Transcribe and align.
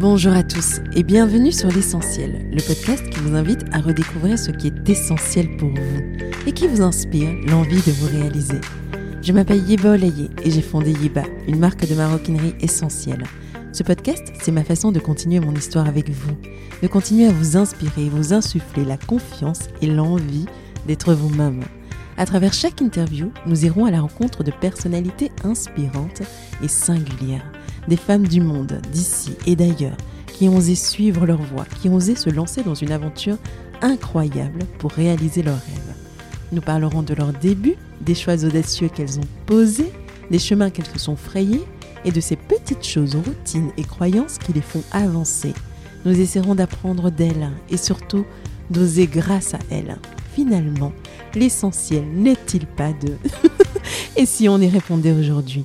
Bonjour 0.00 0.32
à 0.32 0.42
tous 0.42 0.80
et 0.94 1.02
bienvenue 1.02 1.52
sur 1.52 1.68
L'Essentiel, 1.68 2.48
le 2.50 2.62
podcast 2.66 3.08
qui 3.10 3.20
vous 3.20 3.36
invite 3.36 3.66
à 3.72 3.78
redécouvrir 3.80 4.38
ce 4.38 4.50
qui 4.50 4.68
est 4.68 4.88
essentiel 4.88 5.54
pour 5.58 5.68
vous 5.68 6.46
et 6.46 6.52
qui 6.52 6.66
vous 6.66 6.80
inspire 6.80 7.28
l'envie 7.46 7.82
de 7.82 7.92
vous 7.92 8.06
réaliser. 8.06 8.58
Je 9.20 9.32
m'appelle 9.32 9.68
Yeba 9.68 9.90
Olaye 9.90 10.30
et 10.42 10.50
j'ai 10.50 10.62
fondé 10.62 10.92
Yeba, 10.92 11.24
une 11.46 11.58
marque 11.58 11.86
de 11.86 11.94
maroquinerie 11.94 12.54
essentielle. 12.60 13.22
Ce 13.72 13.82
podcast, 13.82 14.32
c'est 14.40 14.50
ma 14.50 14.64
façon 14.64 14.92
de 14.92 14.98
continuer 14.98 15.40
mon 15.40 15.54
histoire 15.54 15.86
avec 15.86 16.08
vous, 16.08 16.36
de 16.82 16.88
continuer 16.88 17.26
à 17.26 17.32
vous 17.32 17.58
inspirer, 17.58 18.08
vous 18.08 18.32
insuffler 18.32 18.86
la 18.86 18.96
confiance 18.96 19.68
et 19.82 19.86
l'envie 19.86 20.46
d'être 20.86 21.12
vous-même. 21.12 21.60
À 22.16 22.24
travers 22.24 22.54
chaque 22.54 22.80
interview, 22.80 23.30
nous 23.46 23.66
irons 23.66 23.84
à 23.84 23.90
la 23.90 24.00
rencontre 24.00 24.42
de 24.42 24.52
personnalités 24.52 25.30
inspirantes 25.44 26.22
et 26.62 26.68
singulières 26.68 27.52
des 27.88 27.96
femmes 27.96 28.26
du 28.26 28.40
monde, 28.40 28.80
d'ici 28.92 29.32
et 29.46 29.56
d'ailleurs, 29.56 29.96
qui 30.26 30.48
ont 30.48 30.56
osé 30.56 30.74
suivre 30.74 31.26
leur 31.26 31.42
voie, 31.42 31.66
qui 31.80 31.88
ont 31.88 31.94
osé 31.94 32.16
se 32.16 32.30
lancer 32.30 32.62
dans 32.62 32.74
une 32.74 32.92
aventure 32.92 33.36
incroyable 33.80 34.60
pour 34.78 34.92
réaliser 34.92 35.42
leurs 35.42 35.54
rêves. 35.54 35.94
Nous 36.52 36.60
parlerons 36.60 37.02
de 37.02 37.14
leurs 37.14 37.32
débuts, 37.32 37.76
des 38.00 38.14
choix 38.14 38.44
audacieux 38.44 38.88
qu'elles 38.88 39.18
ont 39.18 39.28
posés, 39.46 39.92
des 40.30 40.38
chemins 40.38 40.70
qu'elles 40.70 40.86
se 40.86 40.98
sont 40.98 41.16
frayés 41.16 41.64
et 42.04 42.12
de 42.12 42.20
ces 42.20 42.36
petites 42.36 42.84
choses, 42.84 43.16
routines 43.16 43.70
et 43.76 43.84
croyances 43.84 44.38
qui 44.38 44.52
les 44.52 44.60
font 44.60 44.82
avancer. 44.92 45.54
Nous 46.04 46.18
essaierons 46.18 46.54
d'apprendre 46.54 47.10
d'elles 47.10 47.50
et 47.70 47.76
surtout 47.76 48.24
d'oser 48.70 49.06
grâce 49.06 49.54
à 49.54 49.58
elles. 49.70 49.96
Finalement, 50.34 50.92
l'essentiel 51.34 52.04
n'est-il 52.12 52.66
pas 52.66 52.92
de... 52.92 53.16
et 54.16 54.26
si 54.26 54.48
on 54.48 54.58
y 54.58 54.68
répondait 54.68 55.12
aujourd'hui? 55.12 55.64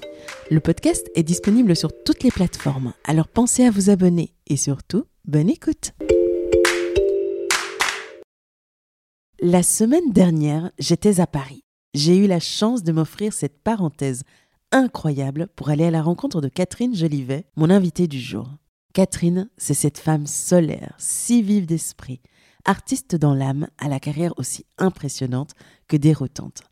Le 0.50 0.60
podcast 0.60 1.10
est 1.16 1.24
disponible 1.24 1.76
sur 1.76 1.92
toutes 2.06 2.24
les 2.24 2.32
plateformes, 2.32 2.94
alors 3.04 3.28
pensez 3.28 3.66
à 3.66 3.72
vous 3.72 3.90
abonner 3.90 4.34
et 4.48 4.58
surtout, 4.58 5.06
bonne 5.26 5.50
écoute. 5.50 5.92
La 9.40 9.62
semaine 9.62 10.12
dernière, 10.12 10.72
j'étais 10.80 11.20
à 11.20 11.28
Paris. 11.28 11.64
J'ai 11.94 12.18
eu 12.18 12.28
la 12.28 12.40
chance 12.40 12.84
de 12.84 12.92
m'offrir 12.92 13.34
cette 13.34 13.62
parenthèse 13.62 14.24
incroyable 14.72 15.48
pour 15.56 15.70
aller 15.70 15.86
à 15.86 15.92
la 15.92 16.02
rencontre 16.02 16.42
de 16.42 16.50
Catherine 16.50 16.96
Jolivet, 16.96 17.46
mon 17.56 17.70
invitée 17.70 18.08
du 18.08 18.20
jour. 18.20 18.48
Catherine, 18.94 19.50
c'est 19.58 19.74
cette 19.74 20.00
femme 20.00 20.28
solaire, 20.28 20.96
si 20.98 21.42
vive 21.42 21.66
d'esprit, 21.66 22.22
artiste 22.66 23.16
dans 23.16 23.34
l'âme, 23.34 23.68
à 23.78 23.90
la 23.90 24.00
carrière 24.00 24.34
aussi 24.38 24.66
impressionnante 24.78 25.52
que 25.88 25.98
déroutante. 25.98 26.64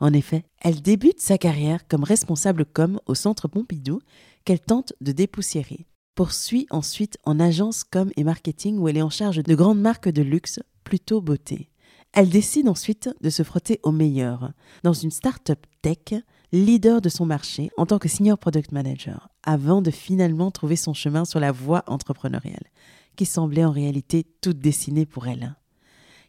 En 0.00 0.12
effet, 0.12 0.44
elle 0.60 0.82
débute 0.82 1.20
sa 1.20 1.38
carrière 1.38 1.86
comme 1.88 2.04
responsable 2.04 2.64
com 2.64 3.00
au 3.06 3.14
Centre 3.14 3.48
Pompidou 3.48 4.00
qu'elle 4.44 4.60
tente 4.60 4.92
de 5.00 5.12
dépoussiérer. 5.12 5.86
Poursuit 6.14 6.66
ensuite 6.70 7.18
en 7.24 7.40
agence 7.40 7.84
com 7.84 8.10
et 8.16 8.24
marketing 8.24 8.78
où 8.78 8.88
elle 8.88 8.96
est 8.96 9.02
en 9.02 9.10
charge 9.10 9.42
de 9.42 9.54
grandes 9.54 9.80
marques 9.80 10.08
de 10.08 10.22
luxe, 10.22 10.60
plutôt 10.84 11.20
beauté. 11.20 11.70
Elle 12.12 12.28
décide 12.28 12.68
ensuite 12.68 13.10
de 13.20 13.30
se 13.30 13.42
frotter 13.42 13.80
au 13.82 13.90
meilleur 13.90 14.52
dans 14.84 14.92
une 14.92 15.10
start-up 15.10 15.66
tech, 15.82 16.22
leader 16.52 17.00
de 17.00 17.08
son 17.08 17.26
marché 17.26 17.70
en 17.76 17.86
tant 17.86 17.98
que 17.98 18.08
senior 18.08 18.38
product 18.38 18.70
manager, 18.70 19.28
avant 19.42 19.82
de 19.82 19.90
finalement 19.90 20.52
trouver 20.52 20.76
son 20.76 20.94
chemin 20.94 21.24
sur 21.24 21.40
la 21.40 21.50
voie 21.50 21.82
entrepreneuriale, 21.88 22.70
qui 23.16 23.26
semblait 23.26 23.64
en 23.64 23.72
réalité 23.72 24.24
toute 24.40 24.60
dessinée 24.60 25.06
pour 25.06 25.26
elle. 25.26 25.56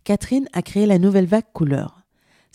Catherine 0.04 0.50
a 0.54 0.64
créé 0.64 0.88
la 0.88 0.98
nouvelle 0.98 1.28
vague 1.28 1.52
couleur, 1.54 2.05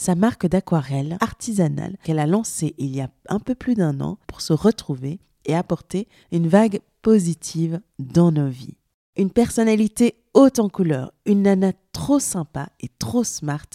sa 0.01 0.15
marque 0.15 0.47
d'aquarelle 0.47 1.19
artisanale 1.21 1.99
qu'elle 2.03 2.19
a 2.19 2.27
lancée 2.27 2.75
il 2.79 2.97
y 2.97 3.03
a 3.03 3.11
un 3.29 3.39
peu 3.39 3.55
plus 3.55 3.75
d'un 3.75 4.01
an 4.01 4.17
pour 4.27 4.41
se 4.41 4.55
retrouver 4.55 5.21
et 5.45 5.55
apporter 5.55 6.09
une 6.33 6.49
vague 6.49 6.81
positive 7.03 7.81
dans 7.99 8.33
nos 8.33 8.49
vies. 8.49 8.79
Une 9.19 9.31
personnalité 9.31 10.15
haute 10.33 10.59
en 10.59 10.71
couleurs, 10.71 11.13
une 11.27 11.43
nana 11.43 11.73
trop 11.93 12.19
sympa 12.19 12.71
et 12.81 12.89
trop 12.99 13.25
smart, 13.25 13.69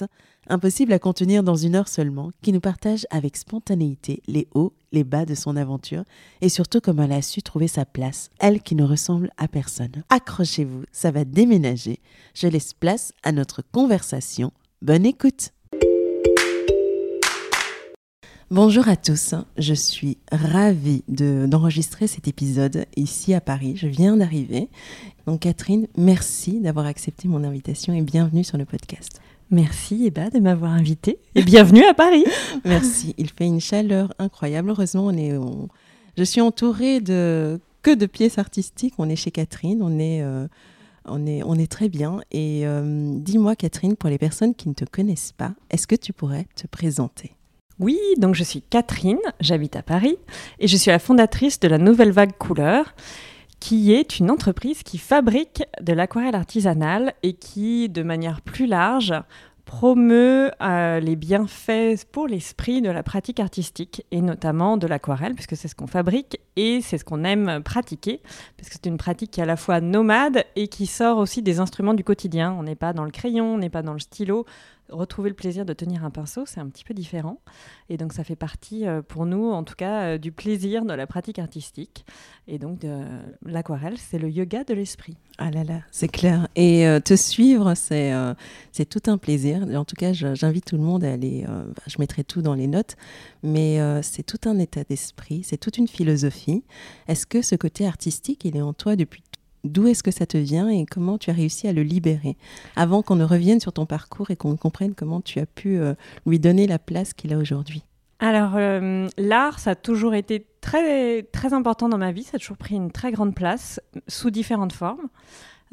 impossible 0.48 0.94
à 0.94 1.00
contenir 1.00 1.44
dans 1.44 1.56
une 1.56 1.76
heure 1.76 1.88
seulement, 1.88 2.32
qui 2.42 2.52
nous 2.52 2.60
partage 2.60 3.06
avec 3.12 3.38
spontanéité 3.38 4.24
les 4.26 4.48
hauts, 4.56 4.74
les 4.94 5.04
bas 5.04 5.26
de 5.26 5.36
son 5.36 5.56
aventure 5.56 6.06
et 6.42 6.50
surtout 6.50 6.82
comment 6.82 7.04
elle 7.04 7.12
a 7.12 7.22
su 7.22 7.44
trouver 7.44 7.68
sa 7.68 7.86
place, 7.86 8.32
elle 8.40 8.64
qui 8.64 8.74
ne 8.74 8.84
ressemble 8.84 9.30
à 9.38 9.48
personne. 9.48 10.04
Accrochez-vous, 10.10 10.86
ça 10.92 11.12
va 11.12 11.24
déménager. 11.24 12.00
Je 12.34 12.48
laisse 12.48 12.74
place 12.74 13.14
à 13.22 13.32
notre 13.32 13.62
conversation. 13.62 14.52
Bonne 14.82 15.06
écoute! 15.06 15.55
Bonjour 18.52 18.88
à 18.88 18.96
tous, 18.96 19.34
je 19.58 19.74
suis 19.74 20.20
ravie 20.32 21.04
d'enregistrer 21.08 22.06
cet 22.06 22.28
épisode 22.28 22.86
ici 22.96 23.34
à 23.34 23.42
Paris. 23.42 23.76
Je 23.76 23.88
viens 23.88 24.18
d'arriver. 24.18 24.70
Donc 25.26 25.40
Catherine, 25.40 25.88
merci 25.98 26.60
d'avoir 26.60 26.86
accepté 26.86 27.28
mon 27.28 27.44
invitation 27.44 27.92
et 27.96 28.02
bienvenue 28.02 28.44
sur 28.44 28.60
le 28.60 28.66
podcast. 28.66 29.20
Merci 29.50 30.06
Eba 30.06 30.30
de 30.30 30.38
m'avoir 30.38 30.74
invitée 30.74 31.18
et 31.34 31.42
bienvenue 31.42 31.84
à 31.86 31.96
Paris. 31.96 32.24
merci, 32.66 33.16
il 33.18 33.32
fait 33.32 33.48
une 33.48 33.60
chaleur 33.60 34.14
incroyable. 34.20 34.70
Heureusement, 34.70 35.08
on 35.08 35.18
est, 35.18 35.34
je 36.16 36.24
suis 36.24 36.42
entourée 36.42 37.02
de 37.02 37.60
que 37.82 37.96
de 37.96 38.06
pièces 38.06 38.38
artistiques. 38.38 38.94
On 39.00 39.10
est 39.10 39.16
chez 39.16 39.32
Catherine, 39.32 39.82
on 39.82 39.98
est, 39.98 40.22
euh, 40.22 40.48
on 41.06 41.26
est, 41.26 41.42
on 41.44 41.56
est 41.56 41.72
très 41.72 41.90
bien. 41.90 42.22
Et 42.32 42.62
euh, 42.68 43.18
dis-moi 43.18 43.56
Catherine, 43.56 43.96
pour 43.96 44.12
les 44.12 44.20
personnes 44.20 44.54
qui 44.54 44.70
ne 44.70 44.76
te 44.76 44.86
connaissent 44.86 45.34
pas, 45.36 45.56
est-ce 45.72 45.88
que 45.88 45.96
tu 45.96 46.14
pourrais 46.14 46.46
te 46.56 46.68
présenter? 46.68 47.35
Oui, 47.80 48.00
donc 48.18 48.36
je 48.36 48.44
suis 48.44 48.62
Catherine, 48.62 49.20
j'habite 49.42 49.76
à 49.76 49.82
Paris 49.82 50.18
et 50.60 50.68
je 50.68 50.78
suis 50.78 50.92
la 50.92 51.00
fondatrice 51.00 51.60
de 51.60 51.68
la 51.68 51.78
Nouvelle 51.78 52.12
Vague 52.12 52.38
Couleur, 52.38 52.96
qui 53.60 53.94
est 53.94 54.20
une 54.20 54.32
entreprise 54.32 54.82
qui 54.84 54.98
fabrique 54.98 55.64
de 55.82 55.92
l'aquarelle 55.92 56.36
artisanale 56.36 57.14
et 57.22 57.34
qui, 57.34 57.90
de 57.90 58.02
manière 58.02 58.42
plus 58.42 58.66
large, 58.66 59.14
promeut 59.66 60.52
euh, 60.62 61.00
les 61.00 61.16
bienfaits 61.16 62.06
pour 62.12 62.28
l'esprit 62.28 62.82
de 62.82 62.90
la 62.90 63.04
pratique 63.04 63.40
artistique 63.40 64.06
et 64.12 64.22
notamment 64.22 64.78
de 64.78 64.88
l'aquarelle 64.88 65.34
puisque 65.34 65.58
c'est 65.58 65.68
ce 65.68 65.76
qu'on 65.76 65.88
fabrique 65.88 66.40
et 66.56 66.82
c'est 66.82 67.00
ce 67.00 67.04
qu'on 67.04 67.24
aime 67.24 67.62
pratiquer 67.64 68.22
parce 68.58 68.70
que 68.70 68.76
c'est 68.76 68.86
une 68.86 68.98
pratique 68.98 69.32
qui 69.32 69.40
est 69.40 69.44
à 69.44 69.48
la 69.48 69.58
fois 69.58 69.82
nomade 69.82 70.46
et 70.56 70.68
qui 70.68 70.86
sort 70.86 71.18
aussi 71.18 71.42
des 71.42 71.60
instruments 71.60 71.96
du 71.96 72.04
quotidien. 72.04 72.56
On 72.58 72.64
n'est 72.64 72.76
pas 72.76 72.94
dans 72.94 73.04
le 73.04 73.12
crayon, 73.12 73.56
on 73.56 73.58
n'est 73.58 73.72
pas 73.72 73.82
dans 73.82 73.94
le 73.94 74.00
stylo, 74.00 74.46
retrouver 74.90 75.30
le 75.30 75.36
plaisir 75.36 75.66
de 75.66 75.74
tenir 75.74 76.06
un 76.06 76.10
pinceau, 76.10 76.46
c'est 76.46 76.60
un 76.60 76.68
petit 76.68 76.84
peu 76.84 76.94
différent. 76.94 77.40
Et 77.90 77.98
donc 77.98 78.14
ça 78.14 78.24
fait 78.24 78.36
partie 78.36 78.88
euh, 78.88 79.02
pour 79.02 79.26
nous, 79.26 79.52
en 79.52 79.64
tout 79.64 79.76
cas, 79.76 80.02
euh, 80.02 80.18
du 80.18 80.32
plaisir 80.32 80.86
de 80.86 80.94
la 80.94 81.08
pratique 81.08 81.40
artistique. 81.40 82.06
Et 82.48 82.60
donc 82.60 82.86
l'aquarelle, 83.44 83.98
c'est 83.98 84.20
le 84.20 84.30
yoga 84.30 84.64
de 84.64 84.74
l'esprit. 84.74 85.18
Ah 85.38 85.50
là 85.50 85.64
là, 85.64 85.80
c'est 85.92 86.08
clair. 86.08 86.48
Et 86.56 86.88
euh, 86.88 87.00
te 87.00 87.16
suivre, 87.16 87.74
c'est 87.74 88.14
c'est 88.72 88.86
tout 88.86 89.02
un 89.08 89.18
plaisir. 89.18 89.66
En 89.76 89.86
tout 89.86 89.96
cas, 89.96 90.14
j'invite 90.14 90.66
tout 90.66 90.78
le 90.78 90.84
monde 90.84 91.04
à 91.04 91.12
aller, 91.12 91.46
je 91.88 91.96
mettrai 92.00 92.24
tout 92.24 92.42
dans 92.42 92.54
les 92.54 92.68
notes, 92.68 92.96
mais 93.42 93.80
c'est 94.04 94.24
tout 94.24 94.48
un 94.48 94.60
état 94.60 94.84
d'esprit, 94.84 95.42
c'est 95.44 95.58
toute 95.58 95.78
une 95.78 95.88
philosophie. 95.88 96.64
Est-ce 97.08 97.26
que 97.26 97.42
ce 97.42 97.56
côté 97.56 97.88
artistique, 97.88 98.46
il 98.46 98.56
est 98.56 98.62
en 98.62 98.74
toi 98.74 98.96
depuis 98.96 99.24
D'où 99.66 99.88
est-ce 99.88 100.04
que 100.04 100.12
ça 100.12 100.28
te 100.28 100.38
vient 100.38 100.70
et 100.70 100.86
comment 100.86 101.18
tu 101.18 101.32
as 101.32 101.34
réussi 101.34 101.68
à 101.68 101.74
le 101.74 101.82
libérer 101.82 102.38
avant 102.76 103.02
qu'on 103.02 103.16
ne 103.16 103.24
revienne 103.24 103.60
sur 103.60 103.74
ton 103.74 103.88
parcours 103.88 104.30
et 104.30 104.36
qu'on 104.36 104.56
comprenne 104.56 104.94
comment 104.94 105.22
tu 105.22 105.40
as 105.40 105.48
pu 105.48 105.80
euh, 105.80 105.96
lui 106.28 106.40
donner 106.40 106.68
la 106.68 106.78
place 106.78 107.14
qu'il 107.14 107.34
a 107.34 107.38
aujourd'hui? 107.38 107.84
Alors, 108.20 108.54
euh, 108.56 109.08
l'art, 109.18 109.60
ça 109.60 109.72
a 109.72 109.76
toujours 109.76 110.14
été 110.14 110.46
très, 110.62 111.24
très 111.24 111.54
important 111.54 111.90
dans 111.90 111.98
ma 111.98 112.12
vie. 112.12 112.24
Ça 112.24 112.36
a 112.36 112.40
toujours 112.40 112.58
pris 112.58 112.76
une 112.76 112.92
très 112.92 113.12
grande 113.12 113.36
place 113.36 113.82
sous 114.08 114.30
différentes 114.30 114.74
formes. 114.74 115.10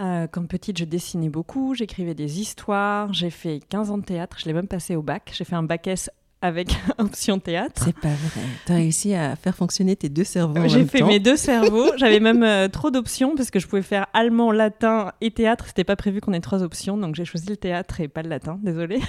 Euh, 0.00 0.26
comme 0.26 0.48
petite, 0.48 0.78
je 0.78 0.84
dessinais 0.84 1.28
beaucoup, 1.28 1.74
j'écrivais 1.74 2.14
des 2.14 2.41
histoires, 2.41 3.12
j'ai 3.12 3.30
fait 3.30 3.60
15 3.69 3.91
ans 3.91 3.98
de 3.98 4.04
théâtre, 4.04 4.38
je 4.41 4.47
l'ai 4.47 4.54
même 4.54 4.66
passé 4.66 4.97
au 4.97 5.03
bac. 5.03 5.30
J'ai 5.34 5.44
fait 5.44 5.54
un 5.54 5.62
bac 5.62 5.86
S 5.86 6.10
avec 6.42 6.76
option 6.98 7.38
théâtre. 7.38 7.82
C'est 7.84 7.98
pas 7.98 8.08
vrai. 8.08 8.42
Tu 8.66 8.72
as 8.72 8.75
réussi 8.75 9.14
à 9.14 9.36
faire 9.36 9.54
fonctionner 9.54 9.97
tes 9.97 10.08
deux 10.08 10.25
cerveaux. 10.25 10.69
J'ai 10.69 10.84
fait 10.84 11.03
mes 11.03 11.20
deux 11.20 11.36
cerveaux. 11.36 11.97
J'avais 11.97 12.20
même 12.20 12.42
euh, 12.42 12.69
trop 12.69 12.91
d'options 12.91 13.34
parce 13.36 13.50
que 13.50 13.60
je 13.60 13.66
pouvais 13.66 13.83
faire 13.83 14.06
allemand, 14.12 14.53
latin 14.53 15.12
et 15.21 15.30
théâtre. 15.30 15.65
C'était 15.68 15.84
pas 15.84 15.97
prévu 15.97 16.21
qu'on 16.21 16.33
ait 16.33 16.41
trois 16.41 16.62
options, 16.62 16.98
donc 16.98 17.15
j'ai 17.15 17.24
choisi 17.24 17.48
le 17.48 17.56
théâtre 17.56 18.00
et 18.00 18.09
pas 18.09 18.22
le 18.22 18.28
latin. 18.28 18.59
Désolée. 18.62 19.00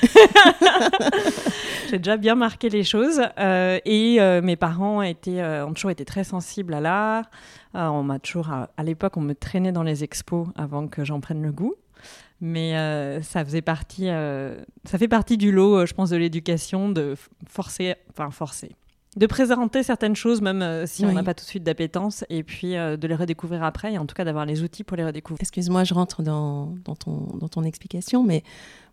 j'ai 1.89 1.97
déjà 1.97 2.18
bien 2.18 2.35
marqué 2.35 2.69
les 2.69 2.83
choses. 2.83 3.21
Euh, 3.39 3.79
et 3.83 4.21
euh, 4.21 4.41
mes 4.41 4.56
parents 4.56 5.01
étaient, 5.01 5.44
ont 5.44 5.74
toujours 5.74 5.91
été 5.91 6.06
très 6.06 6.24
sensibles 6.24 6.74
à 6.74 6.81
l'art. 6.81 7.25
on 7.74 8.03
m'a 8.03 8.19
toujours, 8.19 8.50
à 8.50 8.83
l'époque, 8.83 9.18
on 9.18 9.21
me 9.21 9.33
traînait 9.33 9.71
dans 9.71 9.83
les 9.83 10.03
expos 10.03 10.47
avant 10.56 10.88
que 10.88 11.03
j'en 11.03 11.19
prenne 11.19 11.41
le 11.41 11.51
goût. 11.51 11.74
Mais 12.45 12.75
euh, 12.75 13.22
ça 13.22 13.45
faisait 13.45 13.62
partie, 13.62 14.10
euh, 14.10 14.57
ça 14.84 14.98
fait 14.98 15.07
partie 15.07 15.38
du 15.38 15.54
lot, 15.54 15.78
euh, 15.78 15.86
je 15.86 15.94
pense, 15.94 16.10
de 16.10 16.18
l'éducation, 16.18 16.90
de 16.90 17.16
forcer, 17.48 17.95
enfin 18.10 18.31
forcer, 18.31 18.75
de 19.16 19.25
présenter 19.28 19.81
certaines 19.81 20.18
choses, 20.18 20.42
même 20.42 20.86
si 20.86 21.06
on 21.06 21.13
n'a 21.13 21.24
pas 21.24 21.34
tout 21.34 21.45
de 21.45 21.50
suite 21.50 21.63
d'appétence, 21.63 22.25
et 22.30 22.44
puis 22.44 22.74
de 22.74 23.07
les 23.07 23.16
redécouvrir 23.16 23.63
après, 23.63 23.94
et 23.94 23.98
en 23.98 24.06
tout 24.06 24.13
cas 24.13 24.25
d'avoir 24.25 24.45
les 24.45 24.62
outils 24.62 24.84
pour 24.84 24.98
les 24.98 25.06
redécouvrir. 25.06 25.40
Excuse-moi, 25.40 25.86
je 25.86 25.94
rentre 25.94 26.22
dans, 26.22 26.75
dans, 26.84 26.95
ton, 26.95 27.38
dans 27.38 27.48
ton 27.48 27.63
explication, 27.63 28.25
mais 28.25 28.44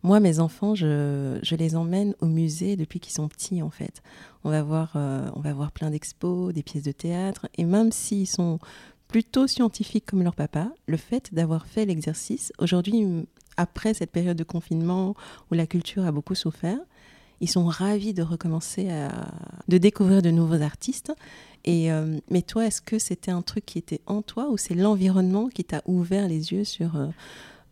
moi, 0.05 0.21
mes 0.21 0.39
enfants, 0.39 0.77
je, 0.77 1.41
je 1.43 1.57
les 1.57 1.75
emmène 1.75 2.15
au 2.21 2.27
musée 2.27 2.77
depuis 2.77 3.01
qu'ils 3.01 3.15
sont 3.15 3.27
petits, 3.27 3.63
en 3.63 3.71
fait. 3.71 4.01
On 4.45 4.51
va 4.51 4.63
voir, 4.63 4.93
on 4.95 5.41
va 5.41 5.53
voir 5.55 5.73
plein 5.73 5.91
d'expos, 5.91 6.53
des 6.55 6.63
pièces 6.63 6.85
de 6.85 6.93
théâtre, 6.93 7.49
et 7.59 7.65
même 7.65 7.91
s'ils 7.91 8.29
sont 8.29 8.61
plutôt 9.09 9.49
scientifiques 9.49 10.07
comme 10.07 10.23
leur 10.23 10.37
papa, 10.37 10.71
le 10.87 10.97
fait 10.97 11.35
d'avoir 11.35 11.67
fait 11.67 11.85
l'exercice, 11.85 12.53
aujourd'hui, 12.59 13.27
après 13.57 13.95
cette 13.95 14.11
période 14.11 14.37
de 14.37 14.45
confinement 14.45 15.15
où 15.51 15.55
la 15.55 15.67
culture 15.67 16.05
a 16.05 16.13
beaucoup 16.13 16.35
souffert, 16.35 16.79
ils 17.41 17.49
sont 17.49 17.65
ravis 17.65 18.13
de 18.13 18.23
recommencer 18.23 18.91
à 18.91 19.11
de 19.69 19.79
découvrir 19.79 20.23
de 20.23 20.31
nouveaux 20.31 20.61
artistes. 20.61 21.13
Et, 21.65 21.91
euh, 21.93 22.19
mais 22.31 22.43
toi, 22.43 22.67
est-ce 22.67 22.83
que 22.83 22.99
c'était 22.99 23.31
un 23.31 23.43
truc 23.43 23.67
qui 23.67 23.79
était 23.79 24.01
en 24.07 24.23
toi 24.23 24.49
ou 24.51 24.57
c'est 24.57 24.75
l'environnement 24.75 25.49
qui 25.49 25.65
t'a 25.65 25.83
ouvert 25.87 26.29
les 26.29 26.53
yeux 26.53 26.65
sur 26.65 26.97
euh, 26.97 27.07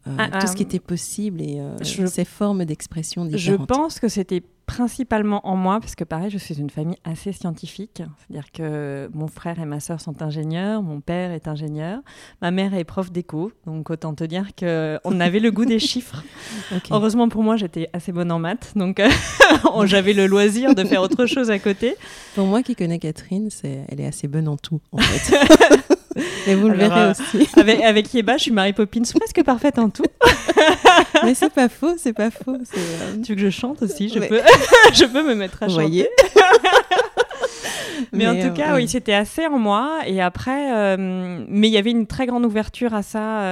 euh, 0.07 0.17
ah, 0.19 0.41
tout 0.41 0.47
ce 0.47 0.55
qui 0.55 0.63
était 0.63 0.79
possible 0.79 1.41
et 1.41 1.61
ces 1.83 2.25
formes 2.25 2.65
d'expression 2.65 3.25
différentes? 3.25 3.61
Je 3.61 3.65
pense 3.67 4.01
que 4.01 4.09
c'était 4.09 4.43
principalement 4.69 5.41
en 5.49 5.57
moi, 5.57 5.81
parce 5.81 5.95
que 5.95 6.05
pareil, 6.05 6.31
je 6.31 6.37
suis 6.37 6.61
une 6.61 6.69
famille 6.69 6.99
assez 7.03 7.33
scientifique. 7.33 8.03
C'est-à-dire 8.19 8.53
que 8.53 9.11
mon 9.15 9.27
frère 9.27 9.59
et 9.59 9.65
ma 9.65 9.81
sœur 9.81 9.99
sont 9.99 10.23
ingénieurs, 10.23 10.83
mon 10.83 11.01
père 11.01 11.33
est 11.33 11.49
ingénieur, 11.49 12.01
ma 12.43 12.51
mère 12.51 12.75
est 12.75 12.85
prof 12.85 13.11
d'éco. 13.11 13.51
Donc 13.67 13.89
autant 13.89 14.15
te 14.15 14.25
dire 14.25 14.51
qu'on 14.57 15.21
avait 15.21 15.41
le 15.41 15.51
goût 15.51 15.65
des 15.65 15.79
chiffres. 15.91 16.23
Heureusement 16.91 17.31
pour 17.31 17.43
moi, 17.43 17.57
j'étais 17.57 17.89
assez 17.95 18.13
bonne 18.13 18.31
en 18.31 18.39
maths. 18.39 18.75
Donc 18.77 19.01
j'avais 19.87 20.13
le 20.13 20.27
loisir 20.27 20.75
de 20.75 20.85
faire 20.85 21.01
autre 21.03 21.25
chose 21.25 21.51
à 21.51 21.59
côté. 21.59 21.97
Pour 22.35 22.47
moi 22.47 22.63
qui 22.63 22.77
connais 22.77 22.99
Catherine, 22.99 23.49
c'est, 23.51 23.87
elle 23.89 24.01
est 24.01 24.07
assez 24.07 24.29
bonne 24.29 24.49
en 24.49 24.59
tout, 24.59 24.81
en 24.93 24.99
fait. 24.99 25.85
Mais 26.47 26.55
vous 26.55 26.69
le 26.69 26.77
verrez 26.77 27.01
euh, 27.01 27.11
aussi. 27.13 27.49
Avec, 27.57 27.83
avec 27.83 28.15
Yeba, 28.15 28.37
je 28.37 28.43
suis 28.43 28.51
Mary 28.51 28.73
Poppins, 28.73 29.03
presque 29.03 29.43
parfaite 29.45 29.79
en 29.79 29.91
tout. 29.91 30.05
Mais 31.25 31.35
c'est 31.35 31.53
pas 31.53 31.69
faux, 31.69 31.95
c'est 31.97 32.13
pas 32.13 32.31
faux. 32.31 32.55
Euh, 32.55 33.23
tu 33.25 33.33
veux 33.33 33.37
que 33.37 33.43
je 33.43 33.51
chante 33.51 33.83
aussi? 33.83 34.09
Je, 34.09 34.19
peux... 34.19 34.41
je 34.93 35.05
peux 35.05 35.27
me 35.27 35.35
mettre 35.35 35.63
à 35.63 35.69
chanter. 35.69 35.83
Voyez. 35.83 36.09
mais, 38.13 38.27
en 38.27 38.41
tout 38.41 38.53
cas, 38.55 38.73
euh, 38.73 38.77
oui, 38.77 38.89
c'était 38.89 39.15
assez 39.15 39.47
en 39.47 39.59
moi. 39.59 40.01
Et 40.07 40.21
après, 40.21 40.97
mais 40.97 41.69
il 41.69 41.73
y 41.73 41.79
avait 41.79 41.91
une 41.91 42.07
très 42.07 42.27
grande 42.27 42.45
ouverture 42.45 42.95
à 42.95 43.03
ça 43.03 43.43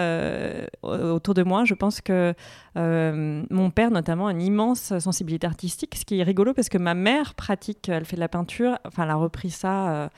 autour 0.83 1.35
de 1.35 1.43
moi. 1.43 1.65
Je 1.65 1.75
pense 1.75 2.01
que 2.01 2.35
mon 2.75 3.71
père, 3.71 3.91
notamment, 3.91 4.29
a 4.29 4.33
une 4.33 4.43
immense 4.43 4.99
sensibilité 4.99 5.47
artistique, 5.47 5.95
ce 5.97 6.05
qui 6.05 6.21
est 6.21 6.23
rigolo 6.23 6.55
parce 6.55 6.69
que 6.69 6.79
ma 6.79 6.95
mère 6.95 7.35
pratique, 7.35 7.89
elle 7.89 8.05
fait 8.05 8.17
de 8.17 8.21
la 8.21 8.29
peinture, 8.29 8.79
enfin, 8.87 9.05
elle 9.05 9.11
a 9.11 9.17
repris 9.17 9.51
ça 9.51 9.89
euh, 9.89 10.09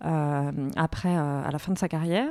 après, 0.00 1.16
euh, 1.16 1.42
à 1.44 1.50
la 1.50 1.58
fin 1.58 1.72
de 1.72 1.78
sa 1.78 1.88
carrière. 1.88 2.30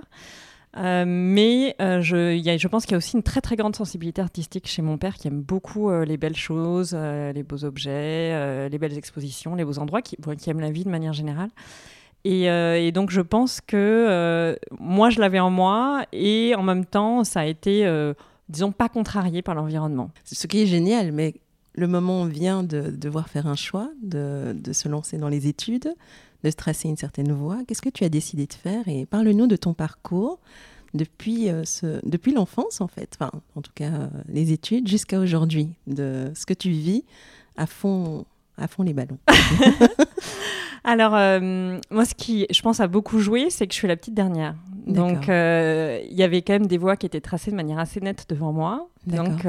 Euh, 0.78 1.04
mais 1.08 1.76
je, 1.80 2.58
je, 2.60 2.68
pense 2.68 2.84
qu'il 2.84 2.92
y 2.92 2.96
a 2.96 2.98
aussi 2.98 3.16
une 3.16 3.24
très 3.24 3.42
très 3.42 3.56
grande 3.56 3.76
sensibilité 3.76 4.22
artistique 4.22 4.68
chez 4.68 4.84
mon 4.84 5.00
père 5.00 5.16
qui 5.16 5.28
aime 5.28 5.42
beaucoup 5.42 5.90
les 5.92 6.18
belles 6.18 6.36
choses, 6.36 6.94
les 6.94 7.42
beaux 7.42 7.66
objets, 7.66 8.70
les 8.70 8.78
belles 8.78 8.96
expositions, 8.96 9.56
les 9.56 9.66
beaux 9.66 9.80
endroits, 9.80 10.04
qui, 10.04 10.16
qui 10.40 10.50
aime 10.50 10.60
la 10.60 10.70
vie 10.70 10.84
de 10.84 10.90
manière 10.90 11.14
générale. 11.14 11.50
Et, 12.24 12.44
et 12.44 12.92
donc 12.92 13.10
je 13.10 13.22
pense 13.22 13.62
que 13.62 14.60
moi 14.80 15.10
je 15.10 15.20
l'avais 15.20 15.40
en 15.40 15.50
moi 15.50 16.06
et 16.14 16.54
en 16.56 16.62
même 16.62 16.86
temps 16.86 17.24
ça 17.24 17.40
a 17.40 17.46
été, 17.46 18.14
disons, 18.48 18.72
pas 18.72 18.90
contrarié 18.90 19.42
par 19.42 19.56
l'environnement. 19.56 20.12
Ce 20.24 20.46
qui 20.46 20.62
est 20.62 20.68
génial, 20.68 21.12
mais 21.12 21.34
le 21.74 21.88
moment 21.88 22.26
vient 22.26 22.62
de 22.62 22.92
devoir 22.92 23.28
faire 23.28 23.48
un 23.48 23.56
choix, 23.56 23.90
de, 24.04 24.54
de 24.54 24.74
se 24.74 24.88
lancer 24.88 25.18
dans 25.18 25.30
les 25.30 25.48
études 25.48 25.96
de 26.44 26.50
se 26.50 26.56
tracer 26.56 26.88
une 26.88 26.98
certaine 26.98 27.32
voie. 27.32 27.60
Qu'est-ce 27.68 27.82
que 27.82 27.90
tu 27.90 28.04
as 28.04 28.10
décidé 28.10 28.48
de 28.48 28.54
faire 28.54 28.88
Et 28.88 29.06
parle-nous 29.06 29.48
de 29.48 29.56
ton 29.56 29.74
parcours 29.74 30.40
depuis, 30.94 31.50
euh, 31.50 31.64
ce, 31.66 32.00
depuis 32.08 32.34
l'enfance, 32.34 32.82
en 32.82 32.88
fait, 32.88 33.16
enfin, 33.20 33.32
en 33.56 33.62
tout 33.62 33.72
cas, 33.74 33.92
euh, 33.92 34.08
les 34.28 34.52
études, 34.52 34.88
jusqu'à 34.88 35.20
aujourd'hui, 35.20 35.70
de 35.88 36.32
ce 36.36 36.46
que 36.46 36.54
tu 36.54 36.70
vis 36.70 37.04
à 37.58 37.66
fond, 37.66 38.26
à 38.58 38.68
fond 38.68 38.84
les 38.84 38.94
ballons. 38.94 39.20
Alors, 40.84 41.14
euh, 41.14 41.78
moi, 41.92 42.06
ce 42.06 42.16
qui, 42.16 42.48
je 42.50 42.62
pense, 42.62 42.80
a 42.80 42.88
beaucoup 42.88 43.20
joué, 43.20 43.50
c'est 43.50 43.68
que 43.68 43.74
je 43.74 43.78
suis 43.78 43.88
la 43.88 43.98
petite 43.98 44.14
dernière. 44.14 44.56
Donc, 44.88 45.28
il 45.28 46.16
y 46.16 46.24
avait 46.24 46.42
quand 46.42 46.54
même 46.54 46.68
des 46.68 46.78
voies 46.78 46.96
qui 46.96 47.06
étaient 47.06 47.22
tracées 47.22 47.52
de 47.52 47.56
manière 47.56 47.78
assez 47.80 48.00
nette 48.00 48.26
devant 48.30 48.54
moi. 48.54 48.88
Donc, 49.10 49.46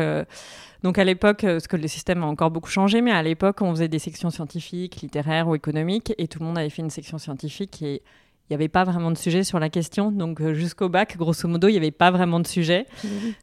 donc 0.82 0.98
à 0.98 1.04
l'époque, 1.04 1.44
euh, 1.44 1.54
parce 1.54 1.66
que 1.66 1.76
le 1.76 1.88
système 1.88 2.22
a 2.22 2.26
encore 2.26 2.50
beaucoup 2.50 2.70
changé, 2.70 3.02
mais 3.02 3.12
à 3.12 3.22
l'époque, 3.22 3.60
on 3.60 3.70
faisait 3.70 3.88
des 3.88 3.98
sections 3.98 4.30
scientifiques, 4.30 5.00
littéraires 5.02 5.48
ou 5.48 5.54
économiques, 5.54 6.14
et 6.16 6.26
tout 6.26 6.38
le 6.38 6.46
monde 6.46 6.58
avait 6.58 6.70
fait 6.70 6.82
une 6.82 6.90
section 6.90 7.18
scientifique 7.18 7.82
et 7.82 8.02
il 8.50 8.54
n'y 8.54 8.56
avait 8.56 8.68
pas 8.68 8.82
vraiment 8.82 9.12
de 9.12 9.16
sujet 9.16 9.44
sur 9.44 9.60
la 9.60 9.68
question. 9.68 10.10
Donc 10.10 10.40
euh, 10.40 10.54
jusqu'au 10.54 10.88
bac, 10.88 11.16
grosso 11.16 11.46
modo, 11.46 11.68
il 11.68 11.72
n'y 11.72 11.78
avait 11.78 11.92
pas 11.92 12.10
vraiment 12.10 12.40
de 12.40 12.48
sujet. 12.48 12.84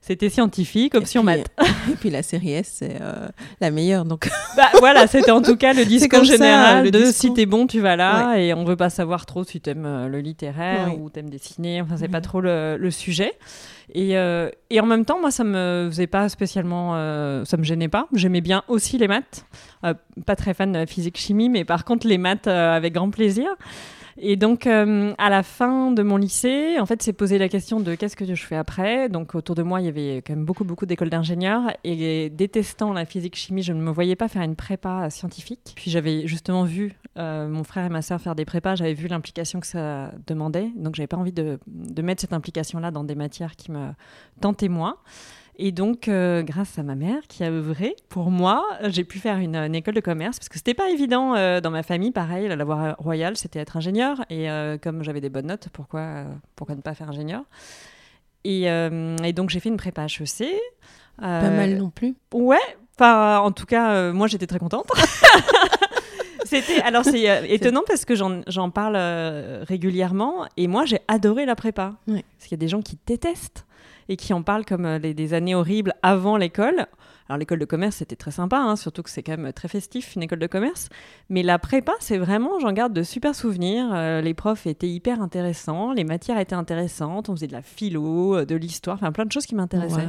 C'était 0.01 0.27
scientifique, 0.27 0.95
option 0.95 1.23
maths. 1.23 1.47
et 1.89 1.95
puis 1.97 2.09
la 2.09 2.23
série 2.23 2.51
S, 2.51 2.75
c'est 2.79 2.97
euh, 2.99 3.29
la 3.61 3.71
meilleure. 3.71 4.03
Donc 4.03 4.29
bah, 4.57 4.67
voilà, 4.79 5.07
c'était 5.07 5.31
en 5.31 5.41
tout 5.41 5.55
cas 5.55 5.71
le 5.71 5.85
discours 5.85 6.25
général 6.25 6.91
de 6.91 7.05
si 7.05 7.33
t'es 7.33 7.45
bon, 7.45 7.67
tu 7.67 7.79
vas 7.79 7.95
là. 7.95 8.37
Et 8.37 8.53
on 8.53 8.63
ne 8.63 8.67
veut 8.67 8.75
pas 8.75 8.89
savoir 8.89 9.25
trop 9.25 9.45
si 9.45 9.61
tu 9.61 9.69
aimes 9.69 10.07
le 10.07 10.19
littéraire 10.19 10.99
ou 10.99 11.09
tu 11.09 11.19
aimes 11.19 11.29
dessiner. 11.29 11.81
Enfin, 11.81 11.95
c'est 11.95 12.09
pas 12.09 12.21
trop 12.21 12.41
le 12.41 12.91
sujet. 12.91 13.33
Et, 13.93 14.17
euh, 14.17 14.49
et, 14.69 14.81
en 14.81 14.85
même 14.85 15.05
temps, 15.05 15.19
moi, 15.19 15.31
ça 15.31 15.43
me 15.43 15.87
faisait 15.89 16.07
pas 16.07 16.27
spécialement, 16.27 16.91
euh, 16.95 17.45
ça 17.45 17.55
me 17.57 17.63
gênait 17.63 17.87
pas. 17.87 18.07
J'aimais 18.13 18.41
bien 18.41 18.63
aussi 18.67 18.97
les 18.97 19.07
maths. 19.07 19.45
Euh, 19.85 19.93
pas 20.25 20.35
très 20.35 20.53
fan 20.53 20.73
de 20.73 20.85
physique-chimie, 20.85 21.49
mais 21.49 21.63
par 21.63 21.85
contre, 21.85 22.07
les 22.07 22.17
maths 22.17 22.47
avec 22.47 22.93
grand 22.93 23.09
plaisir. 23.09 23.47
Et 24.19 24.35
donc, 24.35 24.65
euh, 24.65 25.13
à 25.17 25.29
la 25.29 25.43
fin 25.43 25.91
de 25.91 26.01
mon 26.01 26.17
lycée, 26.17 26.79
en 26.79 26.85
fait, 26.85 27.03
c'est 27.03 27.13
posé 27.13 27.37
la 27.37 27.49
question 27.49 27.79
de 27.79 27.93
qu'est-ce 27.93 28.15
que 28.15 28.25
je 28.25 28.43
fais 28.43 28.55
après. 28.55 29.09
Donc, 29.09 29.35
autour 29.35 29.55
de 29.55 29.61
moi, 29.61 29.79
il 29.79 29.85
y 29.85 29.89
avait 29.89 30.23
quand 30.25 30.33
même 30.33 30.45
beaucoup, 30.45 30.63
beaucoup 30.63 30.85
d'écoles 30.87 31.09
d'ingénieurs. 31.09 31.63
Et 31.83 32.29
détestant 32.31 32.93
la 32.93 33.05
physique-chimie, 33.05 33.61
je 33.61 33.73
ne 33.73 33.81
me 33.81 33.91
voyais 33.91 34.15
pas 34.15 34.27
faire 34.27 34.41
une 34.41 34.55
prépa 34.55 35.09
scientifique. 35.11 35.73
Puis, 35.75 35.91
j'avais 35.91 36.27
justement 36.27 36.63
vu 36.63 36.93
euh, 37.17 37.47
mon 37.47 37.63
frère 37.63 37.85
et 37.85 37.89
ma 37.89 38.01
sœur 38.01 38.19
faire 38.19 38.35
des 38.35 38.45
prépas. 38.45 38.75
J'avais 38.75 38.95
vu 38.95 39.07
l'implication 39.07 39.59
que 39.59 39.67
ça 39.67 40.11
demandait. 40.25 40.71
Donc, 40.75 40.95
j'avais 40.95 41.07
pas 41.07 41.17
envie 41.17 41.33
de, 41.33 41.59
de 41.67 42.01
mettre 42.01 42.21
cette 42.21 42.33
implication-là 42.33 42.89
dans 42.89 43.03
des 43.03 43.15
matières 43.15 43.55
qui 43.55 43.71
me 43.71 43.89
tentaient 44.41 44.69
moins. 44.69 44.97
Et 45.59 45.71
donc, 45.71 46.07
euh, 46.07 46.43
grâce 46.43 46.77
à 46.77 46.83
ma 46.83 46.93
mère 46.93 47.21
qui 47.27 47.43
a 47.43 47.49
œuvré 47.49 47.95
pour 48.09 48.29
moi, 48.29 48.63
j'ai 48.83 49.03
pu 49.03 49.17
faire 49.17 49.37
une, 49.37 49.73
école 49.73 49.95
de 49.95 49.99
commerce 49.99 50.37
parce 50.37 50.49
que 50.49 50.57
c'était 50.57 50.75
pas 50.75 50.91
évident 50.91 51.35
euh, 51.35 51.61
dans 51.61 51.71
ma 51.71 51.81
famille. 51.81 52.11
Pareil, 52.11 52.47
la 52.47 52.63
voie 52.63 52.95
royale, 52.99 53.37
c'était 53.37 53.59
être 53.59 53.75
ingénieur. 53.75 54.23
Et 54.29 54.51
euh, 54.51 54.77
comme 54.77 55.03
j'avais 55.03 55.19
des 55.19 55.29
bonnes 55.29 55.47
notes, 55.47 55.69
pourquoi, 55.73 56.25
pourquoi 56.55 56.75
ne 56.75 56.81
pas 56.81 56.93
faire 56.93 57.09
ingénieur? 57.09 57.41
Et, 58.43 58.65
et, 58.65 59.33
donc, 59.33 59.49
j'ai 59.49 59.59
fait 59.59 59.67
une 59.67 59.77
prépa 59.77 60.05
HEC. 60.05 60.47
pas 61.17 61.49
mal 61.49 61.75
non 61.75 61.89
plus. 61.89 62.15
Ouais, 62.33 62.57
enfin, 62.95 63.39
en 63.39 63.51
tout 63.51 63.65
cas, 63.65 64.13
moi, 64.13 64.27
j'étais 64.27 64.47
très 64.47 64.59
contente. 64.59 64.87
C'était 66.45 66.79
alors 66.79 67.03
c'est 67.03 67.51
étonnant 67.51 67.83
parce 67.85 68.05
que 68.05 68.15
j'en 68.15 68.69
parle 68.69 68.95
régulièrement 69.67 70.45
et 70.55 70.67
moi 70.67 70.85
j'ai 70.85 70.99
adoré 71.09 71.45
la 71.45 71.55
prépa. 71.55 71.95
Parce 72.05 72.21
qu'il 72.43 72.51
y 72.51 72.53
a 72.53 72.57
des 72.57 72.69
gens 72.69 72.81
qui 72.81 72.97
détestent 73.05 73.66
et 74.09 74.17
qui 74.17 74.33
en 74.33 74.41
parlent 74.43 74.65
comme 74.65 74.85
euh, 74.85 74.99
des 74.99 75.33
années 75.33 75.55
horribles 75.55 75.93
avant 76.01 76.37
l'école. 76.37 76.87
Alors 77.29 77.37
l'école 77.37 77.59
de 77.59 77.65
commerce, 77.65 77.97
c'était 77.97 78.15
très 78.15 78.31
sympa, 78.31 78.57
hein, 78.57 78.75
surtout 78.75 79.03
que 79.03 79.09
c'est 79.09 79.23
quand 79.23 79.37
même 79.37 79.51
très 79.51 79.67
festif, 79.67 80.15
une 80.15 80.23
école 80.23 80.39
de 80.39 80.47
commerce. 80.47 80.89
Mais 81.29 81.43
la 81.43 81.59
prépa, 81.59 81.93
c'est 81.99 82.17
vraiment, 82.17 82.59
j'en 82.59 82.71
garde 82.71 82.93
de 82.93 83.03
super 83.03 83.35
souvenirs. 83.35 83.89
Euh, 83.93 84.21
les 84.21 84.33
profs 84.33 84.65
étaient 84.65 84.89
hyper 84.89 85.21
intéressants, 85.21 85.91
les 85.91 86.05
matières 86.05 86.39
étaient 86.39 86.55
intéressantes, 86.55 87.29
on 87.29 87.35
faisait 87.35 87.47
de 87.47 87.53
la 87.53 87.61
philo, 87.61 88.37
euh, 88.37 88.45
de 88.45 88.55
l'histoire, 88.55 88.95
enfin 88.95 89.11
plein 89.11 89.25
de 89.25 89.31
choses 89.31 89.45
qui 89.45 89.55
m'intéressaient. 89.55 90.07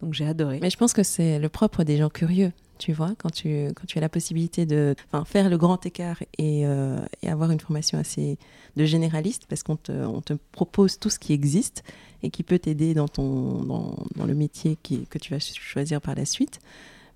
Donc 0.00 0.14
j'ai 0.14 0.26
adoré. 0.26 0.58
Mais 0.60 0.70
je 0.70 0.76
pense 0.76 0.92
que 0.92 1.04
c'est 1.04 1.38
le 1.38 1.48
propre 1.48 1.84
des 1.84 1.96
gens 1.96 2.10
curieux 2.10 2.52
tu 2.78 2.92
vois, 2.92 3.10
quand 3.16 3.30
tu, 3.30 3.68
quand 3.76 3.86
tu 3.86 3.98
as 3.98 4.00
la 4.00 4.08
possibilité 4.08 4.66
de 4.66 4.96
faire 5.24 5.48
le 5.48 5.56
grand 5.56 5.86
écart 5.86 6.20
et, 6.36 6.62
et, 6.62 7.28
avoir 7.28 7.52
une 7.52 7.60
formation 7.60 7.96
assez 7.96 8.38
de 8.74 8.84
généraliste, 8.84 9.46
parce 9.48 9.62
qu'on 9.62 9.76
te, 9.76 9.92
on 9.92 10.20
te 10.20 10.32
propose 10.50 10.98
tout 10.98 11.08
ce 11.08 11.20
qui 11.20 11.32
existe, 11.32 11.84
et 12.22 12.30
qui 12.30 12.42
peut 12.42 12.58
t'aider 12.58 12.94
dans, 12.94 13.08
ton, 13.08 13.62
dans, 13.62 13.96
dans 14.16 14.26
le 14.26 14.34
métier 14.34 14.76
que 14.76 15.18
tu 15.18 15.32
vas 15.34 15.40
choisir 15.40 16.00
par 16.00 16.14
la 16.14 16.24
suite. 16.24 16.60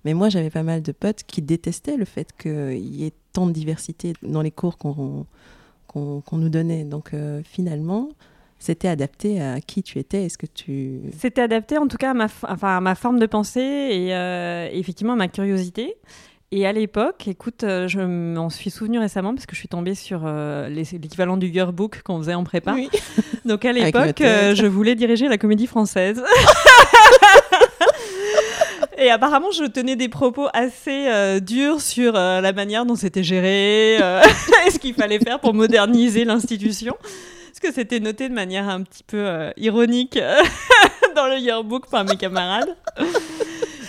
Mais 0.05 0.13
moi, 0.13 0.29
j'avais 0.29 0.49
pas 0.49 0.63
mal 0.63 0.81
de 0.81 0.91
potes 0.91 1.23
qui 1.23 1.41
détestaient 1.41 1.97
le 1.97 2.05
fait 2.05 2.29
qu'il 2.37 2.95
y 2.95 3.05
ait 3.05 3.13
tant 3.33 3.47
de 3.47 3.51
diversité 3.51 4.13
dans 4.21 4.41
les 4.41 4.51
cours 4.51 4.77
qu'on 4.77 5.25
qu'on 5.87 6.37
nous 6.37 6.49
donnait. 6.49 6.83
Donc 6.83 7.13
euh, 7.13 7.41
finalement, 7.43 8.09
c'était 8.59 8.87
adapté 8.87 9.41
à 9.41 9.61
qui 9.61 9.83
tu 9.83 9.99
étais 9.99 10.25
Est-ce 10.25 10.37
que 10.37 10.45
tu... 10.45 11.01
C'était 11.17 11.41
adapté 11.41 11.77
en 11.77 11.87
tout 11.87 11.97
cas 11.97 12.11
à 12.11 12.13
ma, 12.13 12.25
enfin, 12.25 12.77
à 12.77 12.81
ma 12.81 12.95
forme 12.95 13.19
de 13.19 13.25
pensée 13.25 13.59
et 13.61 14.13
euh, 14.13 14.69
effectivement 14.71 15.13
à 15.13 15.17
ma 15.17 15.27
curiosité. 15.27 15.95
Et 16.53 16.65
à 16.65 16.71
l'époque, 16.71 17.27
écoute, 17.27 17.65
euh, 17.65 17.89
je 17.89 17.99
m'en 17.99 18.49
suis 18.49 18.69
souvenu 18.69 18.99
récemment 18.99 19.33
parce 19.33 19.45
que 19.45 19.53
je 19.53 19.59
suis 19.59 19.67
tombée 19.67 19.95
sur 19.95 20.21
euh, 20.23 20.69
l'équivalent 20.69 21.35
du 21.35 21.47
yearbook 21.47 22.03
qu'on 22.03 22.19
faisait 22.19 22.35
en 22.35 22.45
prépa. 22.45 22.73
Donc 23.45 23.65
à 23.65 23.73
l'époque, 23.73 24.21
euh, 24.21 24.55
je 24.55 24.65
voulais 24.65 24.95
diriger 24.95 25.27
la 25.27 25.37
comédie 25.37 25.67
française. 25.67 26.23
Et 28.97 29.11
apparemment, 29.11 29.51
je 29.51 29.65
tenais 29.65 29.97
des 29.97 30.07
propos 30.07 30.47
assez 30.53 31.39
durs 31.41 31.81
sur 31.81 32.13
la 32.13 32.51
manière 32.51 32.83
dont 32.83 32.95
c'était 32.95 33.23
géré 33.23 33.97
et 33.97 34.71
ce 34.71 34.79
qu'il 34.79 34.95
fallait 34.95 35.19
faire 35.19 35.39
pour 35.39 35.53
moderniser 35.53 36.25
l'institution. 36.25 36.95
Parce 36.99 37.59
que 37.61 37.71
c'était 37.71 37.99
noté 37.99 38.27
de 38.27 38.33
manière 38.33 38.67
un 38.67 38.81
petit 38.81 39.03
peu 39.03 39.51
ironique 39.55 40.17
dans 41.15 41.27
le 41.27 41.37
yearbook 41.37 41.87
par 41.91 42.05
mes 42.05 42.17
camarades. 42.17 42.75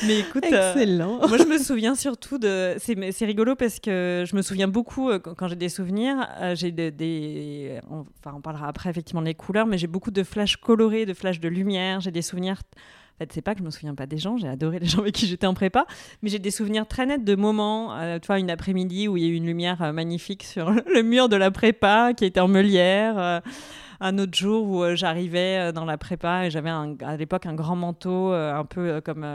Mais 0.08 0.20
écoute, 0.20 0.44
euh, 0.50 0.72
excellent. 0.72 1.18
moi 1.28 1.36
je 1.36 1.44
me 1.44 1.58
souviens 1.58 1.94
surtout 1.94 2.38
de. 2.38 2.76
C'est 2.78 3.26
rigolo 3.26 3.54
parce 3.54 3.78
que 3.78 4.24
je 4.26 4.34
me 4.34 4.40
souviens 4.42 4.66
beaucoup 4.66 5.10
euh, 5.10 5.18
quand, 5.18 5.48
j'ai 5.48 5.56
des 5.56 5.68
souvenirs. 5.68 6.26
Euh, 6.40 6.54
j'ai 6.54 6.72
des, 6.72 7.78
Enfin, 7.90 8.34
on 8.36 8.40
parlera 8.40 8.68
après 8.68 8.88
effectivement 8.88 9.22
des 9.22 9.34
couleurs, 9.34 9.66
mais 9.66 9.76
j'ai 9.76 9.86
beaucoup 9.86 10.10
de 10.10 10.22
flashs 10.22 10.56
colorés, 10.56 11.04
de 11.04 11.12
flashs 11.12 11.40
de 11.40 11.48
lumière. 11.48 12.00
J'ai 12.00 12.10
des 12.10 12.22
souvenirs. 12.22 12.62
En 13.16 13.18
fait, 13.18 13.32
c'est 13.32 13.42
pas 13.42 13.52
que 13.52 13.60
je 13.60 13.64
me 13.64 13.70
souviens 13.70 13.96
pas 13.96 14.06
des 14.06 14.16
gens, 14.16 14.36
j'ai 14.36 14.46
adoré 14.46 14.78
les 14.78 14.86
gens 14.86 15.00
avec 15.00 15.12
qui 15.12 15.26
j'étais 15.26 15.46
en 15.48 15.54
prépa, 15.54 15.86
mais 16.22 16.30
j'ai 16.30 16.38
des 16.38 16.52
souvenirs 16.52 16.86
très 16.86 17.04
nets 17.04 17.24
de 17.24 17.34
moments, 17.34 17.98
tu 18.20 18.28
vois, 18.28 18.38
une 18.38 18.48
après-midi 18.48 19.08
où 19.08 19.16
il 19.16 19.24
y 19.24 19.26
a 19.26 19.28
eu 19.28 19.34
une 19.34 19.46
lumière 19.46 19.92
magnifique 19.92 20.44
sur 20.44 20.70
le 20.94 21.02
mur 21.02 21.28
de 21.28 21.34
la 21.34 21.50
prépa 21.50 22.14
qui 22.14 22.24
était 22.24 22.38
en 22.38 22.46
meulière 22.46 23.42
un 24.00 24.18
autre 24.18 24.36
jour 24.36 24.68
où 24.68 24.82
euh, 24.82 24.94
j'arrivais 24.94 25.58
euh, 25.58 25.72
dans 25.72 25.84
la 25.84 25.98
prépa 25.98 26.46
et 26.46 26.50
j'avais 26.50 26.70
à 26.70 27.16
l'époque 27.16 27.46
un 27.46 27.54
grand 27.54 27.76
manteau, 27.76 28.32
euh, 28.32 28.54
un 28.54 28.64
peu 28.64 29.00
comme 29.00 29.26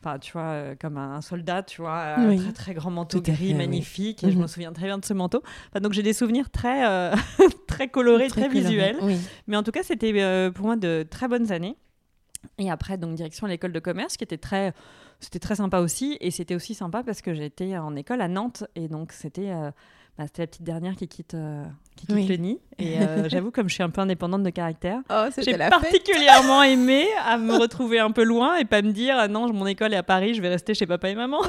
enfin 0.00 0.18
tu 0.18 0.32
vois 0.32 0.74
comme 0.80 0.96
un 0.96 1.20
soldat 1.20 1.62
tu 1.62 1.82
vois 1.82 2.00
un 2.16 2.36
très 2.36 2.52
très 2.52 2.74
grand 2.74 2.90
manteau 2.90 3.20
gris 3.20 3.54
magnifique 3.54 4.24
et 4.24 4.30
je 4.30 4.36
me 4.36 4.42
mhm. 4.42 4.48
souviens 4.48 4.72
très 4.72 4.86
bien 4.86 4.98
de 4.98 5.04
ce 5.04 5.12
manteau. 5.12 5.42
Donc 5.80 5.92
j'ai 5.92 6.02
des 6.02 6.12
souvenirs 6.12 6.50
très 6.50 7.12
très 7.66 7.88
colorés 7.88 8.28
très, 8.28 8.48
visuels. 8.48 8.98
mais 9.46 9.56
en 9.56 9.62
tout 9.62 9.72
cas 9.72 9.82
c'était 9.82 10.50
pour 10.54 10.66
moi 10.66 10.76
de 10.76 11.06
très 11.08 11.28
bonnes 11.28 11.52
années. 11.52 11.76
Et 12.58 12.70
après 12.70 12.96
donc 12.96 13.14
direction 13.14 13.46
l'école 13.46 13.72
de 13.72 13.80
commerce 13.80 14.16
qui 14.16 14.24
était 14.24 14.38
très 14.38 14.72
c'était 15.20 15.38
très 15.38 15.56
sympa 15.56 15.78
aussi. 15.80 16.16
Et 16.20 16.30
c'était 16.30 16.54
aussi 16.54 16.74
sympa 16.74 17.02
parce 17.02 17.20
que 17.20 17.34
j'étais 17.34 17.76
en 17.76 17.94
école 17.94 18.22
à 18.22 18.28
Nantes. 18.28 18.64
Et 18.74 18.88
donc 18.88 19.12
c'était 19.12 19.52
bah, 20.18 20.26
c'était 20.26 20.42
la 20.42 20.46
petite 20.46 20.62
dernière 20.62 20.96
qui 20.96 21.08
quitte, 21.08 21.34
euh, 21.34 21.64
qui 21.96 22.06
quitte 22.06 22.28
le 22.28 22.36
nid. 22.36 22.58
Et 22.78 23.00
euh, 23.00 23.28
j'avoue, 23.30 23.50
comme 23.50 23.68
je 23.68 23.74
suis 23.74 23.82
un 23.82 23.90
peu 23.90 24.00
indépendante 24.00 24.42
de 24.42 24.50
caractère, 24.50 25.00
oh, 25.10 25.26
j'ai 25.38 25.56
particulièrement 25.56 26.62
aimé 26.62 27.06
à 27.24 27.38
me 27.38 27.56
retrouver 27.56 27.98
un 27.98 28.10
peu 28.10 28.22
loin 28.22 28.56
et 28.56 28.64
pas 28.64 28.82
me 28.82 28.92
dire 28.92 29.16
ah 29.18 29.28
non, 29.28 29.52
mon 29.52 29.66
école 29.66 29.94
est 29.94 29.98
à 29.98 30.02
Paris, 30.02 30.34
je 30.34 30.42
vais 30.42 30.48
rester 30.48 30.74
chez 30.74 30.86
papa 30.86 31.08
et 31.08 31.14
maman. 31.14 31.40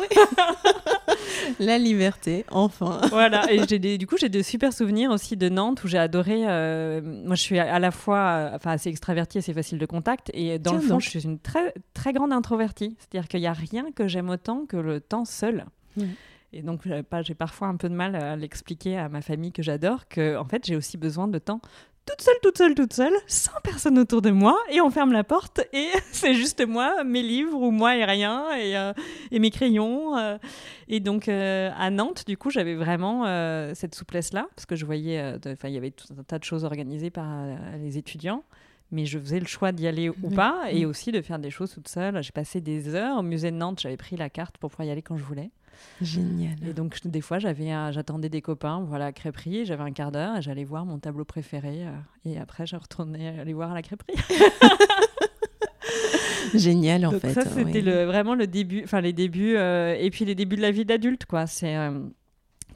la 1.60 1.78
liberté, 1.78 2.46
enfin. 2.52 3.02
voilà, 3.10 3.52
et 3.52 3.66
des, 3.66 3.98
du 3.98 4.08
coup, 4.08 4.16
j'ai 4.18 4.30
de 4.30 4.42
super 4.42 4.72
souvenirs 4.72 5.12
aussi 5.12 5.36
de 5.38 5.50
Nantes 5.50 5.84
où 5.84 5.88
j'ai 5.88 5.98
adoré. 5.98 6.44
Euh, 6.48 7.02
moi, 7.04 7.36
je 7.36 7.42
suis 7.42 7.60
à 7.60 7.80
la 7.80 7.92
fois 7.92 8.52
enfin, 8.54 8.72
assez 8.72 8.90
extravertie, 8.90 9.40
assez 9.40 9.54
facile 9.54 9.80
de 9.80 9.86
contact, 9.86 10.32
et 10.34 10.60
dans 10.60 10.74
le 10.74 10.82
fond, 10.82 11.00
je 11.00 11.10
suis 11.10 11.24
une 11.24 11.40
très, 11.40 11.74
très 11.94 12.14
grande 12.14 12.32
introvertie. 12.32 12.96
C'est-à-dire 13.00 13.28
qu'il 13.28 13.42
n'y 13.42 13.48
a 13.48 13.54
rien 13.54 13.86
que 13.94 14.08
j'aime 14.08 14.30
autant 14.30 14.66
que 14.66 14.78
le 14.78 15.02
temps 15.02 15.26
seul. 15.26 15.66
Et 16.54 16.62
donc, 16.62 16.82
j'ai 17.22 17.34
parfois 17.34 17.68
un 17.68 17.78
peu 17.78 17.88
de 17.88 17.94
mal 17.94 18.16
à 18.16 18.36
l'expliquer 18.36 18.98
à 18.98 19.08
ma 19.08 19.22
famille 19.22 19.52
que 19.52 19.64
j'adore, 19.64 20.08
que 20.08 20.36
en 20.38 20.46
fait, 20.46 20.66
j'ai 20.66 20.76
aussi 20.76 20.98
besoin 20.98 21.28
de 21.28 21.40
temps 21.40 21.62
toute 22.06 22.22
seule, 22.22 22.36
toute 22.42 22.58
seule, 22.58 22.76
toute 22.76 22.94
seule, 22.94 23.14
sans 23.28 23.60
personne 23.64 24.00
autour 24.00 24.22
de 24.22 24.32
moi, 24.32 24.58
et 24.72 24.82
on 24.82 24.90
ferme 24.90 25.12
la 25.12 25.24
porte, 25.24 25.62
et 25.72 25.90
c'est 26.12 26.34
juste 26.34 26.66
moi, 26.66 27.04
mes 27.04 27.22
livres, 27.22 27.62
ou 27.62 27.72
moi 27.72 27.96
et 27.96 28.04
rien, 28.04 28.52
et, 28.56 28.76
euh, 28.76 28.94
et 29.30 29.40
mes 29.40 29.52
crayons. 29.52 30.18
Euh. 30.18 30.38
Et 30.88 31.00
donc, 31.00 31.28
euh, 31.28 31.70
à 31.78 31.90
Nantes, 31.92 32.26
du 32.26 32.38
coup, 32.38 32.50
j'avais 32.50 32.76
vraiment 32.76 33.26
cette 33.76 33.96
souplesse-là, 33.96 34.48
parce 34.56 34.66
que 34.66 34.76
je 34.76 34.86
voyais, 34.86 35.36
enfin, 35.46 35.68
il 35.68 35.76
y 35.76 35.78
avait 35.78 35.92
tout 35.92 36.08
un 36.18 36.24
tas 36.24 36.40
de 36.40 36.44
choses 36.44 36.64
organisées 36.64 37.12
par 37.12 37.46
les 37.80 37.98
étudiants 37.98 38.44
mais 38.94 39.06
je 39.06 39.18
faisais 39.18 39.40
le 39.40 39.48
choix 39.48 39.72
d'y 39.72 39.88
aller 39.88 40.10
ou 40.10 40.30
pas 40.36 40.70
et 40.70 40.86
aussi 40.86 41.14
de 41.14 41.22
faire 41.22 41.40
des 41.40 41.50
choses 41.50 41.72
toute 41.72 41.88
seule. 41.88 42.22
J'ai 42.22 42.34
passé 42.34 42.60
des 42.60 42.94
heures 42.94 43.20
au 43.20 43.22
musée 43.22 43.50
de 43.50 43.56
Nantes, 43.56 43.80
j'avais 43.80 43.96
pris 43.96 44.18
la 44.18 44.30
carte 44.30 44.58
pour 44.58 44.70
pouvoir 44.70 44.86
y 44.86 44.92
aller 44.92 45.02
quand 45.02 45.16
je 45.16 45.24
voulais. 45.24 45.50
Génial. 46.02 46.56
Et 46.68 46.74
donc, 46.74 47.00
des 47.06 47.22
fois, 47.22 47.40
j'avais, 47.40 47.70
j'attendais 47.92 48.30
des 48.30 48.42
copains, 48.42 48.84
voilà, 48.88 49.08
à 49.08 49.12
crêperie, 49.12 49.66
j'avais 49.66 49.84
un 49.84 49.92
quart 49.92 50.12
d'heure 50.12 50.38
et 50.38 50.42
j'allais 50.42 50.64
voir 50.64 50.86
mon 50.86 51.00
tableau 51.00 51.26
préféré. 51.26 51.86
Euh, 51.86 51.92
et 52.26 52.40
après, 52.40 52.66
je 52.66 52.76
retournais 52.76 53.40
aller 53.40 53.54
voir 53.54 53.72
à 53.72 53.74
la 53.74 53.82
crêperie. 53.82 54.14
Génial, 56.54 57.06
en 57.06 57.12
donc 57.12 57.22
fait. 57.22 57.34
Ça, 57.34 57.46
c'était 57.46 57.82
le, 57.82 58.06
vraiment 58.06 58.36
le 58.36 58.48
début, 58.48 58.84
enfin, 58.84 59.02
les 59.02 59.14
débuts, 59.14 59.56
euh, 59.56 59.96
et 59.98 60.10
puis 60.10 60.26
les 60.26 60.36
débuts 60.36 60.58
de 60.58 60.62
la 60.62 60.72
vie 60.72 60.86
d'adulte, 60.86 61.26
quoi. 61.26 61.48
C'est. 61.48 61.76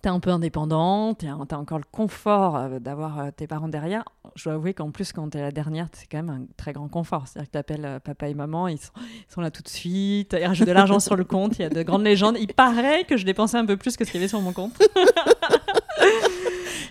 T'es 0.06 0.12
un 0.12 0.20
peu 0.20 0.30
indépendante, 0.30 1.22
t'as 1.22 1.56
as 1.56 1.60
encore 1.60 1.80
le 1.80 1.86
confort 1.92 2.58
euh, 2.58 2.78
d'avoir 2.78 3.20
euh, 3.20 3.30
tes 3.36 3.48
parents 3.48 3.68
derrière. 3.68 4.04
Je 4.36 4.44
dois 4.44 4.54
avouer 4.54 4.76
qu'en 4.76 4.92
plus, 4.92 5.12
quand 5.12 5.28
t'es 5.30 5.42
la 5.42 5.50
dernière, 5.50 5.88
c'est 5.94 6.06
quand 6.06 6.22
même 6.22 6.30
un 6.30 6.46
très 6.58 6.74
grand 6.74 6.88
confort. 6.88 7.24
C'est-à-dire 7.26 7.48
que 7.48 7.54
t'appelles 7.54 7.86
euh, 7.86 8.00
papa 8.00 8.30
et 8.30 8.36
maman, 8.36 8.68
ils 8.68 8.78
sont, 8.78 8.92
ils 9.00 9.34
sont, 9.34 9.42
là 9.42 9.50
tout 9.50 9.64
de 9.64 9.68
suite, 9.68 10.38
ils 10.40 10.46
rajoutent 10.46 10.68
de 10.68 10.74
l'argent 10.74 11.00
sur 11.00 11.16
le 11.16 11.24
compte, 11.24 11.58
il 11.58 11.64
y 11.64 11.66
a 11.66 11.70
de 11.70 11.82
grandes 11.82 12.04
légendes. 12.04 12.38
Il 12.40 12.54
paraît 12.54 13.06
que 13.06 13.18
je 13.18 13.26
dépensais 13.26 13.58
un 13.58 13.66
peu 13.66 13.78
plus 13.78 13.98
que 13.98 14.06
ce 14.06 14.12
qu'il 14.12 14.20
y 14.20 14.24
avait 14.24 14.28
sur 14.28 14.42
mon 14.42 14.54
compte. 14.54 14.74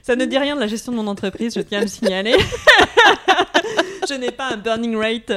Ça 0.02 0.16
ne 0.16 0.24
dit 0.24 0.36
rien 0.36 0.56
de 0.56 0.60
la 0.60 0.66
gestion 0.66 0.90
de 0.90 0.96
mon 0.96 1.06
entreprise, 1.06 1.54
je 1.54 1.60
tiens 1.60 1.78
à 1.78 1.82
le 1.82 1.86
signaler. 1.86 2.34
je 4.08 4.14
n'ai 4.14 4.32
pas 4.32 4.54
un 4.54 4.56
burning 4.56 4.96
rate 4.96 5.30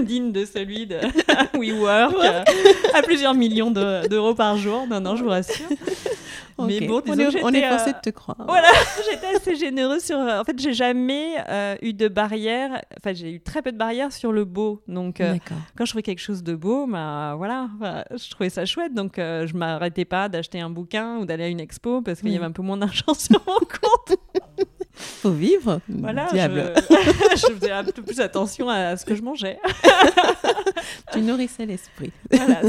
digne 0.00 0.30
de 0.30 0.44
celui 0.44 0.86
de 0.86 0.98
WeWork 1.58 2.14
à 2.94 3.02
plusieurs 3.02 3.34
millions 3.34 3.72
d'euros 3.72 4.36
par 4.36 4.56
jour. 4.56 4.86
Non, 4.88 5.00
non, 5.00 5.16
je 5.16 5.24
vous 5.24 5.30
rassure. 5.30 5.66
Mais 6.58 6.80
bon, 6.86 7.02
on 7.06 7.18
est, 7.18 7.42
on 7.42 7.48
est 7.50 7.68
forcé 7.68 7.92
de 7.92 7.98
te 8.02 8.10
croire. 8.10 8.38
Voilà, 8.46 8.68
j'étais 9.10 9.26
assez 9.26 9.56
généreuse 9.56 10.04
sur. 10.04 10.18
Euh, 10.18 10.40
en 10.40 10.44
fait, 10.44 10.58
j'ai 10.58 10.72
jamais 10.72 11.34
euh, 11.48 11.76
eu 11.82 11.92
de 11.92 12.08
barrière. 12.08 12.82
Enfin, 12.98 13.12
j'ai 13.12 13.32
eu 13.32 13.40
très 13.40 13.62
peu 13.62 13.72
de 13.72 13.78
barrières 13.78 14.12
sur 14.12 14.32
le 14.32 14.44
beau. 14.44 14.82
Donc, 14.86 15.20
euh, 15.20 15.36
quand 15.76 15.84
je 15.84 15.90
trouvais 15.90 16.02
quelque 16.02 16.20
chose 16.20 16.42
de 16.42 16.54
beau, 16.54 16.86
bah, 16.86 17.34
voilà, 17.36 17.68
je 18.12 18.30
trouvais 18.30 18.50
ça 18.50 18.64
chouette. 18.64 18.94
Donc, 18.94 19.14
je 19.16 19.56
m'arrêtais 19.56 20.04
pas 20.04 20.28
d'acheter 20.28 20.60
un 20.60 20.70
bouquin 20.70 21.18
ou 21.18 21.26
d'aller 21.26 21.44
à 21.44 21.48
une 21.48 21.60
expo 21.60 22.02
parce 22.02 22.20
qu'il 22.20 22.30
y 22.30 22.36
avait 22.36 22.44
un 22.44 22.52
peu 22.52 22.62
moins 22.62 22.76
d'argent 22.76 23.14
sur 23.18 23.42
mon 23.46 23.58
compte. 23.58 24.18
Faut 25.22 25.32
vivre. 25.32 25.80
Voilà, 25.88 26.28
Diable. 26.32 26.72
Je... 26.76 27.36
je, 27.36 27.54
faisais 27.54 27.70
un 27.72 27.84
peu 27.84 28.02
plus 28.02 28.20
attention 28.20 28.68
à 28.68 28.96
ce 28.96 29.04
que 29.04 29.14
je 29.14 29.22
mangeais. 29.22 29.58
tu 31.12 31.20
nourrissais 31.20 31.66
l'esprit. 31.66 32.12
Voilà, 32.30 32.62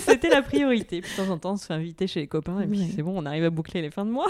c'était 0.00 0.28
la 0.28 0.42
priorité. 0.42 1.00
de 1.00 1.06
temps 1.16 1.30
en 1.30 1.38
temps, 1.38 1.52
on 1.52 1.56
se 1.56 1.66
fait 1.66 1.74
inviter 1.74 2.06
chez 2.06 2.20
les 2.20 2.26
copains 2.26 2.60
et 2.60 2.66
puis 2.66 2.92
c'est 2.94 3.02
bon, 3.02 3.14
on 3.16 3.26
arrive 3.26 3.44
à 3.44 3.50
boucler 3.50 3.80
les 3.82 3.90
fins 3.90 4.04
de 4.04 4.10
mois. 4.10 4.28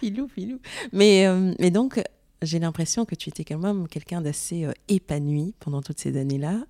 filou, 0.00 0.28
filou. 0.28 0.58
Mais, 0.92 1.26
euh, 1.26 1.54
mais 1.58 1.70
donc, 1.70 2.02
j'ai 2.42 2.58
l'impression 2.58 3.04
que 3.04 3.14
tu 3.14 3.30
étais 3.30 3.44
quand 3.44 3.58
même 3.58 3.88
quelqu'un 3.88 4.20
d'assez 4.20 4.64
euh, 4.64 4.72
épanoui 4.88 5.54
pendant 5.58 5.82
toutes 5.82 5.98
ces 5.98 6.18
années-là. 6.18 6.60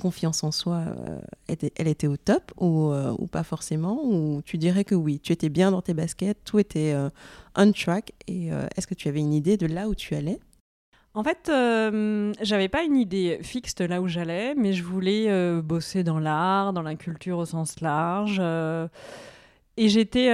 Confiance 0.00 0.44
en 0.44 0.52
soi, 0.52 0.84
euh, 0.86 1.18
elle 1.48 1.88
était 1.88 2.06
au 2.06 2.16
top 2.16 2.52
ou, 2.56 2.92
ou, 2.92 3.26
pas 3.26 3.42
forcément 3.42 4.04
Ou 4.04 4.42
tu 4.44 4.58
dirais 4.58 4.84
que 4.84 4.94
oui, 4.94 5.20
tu 5.20 5.32
étais 5.32 5.48
bien 5.48 5.70
dans 5.70 5.82
tes 5.82 5.94
baskets, 5.94 6.38
tout 6.44 6.58
était 6.58 6.94
on 7.56 7.72
track. 7.72 8.12
Et 8.26 8.48
est-ce 8.76 8.86
que 8.86 8.94
tu 8.94 9.08
avais 9.08 9.20
une 9.20 9.34
idée 9.34 9.56
de 9.56 9.66
là 9.66 9.88
où 9.88 9.94
tu 9.94 10.14
allais? 10.14 10.38
En 11.18 11.24
fait, 11.24 11.48
euh, 11.48 12.32
j'avais 12.40 12.68
pas 12.68 12.84
une 12.84 12.96
idée 12.96 13.40
fixe 13.42 13.74
de 13.74 13.84
là 13.84 14.00
où 14.00 14.06
j'allais, 14.06 14.54
mais 14.54 14.72
je 14.72 14.84
voulais 14.84 15.26
euh, 15.28 15.60
bosser 15.60 16.04
dans 16.04 16.20
l'art, 16.20 16.72
dans 16.72 16.82
la 16.82 16.94
culture 16.94 17.38
au 17.38 17.44
sens 17.44 17.80
large. 17.80 18.38
Euh, 18.40 18.86
et 19.76 19.88
j'étais 19.88 20.28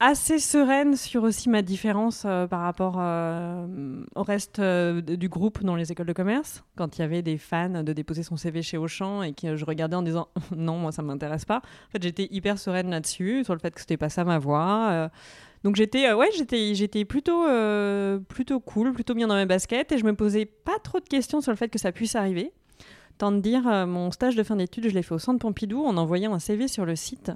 assez 0.00 0.38
sereine 0.38 0.96
sur 0.96 1.22
aussi 1.22 1.48
ma 1.48 1.62
différence 1.62 2.22
par 2.22 2.60
rapport 2.60 2.96
au 4.16 4.22
reste 4.22 4.60
du 4.60 5.28
groupe 5.28 5.62
dans 5.62 5.76
les 5.76 5.92
écoles 5.92 6.06
de 6.06 6.12
commerce. 6.12 6.64
Quand 6.76 6.98
il 6.98 7.02
y 7.02 7.04
avait 7.04 7.22
des 7.22 7.38
fans 7.38 7.82
de 7.82 7.92
déposer 7.92 8.22
son 8.22 8.36
CV 8.36 8.62
chez 8.62 8.78
Auchan 8.78 9.22
et 9.22 9.34
que 9.34 9.56
je 9.56 9.64
regardais 9.64 9.96
en 9.96 10.02
disant 10.02 10.28
non, 10.56 10.78
moi 10.78 10.90
ça 10.90 11.02
m'intéresse 11.02 11.44
pas. 11.44 11.58
En 11.58 11.90
fait, 11.92 12.02
j'étais 12.02 12.28
hyper 12.30 12.58
sereine 12.58 12.90
là-dessus, 12.90 13.44
sur 13.44 13.54
le 13.54 13.60
fait 13.60 13.72
que 13.72 13.80
c'était 13.80 13.96
pas 13.96 14.08
ça 14.08 14.24
ma 14.24 14.38
voie. 14.38 15.10
Donc 15.64 15.76
j'étais 15.76 16.06
euh, 16.08 16.16
ouais, 16.16 16.30
j'étais 16.36 16.74
j'étais 16.74 17.04
plutôt 17.04 17.46
euh, 17.46 18.18
plutôt 18.18 18.60
cool, 18.60 18.92
plutôt 18.92 19.14
bien 19.14 19.26
dans 19.26 19.36
mes 19.36 19.46
baskets 19.46 19.92
et 19.92 19.98
je 19.98 20.04
me 20.04 20.14
posais 20.14 20.46
pas 20.46 20.78
trop 20.82 21.00
de 21.00 21.04
questions 21.08 21.40
sur 21.40 21.52
le 21.52 21.56
fait 21.56 21.68
que 21.68 21.78
ça 21.78 21.92
puisse 21.92 22.14
arriver. 22.16 22.52
Tant 23.18 23.32
de 23.32 23.40
dire 23.40 23.68
euh, 23.68 23.84
mon 23.84 24.10
stage 24.10 24.36
de 24.36 24.42
fin 24.42 24.56
d'études, 24.56 24.88
je 24.88 24.94
l'ai 24.94 25.02
fait 25.02 25.14
au 25.14 25.18
centre 25.18 25.38
Pompidou 25.38 25.84
en 25.84 25.96
envoyant 25.98 26.32
un 26.32 26.38
CV 26.38 26.68
sur 26.68 26.86
le 26.86 26.96
site. 26.96 27.32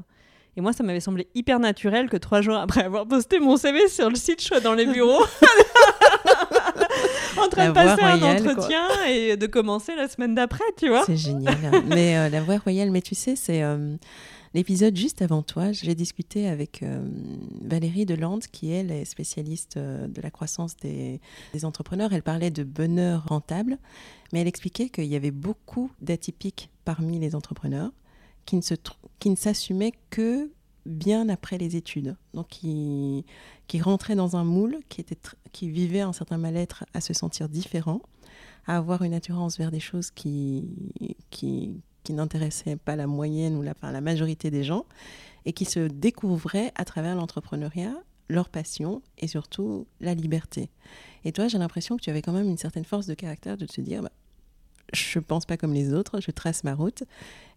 Et 0.57 0.61
moi, 0.61 0.73
ça 0.73 0.85
m'avait 0.85 1.01
semblé 1.01 1.29
hyper 1.35 1.59
naturel 1.59 2.09
que 2.09 2.17
trois 2.17 2.41
jours 2.41 2.57
après 2.57 2.85
avoir 2.85 3.07
posté 3.07 3.41
mon 3.41 3.57
CV 3.57 3.89
sur 3.89 4.09
le 4.09 4.17
site, 4.17 4.41
je 4.41 4.47
sois 4.47 4.61
dans 4.61 4.75
les 4.75 4.87
bureaux. 4.87 5.23
en 7.39 7.49
train 7.49 7.69
de 7.69 7.73
passer 7.73 8.03
un 8.03 8.23
entretien 8.23 8.87
et 9.09 9.37
de 9.37 9.47
commencer 9.47 9.95
la 9.97 10.09
semaine 10.09 10.35
d'après, 10.35 10.65
tu 10.77 10.89
vois. 10.89 11.05
C'est 11.05 11.17
génial. 11.17 11.57
mais 11.89 12.31
la 12.31 12.41
voix 12.41 12.59
royale, 12.59 12.91
mais 12.91 13.03
tu 13.03 13.15
sais, 13.15 13.37
c'est 13.37 13.63
L'épisode 14.55 14.97
juste 14.97 15.21
avant 15.21 15.43
toi, 15.43 15.73
j'ai 15.73 15.97
discuté 15.97 16.47
avec 16.47 16.85
euh, 16.85 17.05
Valérie 17.61 18.07
Delande, 18.07 18.47
qui 18.47 18.71
elle 18.71 18.93
est 18.93 19.05
spécialiste 19.05 19.79
euh, 19.79 20.07
de 20.07 20.21
la 20.21 20.31
croissance 20.31 20.77
des, 20.77 21.21
entrepreneurs. 21.65 22.13
Elle 22.13 22.23
parlait 22.23 22.53
de 22.53 22.63
bonheur 22.63 23.25
rentable, 23.27 23.79
mais 24.33 24.41
elle 24.41 24.47
expliquait 24.47 24.91
qu'il 24.91 25.07
y 25.07 25.17
avait 25.17 25.33
beaucoup 25.33 25.91
d'atypiques 26.01 26.71
parmi 26.85 27.19
les 27.19 27.35
entrepreneurs 27.35 27.91
qui 28.45 28.57
ne, 28.57 28.61
se, 28.61 28.75
qui 29.19 29.31
ne 29.31 29.37
s'assumaient 29.37 29.93
que 30.11 30.51
bien 30.87 31.29
après 31.29 31.59
les 31.59 31.77
études. 31.77 32.17
Donc 32.35 32.49
qui, 32.49 33.25
qui 33.67 33.81
rentraient 33.81 34.17
dans 34.17 34.37
un 34.37 34.45
moule, 34.45 34.79
qui, 34.89 35.01
était 35.01 35.19
qui 35.53 35.69
vivaient 35.69 36.01
un 36.01 36.13
certain 36.13 36.39
mal-être 36.39 36.85
à 36.95 37.01
se 37.01 37.15
sentir 37.15 37.49
différent, 37.49 38.01
à 38.67 38.77
avoir 38.77 39.03
une 39.03 39.15
attirance 39.15 39.59
vers 39.59 39.71
des 39.71 39.81
choses 39.81 40.11
qui, 40.11 40.69
qui, 41.31 41.81
qui 42.03 42.13
n'intéressaient 42.13 42.77
pas 42.77 42.97
la 42.97 43.07
moyenne 43.07 43.57
ou 43.57 43.63
la, 43.63 43.75
la 43.83 44.01
majorité 44.01 44.51
des 44.51 44.65
gens 44.65 44.85
et 45.47 45.53
qui 45.53 45.65
se 45.65 45.81
découvraient 45.81 46.73
à 46.75 46.85
travers 46.85 47.15
l'entrepreneuriat 47.15 47.95
leur 48.29 48.49
passion 48.49 49.03
et 49.19 49.27
surtout 49.27 49.87
la 50.01 50.15
liberté. 50.15 50.71
Et 51.25 51.33
toi, 51.33 51.49
j'ai 51.49 51.59
l'impression 51.59 51.97
que 51.97 52.03
tu 52.03 52.11
avais 52.11 52.23
quand 52.23 52.33
même 52.33 52.49
une 52.49 52.59
certaine 52.59 52.85
force 52.85 53.07
de 53.07 53.15
caractère 53.15 53.57
de 53.57 53.67
te 53.67 53.81
dire, 53.81 54.03
bah, 54.03 54.13
je 54.95 55.19
pense 55.19 55.47
pas 55.47 55.57
comme 55.57 55.73
les 55.73 55.93
autres, 55.93 56.21
je 56.21 56.31
trace 56.31 56.65
ma 56.65 56.75
route. 56.75 57.05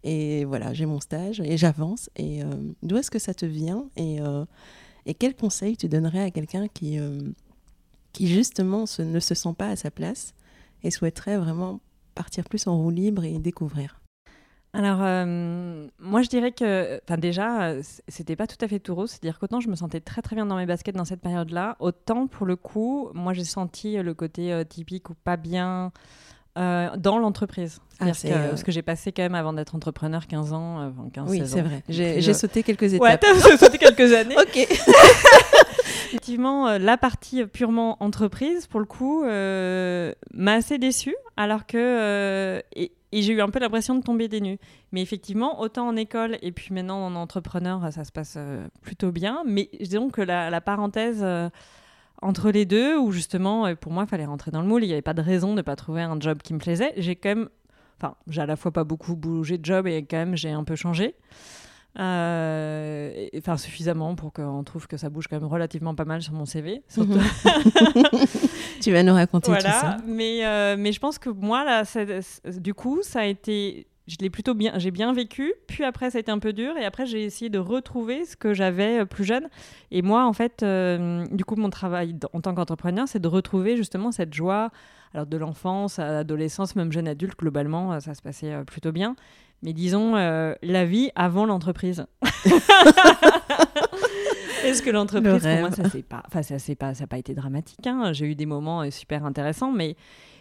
Et 0.03 0.46
voilà, 0.46 0.74
j'ai 0.74 0.86
mon 0.86 1.00
stage 1.00 1.39
et 1.41 1.58
j'avance. 1.58 2.10
Et 2.15 2.44
euh, 2.44 2.48
d'où 2.84 2.98
est-ce 2.98 3.12
que 3.12 3.20
ça 3.20 3.34
te 3.34 3.46
vient 3.46 3.86
et, 3.96 4.22
euh, 4.22 4.46
et 5.06 5.13
quel 5.13 5.36
conseil 5.36 5.77
tu 5.77 5.88
donnerais 5.88 6.22
à 6.22 6.32
quelqu'un 6.32 6.67
qui, 6.67 7.00
euh, 7.00 7.20
qui 8.13 8.27
justement 8.27 8.86
ne 9.00 9.20
se 9.20 9.36
sent 9.36 9.53
pas 9.58 9.67
à 9.67 9.75
sa 9.75 9.91
place 9.91 10.34
et 10.84 10.91
souhaiterait 10.91 11.38
vraiment 11.38 11.79
partir 12.15 12.46
plus 12.46 12.67
en 12.67 12.77
roue 12.77 12.89
libre 12.89 13.24
et 13.24 13.39
découvrir? 13.39 14.00
Alors, 14.74 15.00
moi, 15.98 16.22
je 16.22 16.29
dirais 16.29 16.51
que, 16.51 17.00
enfin, 17.03 17.17
déjà, 17.17 17.74
c'était 18.08 18.36
pas 18.36 18.46
tout 18.46 18.63
à 18.63 18.67
fait 18.67 18.79
tout 18.79 18.94
rose. 18.94 19.10
C'est-à-dire 19.10 19.39
qu'autant 19.39 19.60
je 19.60 19.70
me 19.70 19.75
sentais 19.75 20.01
très 20.01 20.22
très 20.22 20.36
bien 20.36 20.46
dans 20.46 20.58
mes 20.58 20.67
baskets 20.67 20.96
dans 20.96 21.06
cette 21.06 21.22
période-là, 21.22 21.77
autant 21.79 22.27
pour 22.27 22.46
le 22.46 22.56
coup, 22.56 23.10
moi, 23.13 23.34
j'ai 23.34 23.46
senti 23.46 23.96
le 23.96 24.13
côté 24.13 24.62
typique 24.70 25.10
ou 25.10 25.15
pas 25.15 25.38
bien 25.38 25.91
euh, 26.58 26.90
dans 26.98 27.20
l'entreprise. 27.20 27.80
Ah, 28.00 28.06
euh, 28.26 28.56
ce 28.56 28.64
que 28.64 28.72
j'ai 28.72 28.84
passé 28.84 29.12
quand 29.12 29.24
même 29.24 29.36
avant 29.36 29.54
d'être 29.54 29.74
entrepreneur 29.74 30.28
15 30.28 30.54
ans, 30.54 30.82
euh, 30.82 30.90
15, 31.14 31.30
oui, 31.30 31.42
c'est 31.46 31.62
vrai. 31.62 31.84
J'ai 31.90 32.18
euh, 32.18 32.34
sauté 32.34 32.62
quelques 32.62 32.94
étapes. 32.94 33.02
Ouais, 33.02 33.18
t'as 33.18 33.58
sauté 33.58 33.78
quelques 33.80 34.14
années. 34.14 34.36
ok. 34.38 34.56
Effectivement, 36.08 36.78
la 36.78 36.98
partie 36.98 37.46
purement 37.46 38.02
entreprise, 38.02 38.68
pour 38.68 38.80
le 38.80 38.86
coup, 38.86 39.24
m'a 39.24 40.54
assez 40.54 40.78
déçue, 40.78 41.16
alors 41.36 41.66
que 41.66 42.62
et, 42.76 42.92
j'ai 43.14 43.34
eu 43.34 43.42
un 43.42 43.50
peu 43.50 43.60
l'impression 43.60 43.96
de 43.96 44.04
tomber 44.04 44.28
des 44.28 44.42
nues. 44.42 44.60
Mais 44.92 45.02
effectivement, 45.02 45.60
autant 45.60 45.88
en 45.88 45.96
école 45.96 46.38
et 46.42 46.52
puis 46.52 46.74
maintenant 46.74 47.06
en 47.06 47.16
entrepreneur, 47.16 47.82
ça 47.92 48.06
se 48.06 48.12
passe 48.12 48.38
plutôt 48.82 49.12
bien. 49.12 49.44
Mais 49.46 49.70
disons 49.80 50.10
que 50.10 50.22
la, 50.22 50.50
la 50.50 50.62
parenthèse 50.62 51.26
entre 52.22 52.52
les 52.52 52.66
deux, 52.66 52.98
où 52.98 53.12
justement, 53.12 53.66
euh, 53.66 53.76
pour 53.76 53.92
moi, 53.92 54.04
il 54.04 54.10
fallait 54.10 54.26
rentrer 54.26 54.52
dans 54.52 54.62
le 54.62 54.68
moule. 54.68 54.84
Il 54.84 54.88
n'y 54.88 54.94
avait 54.94 55.02
pas 55.02 55.14
de 55.14 55.22
raison 55.22 55.52
de 55.52 55.56
ne 55.56 55.62
pas 55.62 55.76
trouver 55.76 56.02
un 56.02 56.20
job 56.20 56.40
qui 56.44 56.54
me 56.54 56.60
plaisait. 56.60 56.94
J'ai 56.98 57.16
quand 57.16 57.30
même, 57.30 57.50
enfin, 58.00 58.16
j'ai 58.28 58.42
à 58.42 58.46
la 58.46 58.56
fois 58.56 58.72
pas 58.72 58.84
beaucoup 58.84 59.16
bougé 59.16 59.58
de 59.58 59.66
job 59.66 59.88
et 59.88 60.06
quand 60.06 60.18
même 60.18 60.36
j'ai 60.36 60.52
un 60.52 60.64
peu 60.64 60.76
changé. 60.76 61.16
Euh, 62.00 63.28
enfin, 63.38 63.58
suffisamment 63.58 64.14
pour 64.14 64.32
qu'on 64.32 64.64
trouve 64.64 64.88
que 64.88 64.98
ça 64.98 65.10
bouge 65.10 65.28
quand 65.28 65.40
même 65.40 65.50
relativement 65.50 65.96
pas 65.96 66.06
mal 66.06 66.22
sur 66.22 66.34
mon 66.34 66.46
CV. 66.46 66.84
Mhm. 66.96 67.20
tu 68.82 68.92
vas 68.92 69.02
nous 69.02 69.14
raconter 69.14 69.52
tout 69.52 69.62
ça. 69.62 69.98
Mais, 70.06 70.46
euh, 70.46 70.76
mais 70.78 70.92
je 70.92 71.00
pense 71.00 71.18
que 71.18 71.30
moi, 71.30 71.64
là, 71.64 71.84
du 72.60 72.74
coup, 72.74 73.00
ça 73.02 73.22
a 73.22 73.26
été 73.26 73.88
je 74.08 74.16
l'ai 74.22 74.30
plutôt 74.30 74.54
bien, 74.54 74.72
j'ai 74.78 74.92
bien 74.92 75.12
vécu. 75.14 75.54
Puis 75.68 75.84
après, 75.84 76.10
ça 76.12 76.18
a 76.18 76.22
été 76.22 76.32
un 76.32 76.40
peu 76.40 76.54
dur. 76.54 76.78
Et 76.78 76.86
après, 76.86 77.06
j'ai 77.06 77.24
essayé 77.24 77.50
de 77.50 77.60
retrouver 77.60 78.24
ce 78.26 78.38
que 78.38 78.54
j'avais 78.54 79.02
euh, 79.02 79.06
plus 79.06 79.26
jeune. 79.26 79.50
Et 79.92 80.02
moi, 80.02 80.26
en 80.26 80.34
fait, 80.34 80.64
euh, 80.64 81.26
du 81.32 81.44
coup, 81.44 81.56
mon 81.58 81.70
travail 81.70 82.16
en 82.34 82.40
tant 82.40 82.56
qu'entrepreneur, 82.56 83.08
c'est 83.08 83.20
de 83.20 83.28
retrouver 83.28 83.76
justement 83.76 84.12
cette 84.12 84.34
joie. 84.34 84.72
Alors, 85.14 85.26
de 85.26 85.38
l'enfance 85.38 86.00
à 86.00 86.12
l'adolescence, 86.12 86.76
même 86.76 86.92
jeune 86.92 87.08
adulte, 87.08 87.38
globalement, 87.38 87.94
euh, 87.94 88.00
ça 88.00 88.14
se 88.14 88.22
passait 88.22 88.64
plutôt 88.66 88.92
bien. 88.92 89.16
Mais 89.64 89.74
disons, 89.74 90.14
la 90.14 90.86
vie 90.86 91.10
avant 91.16 91.48
l'entreprise. 91.48 92.06
Est-ce 94.64 94.84
que 94.84 94.92
l'entreprise, 94.92 95.42
pour 95.42 95.60
moi, 95.60 95.72
ça 95.72 95.90
s'est 95.90 96.04
pas, 96.04 96.22
enfin, 96.28 96.44
ça 96.44 96.60
s'est 96.60 96.76
pas, 96.76 96.94
ça 96.94 97.04
n'a 97.04 97.08
pas 97.08 97.18
été 97.18 97.34
dramatique. 97.34 97.88
Hein. 97.88 98.14
J'ai 98.14 98.28
eu 98.28 98.36
des 98.36 98.46
moments 98.46 98.88
super 98.92 99.26
intéressants, 99.26 99.72
mais, 99.72 99.96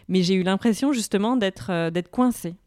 mais 0.07 0.21
j'ai 0.21 0.35
eu 0.35 0.43
l'impression 0.43 0.93
justement 0.93 1.35
d'être, 1.35 1.89
d'être 1.89 2.11
coincée. 2.11 2.57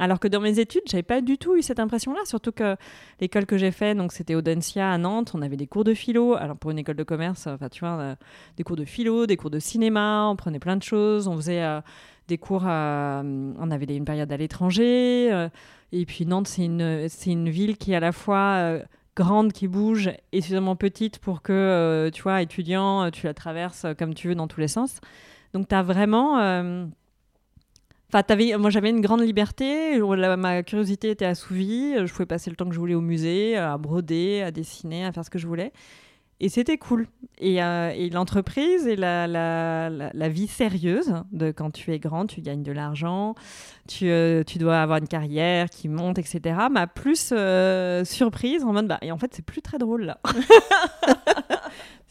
Alors 0.00 0.18
que 0.18 0.28
dans 0.28 0.40
mes 0.40 0.58
études, 0.58 0.80
j'avais 0.86 1.02
pas 1.02 1.20
du 1.20 1.36
tout 1.36 1.56
eu 1.56 1.62
cette 1.62 1.78
impression-là, 1.78 2.20
surtout 2.24 2.52
que 2.52 2.74
l'école 3.20 3.44
que 3.44 3.58
j'ai 3.58 3.70
fait, 3.70 3.94
donc 3.94 4.12
c'était 4.12 4.34
Audencia 4.34 4.90
à 4.90 4.96
Nantes, 4.96 5.32
on 5.34 5.42
avait 5.42 5.58
des 5.58 5.66
cours 5.66 5.84
de 5.84 5.92
philo. 5.92 6.34
Alors 6.36 6.56
pour 6.56 6.70
une 6.70 6.78
école 6.78 6.96
de 6.96 7.02
commerce, 7.02 7.46
enfin 7.46 7.68
tu 7.68 7.80
vois, 7.80 7.98
euh, 8.00 8.14
des 8.56 8.64
cours 8.64 8.76
de 8.76 8.86
philo, 8.86 9.26
des 9.26 9.36
cours 9.36 9.50
de 9.50 9.58
cinéma, 9.58 10.26
on 10.30 10.36
prenait 10.36 10.58
plein 10.58 10.76
de 10.76 10.82
choses, 10.82 11.28
on 11.28 11.36
faisait 11.36 11.62
euh, 11.62 11.82
des 12.28 12.38
cours, 12.38 12.62
on 12.64 13.70
avait 13.70 13.94
une 13.94 14.06
période 14.06 14.32
à 14.32 14.38
l'étranger. 14.38 15.30
Euh, 15.30 15.50
et 15.92 16.06
puis 16.06 16.24
Nantes, 16.24 16.48
c'est 16.48 16.64
une, 16.64 17.06
c'est 17.10 17.30
une 17.30 17.50
ville 17.50 17.76
qui 17.76 17.92
est 17.92 17.96
à 17.96 18.00
la 18.00 18.12
fois 18.12 18.78
grande, 19.16 19.52
qui 19.52 19.68
bouge, 19.68 20.10
et 20.32 20.40
suffisamment 20.40 20.76
petite 20.76 21.18
pour 21.18 21.42
que, 21.42 22.10
tu 22.14 22.22
vois, 22.22 22.40
étudiant, 22.40 23.10
tu 23.10 23.26
la 23.26 23.34
traverses 23.34 23.84
comme 23.98 24.14
tu 24.14 24.28
veux 24.28 24.34
dans 24.34 24.48
tous 24.48 24.60
les 24.60 24.68
sens. 24.68 25.00
Donc 25.52 25.68
tu 25.68 25.74
as 25.74 25.82
vraiment 25.82 26.88
Enfin, 28.12 28.24
moi 28.58 28.70
j'avais 28.70 28.90
une 28.90 29.00
grande 29.00 29.20
liberté, 29.20 30.00
ma 30.36 30.62
curiosité 30.62 31.10
était 31.10 31.26
assouvie, 31.26 31.94
je 31.96 32.12
pouvais 32.12 32.26
passer 32.26 32.50
le 32.50 32.56
temps 32.56 32.66
que 32.66 32.74
je 32.74 32.80
voulais 32.80 32.94
au 32.94 33.00
musée, 33.00 33.56
à 33.56 33.78
broder, 33.78 34.42
à 34.42 34.50
dessiner, 34.50 35.04
à 35.04 35.12
faire 35.12 35.24
ce 35.24 35.30
que 35.30 35.38
je 35.38 35.46
voulais. 35.46 35.72
Et 36.42 36.48
c'était 36.48 36.78
cool. 36.78 37.06
Et, 37.38 37.62
euh, 37.62 38.08
l'entreprise 38.10 38.86
et 38.86 38.96
la, 38.96 40.28
vie 40.28 40.46
sérieuse 40.46 41.14
de 41.32 41.50
quand 41.50 41.70
tu 41.70 41.92
es 41.92 41.98
grand, 41.98 42.26
tu 42.26 42.40
gagnes 42.40 42.62
de 42.62 42.72
l'argent, 42.72 43.34
tu, 43.86 44.08
euh, 44.08 44.42
dois 44.56 44.80
avoir 44.80 44.98
une 44.98 45.08
carrière 45.08 45.68
qui 45.68 45.88
monte, 45.88 46.18
etc., 46.18 46.58
m'a 46.70 46.86
plus 46.86 47.30
euh, 47.32 48.04
surprise 48.06 48.64
en 48.64 48.72
mode, 48.72 48.88
bah, 48.88 48.98
et 49.02 49.12
en 49.12 49.18
fait, 49.18 49.34
c'est 49.34 49.44
plus 49.44 49.60
très 49.60 49.76
drôle 49.76 50.04
là. 50.04 50.18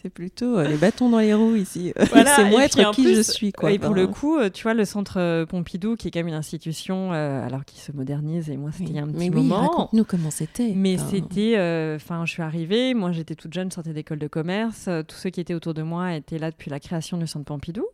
C'est 0.01 0.09
plutôt 0.09 0.57
euh, 0.57 0.65
les 0.65 0.77
bâtons 0.77 1.09
dans 1.09 1.19
les 1.19 1.33
roues 1.33 1.55
ici. 1.55 1.91
c'est 2.13 2.49
moi 2.49 2.63
être 2.63 2.91
qui 2.91 3.13
je 3.13 3.21
suis. 3.21 3.51
Quoi. 3.51 3.73
Et 3.73 3.79
pour 3.79 3.93
le 3.93 4.07
coup, 4.07 4.38
euh, 4.38 4.49
tu 4.49 4.63
vois, 4.63 4.73
le 4.73 4.85
centre 4.85 5.19
euh, 5.19 5.45
Pompidou, 5.45 5.97
qui 5.97 6.07
est 6.07 6.12
quand 6.12 6.19
même 6.19 6.29
une 6.29 6.35
institution, 6.35 7.12
alors 7.12 7.65
qui 7.65 7.79
se 7.79 7.91
modernise, 7.91 8.49
et 8.49 8.55
moi, 8.55 8.71
c'était 8.71 8.91
il 8.91 8.95
y 8.95 8.99
a 8.99 9.03
un 9.03 9.07
petit 9.07 9.29
mais 9.29 9.38
oui, 9.38 9.51
Raconte-nous 9.51 10.05
comment 10.05 10.31
c'était. 10.31 10.73
Mais 10.73 10.97
c'était. 10.97 11.55
Enfin, 11.95 12.25
je 12.25 12.31
suis 12.31 12.41
arrivée, 12.41 12.93
moi, 12.93 13.12
j'étais 13.12 13.35
toute 13.35 13.53
jeune, 13.53 13.71
sortais 13.71 13.93
d'école 13.93 14.19
de 14.19 14.27
commerce. 14.27 14.89
tous 15.07 15.17
ceux 15.17 15.29
qui 15.31 15.41
étaient 15.41 15.53
autour 15.53 15.73
de 15.73 15.81
moi 15.81 16.15
étaient 16.15 16.39
là 16.39 16.51
depuis 16.51 16.69
la 16.69 16.79
création 16.79 17.17
du 17.17 17.27
centre 17.27 17.45
Pompidou. 17.45 17.85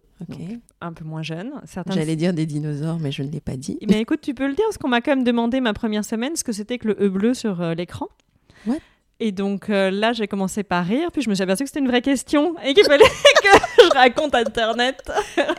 un 0.82 0.94
peu 0.94 1.06
moins 1.06 1.24
jeune. 1.24 1.54
J'allais 1.88 2.16
dire 2.16 2.34
des 2.34 2.46
dinosaures, 2.46 3.00
mais 3.00 3.12
je 3.12 3.24
ne 3.24 3.32
l'ai 3.32 3.42
pas 3.42 3.58
dit. 3.58 3.80
Mais 3.90 4.02
écoute, 4.02 4.22
tu 4.22 4.36
peux 4.36 4.48
le 4.48 4.54
dire, 4.54 4.66
parce 4.66 4.78
qu'on 4.78 4.90
m'a 4.90 5.02
quand 5.02 5.16
même 5.16 5.24
demandé 5.24 5.60
ma 5.60 5.74
première 5.74 6.06
semaine 6.06 6.36
ce 6.36 6.44
que 6.44 6.52
c'était 6.52 6.78
que 6.78 6.90
le 6.90 6.98
E 7.04 7.10
bleu 7.10 7.34
sur 7.34 7.62
l'écran. 7.74 8.10
What? 8.68 8.78
Et 9.22 9.32
donc 9.32 9.70
euh, 9.70 9.92
là, 9.92 10.12
j'ai 10.12 10.28
commencé 10.28 10.64
par 10.64 10.86
rire, 10.86 11.10
puis 11.12 11.22
je 11.22 11.30
me 11.30 11.36
suis 11.36 11.44
aperçue 11.44 11.64
que 11.64 11.70
c'était 11.70 11.80
une 11.80 11.88
vraie 11.88 12.02
question 12.02 12.56
et 12.66 12.74
qu'il 12.74 12.84
fallait 12.84 13.04
que 13.44 13.50
je 13.84 13.94
raconte 13.94 14.36
Internet. 14.36 15.10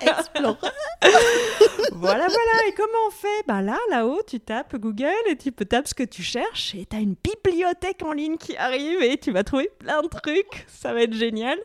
Explore. 0.03 0.59
voilà, 1.93 2.27
voilà. 2.27 2.69
Et 2.69 2.73
comment 2.77 2.99
on 3.09 3.11
fait? 3.11 3.47
Bah 3.49 3.63
là, 3.63 3.79
là-haut, 3.91 4.21
tu 4.27 4.41
tapes 4.41 4.77
Google 4.77 5.07
et 5.31 5.37
tu 5.37 5.53
peux 5.53 5.65
taper 5.65 5.89
ce 5.89 5.95
que 5.95 6.03
tu 6.03 6.23
cherches 6.23 6.75
et 6.75 6.85
tu 6.85 6.97
as 6.97 7.01
une 7.01 7.15
bibliothèque 7.15 8.03
en 8.03 8.13
ligne 8.13 8.37
qui 8.37 8.55
arrive 8.59 9.01
et 9.03 9.17
tu 9.17 9.33
vas 9.33 9.43
trouver 9.43 9.71
plein 9.79 10.03
de 10.03 10.09
trucs. 10.09 10.67
Ça 10.69 10.93
va 10.93 11.03
être 11.03 11.15
génial. 11.15 11.59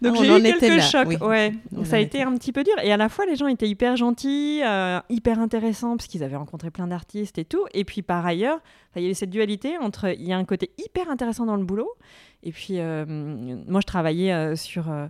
Donc 0.00 0.16
ah, 0.18 0.24
j'ai 0.24 0.38
eu 0.38 0.58
quelques 0.58 0.80
chocs. 0.80 1.20
Ouais. 1.20 1.52
ça 1.84 1.96
a 1.96 1.98
été 1.98 2.22
un 2.22 2.34
petit 2.36 2.52
peu 2.52 2.64
dur. 2.64 2.74
Et 2.82 2.90
à 2.90 2.96
la 2.96 3.10
fois, 3.10 3.26
les 3.26 3.36
gens 3.36 3.48
étaient 3.48 3.68
hyper 3.68 3.96
gentils, 3.96 4.62
euh, 4.64 4.98
hyper 5.10 5.38
intéressants 5.40 5.96
parce 5.98 6.06
qu'ils 6.06 6.24
avaient 6.24 6.36
rencontré 6.36 6.70
plein 6.70 6.86
d'artistes 6.86 7.36
et 7.36 7.44
tout. 7.44 7.66
Et 7.74 7.84
puis 7.84 8.00
par 8.00 8.24
ailleurs, 8.24 8.60
il 8.96 9.02
y 9.02 9.06
avait 9.06 9.14
cette 9.14 9.30
dualité 9.30 9.78
entre 9.78 10.14
il 10.14 10.26
y 10.26 10.32
a 10.32 10.36
un 10.36 10.44
côté 10.44 10.70
hyper 10.78 11.10
intéressant 11.10 11.46
dans 11.46 11.56
le 11.56 11.64
boulot 11.64 11.90
et 12.42 12.52
puis 12.52 12.74
euh, 12.78 13.04
moi 13.06 13.80
je 13.80 13.86
travaillais 13.86 14.32
euh, 14.32 14.56
sur 14.56 14.86
euh, 14.90 15.08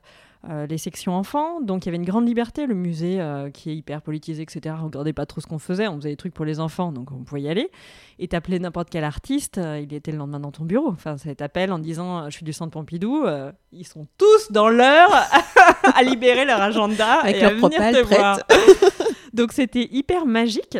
les 0.67 0.77
sections 0.77 1.15
enfants, 1.15 1.61
donc 1.61 1.85
il 1.85 1.87
y 1.87 1.91
avait 1.91 1.99
une 1.99 2.05
grande 2.05 2.27
liberté, 2.27 2.67
le 2.67 2.75
musée 2.75 3.21
qui 3.55 3.71
est 3.71 3.77
hyper 3.77 4.03
politisé, 4.03 4.43
etc. 4.43 4.75
On 4.81 4.87
regardait 4.87 5.13
pas 5.13 5.25
trop 5.25 5.41
ce 5.41 5.47
qu'on 5.47 5.61
faisait, 5.61 5.87
on 5.87 5.99
faisait 5.99 6.09
des 6.09 6.17
trucs 6.17 6.35
pour 6.35 6.45
les 6.45 6.59
enfants, 6.59 6.91
donc 6.91 7.13
on 7.13 7.23
pouvait 7.23 7.43
y 7.43 7.49
aller. 7.49 7.71
Et 8.19 8.27
t'appelais 8.27 8.59
n'importe 8.59 8.91
quel 8.91 9.05
artiste, 9.05 9.61
il 9.81 9.95
était 9.95 10.11
le 10.11 10.19
lendemain 10.19 10.41
dans 10.41 10.51
ton 10.51 10.65
bureau. 10.65 10.89
Enfin, 10.89 11.17
ça 11.17 11.33
t'appelle 11.37 11.71
en 11.71 11.79
disant 11.79 12.29
je 12.29 12.35
suis 12.35 12.45
du 12.45 12.53
centre 12.53 12.73
Pompidou, 12.73 13.25
ils 13.71 13.87
sont 13.87 14.09
tous 14.19 14.51
dans 14.51 14.69
l'heure 14.69 15.13
à 15.95 16.03
libérer 16.03 16.45
leur 16.45 16.61
agenda 16.61 17.21
Avec 17.21 17.37
et 17.37 17.41
leur 17.43 17.53
à 17.53 17.55
venir 17.55 17.93
te 17.93 18.05
voir. 18.05 18.41
donc 19.33 19.53
c'était 19.53 19.89
hyper 19.93 20.27
magique. 20.27 20.77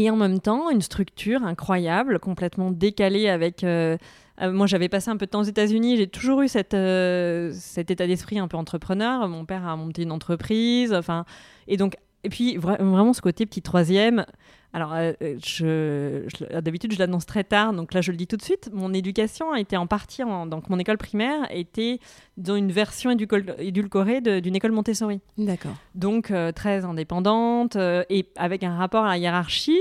Et 0.00 0.10
en 0.10 0.16
même 0.16 0.40
temps 0.40 0.70
une 0.70 0.82
structure 0.82 1.44
incroyable, 1.44 2.18
complètement 2.18 2.70
décalée 2.70 3.28
avec... 3.28 3.64
Euh, 3.64 3.96
euh, 4.40 4.52
moi, 4.52 4.66
j'avais 4.66 4.88
passé 4.88 5.10
un 5.10 5.18
peu 5.18 5.26
de 5.26 5.30
temps 5.30 5.40
aux 5.40 5.44
États-Unis, 5.44 5.98
j'ai 5.98 6.06
toujours 6.06 6.40
eu 6.40 6.48
euh, 6.72 7.52
cet 7.52 7.90
état 7.90 8.06
d'esprit 8.06 8.38
un 8.38 8.48
peu 8.48 8.56
entrepreneur. 8.56 9.28
Mon 9.28 9.44
père 9.44 9.66
a 9.66 9.76
monté 9.76 10.02
une 10.02 10.12
entreprise, 10.12 10.94
enfin, 10.94 11.26
et 11.68 11.76
donc, 11.76 11.96
et 12.24 12.30
puis 12.30 12.56
vraiment 12.56 13.12
ce 13.12 13.20
côté 13.20 13.44
petit 13.44 13.62
troisième, 13.62 14.24
alors, 14.72 14.94
euh, 14.94 15.12
euh, 15.20 16.28
je, 16.28 16.60
d'habitude, 16.60 16.92
je 16.92 16.98
l'annonce 16.98 17.26
très 17.26 17.42
tard, 17.42 17.72
donc 17.72 17.92
là, 17.92 18.00
je 18.00 18.12
le 18.12 18.16
dis 18.16 18.26
tout 18.26 18.36
de 18.36 18.42
suite. 18.42 18.70
Mon 18.72 18.94
éducation 18.94 19.52
a 19.52 19.58
été 19.58 19.76
en 19.76 19.86
partie, 19.86 20.22
donc 20.22 20.68
mon 20.68 20.78
école 20.78 20.98
primaire 20.98 21.46
était 21.50 21.98
dans 22.36 22.54
une 22.54 22.70
version 22.70 23.10
édulcorée 23.10 24.20
d'une 24.20 24.54
école 24.54 24.72
Montessori. 24.72 25.20
D'accord. 25.36 25.74
Donc, 25.94 26.30
euh, 26.30 26.52
très 26.52 26.84
indépendante 26.84 27.76
et 27.76 28.26
avec 28.36 28.62
un 28.62 28.76
rapport 28.76 29.04
à 29.04 29.10
la 29.10 29.18
hiérarchie 29.18 29.80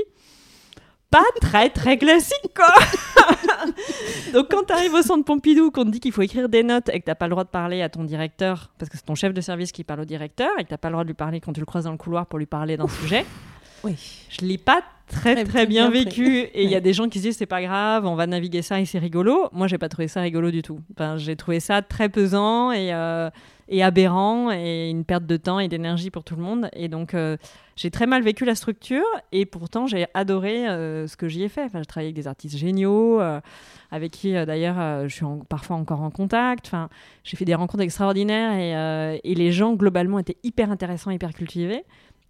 pas 1.12 1.26
très 1.42 1.72
très 1.72 1.98
classique 1.98 2.54
quoi. 2.56 2.72
Donc 4.34 4.48
quand 4.52 4.64
tu 4.66 4.74
arrives 4.74 4.94
au 4.94 5.02
centre 5.02 5.26
Pompidou, 5.26 5.72
qu'on 5.72 5.86
te 5.86 5.90
dit 5.90 6.00
qu'il 6.00 6.12
faut 6.12 6.22
écrire 6.22 6.50
des 6.50 6.62
notes 6.62 6.90
et 6.90 7.00
que 7.00 7.06
t'as 7.06 7.16
pas 7.16 7.26
le 7.26 7.32
droit 7.32 7.44
de 7.44 7.50
parler 7.50 7.82
à 7.82 7.90
ton 7.90 8.04
directeur 8.04 8.72
parce 8.78 8.90
que 8.90 8.98
c'est 8.98 9.06
ton 9.06 9.16
chef 9.16 9.34
de 9.34 9.42
service 9.42 9.72
qui 9.72 9.84
parle 9.84 10.02
au 10.02 10.06
directeur 10.06 10.52
et 10.60 10.64
que 10.64 10.70
t'as 10.70 10.78
pas 10.78 10.90
le 10.90 10.94
droit 10.94 11.04
de 11.04 11.10
lui 11.10 11.16
parler 11.16 11.42
quand 11.42 11.52
tu 11.52 11.60
le 11.62 11.66
croises 11.66 11.86
dans 11.86 11.92
le 11.92 11.98
couloir 11.98 12.28
pour 12.28 12.38
lui 12.38 12.46
parler 12.46 12.78
d'un 12.78 12.88
sujet. 12.88 13.26
Oui. 13.84 13.96
Je 14.30 14.46
l'ai 14.46 14.58
pas 14.58 14.84
très 15.10 15.44
très, 15.44 15.66
bien, 15.66 15.90
vécu 15.90 16.42
et 16.42 16.64
il 16.64 16.70
y 16.70 16.76
a 16.76 16.80
des 16.80 16.94
gens 16.94 17.10
qui 17.10 17.20
se 17.20 17.24
disent 17.24 17.38
c'est 17.38 17.46
pas 17.46 17.62
grave, 17.62 18.06
on 18.06 18.16
va 18.16 18.28
naviguer 18.28 18.62
ça 18.62 18.80
et 18.80 18.86
c'est 18.86 19.00
rigolo. 19.00 19.50
Moi 19.52 19.68
j'ai 19.68 19.78
pas 19.78 19.90
trouvé 19.90 20.08
ça 20.08 20.22
rigolo 20.22 20.52
du 20.52 20.62
tout. 20.62 20.80
Enfin, 20.94 21.18
j'ai 21.18 21.36
trouvé 21.36 21.60
ça 21.60 21.82
très 21.82 22.10
pesant 22.10 22.72
et, 22.72 22.94
euh, 22.94 23.30
et 23.68 23.84
aberrant 23.84 24.52
et 24.52 24.90
une 24.90 25.04
perte 25.04 25.26
de 25.26 25.38
temps 25.38 25.60
et 25.60 25.68
d'énergie 25.68 26.12
pour 26.12 26.24
tout 26.24 26.36
le 26.36 26.44
monde. 26.44 26.70
Et 26.74 26.88
donc, 26.88 27.14
euh, 27.14 27.38
j'ai 27.76 27.92
très 27.92 28.06
mal 28.06 28.22
vécu 28.22 28.46
la 28.46 28.56
structure 28.56 29.06
et 29.32 29.46
pourtant, 29.46 29.88
j'ai 29.88 30.06
adoré 30.14 30.68
euh, 30.68 31.08
ce 31.08 31.18
que 31.18 31.28
j'y 31.28 31.44
ai 31.44 31.50
fait. 31.50 31.64
Enfin, 31.64 31.80
j'ai 31.80 31.86
travaillé 31.86 32.08
avec 32.08 32.16
des 32.16 32.28
artistes 32.28 32.58
géniaux, 32.58 33.20
avec 33.92 34.12
qui 34.12 34.34
d'ailleurs 34.34 35.08
je 35.08 35.14
suis 35.14 35.26
parfois 35.48 35.76
encore 35.78 36.02
en 36.02 36.12
contact. 36.12 36.68
Enfin, 36.68 36.90
j'ai 37.24 37.38
fait 37.38 37.46
des 37.46 37.56
rencontres 37.56 37.84
extraordinaires 37.84 38.54
et, 38.54 39.20
et, 39.24 39.36
les 39.36 39.52
gens, 39.52 39.74
globalement, 39.74 40.20
étaient 40.20 40.38
hyper 40.44 40.72
intéressants, 40.72 41.12
hyper 41.12 41.34
cultivés. 41.34 41.84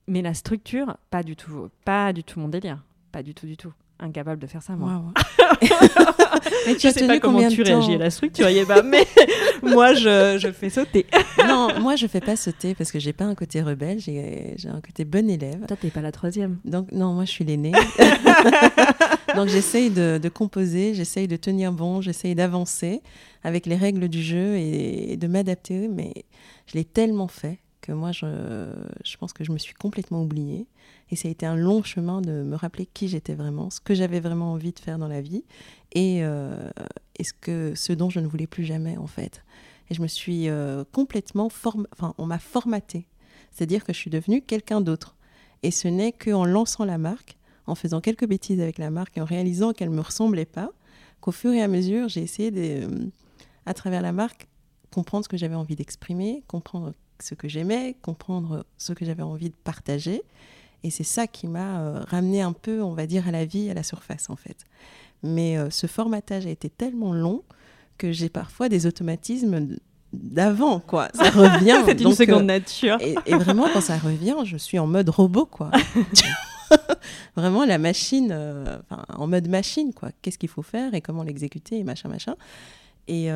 Mais 0.09 0.23
la 0.23 0.33
structure, 0.33 0.97
pas 1.11 1.21
du 1.21 1.35
tout, 1.35 1.69
pas 1.85 2.13
du 2.13 2.23
tout 2.23 2.39
mon 2.39 2.49
délire. 2.49 2.83
Pas 3.11 3.21
du 3.21 3.33
tout, 3.33 3.45
du 3.45 3.57
tout 3.57 3.73
incapable 3.99 4.41
de 4.41 4.47
faire 4.47 4.63
ça, 4.63 4.75
moi. 4.75 5.03
mais 5.61 6.75
tu 6.75 6.87
je 6.87 6.93
sais 6.93 7.05
pas 7.05 7.19
comment 7.19 7.47
tu 7.49 7.61
réagis 7.61 7.95
à 7.95 7.97
la 7.97 8.09
structure, 8.09 8.47
pas, 8.65 8.81
mais 8.83 9.05
moi, 9.61 9.93
je, 9.93 10.37
je, 10.39 10.51
fais 10.51 10.69
sauter. 10.69 11.05
non, 11.47 11.67
moi, 11.79 11.95
je 11.95 12.07
fais 12.07 12.21
pas 12.21 12.35
sauter 12.35 12.75
parce 12.75 12.91
que 12.91 12.99
j'ai 12.99 13.13
pas 13.13 13.25
un 13.25 13.35
côté 13.35 13.61
rebelle, 13.61 13.99
j'ai 13.99 14.55
un 14.67 14.81
côté 14.81 15.05
bon 15.05 15.29
élève. 15.29 15.65
Toi, 15.67 15.77
t'es 15.79 15.89
pas 15.89 16.01
la 16.01 16.11
troisième. 16.11 16.59
Donc, 16.65 16.91
non, 16.91 17.13
moi, 17.13 17.25
je 17.25 17.31
suis 17.31 17.43
l'aînée. 17.43 17.73
Donc, 19.35 19.49
j'essaye 19.49 19.89
de, 19.89 20.17
de, 20.21 20.29
composer, 20.29 20.93
j'essaye 20.93 21.27
de 21.27 21.35
tenir 21.35 21.71
bon, 21.71 22.01
j'essaye 22.01 22.35
d'avancer 22.35 23.01
avec 23.43 23.65
les 23.65 23.75
règles 23.75 24.07
du 24.07 24.23
jeu 24.23 24.55
et, 24.55 25.13
et 25.13 25.17
de 25.17 25.27
m'adapter, 25.27 25.87
mais 25.87 26.13
je 26.67 26.77
l'ai 26.77 26.85
tellement 26.85 27.27
fait 27.27 27.59
que 27.89 27.93
moi, 27.93 28.11
je, 28.11 28.71
je 29.03 29.17
pense 29.17 29.33
que 29.33 29.43
je 29.43 29.51
me 29.51 29.57
suis 29.57 29.73
complètement 29.73 30.21
oubliée. 30.21 30.67
Et 31.09 31.15
ça 31.15 31.27
a 31.27 31.31
été 31.31 31.45
un 31.45 31.55
long 31.55 31.83
chemin 31.83 32.21
de 32.21 32.43
me 32.43 32.55
rappeler 32.55 32.85
qui 32.85 33.07
j'étais 33.07 33.33
vraiment, 33.33 33.69
ce 33.69 33.81
que 33.81 33.93
j'avais 33.93 34.19
vraiment 34.19 34.53
envie 34.53 34.71
de 34.71 34.79
faire 34.79 34.99
dans 34.99 35.07
la 35.07 35.21
vie 35.21 35.43
et, 35.93 36.23
euh, 36.23 36.69
ce, 37.19 37.33
que, 37.33 37.73
ce 37.75 37.93
dont 37.93 38.09
je 38.09 38.19
ne 38.19 38.27
voulais 38.27 38.47
plus 38.47 38.63
jamais 38.63 38.97
en 38.97 39.07
fait. 39.07 39.43
Et 39.89 39.95
je 39.95 40.01
me 40.01 40.07
suis 40.07 40.49
euh, 40.49 40.83
complètement 40.91 41.45
enfin, 41.47 42.13
on 42.17 42.25
m'a 42.25 42.39
formaté. 42.39 43.07
C'est-à-dire 43.51 43.83
que 43.83 43.91
je 43.91 43.97
suis 43.97 44.11
devenue 44.11 44.41
quelqu'un 44.41 44.81
d'autre. 44.81 45.15
Et 45.63 45.71
ce 45.71 45.87
n'est 45.87 46.11
qu'en 46.11 46.45
lançant 46.45 46.85
la 46.85 46.99
marque, 46.99 47.37
en 47.65 47.75
faisant 47.75 48.01
quelques 48.01 48.27
bêtises 48.27 48.61
avec 48.61 48.77
la 48.77 48.91
marque 48.91 49.17
et 49.17 49.21
en 49.21 49.25
réalisant 49.25 49.73
qu'elle 49.73 49.89
ne 49.89 49.95
me 49.95 50.01
ressemblait 50.01 50.45
pas, 50.45 50.71
qu'au 51.21 51.31
fur 51.31 51.51
et 51.51 51.61
à 51.61 51.67
mesure, 51.67 52.07
j'ai 52.07 52.21
essayé, 52.21 52.51
de, 52.51 53.11
à 53.65 53.73
travers 53.73 54.01
la 54.01 54.11
marque, 54.11 54.47
comprendre 54.91 55.25
ce 55.25 55.29
que 55.29 55.37
j'avais 55.37 55.55
envie 55.55 55.75
d'exprimer, 55.75 56.43
comprendre 56.47 56.93
ce 57.21 57.35
que 57.35 57.47
j'aimais, 57.47 57.95
comprendre 58.01 58.65
ce 58.77 58.93
que 58.93 59.05
j'avais 59.05 59.23
envie 59.23 59.49
de 59.49 59.55
partager. 59.63 60.23
Et 60.83 60.91
c'est 60.91 61.03
ça 61.03 61.27
qui 61.27 61.47
m'a 61.47 61.81
euh, 61.81 62.03
ramené 62.07 62.41
un 62.41 62.53
peu, 62.53 62.81
on 62.81 62.93
va 62.93 63.05
dire, 63.05 63.27
à 63.27 63.31
la 63.31 63.45
vie, 63.45 63.69
à 63.69 63.73
la 63.73 63.83
surface 63.83 64.29
en 64.29 64.35
fait. 64.35 64.65
Mais 65.23 65.57
euh, 65.57 65.69
ce 65.69 65.87
formatage 65.87 66.45
a 66.45 66.49
été 66.49 66.69
tellement 66.69 67.13
long 67.13 67.43
que 67.97 68.11
j'ai 68.11 68.29
parfois 68.29 68.69
des 68.69 68.85
automatismes 68.85 69.77
d'avant, 70.13 70.79
quoi. 70.79 71.09
Ça 71.13 71.23
revient. 71.29 71.81
c'est 71.85 71.99
une 71.99 72.13
seconde 72.13 72.43
euh, 72.43 72.45
nature. 72.45 72.97
et, 73.01 73.35
vraiment, 73.35 73.67
quand 73.73 73.81
ça 73.81 73.97
revient, 73.97 74.35
je 74.45 74.55
suis 74.55 74.79
en 74.79 74.87
mode 74.87 75.09
robot, 75.09 75.45
quoi. 75.45 75.71
vraiment 77.35 77.65
la 77.65 77.77
machine, 77.77 78.33
en 79.09 79.27
mode 79.27 79.49
machine, 79.49 79.93
quoi. 79.93 80.11
Qu'est-ce 80.21 80.37
qu'il 80.37 80.49
faut 80.49 80.61
faire 80.61 80.93
et 80.93 81.01
comment 81.01 81.23
l'exécuter 81.23 81.79
et 81.79 81.83
machin, 81.83 82.07
machin. 82.07 82.35
Et, 83.09 83.27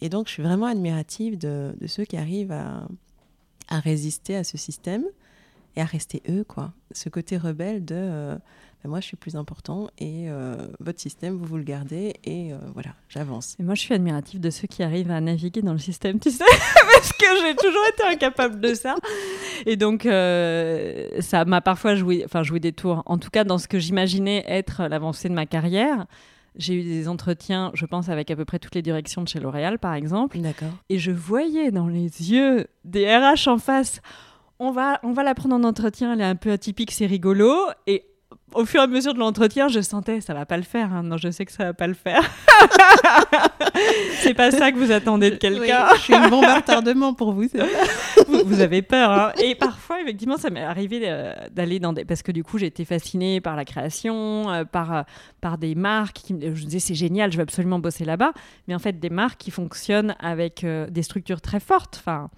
et, 0.00 0.08
donc, 0.08 0.26
je 0.26 0.32
suis 0.32 0.42
vraiment 0.42 0.66
admirative 0.66 1.38
de, 1.38 1.76
de 1.80 1.86
ceux 1.86 2.04
qui 2.04 2.16
arrivent 2.16 2.52
à, 2.52 2.88
à 3.68 3.80
résister 3.80 4.36
à 4.36 4.44
ce 4.44 4.56
système 4.56 5.04
et 5.76 5.80
à 5.80 5.84
rester 5.84 6.22
eux, 6.28 6.44
quoi. 6.44 6.72
Ce 6.92 7.08
côté 7.08 7.36
rebelle 7.36 7.84
de 7.84 7.94
euh, 7.96 8.34
ben 8.82 8.90
moi 8.90 9.00
je 9.00 9.06
suis 9.06 9.16
plus 9.16 9.36
important 9.36 9.88
et 9.98 10.28
euh, 10.28 10.56
votre 10.80 11.00
système 11.00 11.36
vous 11.36 11.44
vous 11.44 11.56
le 11.56 11.62
gardez 11.62 12.14
et 12.24 12.52
euh, 12.52 12.56
voilà, 12.74 12.90
j'avance. 13.08 13.56
Et 13.60 13.62
moi 13.62 13.74
je 13.74 13.82
suis 13.82 13.94
admirative 13.94 14.40
de 14.40 14.50
ceux 14.50 14.66
qui 14.66 14.82
arrivent 14.82 15.10
à 15.10 15.20
naviguer 15.20 15.62
dans 15.62 15.72
le 15.72 15.78
système, 15.78 16.18
tu 16.18 16.30
sais, 16.30 16.44
parce 16.94 17.12
que 17.12 17.26
j'ai 17.42 17.54
toujours 17.54 17.84
été 17.92 18.02
incapable 18.14 18.60
de 18.60 18.74
ça. 18.74 18.96
Et 19.66 19.76
donc 19.76 20.02
ça 20.02 21.44
m'a 21.44 21.60
parfois 21.60 21.94
joué, 21.94 22.26
joué 22.42 22.60
des 22.60 22.72
tours. 22.72 23.02
En 23.06 23.18
tout 23.18 23.30
cas 23.30 23.44
dans 23.44 23.58
ce 23.58 23.68
que 23.68 23.78
j'imaginais 23.78 24.44
être 24.46 24.84
l'avancée 24.88 25.28
de 25.28 25.34
ma 25.34 25.46
carrière. 25.46 26.06
J'ai 26.56 26.74
eu 26.74 26.82
des 26.82 27.08
entretiens, 27.08 27.70
je 27.74 27.86
pense, 27.86 28.08
avec 28.08 28.30
à 28.30 28.36
peu 28.36 28.44
près 28.44 28.58
toutes 28.58 28.74
les 28.74 28.82
directions 28.82 29.22
de 29.22 29.28
chez 29.28 29.40
L'Oréal, 29.40 29.78
par 29.78 29.94
exemple. 29.94 30.38
D'accord. 30.38 30.72
Et 30.88 30.98
je 30.98 31.10
voyais 31.10 31.70
dans 31.70 31.86
les 31.86 32.30
yeux 32.32 32.66
des 32.84 33.06
RH 33.16 33.48
en 33.48 33.58
face 33.58 34.00
on 34.60 34.70
va, 34.70 34.98
on 35.02 35.12
va 35.12 35.22
la 35.22 35.34
prendre 35.34 35.54
en 35.54 35.64
entretien, 35.64 36.12
elle 36.12 36.20
est 36.20 36.24
un 36.24 36.36
peu 36.36 36.50
atypique, 36.50 36.90
c'est 36.90 37.06
rigolo. 37.06 37.54
Et 37.86 38.04
au 38.54 38.64
fur 38.64 38.80
et 38.80 38.84
à 38.84 38.86
mesure 38.86 39.14
de 39.14 39.18
l'entretien, 39.18 39.68
je 39.68 39.80
sentais 39.80 40.20
ça 40.20 40.34
va 40.34 40.46
pas 40.46 40.56
le 40.56 40.62
faire. 40.62 40.92
Hein. 40.92 41.02
Non, 41.02 41.16
je 41.16 41.30
sais 41.30 41.44
que 41.44 41.52
ça 41.52 41.64
va 41.64 41.74
pas 41.74 41.86
le 41.86 41.94
faire. 41.94 42.22
c'est 44.20 44.34
pas 44.34 44.50
ça 44.50 44.72
que 44.72 44.78
vous 44.78 44.90
attendez 44.90 45.30
de 45.30 45.36
quelqu'un. 45.36 45.88
je 45.96 46.00
suis 46.00 46.14
une 46.14 46.28
bombe 46.28 46.44
à 46.44 46.56
retardement 46.56 47.14
pour 47.14 47.32
vous. 47.32 47.46
vous, 48.28 48.42
vous, 48.44 48.60
avez 48.60 48.82
peur. 48.82 49.10
Hein. 49.10 49.32
Et 49.42 49.54
parfois, 49.54 50.00
effectivement, 50.00 50.36
ça 50.36 50.50
m'est 50.50 50.62
arrivé 50.62 51.02
euh, 51.04 51.34
d'aller 51.52 51.78
dans 51.78 51.92
des 51.92 52.04
parce 52.04 52.22
que 52.22 52.32
du 52.32 52.42
coup, 52.42 52.58
j'ai 52.58 52.66
été 52.66 52.84
fascinée 52.84 53.40
par 53.40 53.56
la 53.56 53.64
création, 53.64 54.50
euh, 54.50 54.64
par 54.64 54.94
euh, 54.94 55.02
par 55.40 55.58
des 55.58 55.74
marques 55.74 56.16
qui 56.16 56.34
je 56.40 56.46
me 56.46 56.54
disais 56.54 56.80
c'est 56.80 56.94
génial, 56.94 57.30
je 57.30 57.36
veux 57.36 57.42
absolument 57.42 57.78
bosser 57.78 58.04
là-bas. 58.04 58.32
Mais 58.66 58.74
en 58.74 58.78
fait, 58.78 58.98
des 58.98 59.10
marques 59.10 59.38
qui 59.38 59.50
fonctionnent 59.50 60.16
avec 60.20 60.64
des 60.64 61.02
structures 61.02 61.40
très 61.40 61.60
fortes. 61.60 62.00
Enfin 62.00 62.30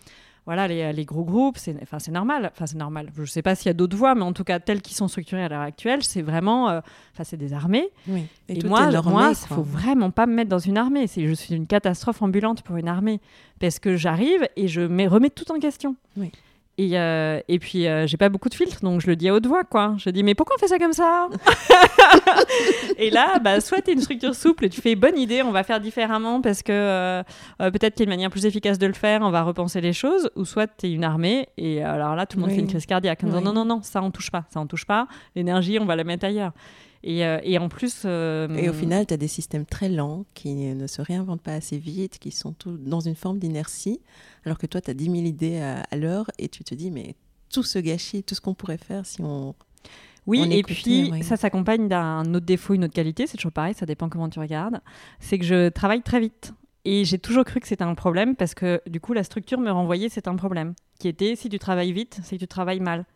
voilà, 0.47 0.67
les, 0.67 1.05
gros 1.05 1.25
groupes, 1.25 1.59
c'est 1.59 1.77
enfin, 1.83 1.99
normal. 2.11 2.51
Enfin, 2.53 2.67
c'est 2.67 2.77
normal. 2.77 3.11
Je 3.15 3.21
ne 3.21 3.27
sais 3.27 3.43
pas 3.43 3.55
s'il 3.55 3.67
y 3.67 3.71
a 3.71 3.75
d'autres 3.75 3.97
voies, 3.97 4.15
mais 4.15 4.23
en 4.23 4.33
tout 4.33 4.45
cas, 4.45 4.59
telles 4.59 4.83
qui 4.83 4.95
sont 4.95 5.07
structurées 5.07 5.45
à 5.45 5.49
l'heure 5.49 5.61
actuelle, 5.61 6.03
c'est 6.03 6.23
vraiment. 6.23 6.71
Euh, 6.71 6.81
enfin, 7.13 7.25
c'est 7.25 7.37
des 7.37 7.53
armées. 7.53 7.89
Oui. 8.09 8.25
Et, 8.49 8.65
moi, 8.65 8.89
il 8.91 8.97
ne 8.97 9.35
faut 9.35 9.63
vraiment 9.63 10.11
pas 10.11 10.27
me 10.27 10.35
mettre 10.35 10.51
dans 10.51 10.59
une 10.59 10.79
armée. 10.79 11.07
Je 11.07 11.35
suis 11.35 11.55
une 11.55 11.67
catastrophe 11.67 12.23
ambulante 12.23 12.63
pour 12.63 12.77
une 12.77 12.89
armée. 12.89 13.21
Parce 13.61 13.79
que 13.79 13.97
j'arrive 13.97 14.49
et 14.57 14.69
je 14.69 14.81
remets 15.07 15.31
tout 15.31 15.53
en 15.53 15.59
question. 15.59 15.97
Oui. 16.17 16.33
Et, 16.81 16.99
euh, 16.99 17.41
et 17.47 17.59
puis, 17.59 17.87
euh, 17.87 18.07
j'ai 18.07 18.17
pas 18.17 18.31
beaucoup 18.31 18.49
de 18.49 18.55
filtres, 18.55 18.81
donc 18.83 19.03
je 19.03 19.07
le 19.07 19.15
dis 19.15 19.29
à 19.29 19.35
haute 19.35 19.47
voix, 19.47 19.65
quoi. 19.65 19.97
Je 19.99 20.09
dis, 20.09 20.23
mais 20.23 20.35
pourquoi 20.35 20.57
on 20.57 20.59
fait 20.59 20.69
ça 20.69 20.79
comme 20.79 20.95
ça 20.95 21.29
Et 22.99 23.11
là, 23.11 23.39
bah, 23.39 23.61
soit 23.61 23.83
tu 23.83 23.91
es 23.91 23.93
une 23.93 24.01
structure 24.01 24.35
souple 24.35 24.65
et 24.65 24.71
tu 24.71 24.81
fais 24.81 24.95
bonne 24.95 25.19
idée, 25.19 25.43
on 25.43 25.51
va 25.51 25.63
faire 25.63 25.79
différemment 25.79 26.41
parce 26.41 26.63
que 26.63 26.73
euh, 26.73 27.23
peut-être 27.59 27.97
qu'il 27.97 28.01
y 28.01 28.03
a 28.05 28.05
une 28.05 28.17
manière 28.17 28.31
plus 28.31 28.47
efficace 28.47 28.79
de 28.79 28.87
le 28.87 28.95
faire, 28.95 29.21
on 29.21 29.31
va 29.31 29.43
repenser 29.43 29.83
les 29.83 29.93
choses, 29.93 30.31
ou 30.37 30.47
soit 30.47 30.69
tu 30.69 30.87
es 30.87 30.93
une 30.93 31.05
armée 31.05 31.51
et 31.59 31.83
alors 31.83 32.17
là, 32.17 32.25
tout 32.25 32.39
le 32.39 32.45
monde 32.45 32.53
fait 32.53 32.61
une 32.61 32.67
crise 32.67 32.87
cardiaque 32.87 33.23
en 33.25 33.27
disant, 33.27 33.43
non, 33.43 33.53
non, 33.53 33.67
non, 33.67 33.83
ça 33.83 34.03
on 34.03 34.11
touche 34.11 34.31
pas, 34.31 34.45
ça 34.49 34.59
on 34.59 34.67
touche 34.67 34.87
pas, 34.87 35.07
l'énergie, 35.37 35.79
on 35.79 35.85
va 35.85 35.97
la 35.97 36.05
mettre 36.05 36.25
ailleurs. 36.25 36.53
Et, 37.03 37.21
et, 37.21 37.59
en 37.59 37.69
plus. 37.69 38.05
Et 38.05 38.69
au 38.69 38.73
final, 38.73 39.07
tu 39.07 39.15
as 39.15 39.17
des 39.17 39.29
systèmes 39.29 39.65
très 39.65 39.89
lents 39.89 40.27
qui 40.35 40.55
ne 40.55 40.87
se 40.87 41.01
réinventent 41.01 41.41
pas 41.41 41.55
assez 41.55 41.79
vite, 41.79 42.19
qui 42.19 42.31
sont 42.31 42.53
tout 42.53 42.77
dans 42.77 43.01
une 43.01 43.15
forme 43.15 43.39
d'inertie 43.39 44.01
alors 44.45 44.59
que 44.59 44.67
toi, 44.67 44.81
tu 44.81 44.91
as 44.91 44.95
10 44.95 45.05
000 45.05 45.17
idées 45.17 45.61
à, 45.61 45.97
l'heure 45.97 46.31
et 46.39 46.49
tu 46.49 46.65
te 46.65 46.75
dis, 46.75 46.91
mais 46.91 47.15
tout 47.53 47.63
ce 47.63 47.79
gâchis, 47.79 48.23
tout 48.23 48.35
ce 48.35 48.41
qu'on 48.41 48.55
pourrait 48.55 48.79
faire 48.79 49.07
si 49.07 49.21
on... 49.23 49.55
Oui, 50.27 50.47
et 50.51 50.63
puis 50.63 51.11
ça 51.23 51.37
s'accompagne 51.37 51.89
d'un 51.89 52.35
autre 52.35 52.47
défaut, 52.47 52.75
une 52.75 52.85
autre 52.85 52.95
qualité, 52.95 53.27
c'est 53.27 53.39
toujours 53.39 53.53
pareil, 53.53 53.75
ça 53.75 53.87
dépend 53.87 54.09
comment 54.09 54.29
tu 54.29 54.39
regardes, 54.39 54.81
c'est 55.19 55.39
que 55.39 55.45
je 55.45 55.71
travaille 55.71 56.03
très 56.03 56.21
vite. 56.21 56.53
Et 56.85 57.05
j'ai 57.05 57.19
toujours 57.19 57.45
cru 57.45 57.59
que 57.61 57.67
c'était 57.67 57.85
un 57.85 57.95
problème 57.95 58.37
parce 58.37 58.55
que 58.55 58.81
du 58.87 59.01
coup, 59.01 59.13
la 59.13 59.25
structure 59.25 59.59
me 59.59 59.71
renvoyait 59.71 60.09
c'est 60.09 60.29
un 60.29 60.37
problème, 60.37 60.75
qui 60.99 61.09
était 61.09 61.37
si 61.37 61.49
tu 61.49 61.59
travailles 61.59 61.93
vite, 61.93 62.21
c'est 62.23 62.37
que 62.37 62.41
tu 62.41 62.49
travailles 62.49 62.81
mal. 62.81 63.07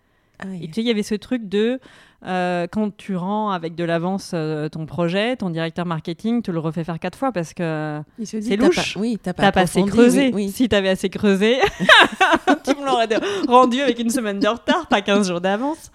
Et 0.61 0.67
tu 0.67 0.75
sais, 0.75 0.81
il 0.81 0.87
y 0.87 0.91
avait 0.91 1.03
ce 1.03 1.15
truc 1.15 1.49
de 1.49 1.81
euh, 2.27 2.67
quand 2.71 2.97
tu 2.97 3.17
rends 3.17 3.51
avec 3.51 3.75
de 3.75 3.85
l'avance 3.85 4.31
euh, 4.33 4.69
ton 4.71 4.87
projet, 4.87 5.37
ton 5.37 5.51
directeur 5.51 5.85
marketing 5.85 6.41
te 6.41 6.51
le 6.51 6.59
refait 6.59 6.83
faire 6.83 6.99
quatre 6.99 7.19
fois 7.19 7.33
parce 7.33 7.53
que 7.53 8.01
c'est 8.25 8.57
louche. 8.57 8.95
Pas, 8.95 9.01
oui, 9.01 9.19
t'as 9.23 9.35
pas, 9.35 9.53
assez 9.55 9.83
creusé. 9.85 10.31
Oui, 10.33 10.51
Si 10.51 10.69
t'avais 10.69 10.89
assez 10.89 11.11
creusé, 11.11 11.59
tu 12.65 12.75
me 12.77 12.87
l'aurais 12.87 13.09
rendu 13.47 13.81
avec 13.81 13.99
une 13.99 14.11
semaine 14.11 14.41
de 14.41 14.49
retard, 14.49 14.87
pas 14.87 15.03
15 15.03 15.29
jours 15.29 15.41
d'avance. 15.41 15.91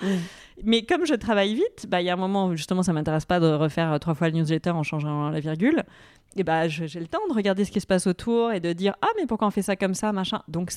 Mais 0.63 0.83
comme 0.83 1.05
je 1.05 1.15
travaille 1.15 1.55
vite, 1.55 1.87
bah, 1.87 2.01
il 2.01 2.05
y 2.05 2.09
a 2.09 2.13
un 2.13 2.17
moment 2.17 2.47
où 2.47 2.55
justement 2.55 2.83
ça 2.83 2.93
m'intéresse 2.93 3.25
pas 3.25 3.39
de 3.39 3.47
refaire 3.47 3.93
euh, 3.93 3.97
trois 3.97 4.13
fois 4.13 4.29
le 4.29 4.35
newsletter 4.35 4.71
en 4.71 4.83
changeant 4.83 5.29
la 5.29 5.39
virgule. 5.39 5.83
Et 6.35 6.43
bah, 6.43 6.67
j'ai 6.67 6.99
le 6.99 7.07
temps 7.07 7.27
de 7.27 7.33
regarder 7.33 7.65
ce 7.65 7.71
qui 7.71 7.81
se 7.81 7.87
passe 7.87 8.05
autour 8.05 8.51
et 8.51 8.59
de 8.59 8.71
dire 8.73 8.95
ah 9.01 9.07
mais 9.17 9.25
pourquoi 9.25 9.47
on 9.47 9.51
fait 9.51 9.63
ça 9.63 9.75
comme 9.75 9.95
ça 9.95 10.11
machin? 10.11 10.43
Donc 10.47 10.71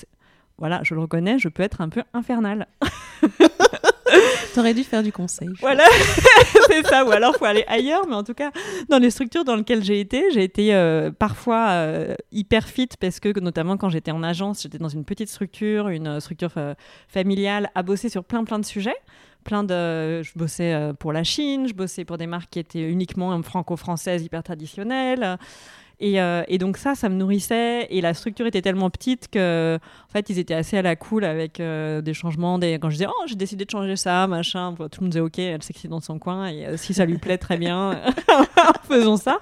voilà, 0.59 0.81
je 0.83 0.95
le 0.95 1.01
reconnais, 1.01 1.39
je 1.39 1.49
peux 1.49 1.63
être 1.63 1.81
un 1.81 1.89
peu 1.89 2.03
infernal. 2.15 2.67
T'aurais 4.55 4.75
dû 4.75 4.85
faire 4.85 5.03
du 5.03 5.13
conseil. 5.13 5.49
Voilà, 5.61 5.85
c'est 6.67 6.87
ça. 6.87 7.05
Ou 7.05 7.11
alors, 7.11 7.35
faut 7.37 7.45
aller 7.45 7.65
ailleurs. 7.67 8.07
Mais 8.07 8.15
en 8.15 8.25
tout 8.25 8.35
cas, 8.35 8.51
dans 8.89 8.99
les 8.99 9.11
structures 9.11 9.45
dans 9.45 9.57
lesquelles 9.57 9.83
j'ai 9.83 10.01
été, 10.01 10.31
j'ai 10.31 10.45
été 10.45 10.75
euh, 10.75 11.11
parfois 11.11 11.71
euh, 11.71 12.15
hyper 12.33 12.69
fit 12.69 12.89
parce 13.01 13.21
que, 13.21 13.39
notamment 13.41 13.77
quand 13.77 13.89
j'étais 13.89 14.11
en 14.11 14.23
agence, 14.23 14.63
j'étais 14.63 14.79
dans 14.79 14.89
une 14.89 15.05
petite 15.05 15.29
structure, 15.29 15.89
une 15.89 16.21
structure 16.21 16.53
euh, 16.57 16.75
familiale, 17.09 17.71
à 17.75 17.83
bosser 17.83 18.09
sur 18.09 18.25
plein 18.25 18.45
plein 18.45 18.59
de 18.59 18.65
sujets. 18.65 18.97
Plein 19.45 19.65
de, 19.65 20.23
je 20.23 20.31
bossais 20.37 20.93
pour 21.01 21.13
la 21.13 21.25
Chine, 21.25 21.67
je 21.67 21.75
bossais 21.75 22.05
pour 22.05 22.17
des 22.17 22.29
marques 22.29 22.51
qui 22.51 22.61
étaient 22.61 22.89
uniquement 22.89 23.43
franco-françaises, 23.43 24.23
hyper 24.23 24.45
traditionnelles. 24.45 25.37
Euh, 26.03 26.43
et, 26.49 26.59
donc 26.59 26.77
ça, 26.77 26.95
ça 26.95 27.09
me 27.09 27.15
nourrissait. 27.15 27.87
Et 27.91 28.01
la 28.01 28.15
structure 28.15 28.47
était 28.47 28.63
tellement 28.63 28.91
petite 28.91 29.29
que, 29.29 29.79
en 29.79 30.13
fait, 30.13 30.31
ils 30.31 30.39
étaient 30.39 30.55
assez 30.55 30.77
à 30.77 30.83
la 30.83 30.97
cool 30.97 31.25
avec 31.25 31.61
euh, 31.61 32.01
des 32.01 32.15
changements. 32.15 32.59
Quand 32.59 32.91
je 32.91 32.97
disais, 32.97 33.07
oh, 33.09 33.23
j'ai 33.27 33.37
décidé 33.37 33.65
de 33.65 33.71
changer 33.71 33.97
ça, 33.97 34.27
machin, 34.27 34.75
tout 34.75 34.83
le 34.83 35.03
monde 35.03 35.11
disait, 35.11 35.21
ok, 35.21 35.39
elle 35.39 35.63
s'excite 35.63 35.91
dans 35.91 36.01
son 36.01 36.19
coin. 36.19 36.47
Et 36.47 36.67
euh, 36.67 36.77
si 36.77 36.95
ça 36.95 37.05
lui 37.05 37.19
plaît, 37.19 37.39
très 37.39 37.57
bien, 37.57 38.01
faisons 38.85 39.17
ça. 39.17 39.39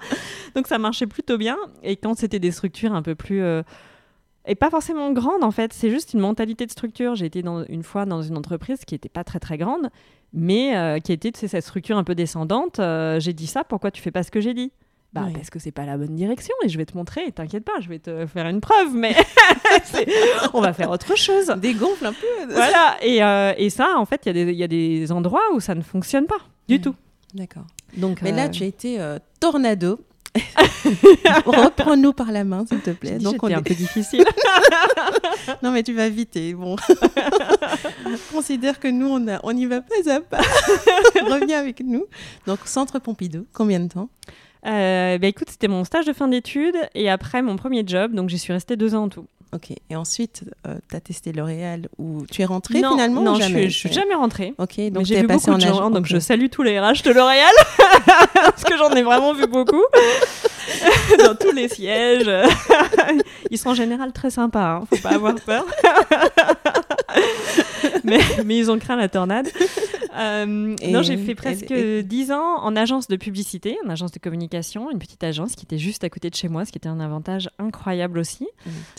Donc 0.54 0.66
ça 0.66 0.78
marchait 0.78 1.06
plutôt 1.06 1.38
bien. 1.38 1.56
Et 1.82 1.96
quand 1.96 2.16
c'était 2.16 2.40
des 2.40 2.50
structures 2.50 2.92
un 2.94 3.02
peu 3.02 3.14
plus 3.14 3.42
est 4.46 4.54
pas 4.54 4.70
forcément 4.70 5.12
grande 5.12 5.44
en 5.44 5.50
fait, 5.50 5.72
c'est 5.72 5.90
juste 5.90 6.14
une 6.14 6.20
mentalité 6.20 6.66
de 6.66 6.70
structure. 6.70 7.14
J'ai 7.14 7.26
été 7.26 7.42
une 7.68 7.82
fois 7.82 8.06
dans 8.06 8.22
une 8.22 8.36
entreprise 8.36 8.84
qui 8.84 8.94
n'était 8.94 9.08
pas 9.08 9.22
très 9.22 9.38
très 9.38 9.58
grande, 9.58 9.90
mais 10.32 11.00
qui 11.04 11.12
était 11.12 11.30
cette 11.34 11.62
structure 11.62 11.96
un 11.96 12.04
peu 12.04 12.14
descendante. 12.14 12.80
J'ai 13.18 13.32
dit 13.32 13.46
ça, 13.46 13.64
pourquoi 13.64 13.90
tu 13.90 14.02
fais 14.02 14.10
pas 14.10 14.22
ce 14.22 14.30
que 14.30 14.40
j'ai 14.40 14.54
dit? 14.54 14.72
Bah, 15.12 15.26
parce 15.34 15.50
que 15.50 15.58
c'est 15.58 15.72
pas 15.72 15.86
la 15.86 15.96
bonne 15.96 16.14
direction 16.14 16.54
et 16.64 16.68
je 16.68 16.78
vais 16.78 16.86
te 16.86 16.96
montrer, 16.96 17.32
t'inquiète 17.32 17.64
pas, 17.64 17.80
je 17.80 17.88
vais 17.88 17.98
te 17.98 18.26
faire 18.26 18.46
une 18.46 18.60
preuve, 18.60 18.94
mais 18.94 19.14
on 20.54 20.60
va 20.60 20.72
faire 20.72 20.90
autre 20.90 21.16
chose. 21.16 21.48
Dégonfle 21.58 22.06
un 22.06 22.12
peu. 22.12 22.52
voilà, 22.52 22.96
et, 23.02 23.22
euh, 23.22 23.52
et, 23.56 23.70
ça, 23.70 23.94
en 23.96 24.06
fait, 24.06 24.22
il 24.26 24.36
y, 24.36 24.54
y, 24.54 24.62
a 24.62 24.68
des 24.68 25.10
endroits 25.10 25.42
où 25.54 25.60
ça 25.60 25.74
ne 25.74 25.82
fonctionne 25.82 26.26
pas 26.26 26.38
du 26.68 26.80
tout. 26.80 26.94
D'accord. 27.34 27.66
Donc, 27.96 28.22
mais 28.22 28.32
là, 28.32 28.48
tu 28.48 28.62
as 28.62 28.66
été 28.66 28.98
tornado 29.40 29.98
Reprends-nous 31.44 32.12
par 32.12 32.30
la 32.30 32.44
main, 32.44 32.64
s'il 32.66 32.80
te 32.80 32.90
plaît. 32.90 33.18
Donc, 33.18 33.42
on 33.42 33.48
est 33.48 33.54
un 33.54 33.62
peu 33.62 33.74
difficile. 33.74 34.24
non, 35.62 35.72
mais 35.72 35.82
tu 35.82 35.92
vas 35.92 36.08
vite. 36.08 36.38
bon, 36.54 36.76
considère 38.32 38.78
que 38.78 38.88
nous, 38.88 39.08
on, 39.08 39.28
a, 39.28 39.40
on 39.42 39.56
y 39.56 39.66
va 39.66 39.80
pas 39.80 39.94
à 40.08 40.20
pas. 40.20 40.40
Reviens 41.28 41.58
avec 41.58 41.80
nous. 41.80 42.06
Donc, 42.46 42.60
Centre 42.64 42.98
Pompidou, 42.98 43.46
combien 43.52 43.80
de 43.80 43.88
temps? 43.88 44.08
Euh, 44.66 45.18
bah, 45.18 45.26
écoute, 45.26 45.48
c'était 45.50 45.68
mon 45.68 45.84
stage 45.84 46.06
de 46.06 46.12
fin 46.12 46.28
d'études 46.28 46.76
et 46.94 47.10
après 47.10 47.42
mon 47.42 47.56
premier 47.56 47.82
job, 47.86 48.12
donc 48.12 48.28
j'y 48.28 48.38
suis 48.38 48.52
restée 48.52 48.76
deux 48.76 48.94
ans 48.94 49.04
en 49.04 49.08
tout. 49.08 49.26
Ok. 49.52 49.72
Et 49.90 49.96
ensuite, 49.96 50.44
euh, 50.68 50.76
tu 50.88 50.96
as 50.96 51.00
testé 51.00 51.32
L'Oréal 51.32 51.88
ou 51.98 52.24
tu 52.30 52.42
es 52.42 52.44
rentrée 52.44 52.74
finalement 52.74 53.20
Non, 53.20 53.34
jamais 53.34 53.64
je, 53.64 53.70
suis, 53.70 53.88
suis 53.88 53.92
jamais 53.92 54.14
rentrée. 54.14 54.54
Ok. 54.58 54.78
Donc 54.90 55.06
j'ai 55.06 55.20
vu 55.20 55.26
beaucoup 55.26 55.54
de 55.54 55.60
gens, 55.60 55.90
donc 55.90 56.06
je 56.06 56.20
salue 56.20 56.46
tous 56.52 56.62
les 56.62 56.78
RH 56.78 57.02
de 57.04 57.10
L'Oréal 57.10 57.50
parce 58.34 58.62
que 58.62 58.76
j'en 58.76 58.90
ai 58.90 59.02
vraiment 59.02 59.32
vu 59.32 59.48
beaucoup 59.48 59.82
dans 61.18 61.34
tous 61.34 61.50
les 61.50 61.68
sièges. 61.68 62.30
Ils 63.50 63.58
sont 63.58 63.70
en 63.70 63.74
général 63.74 64.12
très 64.12 64.30
sympas, 64.30 64.76
hein, 64.76 64.84
faut 64.88 65.02
pas 65.02 65.14
avoir 65.14 65.34
peur. 65.34 65.64
mais, 68.04 68.20
mais, 68.44 68.58
ils 68.58 68.70
ont 68.70 68.78
craint 68.78 68.96
la 68.96 69.08
tornade. 69.08 69.48
Euh, 70.16 70.76
non, 70.88 71.02
j'ai 71.02 71.16
fait 71.16 71.34
presque 71.34 71.72
dix 71.72 72.32
ans 72.32 72.58
en 72.62 72.76
agence 72.76 73.08
de 73.08 73.16
publicité, 73.16 73.76
en 73.84 73.90
agence 73.90 74.12
de 74.12 74.18
communication, 74.18 74.90
une 74.90 74.98
petite 74.98 75.22
agence 75.22 75.54
qui 75.54 75.64
était 75.64 75.78
juste 75.78 76.04
à 76.04 76.10
côté 76.10 76.30
de 76.30 76.34
chez 76.34 76.48
moi, 76.48 76.64
ce 76.64 76.72
qui 76.72 76.78
était 76.78 76.88
un 76.88 77.00
avantage 77.00 77.48
incroyable 77.58 78.18
aussi, 78.18 78.48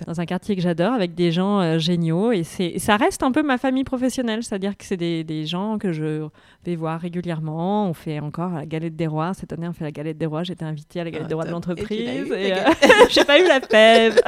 dans 0.08 0.22
un 0.22 0.26
quartier 0.26 0.56
que 0.56 0.62
j'adore, 0.62 0.94
avec 0.94 1.14
des 1.14 1.32
gens 1.32 1.60
euh, 1.60 1.80
géniaux. 1.80 2.32
Et 2.32 2.44
ça 2.44 2.98
reste 2.98 3.24
un 3.24 3.32
peu 3.32 3.44
ma 3.44 3.58
famille 3.58 3.84
professionnelle, 3.84 4.44
c'est-à-dire 4.44 4.78
que 4.78 4.86
c'est 4.86 4.98
des, 4.98 5.24
des, 5.24 5.46
gens 5.46 5.78
que 5.78 5.92
je 5.92 6.28
vais 6.66 6.76
voir 6.76 7.00
régulièrement. 7.00 7.90
On 7.90 7.94
fait 7.94 8.20
encore 8.20 8.52
la 8.52 8.66
galette 8.66 8.96
des 8.96 9.08
rois. 9.08 9.34
Cette 9.34 9.54
année, 9.54 9.68
on 9.68 9.74
fait 9.74 9.84
la 9.84 9.92
galette 9.92 10.18
des 10.18 10.26
rois. 10.26 10.44
J'étais 10.44 10.66
invitée 10.66 11.02
à 11.02 11.04
la 11.04 11.12
galette 11.12 11.28
des 11.28 11.34
rois 11.34 11.46
de 11.46 11.52
l'entreprise. 11.52 12.32
Et, 12.32 12.54
euh, 12.54 12.58
j'ai 13.10 13.26
pas 13.26 13.40
eu 13.40 13.48
la 13.48 13.60
pève. 13.60 14.20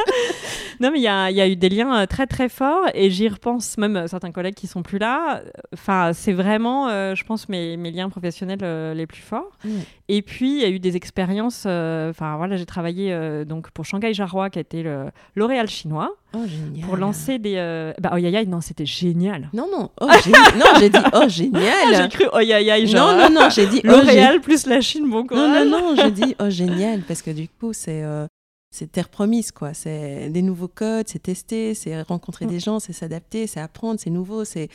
non, 0.80 0.90
mais 0.90 0.98
il 0.98 1.02
y 1.02 1.08
a, 1.08 1.30
y 1.30 1.40
a, 1.40 1.48
eu 1.48 1.56
des 1.56 1.68
liens 1.68 2.06
très 2.06 2.26
très 2.26 2.48
forts 2.48 2.86
et 2.94 3.10
j'y 3.10 3.28
repense 3.28 3.76
même 3.78 3.95
certains 4.06 4.32
collègues 4.32 4.54
qui 4.54 4.66
sont 4.66 4.82
plus 4.82 4.98
là. 4.98 5.42
Enfin, 5.72 6.12
c'est 6.12 6.32
vraiment, 6.32 6.88
euh, 6.88 7.14
je 7.14 7.24
pense, 7.24 7.48
mes, 7.48 7.76
mes 7.76 7.90
liens 7.90 8.08
professionnels 8.08 8.60
euh, 8.62 8.94
les 8.94 9.06
plus 9.06 9.20
forts. 9.20 9.56
Mm. 9.64 9.70
Et 10.08 10.22
puis, 10.22 10.56
il 10.56 10.62
y 10.62 10.64
a 10.64 10.68
eu 10.68 10.78
des 10.78 10.96
expériences. 10.96 11.64
Euh, 11.66 12.10
enfin, 12.10 12.36
voilà, 12.36 12.56
j'ai 12.56 12.66
travaillé 12.66 13.16
donc 13.44 13.70
pour 13.70 13.84
Shanghai 13.84 14.14
Jarrois, 14.14 14.50
qui 14.50 14.58
a 14.58 14.62
été 14.62 14.82
le 14.82 15.06
L'Oréal 15.34 15.68
chinois. 15.68 16.14
Oh, 16.34 16.44
pour 16.82 16.96
lancer 16.96 17.38
des. 17.38 17.54
Bah, 17.98 18.10
oh, 18.12 18.16
yaya, 18.16 18.44
non, 18.44 18.60
c'était 18.60 18.86
génial. 18.86 19.48
Non, 19.52 19.66
non, 19.70 19.90
oh, 20.00 20.06
non, 20.06 20.64
j'ai 20.78 20.90
dit, 20.90 20.98
oh, 21.12 21.28
génial. 21.28 21.62
j'ai 21.96 22.08
cru, 22.08 22.24
oh, 22.32 22.40
yaya, 22.40 22.84
genre. 22.84 23.12
Non, 23.12 23.30
non, 23.30 23.42
non, 23.42 23.50
j'ai 23.50 23.66
dit, 23.66 23.80
oh, 23.84 23.88
L'Oréal 23.88 24.40
plus 24.40 24.66
la 24.66 24.80
Chine, 24.80 25.08
bon 25.08 25.26
courage. 25.26 25.66
Non, 25.66 25.78
non, 25.78 25.94
non, 25.94 26.02
j'ai 26.02 26.10
dit, 26.10 26.36
oh, 26.40 26.50
génial, 26.50 27.00
parce 27.00 27.22
que 27.22 27.30
du 27.30 27.48
coup, 27.48 27.72
c'est 27.72 28.04
c'est 28.76 28.92
terre 28.92 29.08
promise, 29.08 29.52
quoi. 29.52 29.72
C'est 29.72 30.28
des 30.28 30.42
nouveaux 30.42 30.68
codes, 30.68 31.08
c'est 31.08 31.22
tester, 31.22 31.72
c'est 31.72 32.02
rencontrer 32.02 32.44
mm. 32.44 32.48
des 32.48 32.60
gens, 32.60 32.78
c'est 32.78 32.92
s'adapter, 32.92 33.46
c'est 33.46 33.60
apprendre, 33.60 33.98
c'est 33.98 34.10
nouveau, 34.10 34.44
c'est 34.44 34.68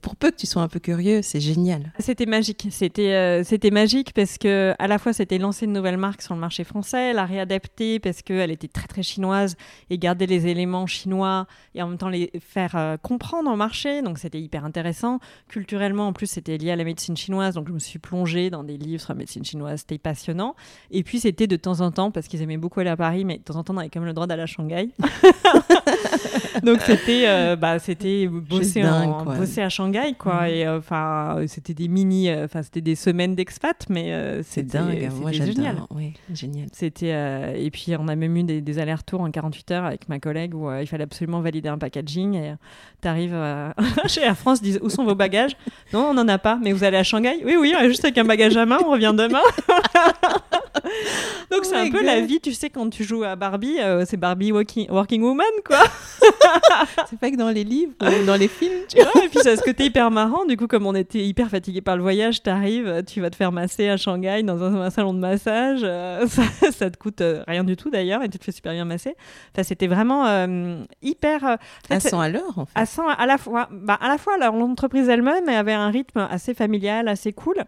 pour 0.00 0.14
peu 0.14 0.30
que 0.30 0.36
tu 0.36 0.46
sois 0.46 0.62
un 0.62 0.68
peu 0.68 0.78
curieux, 0.78 1.22
c'est 1.22 1.40
génial. 1.40 1.92
C'était 1.98 2.26
magique. 2.26 2.68
C'était 2.70 3.14
euh, 3.14 3.42
c'était 3.42 3.72
magique 3.72 4.12
parce 4.14 4.38
que 4.38 4.74
à 4.78 4.86
la 4.86 4.98
fois 4.98 5.12
c'était 5.12 5.38
lancer 5.38 5.64
une 5.66 5.72
nouvelle 5.72 5.96
marque 5.96 6.22
sur 6.22 6.34
le 6.34 6.40
marché 6.40 6.62
français, 6.62 7.12
la 7.12 7.26
réadapter 7.26 7.98
parce 7.98 8.22
qu'elle 8.22 8.52
était 8.52 8.68
très 8.68 8.86
très 8.86 9.02
chinoise 9.02 9.56
et 9.90 9.98
garder 9.98 10.26
les 10.26 10.46
éléments 10.46 10.86
chinois 10.86 11.46
et 11.74 11.82
en 11.82 11.88
même 11.88 11.98
temps 11.98 12.08
les 12.08 12.30
faire 12.40 12.76
euh, 12.76 12.96
comprendre 12.96 13.50
au 13.50 13.56
marché. 13.56 14.02
Donc 14.02 14.18
c'était 14.18 14.40
hyper 14.40 14.64
intéressant. 14.64 15.18
Culturellement 15.48 16.06
en 16.06 16.12
plus 16.12 16.28
c'était 16.28 16.58
lié 16.58 16.70
à 16.70 16.76
la 16.76 16.84
médecine 16.84 17.16
chinoise, 17.16 17.54
donc 17.54 17.66
je 17.66 17.72
me 17.72 17.80
suis 17.80 17.98
plongée 17.98 18.50
dans 18.50 18.62
des 18.62 18.76
livres 18.76 19.02
sur 19.02 19.12
la 19.12 19.18
médecine 19.18 19.44
chinoise. 19.44 19.80
C'était 19.80 19.98
passionnant. 19.98 20.54
Et 20.92 21.02
puis 21.02 21.18
c'était 21.18 21.48
de 21.48 21.56
temps 21.56 21.80
en 21.80 21.90
temps 21.90 22.12
parce 22.12 22.28
qu'ils 22.28 22.42
aimaient 22.42 22.56
beaucoup 22.56 22.78
aller 22.78 22.90
à 22.90 22.96
Paris, 22.96 23.24
mais 23.24 23.38
de 23.38 23.42
temps 23.42 23.56
en 23.56 23.64
temps 23.64 23.74
on 23.74 23.78
avait 23.78 23.88
quand 23.88 24.00
même 24.00 24.06
le 24.06 24.14
droit 24.14 24.28
d'aller 24.28 24.42
à 24.42 24.46
Shanghai. 24.46 24.90
donc 26.62 26.80
c'était 26.82 27.24
euh, 27.26 27.56
bah, 27.56 27.78
c'était 27.78 28.26
bosser, 28.26 28.84
en, 28.84 29.24
bosser 29.24 29.62
à 29.62 29.68
Shanghai, 29.68 30.14
quoi. 30.18 30.42
Mm. 30.42 30.48
Et 30.48 30.66
euh, 30.66 30.78
enfin, 30.78 31.36
c'était 31.46 31.74
des 31.74 31.88
mini, 31.88 32.28
euh, 32.28 32.44
enfin, 32.44 32.62
c'était 32.62 32.80
des 32.80 32.94
semaines 32.94 33.34
d'expat, 33.34 33.76
mais 33.88 34.12
euh, 34.12 34.42
c'est 34.42 34.62
dingue. 34.62 35.10
Moi, 35.20 35.32
génial. 35.32 35.82
Oui, 35.90 36.14
génial. 36.32 36.68
C'était 36.72 37.12
et 37.56 37.70
puis 37.70 37.94
on 37.98 38.08
a 38.08 38.16
même 38.16 38.36
eu 38.36 38.42
des, 38.42 38.78
allers-retours 38.78 39.20
en 39.20 39.30
48 39.30 39.70
heures 39.70 39.84
avec 39.84 40.08
ma 40.08 40.18
collègue 40.18 40.54
où 40.54 40.70
il 40.72 40.86
fallait 40.86 41.04
absolument 41.04 41.40
valider 41.40 41.68
un 41.68 41.78
packaging 41.78 42.34
et 42.34 42.54
tu 43.00 43.08
arrives 43.08 43.36
chez 44.06 44.22
Air 44.22 44.36
France, 44.36 44.62
disent 44.62 44.80
où 44.82 44.88
sont 44.88 45.04
vos 45.04 45.14
bagages? 45.14 45.56
Non, 45.92 46.10
on 46.10 46.14
n'en 46.14 46.28
a 46.28 46.38
pas, 46.38 46.58
mais 46.62 46.72
vous 46.72 46.84
allez 46.84 46.96
à 46.96 47.02
Shanghai? 47.02 47.42
Oui, 47.44 47.56
oui, 47.58 47.74
juste 47.84 48.04
avec 48.04 48.18
un 48.18 48.24
bagage 48.24 48.56
à 48.56 48.66
main, 48.66 48.78
on 48.84 48.90
revient 48.90 49.14
demain. 49.16 49.42
Donc 51.50 51.64
c'est 51.64 51.76
oh 51.76 51.86
un 51.86 51.90
peu 51.90 52.02
la 52.02 52.20
vie, 52.20 52.40
tu 52.40 52.52
sais, 52.52 52.70
quand 52.70 52.88
tu 52.88 53.04
joues 53.04 53.24
à 53.24 53.36
Barbie, 53.36 53.76
c'est 54.06 54.16
Barbie 54.16 54.52
working 54.52 55.22
Woman, 55.22 55.46
quoi. 55.64 55.82
c'est 57.10 57.18
pas 57.18 57.30
que 57.30 57.36
dans 57.36 57.50
les 57.50 57.64
livres 57.64 57.92
ou 58.00 58.26
dans 58.26 58.36
les 58.36 58.48
films, 58.48 58.82
tu 58.88 59.02
vois. 59.02 59.24
et 59.24 59.28
puis 59.28 59.40
ça 59.40 59.56
ce 59.56 59.62
côté 59.62 59.84
hyper 59.84 60.10
marrant. 60.10 60.44
Du 60.44 60.56
coup, 60.56 60.66
comme 60.66 60.86
on 60.86 60.94
était 60.94 61.24
hyper 61.24 61.48
fatigué 61.48 61.80
par 61.80 61.96
le 61.96 62.02
voyage, 62.02 62.42
t'arrives, 62.42 63.02
tu 63.06 63.20
vas 63.20 63.30
te 63.30 63.36
faire 63.36 63.52
masser 63.52 63.88
à 63.88 63.96
Shanghai 63.96 64.42
dans 64.42 64.62
un, 64.62 64.90
salon 64.90 65.14
de 65.14 65.18
massage. 65.18 65.80
Euh, 65.82 66.26
ça, 66.72 66.90
te 66.90 66.96
coûte 66.96 67.20
euh, 67.20 67.42
rien 67.46 67.64
du 67.64 67.76
tout 67.76 67.90
d'ailleurs 67.90 68.22
et 68.22 68.28
tu 68.28 68.38
te 68.38 68.44
fais 68.44 68.52
super 68.52 68.72
bien 68.72 68.84
masser. 68.84 69.14
Enfin, 69.52 69.62
c'était 69.62 69.86
vraiment 69.86 70.26
euh, 70.26 70.82
hyper. 71.02 71.58
à 71.90 72.00
100 72.00 72.20
à 72.20 72.28
l'heure, 72.28 72.58
en 72.58 72.66
fait. 72.66 72.78
À 72.78 72.86
100 72.86 73.08
à 73.08 73.26
la 73.26 73.38
fois. 73.38 73.68
Bah, 73.70 73.98
à 74.00 74.08
la 74.08 74.18
fois, 74.18 74.38
l'entreprise 74.38 75.08
elle-même 75.08 75.48
avait 75.48 75.72
un 75.72 75.90
rythme 75.90 76.26
assez 76.30 76.54
familial, 76.54 77.08
assez 77.08 77.32
cool, 77.32 77.64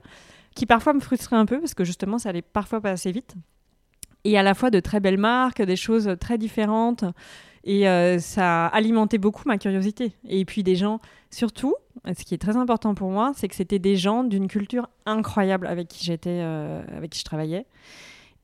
qui 0.55 0.67
parfois 0.67 0.93
me 0.93 1.01
frustrait 1.01 1.37
un 1.37 1.47
peu 1.47 1.61
parce 1.61 1.75
que 1.75 1.85
justement, 1.85 2.19
ça 2.19 2.31
allait 2.31 2.43
parfois 2.43 2.81
pas 2.81 2.91
assez 2.91 3.13
vite. 3.13 3.35
Et 4.25 4.39
à 4.39 4.43
la 4.43 4.55
fois 4.55 4.71
de 4.71 4.81
très 4.81 5.01
belles 5.01 5.19
marques, 5.19 5.61
des 5.63 5.77
choses 5.77 6.17
très 6.19 6.39
différentes. 6.39 7.05
Et 7.65 7.85
ça 8.19 8.67
a 8.67 8.69
alimenté 8.69 9.19
beaucoup 9.19 9.43
ma 9.47 9.57
curiosité. 9.59 10.13
Et 10.29 10.45
puis 10.45 10.63
des 10.63 10.77
gens, 10.77 11.01
surtout, 11.31 11.75
ce 12.07 12.25
qui 12.25 12.35
est 12.35 12.39
très 12.39 12.57
important 12.57 12.95
pour 12.95 13.11
moi, 13.11 13.33
c'est 13.35 13.49
que 13.49 13.55
c'était 13.55 13.79
des 13.79 13.97
gens 13.97 14.25
d'une 14.25 14.49
culture 14.49 14.89
incroyable 15.07 15.67
avec 15.67 15.89
qui 15.89 16.05
j'étais, 16.05 16.41
euh, 16.43 16.83
avec 16.97 17.11
qui 17.11 17.21
je 17.21 17.25
travaillais 17.25 17.67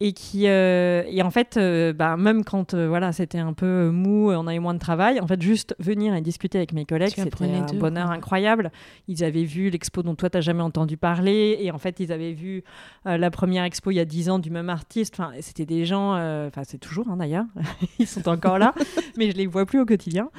et 0.03 0.15
qui 0.15 0.49
euh, 0.49 1.03
et 1.07 1.23
en 1.23 1.31
fait 1.31 1.59
euh, 1.59 1.93
bah, 1.93 2.17
même 2.17 2.43
quand 2.43 2.73
euh, 2.73 2.89
voilà 2.89 3.13
c'était 3.13 3.39
un 3.39 3.53
peu 3.53 3.91
mou 3.91 4.33
on 4.33 4.47
avait 4.47 4.59
moins 4.59 4.73
de 4.73 4.79
travail 4.79 5.21
en 5.21 5.27
fait 5.27 5.41
juste 5.43 5.77
venir 5.79 6.15
et 6.15 6.23
discuter 6.23 6.57
avec 6.57 6.73
mes 6.73 6.87
collègues 6.87 7.13
c'était 7.15 7.45
un 7.45 7.67
bonheur 7.75 8.11
incroyable. 8.11 8.73
Ils 9.09 9.23
avaient 9.23 9.45
vu 9.45 9.69
l'expo 9.69 10.03
dont 10.03 10.15
toi 10.15 10.31
t'as 10.31 10.41
jamais 10.41 10.63
entendu 10.63 10.97
parler 10.97 11.59
et 11.61 11.71
en 11.71 11.79
fait 11.79 12.01
ils 12.01 12.13
avaient 12.13 12.33
vu 12.33 12.65
la 13.05 13.31
première 13.31 13.65
expo 13.65 13.91
il 13.91 13.97
y 13.97 14.01
a 14.01 14.07
dix 14.07 14.31
ans 14.31 14.39
du 14.39 14.51
même 14.51 14.71
artiste. 14.71 15.15
Enfin 15.19 15.33
c'était 15.41 15.67
des 15.67 15.85
gens 15.85 16.13
enfin 16.47 16.63
c'est 16.65 16.79
toujours 16.79 17.09
hein, 17.11 17.19
d'ailleurs 17.19 17.45
ils 17.99 18.07
sont 18.07 18.27
encore 18.29 18.59
là 18.59 18.75
mais 19.19 19.31
je 19.31 19.37
les 19.37 19.47
vois 19.47 19.67
plus 19.67 19.81
au 19.81 19.87
quotidien. 19.87 20.31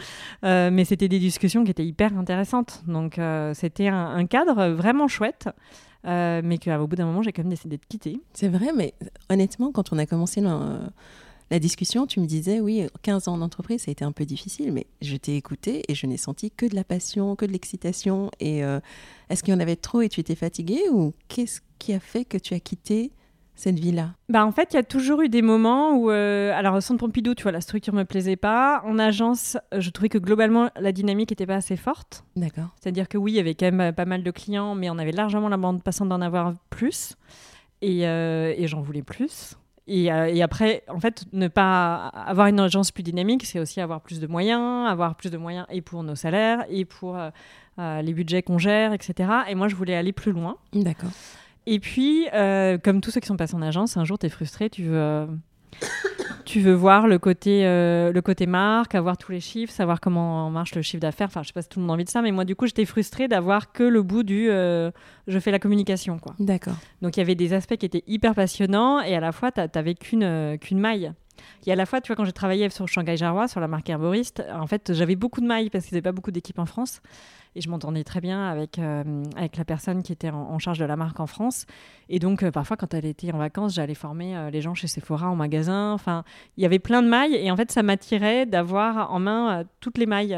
Mais 0.43 0.86
c'était 0.86 1.08
des 1.08 1.19
discussions 1.19 1.63
qui 1.63 1.71
étaient 1.71 1.86
hyper 1.86 2.17
intéressantes. 2.17 2.84
Donc 2.88 3.19
c'était 3.54 3.89
un, 3.89 4.15
un, 4.15 4.26
cadre 4.26 4.69
vraiment 4.69 5.08
chouette 5.08 5.50
euh, 6.06 6.42
mais 6.44 6.58
qu'au 6.58 6.88
bout 6.88 6.96
d'un 6.96 7.06
moment, 7.06 7.22
j'ai 7.22 7.32
quand 7.32 7.44
même 7.44 7.50
décidé 7.50 7.78
de 7.78 7.86
quitter. 7.86 8.20
C'est 8.34 8.48
vrai, 8.48 8.72
mais 8.76 8.94
honnêtement, 9.30 9.72
quand 9.72 9.94
on 9.94 9.98
a 9.98 10.06
commencé 10.06 10.42
la, 10.42 11.60
discussion, 11.60 12.08
tu 12.08 12.20
me 12.20 12.26
disais, 12.26 12.60
oui, 12.60 12.88
15 13.02 13.28
ans 13.28 13.38
d'entreprise, 13.38 13.84
ça 13.84 13.90
a 13.90 13.92
été 13.92 14.06
un 14.06 14.12
peu 14.12 14.26
difficile, 14.26 14.72
mais 14.72 14.88
je 15.02 15.18
t'ai 15.18 15.36
écouté 15.36 15.84
et 15.90 15.96
je 15.96 16.08
n'ai 16.08 16.18
senti 16.18 16.50
que 16.50 16.66
de 16.66 16.76
la 16.76 16.84
passion, 16.84 17.36
que 17.36 17.46
de 17.46 17.52
l'excitation. 17.52 18.32
Et 18.40 18.64
euh, 18.64 18.80
est-ce 19.30 19.44
qu'il 19.44 19.54
y 19.54 19.58
en 19.58 19.60
avait 19.60 19.76
trop 19.76 20.02
et 20.02 20.10
tu 20.10 20.22
étais 20.22 20.36
fatiguée 20.36 20.84
ou 20.90 21.14
qu'est-ce 21.28 21.62
qui 21.78 21.94
a 21.94 22.00
fait 22.00 22.26
que 22.26 22.38
tu 22.38 22.54
as 22.54 22.60
quitté 22.60 23.12
cette 23.56 23.80
vie-là 23.80 24.12
bah 24.30 24.46
En 24.46 24.52
fait, 24.52 24.70
il 24.74 24.76
y 24.76 24.80
a 24.80 24.84
toujours 24.84 25.22
eu 25.22 25.30
des 25.30 25.42
moments 25.42 25.94
où, 25.94 26.10
euh, 26.10 26.52
alors 26.56 26.76
au 26.76 26.82
centre 26.82 27.00
Pompidou, 27.00 27.36
tu 27.36 27.44
vois, 27.44 27.52
la 27.52 27.62
structure 27.62 27.94
me 27.94 28.06
plaisait 28.06 28.36
pas. 28.36 28.82
En 28.86 28.98
agence, 28.98 29.58
je 29.78 29.90
trouvais 29.90 30.10
que 30.10 30.18
globalement, 30.18 30.70
la 30.80 30.92
dynamique 30.92 31.32
n'était 31.32 31.46
pas 31.46 31.56
assez 31.56 31.78
forte. 31.78 32.24
D'accord. 32.36 32.70
C'est-à-dire 32.80 33.08
que 33.08 33.18
oui, 33.18 33.34
il 33.34 33.36
y 33.36 33.40
avait 33.40 33.56
quand 33.56 33.68
même 33.68 33.82
euh, 33.82 33.92
pas 33.92 34.06
mal 34.06 34.24
de 34.24 34.32
clients, 34.32 34.76
mais 34.76 34.90
on 34.90 34.98
avait 34.98 35.12
largement 35.12 35.50
la 35.50 35.58
bande 35.58 35.84
passante 35.84 36.10
d'en 36.10 36.22
avoir 36.22 36.54
plus. 36.70 37.16
Et, 37.82 38.08
euh, 38.08 38.54
et 38.56 38.68
j'en 38.68 38.82
voulais 38.82 39.04
plus. 39.04 39.56
Et, 39.88 40.06
et, 40.06 40.44
après, 40.44 40.84
en 40.88 41.00
fait, 41.00 41.26
ne 41.34 41.48
pas 41.48 42.08
avoir 42.08 42.48
une 42.48 42.60
agence 42.60 42.92
plus 42.92 43.04
dynamique, 43.04 43.46
c'est 43.46 43.60
aussi 43.60 43.82
avoir 43.82 44.00
plus 44.00 44.22
de 44.22 44.28
moyens, 44.28 44.88
avoir 44.88 45.16
plus 45.16 45.32
de 45.32 45.38
moyens 45.38 45.66
et 45.70 45.82
pour 45.82 46.04
nos 46.04 46.16
salaires, 46.16 46.64
et 46.70 46.86
pour 46.86 47.18
les 47.78 48.14
budgets 48.14 48.42
qu'on 48.42 48.60
gère, 48.60 48.94
etc. 48.94 49.30
Et 49.50 49.56
moi, 49.56 49.68
je 49.68 49.76
voulais 49.76 49.96
aller 49.96 50.14
plus 50.14 50.32
loin. 50.32 50.56
D'accord. 50.72 51.10
Et 51.67 51.80
puis, 51.80 52.28
euh, 52.34 52.78
comme 52.78 53.02
tous 53.02 53.12
ceux 53.12 53.19
qui 53.19 53.28
sont 53.28 53.38
passés 53.38 53.56
en 53.56 53.62
agence, 53.62 53.97
un 53.97 54.04
jour, 54.04 54.17
tu 54.17 54.26
es 54.26 54.30
frustré, 54.30 54.69
tu 54.69 54.84
veux, 54.84 54.97
euh, 54.97 55.26
tu 56.45 56.60
veux 56.60 56.74
voir 56.74 57.08
le 57.08 57.19
côté, 57.19 57.65
euh, 57.65 58.12
le 58.12 58.21
côté 58.21 58.47
marque, 58.47 58.95
avoir 58.95 59.17
tous 59.17 59.32
les 59.32 59.39
chiffres, 59.39 59.71
savoir 59.71 60.00
comment 60.00 60.50
marche 60.50 60.74
le 60.76 60.82
chiffre 60.82 61.02
d'affaires. 61.02 61.28
Enfin, 61.28 61.43
je 61.43 61.47
sais 61.47 61.54
pas 61.54 61.62
si 61.62 61.69
tout 61.69 61.80
le 61.80 61.84
monde 61.84 61.91
a 61.91 61.93
envie 61.93 62.04
de 62.04 62.10
ça, 62.10 62.21
mais 62.21 62.32
moi, 62.32 62.45
du 62.45 62.56
coup, 62.56 62.65
j'étais 62.65 62.86
frustrée 62.86 63.28
d'avoir 63.28 63.71
que 63.71 63.84
le 63.84 64.02
bout 64.02 64.24
du 64.24 64.50
euh, 64.50 64.91
je 65.28 65.39
fais 65.39 65.52
la 65.52 65.60
communication. 65.60 66.17
quoi. 66.17 66.36
D'accord. 66.39 66.76
Donc, 67.02 67.17
il 67.17 67.19
y 67.19 67.24
avait 67.24 67.36
des 67.36 67.54
aspects 67.54 67.78
qui 67.78 67.86
étaient 67.86 68.04
hyper 68.08 68.34
passionnants 68.34 69.02
et 69.02 69.15
à 69.15 69.19
la 69.19 69.32
fois, 69.32 69.52
tu 69.52 69.62
n'avais 69.62 69.93
qu'une 69.93 70.58
qu'une 70.60 70.80
maille. 70.80 71.12
Et 71.65 71.71
à 71.71 71.76
la 71.76 71.86
fois, 71.86 72.02
tu 72.02 72.08
vois, 72.08 72.15
quand 72.15 72.26
j'ai 72.26 72.34
travaillé 72.34 72.69
sur 72.69 72.88
Shanghai 72.88 73.17
Jarrois, 73.17 73.47
sur 73.47 73.60
la 73.60 73.67
marque 73.67 73.89
Herboriste, 73.89 74.43
en 74.54 74.67
fait, 74.67 74.93
j'avais 74.93 75.15
beaucoup 75.15 75.41
de 75.41 75.47
mailles 75.47 75.69
parce 75.69 75.86
qu'il 75.86 75.95
n'y 75.95 75.97
avait 75.97 76.04
pas 76.04 76.12
beaucoup 76.12 76.32
d'équipes 76.32 76.60
en 76.60 76.65
France. 76.65 77.02
Et 77.56 77.62
je 77.62 77.70
m'entendais 77.70 78.04
très 78.04 78.22
bien 78.22 78.48
avec, 78.48 78.80
euh, 78.80 79.24
avec 79.36 79.58
la 79.58 79.66
personne 79.66 80.04
qui 80.04 80.12
était 80.12 80.30
en, 80.30 80.52
en 80.52 80.60
charge 80.60 80.80
de 80.80 80.86
la 80.86 80.96
marque 80.96 81.20
en 81.20 81.28
France. 81.28 81.66
Et 82.10 82.20
donc, 82.20 82.44
euh, 82.44 82.52
parfois, 82.52 82.78
quand 82.78 82.94
elle 82.94 83.06
était 83.06 83.32
en 83.34 83.38
vacances, 83.38 83.76
j'allais 83.76 83.96
former 83.96 84.36
euh, 84.36 84.50
les 84.50 84.62
gens 84.62 84.74
chez 84.74 84.88
Sephora 84.88 85.30
en 85.30 85.36
magasin. 85.36 85.94
Enfin, 85.94 86.24
il 86.58 86.64
y 86.64 86.66
avait 86.66 86.80
plein 86.80 87.02
de 87.02 87.08
mailles. 87.08 87.36
Et 87.36 87.52
en 87.52 87.58
fait, 87.58 87.72
ça 87.72 87.84
m'attirait 87.84 88.46
d'avoir 88.46 89.12
en 89.12 89.20
main 89.20 89.64
toutes 89.80 89.98
les 89.98 90.06
mailles 90.06 90.38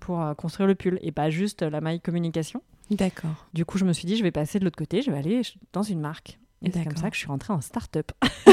pour 0.00 0.24
construire 0.36 0.66
le 0.66 0.74
pull 0.74 0.98
et 1.02 1.12
pas 1.12 1.30
juste 1.30 1.62
la 1.62 1.80
maille 1.80 2.00
communication. 2.00 2.62
D'accord. 2.90 3.46
Du 3.54 3.64
coup, 3.64 3.78
je 3.78 3.84
me 3.84 3.92
suis 3.92 4.06
dit, 4.06 4.16
je 4.16 4.22
vais 4.22 4.32
passer 4.32 4.58
de 4.58 4.64
l'autre 4.64 4.78
côté, 4.78 5.02
je 5.02 5.10
vais 5.10 5.18
aller 5.18 5.42
dans 5.72 5.82
une 5.82 6.00
marque. 6.00 6.39
Et 6.62 6.70
c'est 6.70 6.84
comme 6.84 6.96
ça 6.96 7.08
que 7.08 7.14
je 7.14 7.20
suis 7.20 7.28
rentrée 7.28 7.52
en 7.54 7.60
start-up. 7.62 8.12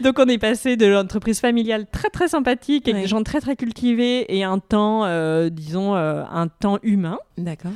Donc, 0.00 0.18
on 0.18 0.26
est 0.28 0.38
passé 0.38 0.76
de 0.76 0.86
l'entreprise 0.86 1.40
familiale 1.40 1.86
très 1.90 2.08
très 2.08 2.28
sympathique, 2.28 2.86
avec 2.88 2.94
Ouais. 2.96 3.02
des 3.02 3.08
gens 3.08 3.22
très 3.22 3.40
très 3.40 3.54
cultivés 3.56 4.34
et 4.34 4.42
un 4.44 4.58
temps, 4.58 5.04
euh, 5.04 5.50
disons, 5.50 5.94
euh, 5.94 6.22
un 6.30 6.48
temps 6.48 6.78
humain, 6.82 7.18
D'accord. 7.36 7.72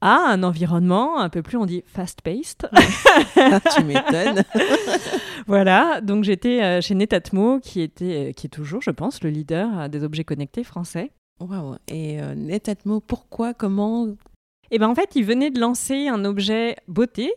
à 0.00 0.14
un 0.30 0.42
environnement 0.44 1.18
un 1.18 1.28
peu 1.28 1.42
plus, 1.42 1.56
on 1.56 1.66
dit, 1.66 1.82
fast-paced. 1.86 2.68
Ah, 3.36 3.60
tu 3.74 3.82
m'étonnes. 3.84 4.44
voilà, 5.48 6.00
donc 6.00 6.22
j'étais 6.24 6.62
euh, 6.62 6.80
chez 6.80 6.94
Netatmo, 6.94 7.58
qui, 7.60 7.80
était, 7.80 8.32
qui 8.36 8.46
est 8.46 8.50
toujours, 8.50 8.80
je 8.82 8.90
pense, 8.90 9.22
le 9.24 9.30
leader 9.30 9.88
des 9.88 10.04
objets 10.04 10.24
connectés 10.24 10.62
français. 10.62 11.10
Waouh. 11.40 11.76
Et 11.88 12.18
Netatmo, 12.36 13.00
pourquoi, 13.00 13.52
comment 13.54 14.06
Et 14.70 14.78
ben 14.78 14.88
en 14.88 14.94
fait, 14.94 15.10
ils 15.14 15.24
venaient 15.24 15.50
de 15.50 15.60
lancer 15.60 16.08
un 16.08 16.24
objet 16.24 16.76
beauté 16.88 17.32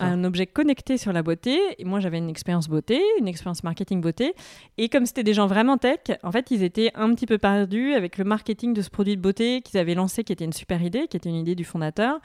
un 0.00 0.24
objet 0.24 0.46
connecté 0.46 0.98
sur 0.98 1.12
la 1.12 1.22
beauté. 1.22 1.58
Et 1.78 1.84
moi, 1.84 2.00
j'avais 2.00 2.18
une 2.18 2.28
expérience 2.28 2.68
beauté, 2.68 3.00
une 3.18 3.28
expérience 3.28 3.64
marketing 3.64 4.00
beauté. 4.00 4.34
Et 4.78 4.88
comme 4.88 5.06
c'était 5.06 5.22
des 5.22 5.34
gens 5.34 5.46
vraiment 5.46 5.78
tech, 5.78 6.00
en 6.22 6.30
fait, 6.30 6.50
ils 6.50 6.62
étaient 6.62 6.90
un 6.94 7.14
petit 7.14 7.26
peu 7.26 7.38
perdus 7.38 7.94
avec 7.94 8.18
le 8.18 8.24
marketing 8.24 8.74
de 8.74 8.82
ce 8.82 8.90
produit 8.90 9.16
de 9.16 9.22
beauté 9.22 9.62
qu'ils 9.62 9.78
avaient 9.78 9.94
lancé, 9.94 10.24
qui 10.24 10.32
était 10.32 10.44
une 10.44 10.52
super 10.52 10.82
idée, 10.82 11.06
qui 11.08 11.16
était 11.16 11.30
une 11.30 11.36
idée 11.36 11.54
du 11.54 11.64
fondateur. 11.64 12.20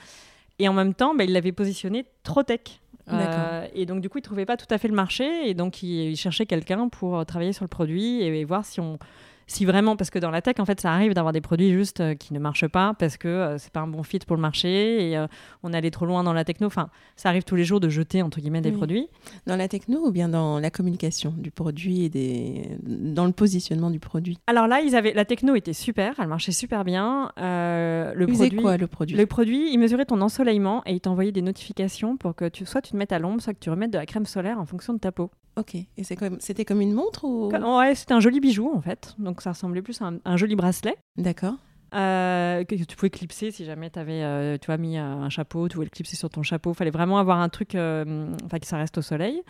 Et 0.60 0.68
en 0.68 0.74
même 0.74 0.94
temps, 0.94 1.16
bah, 1.16 1.24
ils 1.24 1.32
l'avaient 1.32 1.52
positionné 1.52 2.06
trop 2.24 2.44
tech. 2.44 2.82
D'accord. 3.10 3.70
et 3.74 3.86
donc, 3.86 4.02
du 4.02 4.10
coup, 4.10 4.18
ils 4.18 4.22
ne 4.22 4.26
trouvaient 4.26 4.46
pas 4.46 4.58
tout 4.58 4.68
à 4.70 4.78
fait 4.78 4.90
le 4.90 4.94
marché. 4.94 5.50
Et 5.50 5.54
donc, 5.54 5.82
ils, 5.82 6.12
ils 6.12 6.18
cherchaient 6.18 6.46
quelqu'un 6.46 6.90
pour 6.90 7.18
euh, 7.18 7.24
travailler 7.24 7.54
sur 7.54 7.64
le 7.64 7.70
produit 7.70 8.22
et, 8.22 8.42
et 8.42 8.44
voir 8.44 8.66
si 8.66 8.82
on. 8.82 9.00
Si 9.50 9.64
vraiment, 9.64 9.96
parce 9.96 10.10
que 10.10 10.20
dans 10.20 10.30
la 10.30 10.42
tech, 10.42 10.56
en 10.60 10.66
fait, 10.66 10.82
ça 10.82 10.92
arrive 10.92 11.14
d'avoir 11.14 11.32
des 11.32 11.40
produits 11.40 11.72
juste 11.72 12.02
euh, 12.02 12.16
qui 12.16 12.34
ne 12.34 12.40
marchent 12.40 12.68
pas 12.68 12.94
parce 13.00 13.16
que 13.16 13.30
euh, 13.30 13.58
c'est 13.58 13.72
pas 13.72 13.80
un 13.80 13.88
bon 13.88 14.04
fit 14.04 14.20
pour 14.20 14.36
le 14.36 14.42
marché 14.42 15.10
et 15.10 15.18
euh, 15.18 15.26
on 15.64 15.72
allait 15.72 15.90
trop 15.90 16.06
loin 16.06 16.22
dans 16.24 16.34
la 16.34 16.44
techno. 16.44 16.68
Enfin, 16.68 16.90
ça 17.16 17.30
arrive 17.30 17.44
tous 17.46 17.56
les 17.56 17.64
jours 17.64 17.80
de 17.80 17.88
jeter 17.88 18.22
entre 18.22 18.42
guillemets 18.42 18.60
des 18.60 18.72
Oui. 18.72 18.76
produits. 18.76 19.08
Dans 19.46 19.56
la 19.56 19.70
techno 19.70 20.06
ou 20.06 20.12
bien 20.12 20.28
dans 20.28 20.60
la 20.60 20.70
communication 20.70 21.34
du 21.38 21.50
produit 21.50 22.04
et 22.04 22.10
des... 22.10 22.78
dans 22.84 23.26
le 23.26 23.32
positionnement 23.32 23.90
du 23.90 24.00
produit? 24.00 24.38
Alors 24.48 24.68
là, 24.68 24.82
ils 24.82 24.96
avaient 24.98 25.14
la 25.14 25.24
techno 25.24 25.56
était 25.56 25.72
super, 25.72 26.16
elle 26.20 26.28
marchait 26.28 26.52
super 26.52 26.84
bien. 26.84 27.32
Euh, 27.40 28.14
le 28.16 28.28
Ils 28.30 28.34
produit, 28.36 28.58
quoi 28.62 28.76
le 28.76 28.88
produit? 28.88 29.16
le 29.16 29.26
produit, 29.28 29.72
il 29.72 29.78
mesurait 29.80 30.06
ton 30.06 30.20
ensoleillement 30.20 30.84
et 30.86 30.92
il 30.94 31.00
t'envoyait 31.00 31.32
des 31.32 31.42
notifications 31.42 32.18
pour 32.18 32.36
que 32.36 32.50
tu 32.50 32.66
soit 32.66 32.82
tu 32.82 32.92
te 32.92 32.98
mettes 32.98 33.14
à 33.14 33.20
l'ombre, 33.20 33.42
soit 33.42 33.54
que 33.54 33.60
tu 33.60 33.70
remettes 33.70 33.92
de 33.92 33.98
la 33.98 34.06
crème 34.06 34.26
solaire 34.26 34.60
en 34.60 34.66
fonction 34.66 34.94
de 34.94 35.00
ta 35.00 35.14
peau. 35.14 35.32
Ok. 35.58 35.76
Et 35.76 36.04
c'est 36.04 36.16
comme... 36.16 36.40
c'était 36.40 36.66
comme 36.66 36.82
une 36.82 36.94
montre 36.94 37.26
ou? 37.26 37.50
Ouais, 37.50 37.96
c'était 37.96 38.14
un 38.14 38.20
joli 38.20 38.40
bijou 38.40 38.72
en 38.74 38.82
fait, 38.82 39.16
donc 39.18 39.42
ça 39.42 39.52
ressemblait 39.52 39.82
plus 39.82 40.02
à 40.02 40.06
un, 40.06 40.20
un 40.24 40.38
joli 40.38 40.56
bracelet. 40.56 40.96
D'accord. 41.18 41.56
euh, 41.94 42.64
que 42.64 42.76
tu 42.76 42.96
pouvais 42.96 43.10
clipser 43.10 43.52
si 43.52 43.66
jamais 43.66 43.90
tu 43.90 44.00
avais 44.00 44.58
tu 44.60 44.66
vois, 44.68 44.78
mis 44.78 44.98
euh, 44.98 45.04
un 45.04 45.30
chapeau, 45.30 45.68
tu 45.68 45.76
voulais 45.76 45.88
le 45.88 45.96
clipser 45.96 46.16
sur 46.16 46.30
ton 46.30 46.44
chapeau. 46.44 46.72
Il 46.72 46.76
fallait 46.76 46.92
vraiment 46.92 47.18
avoir 47.18 47.40
un 47.40 47.50
truc 47.50 47.76
euh, 47.76 48.34
enfin, 48.46 48.60
que 48.60 48.68
ça 48.68 48.78
reste 48.78 48.98
au 48.98 49.02
soleil. 49.02 49.42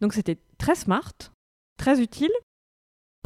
Donc 0.00 0.12
c'était 0.12 0.38
très 0.58 0.74
smart, 0.74 1.14
très 1.78 2.00
utile. 2.00 2.30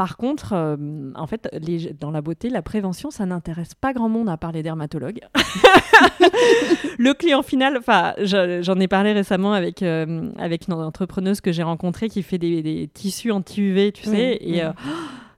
Par 0.01 0.17
contre, 0.17 0.55
euh, 0.55 0.77
en 1.15 1.27
fait, 1.27 1.47
les- 1.61 1.93
dans 1.93 2.11
la 2.11 2.23
beauté, 2.23 2.49
la 2.49 2.63
prévention, 2.63 3.11
ça 3.11 3.27
n'intéresse 3.27 3.75
pas 3.75 3.93
grand 3.93 4.09
monde 4.09 4.31
à 4.31 4.39
part 4.39 4.51
les 4.51 4.63
dermatologues. 4.63 5.21
le 6.99 7.13
client 7.13 7.43
final, 7.43 7.77
enfin, 7.79 8.15
je- 8.19 8.63
j'en 8.63 8.81
ai 8.81 8.89
parlé 8.89 9.13
récemment 9.13 9.53
avec, 9.53 9.83
euh, 9.83 10.31
avec 10.39 10.69
une 10.69 10.75
entrepreneuse 10.75 11.43
que 11.43 11.53
j'ai 11.53 11.63
rencontrée 11.63 12.09
qui 12.09 12.23
fait 12.23 12.39
des, 12.39 12.63
des 12.63 12.89
tissus 12.89 13.31
anti-UV, 13.31 13.93
tu 13.93 14.09
Oui, 14.09 14.17
sais, 14.17 14.39
oui. 14.41 14.55
et 14.57 14.63
euh, 14.65 14.71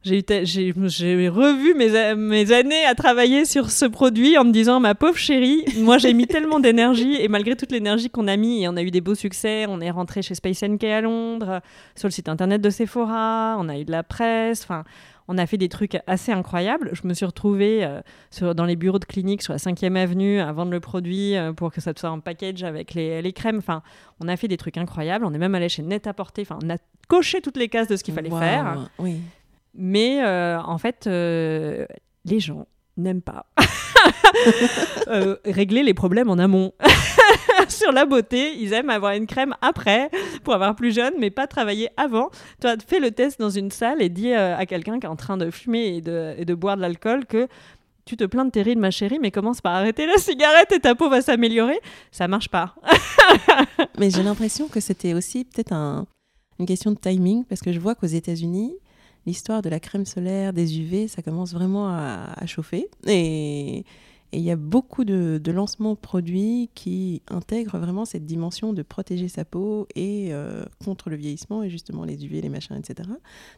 j'ai 0.04 1.28
revu 1.28 1.74
mes, 1.74 2.14
mes 2.14 2.52
années 2.52 2.84
à 2.84 2.94
travailler 2.94 3.44
sur 3.44 3.70
ce 3.70 3.84
produit 3.84 4.36
en 4.36 4.44
me 4.44 4.52
disant 4.52 4.80
ma 4.80 4.94
pauvre 4.94 5.16
chérie, 5.16 5.64
moi 5.78 5.98
j'ai 5.98 6.12
mis 6.12 6.26
tellement 6.26 6.60
d'énergie 6.60 7.16
et 7.20 7.28
malgré 7.28 7.56
toute 7.56 7.70
l'énergie 7.72 8.10
qu'on 8.10 8.28
a 8.28 8.36
mis 8.36 8.62
et 8.62 8.68
on 8.68 8.76
a 8.76 8.82
eu 8.82 8.90
des 8.90 9.00
beaux 9.00 9.14
succès, 9.14 9.66
on 9.68 9.80
est 9.80 9.90
rentré 9.90 10.22
chez 10.22 10.34
Space 10.34 10.62
NK 10.62 10.84
à 10.84 11.00
Londres, 11.00 11.60
sur 11.94 12.08
le 12.08 12.12
site 12.12 12.28
internet 12.28 12.60
de 12.60 12.70
Sephora, 12.70 13.56
on 13.58 13.68
a 13.68 13.78
eu 13.78 13.84
de 13.84 13.92
la 13.92 14.02
presse, 14.02 14.62
enfin 14.62 14.84
on 15.28 15.38
a 15.38 15.46
fait 15.46 15.56
des 15.56 15.68
trucs 15.68 15.98
assez 16.06 16.32
incroyables. 16.32 16.90
Je 16.92 17.06
me 17.06 17.14
suis 17.14 17.24
retrouvée 17.24 17.84
euh, 17.84 18.00
sur, 18.30 18.54
dans 18.54 18.64
les 18.64 18.76
bureaux 18.76 18.98
de 18.98 19.04
clinique 19.04 19.42
sur 19.42 19.52
la 19.52 19.58
5e 19.58 19.96
avenue 19.96 20.40
à 20.40 20.52
vendre 20.52 20.72
le 20.72 20.80
produit 20.80 21.36
euh, 21.36 21.52
pour 21.52 21.72
que 21.72 21.80
ça 21.80 21.92
soit 21.96 22.10
en 22.10 22.20
package 22.20 22.64
avec 22.64 22.94
les, 22.94 23.22
les 23.22 23.32
crèmes. 23.32 23.58
Enfin, 23.58 23.82
on 24.20 24.28
a 24.28 24.36
fait 24.36 24.48
des 24.48 24.56
trucs 24.56 24.76
incroyables. 24.76 25.24
On 25.24 25.32
est 25.32 25.38
même 25.38 25.54
allé 25.54 25.68
chez 25.68 25.82
Net-à-Porter. 25.82 26.42
Enfin, 26.42 26.58
on 26.62 26.70
a 26.70 26.76
coché 27.08 27.40
toutes 27.40 27.56
les 27.56 27.68
cases 27.68 27.88
de 27.88 27.96
ce 27.96 28.04
qu'il 28.04 28.14
fallait 28.14 28.30
faire. 28.30 28.90
Oui. 28.98 29.20
Mais 29.74 30.22
euh, 30.22 30.60
en 30.60 30.78
fait, 30.78 31.06
euh, 31.06 31.86
les 32.24 32.40
gens 32.40 32.66
n'aiment 32.96 33.22
pas 33.22 33.46
euh, 35.08 35.36
régler 35.44 35.82
les 35.82 35.94
problèmes 35.94 36.28
en 36.30 36.38
amont. 36.38 36.72
Sur 37.68 37.92
la 37.92 38.04
beauté, 38.04 38.54
ils 38.58 38.72
aiment 38.72 38.90
avoir 38.90 39.12
une 39.12 39.26
crème 39.26 39.54
après 39.62 40.10
pour 40.44 40.54
avoir 40.54 40.74
plus 40.76 40.94
jeune, 40.94 41.14
mais 41.18 41.30
pas 41.30 41.46
travailler 41.46 41.88
avant. 41.96 42.30
Toi, 42.60 42.74
fais 42.86 43.00
le 43.00 43.10
test 43.12 43.40
dans 43.40 43.50
une 43.50 43.70
salle 43.70 44.02
et 44.02 44.08
dis 44.08 44.32
à 44.34 44.66
quelqu'un 44.66 44.98
qui 45.00 45.06
est 45.06 45.10
en 45.10 45.16
train 45.16 45.36
de 45.36 45.50
fumer 45.50 45.96
et 45.96 46.00
de, 46.00 46.34
et 46.36 46.44
de 46.44 46.54
boire 46.54 46.76
de 46.76 46.82
l'alcool 46.82 47.24
que 47.24 47.48
tu 48.04 48.16
te 48.16 48.24
plains 48.24 48.44
de 48.44 48.50
tes 48.50 48.62
rides, 48.62 48.78
ma 48.78 48.90
chérie, 48.90 49.18
mais 49.20 49.30
commence 49.30 49.60
par 49.60 49.74
arrêter 49.74 50.06
la 50.06 50.18
cigarette 50.18 50.72
et 50.72 50.80
ta 50.80 50.94
peau 50.94 51.08
va 51.08 51.22
s'améliorer. 51.22 51.78
Ça 52.10 52.26
marche 52.28 52.48
pas. 52.48 52.74
Mais 53.98 54.10
j'ai 54.10 54.22
l'impression 54.24 54.68
que 54.68 54.80
c'était 54.80 55.14
aussi 55.14 55.44
peut-être 55.44 55.72
un- 55.72 56.06
une 56.58 56.66
question 56.66 56.90
de 56.90 56.98
timing, 56.98 57.44
parce 57.44 57.60
que 57.60 57.72
je 57.72 57.78
vois 57.80 57.94
qu'aux 57.94 58.06
États-Unis, 58.06 58.74
l'histoire 59.26 59.62
de 59.62 59.68
la 59.68 59.80
crème 59.80 60.06
solaire, 60.06 60.52
des 60.52 60.80
UV, 60.80 61.08
ça 61.08 61.22
commence 61.22 61.52
vraiment 61.52 61.88
à, 61.88 62.32
à 62.36 62.46
chauffer. 62.46 62.88
Et 63.06 63.84
il 64.32 64.40
y 64.40 64.50
a 64.50 64.56
beaucoup 64.56 65.04
de, 65.04 65.38
de 65.42 65.52
lancements 65.52 65.94
produits 65.94 66.70
qui 66.74 67.22
intègrent 67.28 67.78
vraiment 67.78 68.04
cette 68.04 68.24
dimension 68.24 68.72
de 68.72 68.82
protéger 68.82 69.28
sa 69.28 69.44
peau 69.44 69.86
et 69.94 70.28
euh, 70.32 70.64
contre 70.84 71.10
le 71.10 71.16
vieillissement 71.16 71.62
et 71.62 71.68
justement 71.70 72.04
les 72.04 72.24
UV, 72.24 72.40
les 72.40 72.48
machins, 72.48 72.76
etc. 72.76 73.08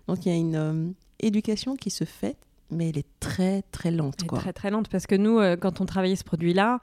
Donc 0.08 0.26
il 0.26 0.32
y 0.32 0.34
a 0.34 0.38
une 0.38 0.56
euh, 0.56 0.88
éducation 1.20 1.76
qui 1.76 1.90
se 1.90 2.04
fait, 2.04 2.36
mais 2.70 2.88
elle 2.88 2.98
est 2.98 3.06
très 3.20 3.62
très 3.70 3.90
lente. 3.92 4.16
Elle 4.18 4.24
est 4.24 4.28
Quoi. 4.28 4.38
très 4.38 4.52
très 4.52 4.70
lente 4.70 4.88
parce 4.88 5.06
que 5.06 5.14
nous, 5.14 5.38
euh, 5.38 5.56
quand 5.56 5.80
on 5.80 5.86
travaillait 5.86 6.16
ce 6.16 6.24
produit-là, 6.24 6.80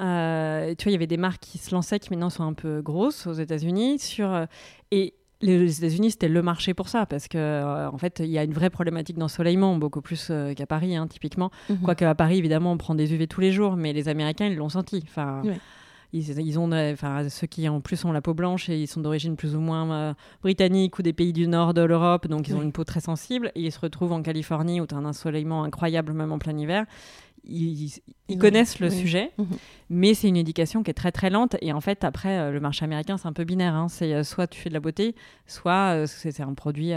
euh, 0.00 0.74
tu 0.76 0.84
vois, 0.84 0.90
il 0.90 0.94
y 0.94 0.96
avait 0.96 1.06
des 1.08 1.16
marques 1.16 1.42
qui 1.42 1.58
se 1.58 1.72
lançaient 1.74 1.98
qui 1.98 2.10
maintenant 2.10 2.30
sont 2.30 2.44
un 2.44 2.52
peu 2.54 2.82
grosses 2.82 3.26
aux 3.26 3.32
États-Unis 3.32 3.98
sur 4.00 4.32
euh, 4.32 4.46
et 4.90 5.14
les 5.40 5.78
États-Unis 5.78 6.12
c'était 6.12 6.28
le 6.28 6.42
marché 6.42 6.74
pour 6.74 6.88
ça 6.88 7.06
parce 7.06 7.28
que 7.28 7.38
euh, 7.38 7.90
en 7.90 7.98
fait 7.98 8.20
il 8.20 8.30
y 8.30 8.38
a 8.38 8.44
une 8.44 8.52
vraie 8.52 8.70
problématique 8.70 9.18
d'ensoleillement 9.18 9.76
beaucoup 9.76 10.00
plus 10.00 10.28
euh, 10.30 10.54
qu'à 10.54 10.66
Paris 10.66 10.96
hein, 10.96 11.06
typiquement. 11.06 11.50
Mhm. 11.68 11.78
Quoique 11.82 12.04
à 12.04 12.14
Paris 12.14 12.38
évidemment 12.38 12.72
on 12.72 12.78
prend 12.78 12.94
des 12.94 13.14
UV 13.14 13.26
tous 13.26 13.40
les 13.40 13.52
jours, 13.52 13.76
mais 13.76 13.92
les 13.92 14.08
Américains 14.08 14.46
ils 14.46 14.56
l'ont 14.56 14.68
senti. 14.68 15.02
Enfin. 15.06 15.42
Ouais. 15.44 15.58
Ils, 16.12 16.40
ils 16.40 16.58
ont, 16.58 16.72
euh, 16.72 16.92
enfin, 16.94 17.28
ceux 17.28 17.46
qui 17.46 17.68
en 17.68 17.80
plus 17.80 18.04
ont 18.04 18.12
la 18.12 18.22
peau 18.22 18.32
blanche 18.32 18.68
et 18.70 18.80
ils 18.80 18.86
sont 18.86 19.00
d'origine 19.00 19.36
plus 19.36 19.54
ou 19.54 19.60
moins 19.60 19.90
euh, 19.92 20.14
britannique 20.42 20.98
ou 20.98 21.02
des 21.02 21.12
pays 21.12 21.34
du 21.34 21.46
nord 21.46 21.74
de 21.74 21.82
l'Europe, 21.82 22.26
donc 22.28 22.48
ils 22.48 22.56
ont 22.56 22.62
une 22.62 22.72
peau 22.72 22.84
très 22.84 23.00
sensible. 23.00 23.52
Et 23.54 23.62
ils 23.62 23.72
se 23.72 23.80
retrouvent 23.80 24.12
en 24.12 24.22
Californie 24.22 24.80
où 24.80 24.86
tu 24.86 24.94
as 24.94 24.98
un 24.98 25.04
ensoleillement 25.04 25.64
incroyable 25.64 26.14
même 26.14 26.32
en 26.32 26.38
plein 26.38 26.56
hiver. 26.56 26.86
Ils, 27.44 27.84
ils 27.84 27.92
Ils 28.28 28.36
ont- 28.36 28.38
connaissent 28.38 28.78
le 28.80 28.88
oui. 28.88 28.96
sujet, 28.96 29.32
Mhm. 29.38 29.46
mais 29.90 30.14
c'est 30.14 30.28
une 30.28 30.36
éducation 30.36 30.82
qui 30.82 30.90
est 30.90 30.94
très 30.94 31.12
très 31.12 31.30
lente. 31.30 31.56
Et 31.62 31.72
en 31.72 31.80
fait, 31.80 32.04
après, 32.04 32.38
euh, 32.38 32.50
le 32.52 32.60
marché 32.60 32.84
américain, 32.84 33.16
c'est 33.16 33.28
un 33.28 33.32
peu 33.32 33.44
binaire. 33.44 33.74
hein. 33.74 33.88
C'est 33.88 34.12
euh, 34.12 34.22
soit 34.24 34.46
tu 34.46 34.60
fais 34.60 34.68
de 34.68 34.74
la 34.74 34.80
beauté, 34.80 35.14
soit 35.46 35.94
euh, 35.94 36.06
c'est 36.06 36.40
un 36.40 36.54
produit 36.54 36.92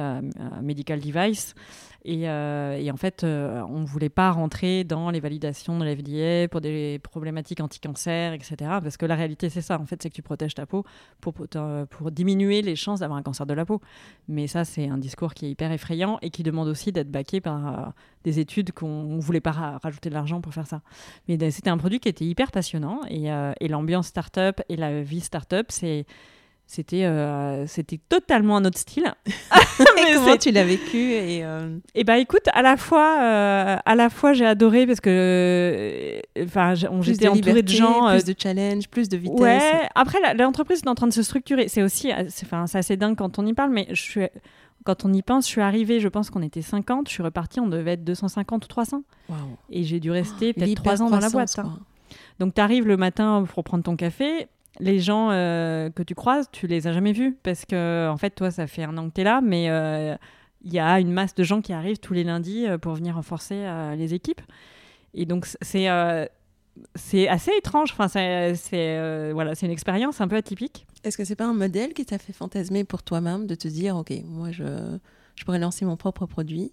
medical 0.61 0.99
device. 0.99 1.55
Et, 2.03 2.27
euh, 2.27 2.79
et 2.79 2.89
en 2.89 2.97
fait, 2.97 3.23
euh, 3.23 3.61
on 3.69 3.79
ne 3.81 3.85
voulait 3.85 4.09
pas 4.09 4.31
rentrer 4.31 4.83
dans 4.83 5.11
les 5.11 5.19
validations 5.19 5.77
de 5.77 5.85
l'FDA 5.85 6.47
pour 6.47 6.59
des 6.59 6.97
problématiques 7.03 7.61
anti-cancer, 7.61 8.33
etc. 8.33 8.55
Parce 8.81 8.97
que 8.97 9.05
la 9.05 9.13
réalité, 9.13 9.49
c'est 9.49 9.61
ça. 9.61 9.79
En 9.79 9.85
fait, 9.85 10.01
c'est 10.01 10.09
que 10.09 10.15
tu 10.15 10.23
protèges 10.23 10.55
ta 10.55 10.65
peau 10.65 10.83
pour, 11.21 11.33
pour, 11.35 11.47
te- 11.47 11.83
pour 11.85 12.09
diminuer 12.09 12.63
les 12.63 12.75
chances 12.75 13.01
d'avoir 13.01 13.19
un 13.19 13.21
cancer 13.21 13.45
de 13.45 13.53
la 13.53 13.65
peau. 13.65 13.81
Mais 14.27 14.47
ça, 14.47 14.65
c'est 14.65 14.87
un 14.89 14.97
discours 14.97 15.35
qui 15.35 15.45
est 15.45 15.51
hyper 15.51 15.71
effrayant 15.71 16.17
et 16.23 16.31
qui 16.31 16.41
demande 16.41 16.67
aussi 16.69 16.91
d'être 16.91 17.11
baqué 17.11 17.39
par 17.39 17.67
euh, 17.67 17.91
des 18.23 18.39
études 18.39 18.71
qu'on 18.71 19.03
ne 19.03 19.21
voulait 19.21 19.41
pas 19.41 19.51
ra- 19.51 19.79
rajouter 19.81 20.09
de 20.09 20.13
l'argent 20.13 20.41
pour 20.41 20.53
faire 20.53 20.67
ça. 20.67 20.81
Mais 21.27 21.37
c'était 21.51 21.69
un 21.69 21.77
produit 21.77 21.99
qui 21.99 22.09
était 22.09 22.25
hyper 22.25 22.51
passionnant 22.51 23.01
et, 23.09 23.31
euh, 23.31 23.53
et 23.59 23.67
l'ambiance 23.67 24.07
startup 24.07 24.61
et 24.69 24.75
la 24.75 25.01
vie 25.01 25.21
startup, 25.21 25.67
c'est 25.69 26.05
c'était 26.67 27.03
euh, 27.03 27.67
c'était 27.67 27.99
totalement 28.07 28.55
un 28.55 28.63
autre 28.63 28.77
style. 28.77 29.13
Mais 29.95 30.13
comment 30.13 30.37
tu 30.37 30.51
l'as 30.51 30.63
vécu 30.63 31.11
et, 31.11 31.43
euh... 31.43 31.77
et 31.95 32.03
bah 32.05 32.17
écoute, 32.17 32.47
à 32.53 32.61
la 32.61 32.77
fois 32.77 33.17
euh, 33.21 33.77
à 33.83 33.95
la 33.95 34.09
fois 34.09 34.31
j'ai 34.31 34.45
adoré 34.45 34.85
parce 34.87 35.01
que 35.01 36.21
enfin 36.41 36.73
j'étais 37.01 37.27
entourée 37.27 37.61
de 37.63 37.67
gens 37.67 38.09
plus 38.09 38.23
de 38.23 38.35
challenge, 38.37 38.87
plus 38.87 39.09
de 39.09 39.17
vitesse. 39.17 39.39
Ouais, 39.39 39.89
après 39.95 40.19
l'entreprise 40.35 40.81
est 40.85 40.87
en 40.87 40.95
train 40.95 41.07
de 41.07 41.13
se 41.13 41.23
structurer, 41.23 41.67
c'est 41.67 41.81
aussi 41.83 42.11
enfin 42.43 42.67
c'est 42.67 42.77
assez 42.77 42.95
dingue 42.95 43.17
quand 43.17 43.37
on 43.37 43.45
y 43.45 43.53
parle 43.53 43.71
mais 43.71 43.87
je 43.89 44.01
suis 44.01 44.27
quand 44.83 45.05
on 45.05 45.13
y 45.13 45.21
pense, 45.21 45.45
je 45.45 45.51
suis 45.51 45.61
arrivée, 45.61 45.99
je 45.99 46.07
pense 46.07 46.29
qu'on 46.29 46.41
était 46.41 46.61
50, 46.61 47.07
je 47.07 47.13
suis 47.13 47.23
repartie, 47.23 47.59
on 47.59 47.67
devait 47.67 47.93
être 47.93 48.03
250 48.03 48.65
ou 48.65 48.67
300. 48.67 49.03
Et 49.69 49.83
j'ai 49.83 49.99
dû 49.99 50.11
rester 50.11 50.53
peut-être 50.53 50.75
3 50.75 51.01
ans 51.03 51.09
dans 51.09 51.19
la 51.19 51.29
boîte. 51.29 51.59
Hein. 51.59 51.79
Donc 52.39 52.53
tu 52.53 52.61
arrives 52.61 52.87
le 52.87 52.97
matin 52.97 53.45
pour 53.53 53.63
prendre 53.63 53.83
ton 53.83 53.95
café, 53.95 54.47
les 54.79 54.99
gens 54.99 55.29
euh, 55.31 55.89
que 55.89 56.03
tu 56.03 56.15
croises, 56.15 56.49
tu 56.51 56.67
les 56.67 56.87
as 56.87 56.93
jamais 56.93 57.11
vus 57.11 57.37
parce 57.43 57.65
que 57.65 58.09
en 58.09 58.17
fait 58.17 58.31
toi 58.31 58.51
ça 58.51 58.67
fait 58.67 58.83
un 58.83 58.97
an 58.97 59.09
que 59.09 59.15
tu 59.15 59.21
es 59.21 59.23
là 59.23 59.41
mais 59.41 59.69
euh, 59.69 60.15
il 60.63 60.73
y 60.73 60.79
a 60.79 60.99
une 60.99 61.11
masse 61.11 61.35
de 61.35 61.43
gens 61.43 61.61
qui 61.61 61.73
arrivent 61.73 61.99
tous 61.99 62.13
les 62.13 62.23
lundis 62.23 62.67
euh, 62.67 62.77
pour 62.77 62.93
venir 62.93 63.15
renforcer 63.15 63.65
les 63.97 64.13
équipes. 64.13 64.41
Et 65.13 65.25
donc 65.25 65.45
c'est 65.61 65.87
c'est 66.95 67.27
assez 67.27 67.51
étrange, 67.57 67.91
enfin 67.91 68.07
c'est 68.07 69.31
voilà, 69.33 69.55
c'est 69.55 69.65
une 69.65 69.71
expérience 69.71 70.21
un 70.21 70.27
peu 70.27 70.37
atypique. 70.37 70.85
Est-ce 71.03 71.17
que 71.17 71.25
c'est 71.25 71.35
pas 71.35 71.47
un 71.47 71.53
modèle 71.53 71.93
qui 71.93 72.05
t'a 72.05 72.17
fait 72.17 72.33
fantasmer 72.33 72.83
pour 72.83 73.03
toi-même 73.03 73.47
de 73.47 73.55
te 73.55 73.67
dire 73.67 73.95
OK, 73.95 74.13
moi 74.25 74.51
je 74.51 74.97
je 75.35 75.43
pourrais 75.43 75.59
lancer 75.59 75.85
mon 75.85 75.97
propre 75.97 76.25
produit 76.27 76.71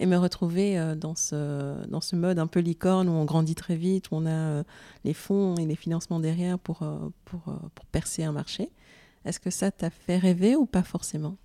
et 0.00 0.06
me 0.06 0.16
retrouver 0.16 0.78
euh, 0.78 0.94
dans, 0.94 1.14
ce, 1.14 1.86
dans 1.88 2.00
ce 2.00 2.16
mode 2.16 2.38
un 2.38 2.46
peu 2.46 2.60
licorne 2.60 3.08
où 3.08 3.12
on 3.12 3.24
grandit 3.24 3.54
très 3.54 3.76
vite, 3.76 4.10
où 4.10 4.16
on 4.16 4.26
a 4.26 4.30
euh, 4.30 4.64
les 5.04 5.14
fonds 5.14 5.56
et 5.56 5.66
les 5.66 5.76
financements 5.76 6.20
derrière 6.20 6.58
pour, 6.58 6.82
euh, 6.82 6.98
pour, 7.24 7.42
pour 7.74 7.86
percer 7.86 8.24
un 8.24 8.32
marché? 8.32 8.70
Est-ce 9.24 9.40
que 9.40 9.50
ça 9.50 9.70
t'a 9.70 9.90
fait 9.90 10.18
rêver 10.18 10.56
ou 10.56 10.66
pas 10.66 10.82
forcément? 10.82 11.36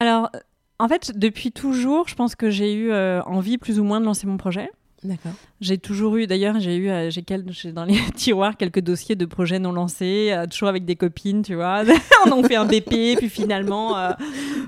Alors, 0.00 0.30
en 0.78 0.88
fait, 0.88 1.16
depuis 1.16 1.52
toujours, 1.52 2.08
je 2.08 2.14
pense 2.14 2.34
que 2.34 2.50
j'ai 2.50 2.74
eu 2.74 2.92
envie 2.92 3.58
plus 3.58 3.78
ou 3.78 3.84
moins 3.84 4.00
de 4.00 4.04
lancer 4.04 4.26
mon 4.26 4.36
projet. 4.36 4.70
D'accord. 5.04 5.32
J'ai 5.60 5.78
toujours 5.78 6.16
eu, 6.16 6.26
d'ailleurs, 6.26 6.58
j'ai 6.58 6.76
eu 6.76 6.90
j'ai 7.10 7.72
dans 7.72 7.84
les 7.84 7.98
tiroirs 8.16 8.56
quelques 8.56 8.80
dossiers 8.80 9.14
de 9.14 9.26
projets 9.26 9.58
non 9.58 9.72
lancés, 9.72 10.34
toujours 10.50 10.68
avec 10.68 10.84
des 10.84 10.96
copines, 10.96 11.42
tu 11.42 11.54
vois. 11.54 11.84
on 12.26 12.32
en 12.32 12.42
fait 12.42 12.56
un 12.56 12.64
BP, 12.64 13.16
puis 13.16 13.28
finalement, 13.28 13.92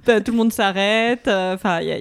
bah, 0.07 0.21
tout 0.21 0.31
le 0.33 0.37
monde 0.37 0.53
s'arrête. 0.53 1.27
Enfin, 1.27 1.81
y 1.81 1.93
a 1.93 1.99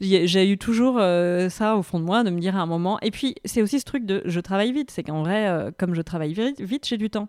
j'ai 0.00 0.50
eu 0.50 0.58
toujours 0.58 0.96
euh, 0.98 1.48
ça 1.48 1.76
au 1.76 1.82
fond 1.82 1.98
de 1.98 2.04
moi, 2.04 2.22
de 2.22 2.30
me 2.30 2.40
dire 2.40 2.56
à 2.56 2.60
un 2.60 2.66
moment. 2.66 2.98
Et 3.00 3.10
puis, 3.10 3.34
c'est 3.44 3.62
aussi 3.62 3.80
ce 3.80 3.84
truc 3.84 4.04
de 4.04 4.22
je 4.24 4.40
travaille 4.40 4.72
vite. 4.72 4.90
C'est 4.90 5.02
qu'en 5.02 5.22
vrai, 5.22 5.48
euh, 5.48 5.70
comme 5.76 5.94
je 5.94 6.02
travaille 6.02 6.34
vite, 6.58 6.86
j'ai 6.86 6.96
du 6.96 7.10
temps. 7.10 7.28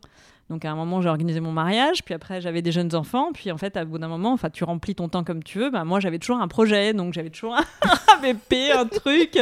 Donc, 0.49 0.65
à 0.65 0.71
un 0.71 0.75
moment, 0.75 1.01
j'ai 1.01 1.09
organisé 1.09 1.39
mon 1.39 1.51
mariage, 1.51 2.03
puis 2.03 2.13
après, 2.13 2.41
j'avais 2.41 2.61
des 2.61 2.71
jeunes 2.71 2.95
enfants. 2.95 3.31
Puis, 3.33 3.51
en 3.51 3.57
fait, 3.57 3.77
à 3.77 3.85
bout 3.85 3.99
d'un 3.99 4.07
moment, 4.07 4.33
enfin, 4.33 4.49
tu 4.49 4.63
remplis 4.63 4.95
ton 4.95 5.07
temps 5.07 5.23
comme 5.23 5.43
tu 5.43 5.59
veux. 5.59 5.69
Bah, 5.69 5.83
moi, 5.83 5.99
j'avais 5.99 6.17
toujours 6.17 6.41
un 6.41 6.47
projet, 6.47 6.93
donc 6.93 7.13
j'avais 7.13 7.29
toujours 7.29 7.55
un 7.55 7.63
BP, 8.21 8.71
un 8.75 8.85
truc. 8.85 9.37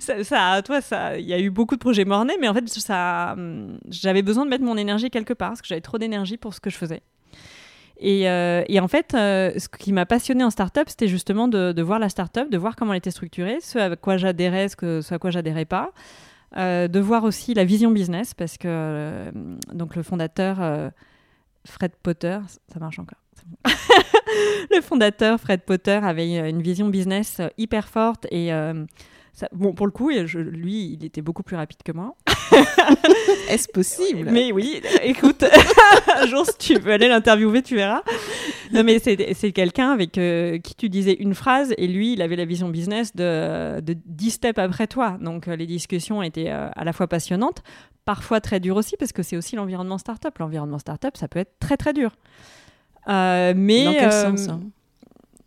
ça, 0.00 0.24
ça, 0.24 0.60
toi, 0.62 0.80
ça, 0.80 1.16
il 1.18 1.26
y 1.26 1.32
a 1.32 1.38
eu 1.38 1.50
beaucoup 1.50 1.76
de 1.76 1.80
projets 1.80 2.04
mornés, 2.04 2.34
mais 2.40 2.48
en 2.48 2.54
fait, 2.54 2.68
ça, 2.68 3.34
hum, 3.36 3.78
j'avais 3.88 4.22
besoin 4.22 4.44
de 4.44 4.50
mettre 4.50 4.64
mon 4.64 4.76
énergie 4.76 5.10
quelque 5.10 5.34
part 5.34 5.50
parce 5.50 5.62
que 5.62 5.68
j'avais 5.68 5.80
trop 5.80 5.98
d'énergie 5.98 6.36
pour 6.36 6.52
ce 6.52 6.60
que 6.60 6.70
je 6.70 6.76
faisais. 6.76 7.02
Euh, 8.02 8.64
et, 8.66 8.80
en 8.80 8.88
fait, 8.88 9.14
euh, 9.14 9.52
ce 9.56 9.68
qui 9.68 9.92
m'a 9.92 10.06
passionné 10.06 10.44
en 10.44 10.50
startup, 10.50 10.88
c'était 10.88 11.08
justement 11.08 11.48
de, 11.48 11.82
voir 11.82 11.98
la 11.98 12.08
startup, 12.08 12.50
de 12.50 12.58
voir 12.58 12.76
comment 12.76 12.92
elle 12.92 12.98
était 12.98 13.10
structurée, 13.10 13.58
ce 13.60 13.78
à 13.78 13.96
quoi 13.96 14.16
j'adhérais, 14.16 14.68
ce, 14.68 15.00
ce, 15.00 15.14
à 15.14 15.18
quoi 15.18 15.30
j'adhérais 15.30 15.64
pas. 15.64 15.92
Euh, 16.56 16.88
de 16.88 17.00
voir 17.00 17.24
aussi 17.24 17.52
la 17.54 17.64
vision 17.64 17.90
business, 17.90 18.32
parce 18.34 18.58
que 18.58 19.32
donc 19.72 19.96
le 19.96 20.02
fondateur 20.02 20.90
Fred 21.64 21.92
Potter, 22.02 22.38
ça 22.72 22.78
marche 22.78 22.98
encore. 22.98 23.18
le 24.70 24.80
fondateur 24.80 25.40
Fred 25.40 25.62
Potter 25.62 25.98
avait 26.02 26.48
une 26.48 26.62
vision 26.62 26.88
business 26.88 27.40
hyper 27.58 27.88
forte 27.88 28.26
et 28.30 28.52
bon, 29.52 29.72
pour 29.72 29.86
le 29.86 29.92
coup, 29.92 30.10
lui, 30.10 30.96
il 30.98 31.04
était 31.04 31.22
beaucoup 31.22 31.42
plus 31.42 31.56
rapide 31.56 31.82
que 31.84 31.92
moi. 31.92 32.14
Est-ce 33.48 33.68
possible? 33.68 34.28
Mais 34.30 34.52
oui, 34.52 34.80
écoute, 35.02 35.44
un 36.16 36.26
jour, 36.26 36.46
si 36.46 36.56
tu 36.58 36.78
veux 36.78 36.92
aller 36.92 37.08
l'interviewer, 37.08 37.62
tu 37.62 37.76
verras. 37.76 38.02
Non, 38.72 38.84
mais 38.84 38.98
c'est 38.98 39.52
quelqu'un 39.52 39.90
avec 39.90 40.18
euh, 40.18 40.58
qui 40.58 40.74
tu 40.74 40.88
disais 40.88 41.14
une 41.14 41.34
phrase 41.34 41.74
et 41.76 41.86
lui, 41.86 42.14
il 42.14 42.22
avait 42.22 42.36
la 42.36 42.44
vision 42.44 42.68
business 42.68 43.14
de, 43.14 43.80
de 43.80 43.96
10 44.06 44.30
steps 44.30 44.58
après 44.58 44.86
toi. 44.86 45.18
Donc, 45.20 45.48
euh, 45.48 45.56
les 45.56 45.66
discussions 45.66 46.22
étaient 46.22 46.50
euh, 46.50 46.68
à 46.74 46.84
la 46.84 46.92
fois 46.92 47.06
passionnantes, 47.06 47.62
parfois 48.04 48.40
très 48.40 48.60
dures 48.60 48.76
aussi, 48.76 48.96
parce 48.96 49.12
que 49.12 49.22
c'est 49.22 49.36
aussi 49.36 49.56
l'environnement 49.56 49.98
startup. 49.98 50.36
L'environnement 50.38 50.78
startup, 50.78 51.16
ça 51.16 51.28
peut 51.28 51.40
être 51.40 51.58
très, 51.58 51.76
très 51.76 51.92
dur. 51.92 52.16
mais, 53.06 53.84
Dans 53.84 53.92
quel 53.92 54.12
sens 54.12 54.48
hein? 54.48 54.60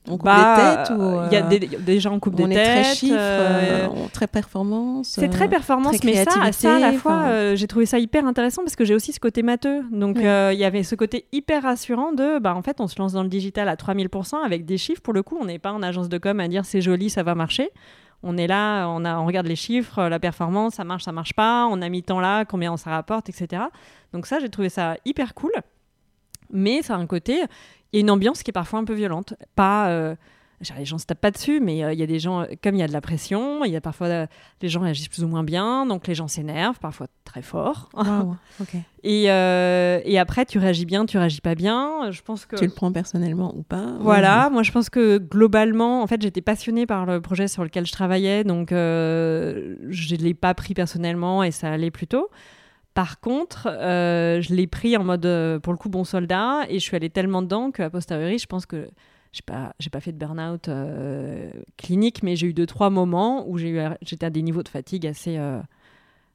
On 0.09 0.17
coupe 0.17 0.25
bah, 0.25 0.83
des 0.83 0.83
têtes 0.83 0.97
ou 0.97 1.21
Il 1.27 1.33
y 1.33 1.35
a 1.35 1.41
des, 1.41 1.59
des 1.59 1.99
gens 1.99 2.19
coupe 2.19 2.35
des 2.35 2.43
on 2.43 2.47
têtes. 2.49 2.57
Est 2.57 2.81
très 2.81 2.95
chiffre, 2.95 3.15
euh, 3.17 3.87
très 4.13 4.27
performance. 4.27 5.09
C'est 5.09 5.29
très 5.29 5.47
performance, 5.47 6.03
mais 6.03 6.23
ça, 6.25 6.51
ça 6.51 6.75
à 6.75 6.79
la 6.79 6.93
fois, 6.93 7.23
euh, 7.25 7.55
j'ai 7.55 7.67
trouvé 7.67 7.85
ça 7.85 7.99
hyper 7.99 8.25
intéressant 8.25 8.63
parce 8.63 8.75
que 8.75 8.85
j'ai 8.85 8.95
aussi 8.95 9.13
ce 9.13 9.19
côté 9.19 9.43
matheux. 9.43 9.83
Donc 9.91 10.17
euh, 10.17 10.51
il 10.53 10.59
y 10.59 10.63
avait 10.63 10.83
ce 10.83 10.95
côté 10.95 11.25
hyper 11.31 11.63
rassurant 11.63 12.13
de, 12.13 12.39
bah 12.39 12.55
en 12.55 12.61
fait, 12.61 12.79
on 12.79 12.87
se 12.87 12.97
lance 12.99 13.13
dans 13.13 13.23
le 13.23 13.29
digital 13.29 13.69
à 13.69 13.75
3000% 13.75 14.43
avec 14.45 14.65
des 14.65 14.77
chiffres. 14.77 15.01
Pour 15.01 15.13
le 15.13 15.23
coup, 15.23 15.37
on 15.39 15.45
n'est 15.45 15.59
pas 15.59 15.71
en 15.71 15.83
agence 15.83 16.09
de 16.09 16.17
com 16.17 16.39
à 16.39 16.47
dire 16.47 16.65
c'est 16.65 16.81
joli, 16.81 17.09
ça 17.09 17.23
va 17.23 17.35
marcher. 17.35 17.69
On 18.23 18.35
est 18.35 18.47
là, 18.47 18.87
on, 18.87 19.05
a, 19.05 19.17
on 19.19 19.25
regarde 19.27 19.45
les 19.45 19.55
chiffres, 19.55 20.03
la 20.03 20.19
performance, 20.19 20.75
ça 20.75 20.83
marche, 20.83 21.03
ça 21.03 21.11
marche 21.11 21.33
pas, 21.33 21.67
on 21.69 21.81
a 21.83 21.89
mis 21.89 22.01
tant 22.01 22.19
là, 22.19 22.45
combien 22.45 22.73
on 22.73 22.77
ça 22.77 22.89
rapporte, 22.89 23.29
etc. 23.29 23.61
Donc 24.11 24.25
ça, 24.25 24.39
j'ai 24.39 24.49
trouvé 24.49 24.69
ça 24.69 24.95
hyper 25.05 25.35
cool. 25.35 25.51
Mais 26.49 26.81
ça 26.81 26.95
a 26.95 26.97
un 26.97 27.05
côté, 27.05 27.41
il 27.93 27.97
y 27.97 27.99
a 27.99 28.01
une 28.01 28.11
ambiance 28.11 28.43
qui 28.43 28.51
est 28.51 28.53
parfois 28.53 28.79
un 28.79 28.85
peu 28.85 28.93
violente. 28.93 29.33
Pas. 29.55 29.89
Euh, 29.89 30.15
les 30.75 30.85
gens 30.85 30.97
se 30.97 31.05
tapent 31.05 31.21
pas 31.21 31.29
dessus, 31.29 31.59
mais 31.59 31.83
euh, 31.83 31.93
il 31.93 31.99
y 31.99 32.03
a 32.03 32.07
des 32.07 32.17
gens, 32.17 32.43
comme 32.63 32.73
il 32.73 32.79
y 32.79 32.83
a 32.83 32.87
de 32.87 32.91
la 32.91 32.99
pression, 32.99 33.63
il 33.63 33.71
y 33.71 33.75
a 33.75 33.81
parfois 33.81 34.07
euh, 34.07 34.27
les 34.63 34.69
gens 34.69 34.79
réagissent 34.79 35.07
plus 35.07 35.23
ou 35.23 35.27
moins 35.27 35.43
bien, 35.43 35.85
donc 35.85 36.07
les 36.07 36.15
gens 36.15 36.27
s'énervent, 36.27 36.79
parfois 36.79 37.05
très 37.25 37.43
fort. 37.43 37.89
et, 39.03 39.25
et, 39.25 40.19
après, 40.19 40.45
tu 40.45 40.57
réagis 40.57 40.87
bien, 40.87 41.05
tu 41.05 41.19
réagis 41.19 41.41
pas 41.41 41.53
bien. 41.53 42.09
Je 42.09 42.23
pense 42.23 42.47
que 42.47 42.55
tu 42.55 42.65
le 42.65 42.71
prends 42.71 42.91
personnellement 42.91 43.53
ou 43.55 43.61
pas. 43.61 43.97
Voilà, 43.99 44.49
moi 44.49 44.63
je 44.63 44.71
pense 44.71 44.89
que 44.89 45.19
globalement, 45.19 46.01
en 46.01 46.07
fait, 46.07 46.19
j'étais 46.23 46.41
passionnée 46.41 46.87
par 46.87 47.05
le 47.05 47.21
projet 47.21 47.47
sur 47.47 47.63
lequel 47.63 47.85
je 47.85 47.91
travaillais, 47.91 48.43
donc 48.43 48.69
je 48.71 50.15
l'ai 50.15 50.33
pas 50.33 50.55
pris 50.55 50.73
personnellement 50.73 51.43
et 51.43 51.51
ça 51.51 51.71
allait 51.71 51.91
plutôt. 51.91 52.31
Par 52.97 53.19
contre, 53.19 53.67
euh, 53.69 54.41
je 54.41 54.55
l'ai 54.55 54.65
pris 54.65 54.97
en 54.97 55.03
mode, 55.03 55.27
euh, 55.27 55.59
pour 55.59 55.71
le 55.71 55.77
coup, 55.77 55.87
bon 55.87 56.03
soldat, 56.03 56.65
et 56.67 56.79
je 56.79 56.83
suis 56.83 56.95
allée 56.95 57.11
tellement 57.11 57.43
dedans 57.43 57.69
qu'à 57.69 57.91
posteriori, 57.91 58.39
je 58.39 58.47
pense 58.47 58.65
que 58.65 58.89
j'ai 59.31 59.43
pas, 59.45 59.75
pas 59.91 59.99
fait 59.99 60.13
de 60.13 60.17
burn-out 60.17 60.67
euh, 60.67 61.51
clinique, 61.77 62.23
mais 62.23 62.35
j'ai 62.35 62.47
eu 62.47 62.53
deux, 62.53 62.65
trois 62.65 62.89
moments 62.89 63.47
où 63.47 63.59
j'ai 63.59 63.87
j'étais 64.01 64.25
à 64.25 64.31
des 64.31 64.41
niveaux 64.41 64.63
de 64.63 64.67
fatigue 64.67 65.05
assez. 65.05 65.39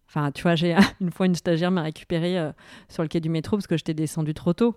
Enfin, 0.08 0.30
tu 0.30 0.44
vois, 0.44 0.54
j'ai 0.54 0.76
une 1.00 1.10
fois 1.10 1.26
une 1.26 1.34
stagiaire 1.34 1.72
m'a 1.72 1.82
récupéré 1.82 2.52
sur 2.88 3.02
le 3.02 3.08
quai 3.08 3.18
du 3.18 3.28
métro 3.28 3.56
parce 3.56 3.66
que 3.66 3.76
j'étais 3.76 3.92
descendue 3.92 4.32
trop 4.32 4.52
tôt. 4.52 4.76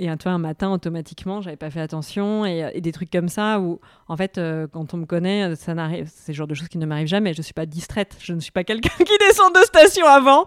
Et 0.00 0.16
toi, 0.16 0.32
un 0.32 0.38
matin, 0.38 0.70
automatiquement, 0.70 1.40
j'avais 1.40 1.56
pas 1.56 1.70
fait 1.70 1.80
attention 1.80 2.46
et, 2.46 2.70
et, 2.72 2.80
des 2.80 2.92
trucs 2.92 3.10
comme 3.10 3.28
ça 3.28 3.60
où, 3.60 3.80
en 4.06 4.16
fait, 4.16 4.40
quand 4.72 4.94
on 4.94 4.96
me 4.98 5.06
connaît, 5.06 5.56
ça 5.56 5.74
n'arrive, 5.74 6.08
c'est 6.12 6.32
le 6.32 6.36
genre 6.36 6.46
de 6.46 6.54
choses 6.54 6.68
qui 6.68 6.78
ne 6.78 6.86
m'arrivent 6.86 7.08
jamais. 7.08 7.34
Je 7.34 7.42
suis 7.42 7.54
pas 7.54 7.66
distraite. 7.66 8.16
Je 8.20 8.32
ne 8.32 8.40
suis 8.40 8.52
pas 8.52 8.64
quelqu'un 8.64 8.90
qui 9.04 9.18
descend 9.18 9.54
de 9.54 9.60
station 9.60 10.06
avant. 10.06 10.44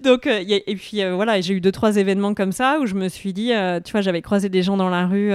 Donc, 0.00 0.26
euh, 0.26 0.44
et 0.46 0.76
puis 0.76 1.02
euh, 1.02 1.14
voilà, 1.14 1.40
j'ai 1.40 1.54
eu 1.54 1.60
deux, 1.60 1.72
trois 1.72 1.96
événements 1.96 2.34
comme 2.34 2.52
ça 2.52 2.78
où 2.80 2.86
je 2.86 2.94
me 2.94 3.08
suis 3.08 3.32
dit, 3.32 3.52
euh, 3.52 3.80
tu 3.80 3.92
vois, 3.92 4.00
j'avais 4.00 4.22
croisé 4.22 4.48
des 4.48 4.62
gens 4.62 4.76
dans 4.76 4.88
la 4.88 5.06
rue, 5.06 5.30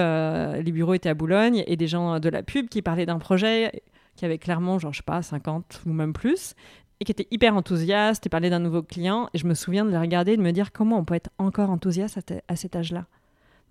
les 0.64 0.72
bureaux 0.72 0.94
étaient 0.94 1.10
à 1.10 1.14
Boulogne, 1.14 1.64
et 1.68 1.76
des 1.76 1.88
gens 1.88 2.20
de 2.20 2.30
la 2.30 2.44
pub 2.44 2.70
qui 2.70 2.82
parlaient 2.82 3.06
d'un 3.06 3.20
projet 3.20 3.84
qui 4.16 4.26
avait 4.26 4.38
clairement, 4.38 4.78
genre, 4.78 4.94
je 4.94 4.98
sais 4.98 5.04
pas, 5.04 5.22
50 5.22 5.82
ou 5.86 5.94
même 5.94 6.14
plus, 6.14 6.54
et 7.00 7.06
qui 7.06 7.12
étaient 7.12 7.28
hyper 7.32 7.56
enthousiastes 7.56 8.26
et 8.26 8.30
parlaient 8.30 8.50
d'un 8.50 8.60
nouveau 8.60 8.84
client. 8.84 9.30
Et 9.34 9.38
je 9.38 9.48
me 9.48 9.54
souviens 9.54 9.86
de 9.86 9.90
les 9.90 9.98
regarder 9.98 10.34
et 10.34 10.38
de 10.38 10.42
me 10.42 10.52
dire 10.52 10.72
comment 10.72 10.98
on 10.98 11.06
peut 11.06 11.16
être 11.16 11.30
encore 11.40 11.70
enthousiaste 11.70 12.20
à 12.48 12.56
cet 12.56 12.76
âge-là. 12.76 13.06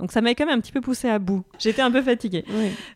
Donc 0.01 0.13
ça 0.13 0.21
m'a 0.21 0.35
quand 0.35 0.47
même 0.47 0.59
un 0.59 0.61
petit 0.61 0.73
peu 0.73 0.81
poussé 0.81 1.09
à 1.09 1.19
bout. 1.19 1.45
J'étais 1.59 1.83
un 1.83 1.91
peu 1.91 2.03
fatiguée. 2.03 2.45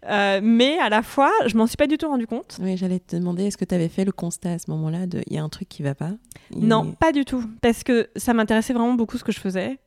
Euh, 0.08 0.40
mais 0.42 0.78
à 0.78 0.88
la 0.88 1.02
fois, 1.02 1.30
je 1.46 1.56
m'en 1.56 1.66
suis 1.66 1.76
pas 1.76 1.86
du 1.86 1.98
tout 1.98 2.08
rendu 2.08 2.26
compte. 2.26 2.58
Oui, 2.60 2.76
j'allais 2.76 2.98
te 2.98 3.16
demander, 3.16 3.44
est-ce 3.44 3.56
que 3.58 3.64
tu 3.64 3.74
avais 3.74 3.88
fait 3.88 4.04
le 4.04 4.12
constat 4.12 4.52
à 4.52 4.58
ce 4.58 4.70
moment-là 4.70 5.06
de 5.06 5.22
il 5.26 5.34
y 5.34 5.38
a 5.38 5.42
un 5.44 5.48
truc 5.48 5.68
qui 5.68 5.82
va 5.82 5.94
pas? 5.94 6.12
Non, 6.56 6.92
pas 6.92 7.12
du 7.12 7.24
tout. 7.24 7.44
Parce 7.60 7.84
que 7.84 8.08
ça 8.16 8.32
m'intéressait 8.34 8.72
vraiment 8.72 8.94
beaucoup 8.94 9.18
ce 9.18 9.24
que 9.24 9.32
je 9.32 9.40
faisais. 9.40 9.78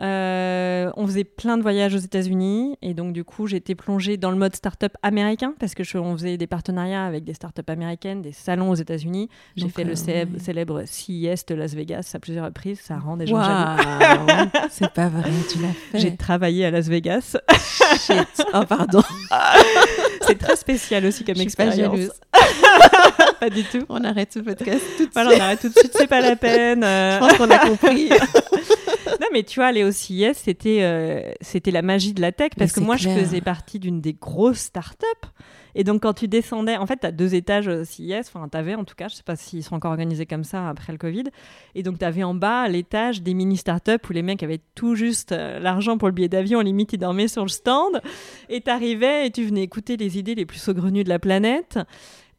Euh, 0.00 0.90
on 0.96 1.06
faisait 1.06 1.24
plein 1.24 1.56
de 1.56 1.62
voyages 1.62 1.94
aux 1.94 1.98
États-Unis 1.98 2.76
et 2.82 2.94
donc 2.94 3.12
du 3.12 3.22
coup 3.22 3.46
j'étais 3.46 3.76
plongée 3.76 4.16
dans 4.16 4.32
le 4.32 4.36
mode 4.36 4.56
start-up 4.56 4.92
américain 5.02 5.54
parce 5.60 5.74
que 5.74 5.84
je, 5.84 5.98
on 5.98 6.16
faisait 6.16 6.36
des 6.36 6.48
partenariats 6.48 7.04
avec 7.04 7.22
des 7.22 7.34
start-up 7.34 7.70
américaines, 7.70 8.20
des 8.20 8.32
salons 8.32 8.70
aux 8.70 8.74
États-Unis. 8.74 9.28
J'ai 9.56 9.68
fait 9.68 9.84
le 9.84 9.92
euh, 9.92 10.26
célèbre, 10.38 10.82
CES 10.84 11.46
de 11.46 11.54
Las 11.54 11.74
Vegas 11.74 12.10
à 12.14 12.18
plusieurs 12.18 12.46
reprises, 12.46 12.80
ça 12.80 12.98
rend 12.98 13.16
des 13.16 13.26
gens 13.26 13.42
jaloux. 13.42 14.50
C'est 14.70 14.90
pas 14.90 15.08
vrai, 15.08 15.30
tu 15.50 15.58
l'as 15.58 15.68
fait. 15.68 15.98
J'ai 16.00 16.16
travaillé 16.16 16.64
à 16.66 16.70
Las 16.72 16.88
Vegas. 16.88 17.36
Shit. 17.52 18.44
Oh 18.52 18.62
pardon. 18.68 19.02
C'est 20.26 20.38
très 20.38 20.56
spécial 20.56 21.04
aussi 21.06 21.24
comme 21.24 21.40
expérience. 21.40 22.10
Pas, 22.32 23.32
pas 23.40 23.50
du 23.50 23.62
tout. 23.62 23.84
On 23.88 24.02
arrête 24.02 24.32
ce 24.32 24.40
podcast 24.40 24.82
tout 24.96 25.06
de 25.06 25.10
voilà, 25.12 25.36
on 25.36 25.40
arrête 25.40 25.60
tout 25.60 25.68
de 25.68 25.78
suite, 25.78 25.92
c'est 25.94 26.06
pas 26.06 26.20
la 26.20 26.34
peine. 26.34 26.82
Je 26.82 27.18
pense 27.18 27.34
qu'on 27.34 27.50
a 27.50 27.58
compris. 27.58 28.08
non, 29.20 29.26
mais 29.32 29.42
tu 29.42 29.60
vois, 29.60 29.66
aller 29.66 29.84
au 29.84 29.92
CIS, 29.92 30.34
c'était 30.34 30.80
euh, 30.82 31.32
c'était 31.40 31.70
la 31.70 31.82
magie 31.82 32.14
de 32.14 32.20
la 32.20 32.32
tech 32.32 32.50
parce 32.56 32.72
que 32.72 32.80
moi, 32.80 32.96
clair. 32.96 33.16
je 33.16 33.22
faisais 33.22 33.40
partie 33.40 33.78
d'une 33.78 34.00
des 34.00 34.14
grosses 34.14 34.58
startups. 34.58 35.04
Et 35.76 35.82
donc, 35.82 36.02
quand 36.02 36.14
tu 36.14 36.28
descendais, 36.28 36.76
en 36.76 36.86
fait, 36.86 36.98
tu 36.98 37.06
as 37.06 37.12
deux 37.12 37.34
étages 37.34 37.68
euh, 37.68 37.84
CIS, 37.84 38.14
enfin, 38.20 38.48
tu 38.48 38.56
avais 38.56 38.74
en 38.74 38.84
tout 38.84 38.94
cas, 38.94 39.08
je 39.08 39.16
sais 39.16 39.22
pas 39.24 39.34
s'ils 39.36 39.64
sont 39.64 39.74
encore 39.74 39.90
organisés 39.90 40.26
comme 40.26 40.44
ça 40.44 40.68
après 40.68 40.92
le 40.92 40.98
Covid. 40.98 41.24
Et 41.74 41.82
donc, 41.82 41.98
tu 41.98 42.04
avais 42.04 42.22
en 42.22 42.34
bas 42.34 42.68
l'étage 42.68 43.22
des 43.22 43.34
mini 43.34 43.56
startups 43.56 43.92
où 44.08 44.12
les 44.12 44.22
mecs 44.22 44.42
avaient 44.42 44.60
tout 44.74 44.94
juste 44.94 45.32
euh, 45.32 45.58
l'argent 45.58 45.98
pour 45.98 46.08
le 46.08 46.14
billet 46.14 46.28
d'avion, 46.28 46.60
limite, 46.60 46.92
ils 46.92 46.98
dormaient 46.98 47.28
sur 47.28 47.42
le 47.42 47.48
stand. 47.48 48.00
Et 48.48 48.60
tu 48.60 48.70
arrivais 48.70 49.26
et 49.26 49.30
tu 49.30 49.44
venais 49.44 49.62
écouter 49.62 49.96
les 49.96 50.18
idées 50.18 50.34
les 50.34 50.46
plus 50.46 50.58
saugrenues 50.58 51.04
de 51.04 51.08
la 51.08 51.18
planète. 51.18 51.78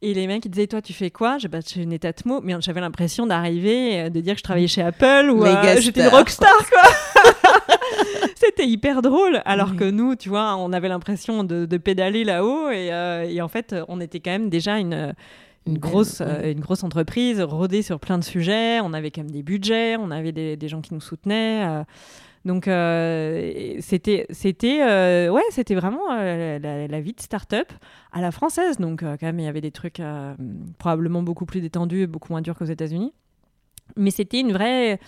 Et 0.07 0.13
les 0.13 0.27
mecs, 0.27 0.45
ils 0.45 0.49
disaient, 0.51 0.67
toi, 0.67 0.81
tu 0.83 0.93
fais 0.93 1.09
quoi? 1.09 1.39
J'ai 1.39 1.47
bah, 1.47 1.59
je 1.67 1.73
fais 1.73 1.81
une 1.81 1.91
état-mot, 1.91 2.39
mais 2.43 2.53
j'avais 2.59 2.79
l'impression 2.79 3.25
d'arriver, 3.25 4.01
euh, 4.01 4.09
de 4.09 4.21
dire 4.21 4.33
que 4.35 4.39
je 4.39 4.43
travaillais 4.43 4.67
chez 4.67 4.83
Apple 4.83 5.31
ou 5.31 5.43
euh, 5.43 5.77
j'étais 5.79 6.01
une 6.01 6.07
star. 6.09 6.19
rockstar, 6.19 6.57
quoi. 6.69 7.23
C'était 8.35 8.67
hyper 8.67 9.01
drôle. 9.01 9.41
Alors 9.45 9.69
Oui. 9.71 9.77
que 9.77 9.89
nous, 9.89 10.15
tu 10.15 10.29
vois, 10.29 10.55
on 10.57 10.71
avait 10.73 10.89
l'impression 10.89 11.43
de, 11.43 11.65
de 11.65 11.77
pédaler 11.77 12.23
là-haut. 12.23 12.69
Et, 12.69 12.91
euh, 12.93 13.27
et 13.27 13.41
en 13.41 13.47
fait, 13.47 13.75
on 13.87 13.99
était 13.99 14.19
quand 14.19 14.31
même 14.31 14.49
déjà 14.49 14.77
une, 14.77 15.13
une, 15.65 15.77
grosse, 15.79 16.19
ouais. 16.19 16.27
euh, 16.27 16.51
une 16.51 16.59
grosse 16.59 16.83
entreprise, 16.83 17.41
rodée 17.41 17.81
sur 17.81 17.99
plein 17.99 18.17
de 18.19 18.23
sujets. 18.23 18.79
On 18.81 18.93
avait 18.93 19.09
quand 19.11 19.21
même 19.21 19.31
des 19.31 19.43
budgets, 19.43 19.95
on 19.97 20.11
avait 20.11 20.31
des, 20.31 20.55
des 20.55 20.67
gens 20.67 20.81
qui 20.81 20.93
nous 20.93 21.01
soutenaient. 21.01 21.65
euh. 21.67 21.83
Donc, 22.45 22.67
euh, 22.67 23.77
c'était, 23.79 24.27
euh, 24.79 25.29
ouais, 25.29 25.41
c'était 25.49 25.73
vraiment 25.73 26.11
euh, 26.11 26.59
la, 26.59 27.01
vie 27.01 27.13
de 27.13 27.19
start-up 27.19 27.71
à 28.11 28.21
la 28.21 28.31
française. 28.31 28.77
Donc, 28.77 29.01
quand 29.01 29.23
même, 29.23 29.39
il 29.39 29.45
y 29.45 29.47
avait 29.47 29.61
des 29.61 29.71
trucs 29.71 29.99
probablement 30.77 31.23
beaucoup 31.23 31.47
plus 31.47 31.59
détendus 31.59 32.01
et 32.01 32.07
beaucoup 32.07 32.31
moins 32.31 32.43
durs 32.43 32.55
qu'aux 32.55 32.65
États-Unis. 32.65 33.13
Mais 33.95 34.11
c'était 34.11 34.39
une 34.39 34.53
vraie. 34.53 34.99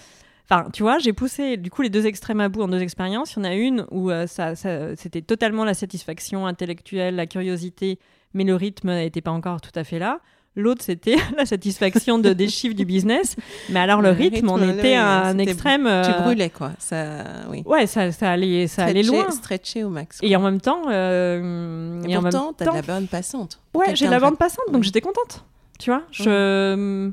Enfin, 0.50 0.70
tu 0.72 0.82
vois, 0.82 0.98
j'ai 0.98 1.14
poussé 1.14 1.58
du 1.58 1.70
coup 1.70 1.84
les 1.84 1.90
deux 1.90 2.08
extrêmes 2.08 2.40
à 2.40 2.50
bout 2.50 2.64
en 2.64 2.68
deux 2.70 2.82
expériences. 2.82 3.34
Il 3.34 3.40
y 3.40 3.42
en 3.42 3.44
a 3.44 3.54
une 3.54 3.86
où 3.92 4.10
ça- 4.26 4.56
c'était 4.56 5.22
totalement 5.22 5.64
la 5.64 5.76
satisfaction 5.76 6.48
intellectuelle, 6.48 7.16
la 7.16 7.28
curiosité, 7.28 8.00
mais 8.34 8.46
le 8.46 8.56
rythme 8.56 8.90
n'était 8.90 9.22
pas 9.22 9.32
encore 9.32 9.62
tout 9.62 9.72
à 9.76 9.84
fait 9.84 10.00
là. 10.00 10.22
L'autre, 10.58 10.84
c'était 10.84 11.16
la 11.38 11.46
satisfaction 11.46 12.18
de, 12.20 12.34
des 12.34 12.50
chiffres 12.50 12.76
du 12.76 12.84
business. 12.84 13.36
Mais 13.70 13.80
alors, 13.80 14.02
le 14.02 14.10
Le 14.10 14.16
rythme, 14.16 14.50
on 14.50 14.56
rythme, 14.56 14.80
était 14.80 14.96
à 14.96 15.26
un 15.28 15.38
extrême. 15.38 15.84
Tu 15.84 15.88
euh, 16.12 16.22
brûlais, 16.24 16.50
quoi. 16.50 16.72
Ça, 16.80 17.24
oui. 17.50 17.62
Ouais, 17.66 17.86
ça, 17.88 18.12
ça 18.12 18.32
allait, 18.32 18.68
ça 18.68 18.86
allait 18.86 19.04
loin. 19.04 19.30
Stretché 19.32 19.84
au 19.84 19.90
max. 19.90 20.18
Et 20.22 20.36
en 20.36 20.42
même 20.42 20.60
temps. 20.60 20.82
euh, 20.90 22.02
Et 22.04 22.08
même 22.08 22.22
pourtant, 22.22 22.54
t'as 22.54 22.66
temps- 22.66 22.72
de 22.72 22.78
la 22.78 22.82
bonne 22.82 23.08
passante. 23.08 23.60
Ouais, 23.74 23.96
j'ai 23.96 24.08
de 24.08 24.12
la 24.12 24.20
bande 24.20 24.38
passante, 24.38 24.66
donc 24.68 24.78
Ouais. 24.78 24.84
j'étais 24.84 25.02
contente. 25.02 25.46
Tu 25.80 25.92
vois, 25.92 26.02
je, 26.12 27.12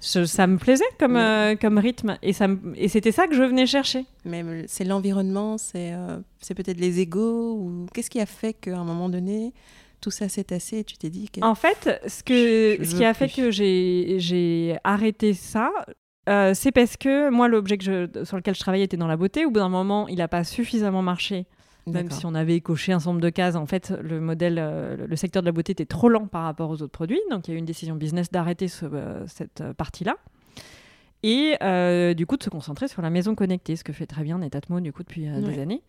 je- 0.00 0.24
ça 0.24 0.46
me 0.46 0.58
plaisait 0.58 0.84
comme, 0.98 1.12
Mais- 1.12 1.52
euh, 1.54 1.56
comme 1.56 1.78
rythme. 1.78 2.18
Et, 2.22 2.32
ça 2.32 2.48
me- 2.48 2.74
et 2.76 2.88
c'était 2.88 3.12
ça 3.12 3.26
que 3.28 3.34
je 3.34 3.42
venais 3.42 3.66
chercher. 3.66 4.04
Même 4.24 4.64
c'est 4.66 4.84
l'environnement, 4.84 5.58
c'est 5.58 5.92
euh, 5.92 6.18
peut-être 6.56 6.80
les 6.80 7.00
égaux 7.00 7.52
ou 7.54 7.86
qu'est-ce 7.94 8.10
qui 8.10 8.20
a 8.20 8.26
fait 8.26 8.52
qu'à 8.52 8.76
un 8.78 8.84
moment 8.84 9.08
donné 9.08 9.52
tout 10.00 10.10
ça 10.10 10.28
s'est 10.28 10.44
tassé 10.44 10.78
et 10.78 10.84
tu 10.84 10.96
t'es 10.96 11.10
dit 11.10 11.28
que 11.28 11.40
En 11.44 11.54
fait, 11.54 12.00
ce, 12.06 12.22
que, 12.22 12.76
Je 12.82 12.84
ce 12.88 12.94
qui 12.96 13.04
a 13.04 13.14
fait 13.14 13.28
que 13.28 13.50
j'ai 13.50 14.76
arrêté 14.84 15.34
ça, 15.34 15.70
euh, 16.28 16.52
c'est 16.54 16.72
parce 16.72 16.96
que 16.96 17.30
moi, 17.30 17.48
l'objet 17.48 17.78
sur 18.24 18.36
lequel 18.36 18.54
je 18.54 18.60
travaillais 18.60 18.84
était 18.84 18.96
dans 18.96 19.06
la 19.06 19.16
beauté. 19.16 19.44
Au 19.46 19.50
bout 19.50 19.60
d'un 19.60 19.68
moment, 19.68 20.08
il 20.08 20.16
n'a 20.18 20.28
pas 20.28 20.44
suffisamment 20.44 21.02
marché. 21.02 21.46
Même 21.86 22.08
si 22.10 22.26
on 22.26 22.34
avait 22.34 22.60
coché 22.60 22.92
un 22.92 22.98
certain 22.98 23.12
nombre 23.12 23.22
de 23.22 23.30
cases, 23.30 23.54
en 23.56 23.64
fait, 23.64 23.94
le 24.02 24.20
modèle, 24.20 24.58
euh, 24.58 25.06
le 25.06 25.16
secteur 25.16 25.42
de 25.42 25.46
la 25.46 25.52
beauté 25.52 25.72
était 25.72 25.86
trop 25.86 26.10
lent 26.10 26.26
par 26.26 26.42
rapport 26.42 26.68
aux 26.68 26.82
autres 26.82 26.92
produits. 26.92 27.20
Donc, 27.30 27.48
il 27.48 27.52
y 27.52 27.54
a 27.54 27.56
eu 27.56 27.58
une 27.58 27.64
décision 27.64 27.94
business 27.96 28.30
d'arrêter 28.30 28.68
ce- 28.68 28.84
euh, 28.84 29.24
cette 29.26 29.62
partie-là. 29.78 30.16
Et 31.22 31.54
du 32.14 32.26
coup, 32.26 32.36
de 32.36 32.42
se 32.42 32.50
concentrer 32.50 32.88
sur 32.88 33.02
la 33.02 33.10
maison 33.10 33.34
connectée, 33.34 33.74
ce 33.76 33.84
que 33.84 33.92
fait 33.92 34.06
très 34.06 34.22
bien 34.22 34.38
Netatmo, 34.38 34.80
du 34.80 34.92
coup, 34.92 35.02
depuis 35.02 35.26
des 35.40 35.58
années. 35.60 35.82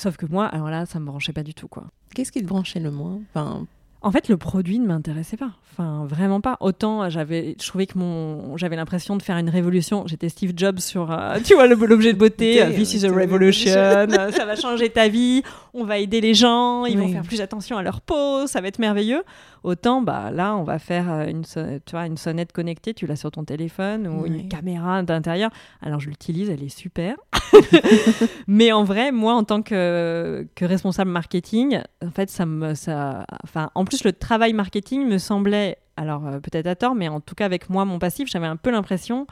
Sauf 0.00 0.16
que 0.16 0.24
moi, 0.24 0.46
alors 0.46 0.70
là, 0.70 0.86
ça 0.86 0.98
me 0.98 1.04
branchait 1.04 1.34
pas 1.34 1.42
du 1.42 1.52
tout, 1.52 1.68
quoi. 1.68 1.84
Qu'est-ce 2.14 2.32
qui 2.32 2.40
te 2.40 2.46
branchait 2.46 2.80
le 2.80 2.90
moins? 2.90 3.20
Enfin, 3.34 3.66
En 4.00 4.10
fait, 4.10 4.28
le 4.30 4.38
produit 4.38 4.78
ne 4.78 4.86
m'intéressait 4.86 5.36
pas. 5.36 5.50
Enfin, 5.72 6.06
vraiment 6.08 6.40
pas. 6.40 6.56
Autant 6.60 7.02
euh, 7.02 7.10
j'avais, 7.10 7.54
je 7.60 7.66
trouvais 7.68 7.86
que 7.86 7.98
mon, 7.98 8.56
j'avais 8.56 8.76
l'impression 8.76 9.16
de 9.18 9.22
faire 9.22 9.36
une 9.36 9.50
révolution. 9.50 10.06
J'étais 10.06 10.30
Steve 10.30 10.52
Jobs 10.56 10.78
sur, 10.78 11.10
euh, 11.12 11.36
tu 11.44 11.52
vois, 11.52 11.66
l'objet 11.66 12.14
de 12.14 12.18
beauté. 12.18 12.62
Euh, 12.62 12.70
This 12.74 12.94
is 12.94 13.04
a 13.04 13.12
revolution. 13.12 13.72
ça 13.74 14.06
va 14.46 14.56
changer 14.56 14.88
ta 14.88 15.08
vie. 15.08 15.42
On 15.74 15.84
va 15.84 15.98
aider 15.98 16.22
les 16.22 16.32
gens. 16.32 16.86
Ils 16.86 16.96
vont 16.98 17.08
faire 17.08 17.22
plus 17.24 17.42
attention 17.42 17.76
à 17.76 17.82
leur 17.82 18.00
peau. 18.00 18.46
Ça 18.46 18.62
va 18.62 18.68
être 18.68 18.78
merveilleux. 18.78 19.22
Autant, 19.62 20.00
bah 20.02 20.30
là, 20.30 20.56
on 20.56 20.62
va 20.64 20.78
faire 20.78 21.10
euh, 21.12 21.26
une, 21.26 21.44
so- 21.44 21.78
tu 21.84 21.92
vois, 21.92 22.06
une 22.06 22.16
sonnette 22.16 22.52
connectée. 22.52 22.94
Tu 22.94 23.06
l'as 23.06 23.16
sur 23.16 23.30
ton 23.30 23.44
téléphone 23.44 24.06
ou 24.08 24.24
une 24.26 24.48
caméra 24.48 25.02
d'intérieur. 25.02 25.50
Alors, 25.82 26.00
je 26.00 26.08
l'utilise. 26.08 26.48
Elle 26.50 26.62
est 26.62 26.68
super. 26.68 27.16
Mais 28.46 28.72
en 28.72 28.84
vrai, 28.84 29.12
moi, 29.12 29.34
en 29.34 29.44
tant 29.44 29.62
que, 29.62 30.46
que 30.54 30.64
responsable 30.64 31.10
marketing, 31.10 31.80
en 32.04 32.10
fait, 32.10 32.30
ça 32.30 32.46
me, 32.46 32.74
ça, 32.74 33.26
enfin, 33.44 33.70
en 33.74 33.84
plus, 33.84 34.04
le 34.04 34.12
travail 34.12 34.52
marketing 34.52 35.06
me 35.06 35.18
semblait, 35.18 35.78
alors 35.96 36.26
euh, 36.26 36.38
peut-être 36.40 36.66
à 36.66 36.74
tort, 36.74 36.94
mais 36.94 37.08
en 37.08 37.20
tout 37.20 37.34
cas 37.34 37.44
avec 37.44 37.68
moi, 37.70 37.84
mon 37.84 37.98
passif, 37.98 38.28
j'avais 38.30 38.46
un 38.46 38.56
peu 38.56 38.70
l'impression 38.70 39.26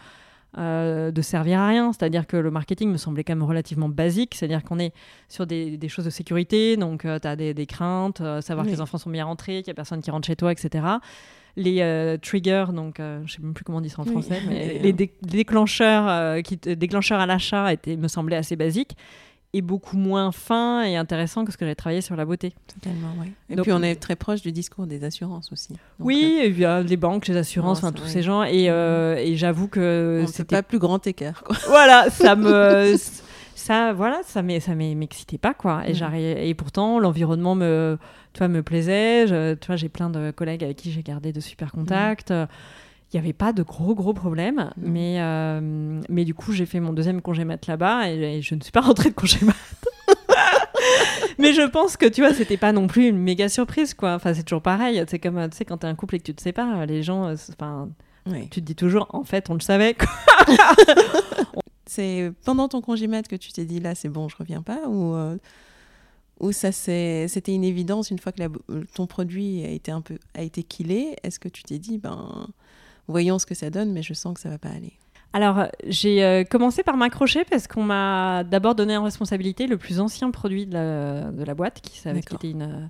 euh, 0.57 1.11
de 1.11 1.21
servir 1.23 1.61
à 1.61 1.69
rien. 1.69 1.93
C'est-à-dire 1.93 2.27
que 2.27 2.37
le 2.37 2.51
marketing 2.51 2.91
me 2.91 2.97
semblait 2.97 3.25
quand 3.25 3.35
même 3.35 3.43
relativement 3.45 3.89
basique. 3.89 4.35
C'est-à-dire 4.35 4.63
qu'on 4.63 4.79
est 4.79 4.93
sur 5.29 5.47
des, 5.47 5.77
des 5.77 5.89
choses 5.89 6.05
de 6.07 6.11
sécurité, 6.11 6.77
donc 6.77 7.03
tu 7.03 7.09
as 7.29 7.37
des, 7.37 7.53
des 7.53 7.67
craintes, 7.67 8.21
euh, 8.21 8.41
savoir 8.41 8.65
que 8.67 8.71
les 8.71 8.81
enfants 8.81 8.99
sont 8.99 9.11
bien 9.11 9.25
rentrés, 9.27 9.63
qu'il 9.63 9.71
n'y 9.71 9.73
a 9.73 9.75
personne 9.75 10.01
qui 10.01 10.11
rentre 10.11 10.27
chez 10.27 10.37
toi, 10.37 10.51
etc. 10.53 10.85
Les 11.57 11.83
euh, 11.83 12.17
triggers, 12.19 12.67
donc 12.73 13.01
euh, 13.01 13.21
je 13.27 13.33
sais 13.35 13.43
même 13.43 13.53
plus 13.53 13.65
comment 13.65 13.79
on 13.79 13.81
dit 13.83 13.91
ça 13.91 14.01
en 14.01 14.05
Oui. 14.05 14.13
français, 14.13 14.41
mais 14.49 14.69
Les, 14.75 14.79
les 14.79 14.89
euh, 14.91 14.93
dé- 14.93 15.13
déclencheurs, 15.23 16.09
euh, 16.09 16.41
qui 16.41 16.57
déclencheurs 16.57 17.19
à 17.21 17.27
l'achat 17.27 17.73
étaient, 17.73 17.97
me 17.97 18.07
semblaient 18.09 18.37
assez 18.37 18.55
basiques 18.57 18.97
et 19.55 19.63
beaucoup 19.63 19.97
moins 19.97 20.31
fins 20.31 20.83
et 20.83 20.97
intéressants 20.97 21.45
que 21.45 21.53
ce 21.53 21.57
que 21.57 21.65
j'avais 21.65 21.75
travaillé 21.75 22.01
sur 22.03 22.17
la 22.17 22.25
beauté. 22.27 22.53
totalement 22.67 23.09
ouais. 23.21 23.33
Et 23.49 23.57
Donc- 23.57 23.65
puis 23.65 23.73
on 23.73 23.83
est 23.83 23.97
très 23.97 24.15
proche 24.15 24.43
du 24.43 24.53
discours 24.53 24.87
des 24.87 25.05
assurances 25.05 25.51
aussi. 25.53 25.71
Donc, 25.71 25.79
oui, 26.01 26.39
et 26.43 26.51
puis, 26.51 26.65
euh, 26.67 26.83
les 26.83 26.97
banques, 26.99 27.27
les 27.29 27.37
assurances, 27.37 27.79
enfin 27.79 27.89
ça, 27.89 27.93
tous 27.95 28.05
oui. 28.05 28.11
ces 28.11 28.23
gens. 28.23 28.43
Et, 28.43 28.69
euh, 28.69 29.17
et 29.17 29.37
j'avoue 29.37 29.67
que 29.69 30.25
c'était 30.29 30.57
pas 30.57 30.63
plus 30.63 30.79
grand 30.79 31.07
écart 31.07 31.43
quoi. 31.45 31.57
voilà, 31.67 32.11
ça 32.11 32.37
me 32.37 32.97
ça 33.55 33.93
voilà, 33.95 34.21
ça 34.25 34.43
m'excitait 34.43 35.39
pas 35.39 35.55
quoi. 35.55 35.83
Et 35.87 35.93
Mm. 35.93 35.95
j'arrivais- 35.95 36.49
et 36.49 36.55
pourtant 36.55 36.99
l'environnement 36.99 37.55
me 37.55 37.99
tu 38.35 38.39
vois 38.39 38.49
me 38.49 38.63
plaisait, 38.63 39.27
Je- 39.27 39.55
tu 39.55 39.67
vois 39.67 39.77
j'ai 39.77 39.89
plein 39.89 40.11
de 40.11 40.31
collègues 40.31 40.63
avec 40.63 40.77
qui 40.77 40.93
j'ai 40.93 41.03
gardé 41.03 41.33
de 41.33 41.41
super 41.41 41.73
contacts. 41.73 42.33
Il 43.13 43.17
n'y 43.17 43.21
avait 43.25 43.33
pas 43.33 43.53
de 43.55 43.63
gros 43.63 43.95
gros 43.95 44.13
problèmes, 44.13 44.71
mais 44.77 45.17
euh, 45.21 46.01
mais 46.11 46.25
du 46.27 46.35
coup 46.35 46.53
j'ai 46.53 46.67
fait 46.67 46.79
mon 46.81 46.93
deuxième 46.93 47.23
congé 47.23 47.45
mat 47.45 47.67
là-bas 47.67 48.11
et, 48.11 48.37
et 48.39 48.43
je 48.43 48.55
ne 48.55 48.61
suis 48.61 48.71
pas 48.73 48.83
rentrée 48.83 49.09
de 49.11 49.15
congé 49.15 49.39
mat. 49.47 49.55
mais 51.39 51.53
je 51.55 51.63
pense 51.63 51.97
que 51.97 52.05
tu 52.07 52.21
vois 52.21 52.35
c'était 52.35 52.59
pas 52.59 52.73
non 52.73 52.87
plus 52.87 53.07
une 53.09 53.19
méga 53.19 53.49
surprise 53.49 53.95
quoi. 53.95 54.13
Enfin 54.15 54.35
c'est 54.35 54.43
toujours 54.43 54.61
pareil. 54.63 55.03
C'est 55.09 55.19
comme 55.19 55.49
tu 55.49 55.57
sais 55.57 55.65
quand 55.65 55.79
t'es 55.79 55.87
un 55.87 55.95
couple 55.95 56.17
et 56.17 56.19
que 56.19 56.25
tu 56.25 56.35
te 56.35 56.43
sépares, 56.43 56.85
les 56.85 57.03
gens, 57.03 57.27
euh, 57.29 57.35
enfin 57.53 57.89
Oui. 58.27 58.49
tu 58.51 58.61
te 58.61 58.67
dis 58.67 58.75
toujours 58.75 59.07
en 59.15 59.25
fait 59.25 59.49
on 59.49 59.55
le 59.55 59.61
savait. 59.61 59.97
C'est 61.87 62.33
pendant 62.45 62.69
ton 62.69 62.83
congé 62.83 63.07
mat 63.07 63.27
que 63.27 63.37
tu 63.37 63.51
t'es 63.53 63.65
dit 63.65 63.81
là 63.81 63.95
c'est 63.95 64.11
bon 64.11 64.29
je 64.29 64.37
reviens 64.37 64.61
pas 64.61 64.87
ou 64.89 65.15
euh, 65.15 65.39
ou 66.41 66.53
ça 66.53 66.71
c'était 66.71 67.27
une 67.55 67.65
évidence 67.65 68.11
une 68.11 68.19
fois 68.19 68.31
que 68.33 68.41
la- 68.41 68.49
ton 68.95 69.07
produit 69.07 69.65
a 69.65 69.71
été 69.71 69.91
un 69.91 70.03
peu 70.03 70.19
a 70.35 70.43
été 70.43 70.63
killé? 70.63 71.17
Est-ce 71.23 71.39
que 71.41 71.49
tu 71.49 71.63
t'es 71.63 71.79
dit 71.79 71.97
ben 71.97 72.47
voyons 73.09 73.39
ce 73.39 73.47
que 73.47 73.55
ça 73.55 73.71
donne 73.71 73.93
mais 73.93 74.03
je 74.03 74.15
sens 74.15 74.35
que 74.35 74.41
ça 74.41 74.49
va 74.49 74.59
pas 74.59 74.71
aller. 74.71 74.93
Alors, 75.35 75.67
j'ai 75.87 76.25
euh, 76.25 76.45
commencé 76.45 76.83
par 76.83 76.97
m'accrocher 76.97 77.45
parce 77.45 77.67
qu'on 77.67 77.83
m'a 77.83 78.45
d'abord 78.45 78.75
donné 78.75 78.97
en 78.97 79.05
responsabilité 79.05 79.67
le 79.67 79.77
plus 79.77 80.01
ancien 80.01 80.31
produit 80.31 80.65
de 80.67 80.73
la, 80.73 81.31
de 81.31 81.45
la 81.45 81.55
boîte, 81.55 81.83
qui, 81.83 82.01
qui 82.01 82.35
était 82.35 82.51
une, 82.51 82.63
euh, 82.63 82.87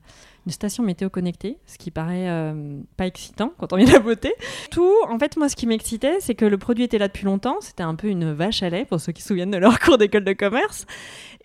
une 0.49 0.53
station 0.53 0.83
météo 0.83 1.11
connectée, 1.11 1.59
ce 1.67 1.77
qui 1.77 1.91
paraît 1.91 2.29
euh, 2.31 2.81
pas 2.97 3.07
excitant 3.07 3.53
quand 3.59 3.75
on 3.75 3.77
vient 3.77 3.87
de 3.87 3.93
la 3.93 3.99
beauté. 3.99 4.33
Tout, 4.71 4.95
en 5.07 5.19
fait, 5.19 5.37
moi, 5.37 5.51
ce 5.51 5.57
qui 5.57 5.67
m'excitait, 5.67 6.21
c'est 6.21 6.35
que 6.35 6.47
le 6.47 6.57
produit 6.57 6.85
était 6.85 6.97
là 6.97 7.09
depuis 7.09 7.27
longtemps. 7.27 7.57
C'était 7.61 7.83
un 7.83 7.95
peu 7.95 8.07
une 8.07 8.33
vache 8.33 8.63
à 8.63 8.71
lait, 8.71 8.87
pour 8.87 8.99
ceux 8.99 9.13
qui 9.13 9.21
se 9.21 9.29
souviennent 9.29 9.51
de 9.51 9.59
leur 9.59 9.79
cours 9.81 9.99
d'école 9.99 10.25
de 10.25 10.33
commerce. 10.33 10.87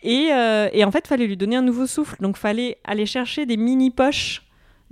Et, 0.04 0.30
euh, 0.32 0.70
et 0.72 0.86
en 0.86 0.92
fait, 0.92 1.06
fallait 1.06 1.28
lui 1.28 1.36
donner 1.36 1.58
un 1.58 1.62
nouveau 1.62 1.86
souffle. 1.86 2.16
Donc, 2.22 2.38
fallait 2.38 2.78
aller 2.86 3.06
chercher 3.06 3.46
des 3.46 3.58
mini-poches 3.58 4.44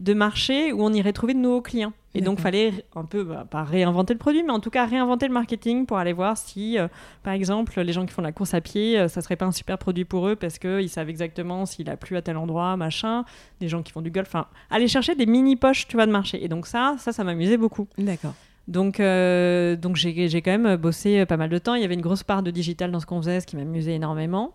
de 0.02 0.14
marché 0.14 0.74
où 0.74 0.84
on 0.84 0.92
irait 0.92 1.14
trouver 1.14 1.34
de 1.34 1.40
nouveaux 1.40 1.62
clients. 1.62 1.94
Et 2.14 2.20
donc, 2.20 2.40
fallait 2.40 2.74
un 2.96 3.06
peu, 3.06 3.24
bah, 3.24 3.46
pas 3.50 3.64
réinventer 3.64 4.14
le 4.14 4.20
produit, 4.20 4.44
mais 4.44 4.52
en 4.52 4.60
tout 4.60 4.70
cas 4.70 4.86
réinventer 4.86 5.28
le 5.28 5.34
marketing 5.34 5.86
pour 5.86 5.98
aller 5.98 6.12
voir 6.12 6.36
si, 6.36 6.78
euh, 6.78 6.90
par 7.24 7.32
exemple, 7.32 7.80
les 7.80 7.94
gens 7.94 8.06
qui 8.06 8.12
font 8.12 8.22
la 8.22 8.34
course 8.34 8.54
à 8.54 8.60
pied, 8.60 9.00
euh, 9.00 9.08
ça 9.08 9.22
serait 9.22 9.38
pas 9.38 9.46
un 9.46 9.54
super 9.54 9.78
produit 9.78 10.04
pour 10.04 10.28
eux 10.28 10.36
parce 10.36 10.60
qu'ils 10.60 10.90
savent 10.90 11.10
exactement 11.10 11.66
s'il 11.66 11.90
a 11.90 11.96
plu 11.96 12.18
à 12.18 12.22
tel 12.22 12.36
endroit, 12.36 12.76
machin. 12.76 13.24
Des 13.62 13.70
gens 13.70 13.82
qui 13.82 13.94
font 13.94 14.02
du 14.02 14.12
golf, 14.12 14.28
enfin, 14.28 14.48
aller 14.70 14.90
chercher 14.90 15.16
des 15.16 15.26
mini 15.26 15.56
poches, 15.56 15.88
tu 15.88 15.96
vois, 15.96 16.06
de 16.06 16.12
marché. 16.12 16.44
Et 16.44 16.50
donc 16.50 16.68
ça, 16.68 16.96
ça, 16.98 17.14
ça 17.14 17.24
m'amusait 17.24 17.58
beaucoup. 17.58 17.88
D'accord. 17.98 18.34
Donc, 18.68 19.00
euh, 19.00 19.76
donc 19.78 19.96
j'ai 19.96 20.28
j'ai 20.28 20.42
quand 20.42 20.58
même 20.58 20.76
bossé 20.76 21.26
pas 21.26 21.38
mal 21.38 21.50
de 21.50 21.58
temps. 21.60 21.76
Il 21.76 21.82
y 21.82 21.86
avait 21.86 21.94
une 21.94 22.02
grosse 22.02 22.24
part 22.24 22.44
de 22.44 22.52
digital 22.52 22.92
dans 22.92 23.00
ce 23.00 23.06
qu'on 23.06 23.22
faisait, 23.22 23.40
ce 23.40 23.48
qui 23.48 23.56
m'amusait 23.56 23.94
énormément. 23.94 24.54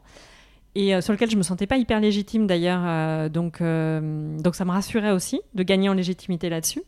Et 0.77 0.95
euh, 0.95 1.01
sur 1.01 1.15
lequel 1.15 1.31
je 1.31 1.37
me 1.39 1.43
sentais 1.43 1.67
pas 1.67 1.79
hyper 1.79 2.01
légitime 2.01 2.47
d'ailleurs. 2.47 2.83
euh, 2.85 3.29
donc, 3.31 3.63
euh, 3.63 4.39
donc 4.39 4.55
ça 4.55 4.67
me 4.67 4.71
rassurait 4.71 5.11
aussi 5.11 5.41
de 5.55 5.63
gagner 5.63 5.89
en 5.89 5.95
légitimité 5.95 6.51
là-dessus. 6.51 6.83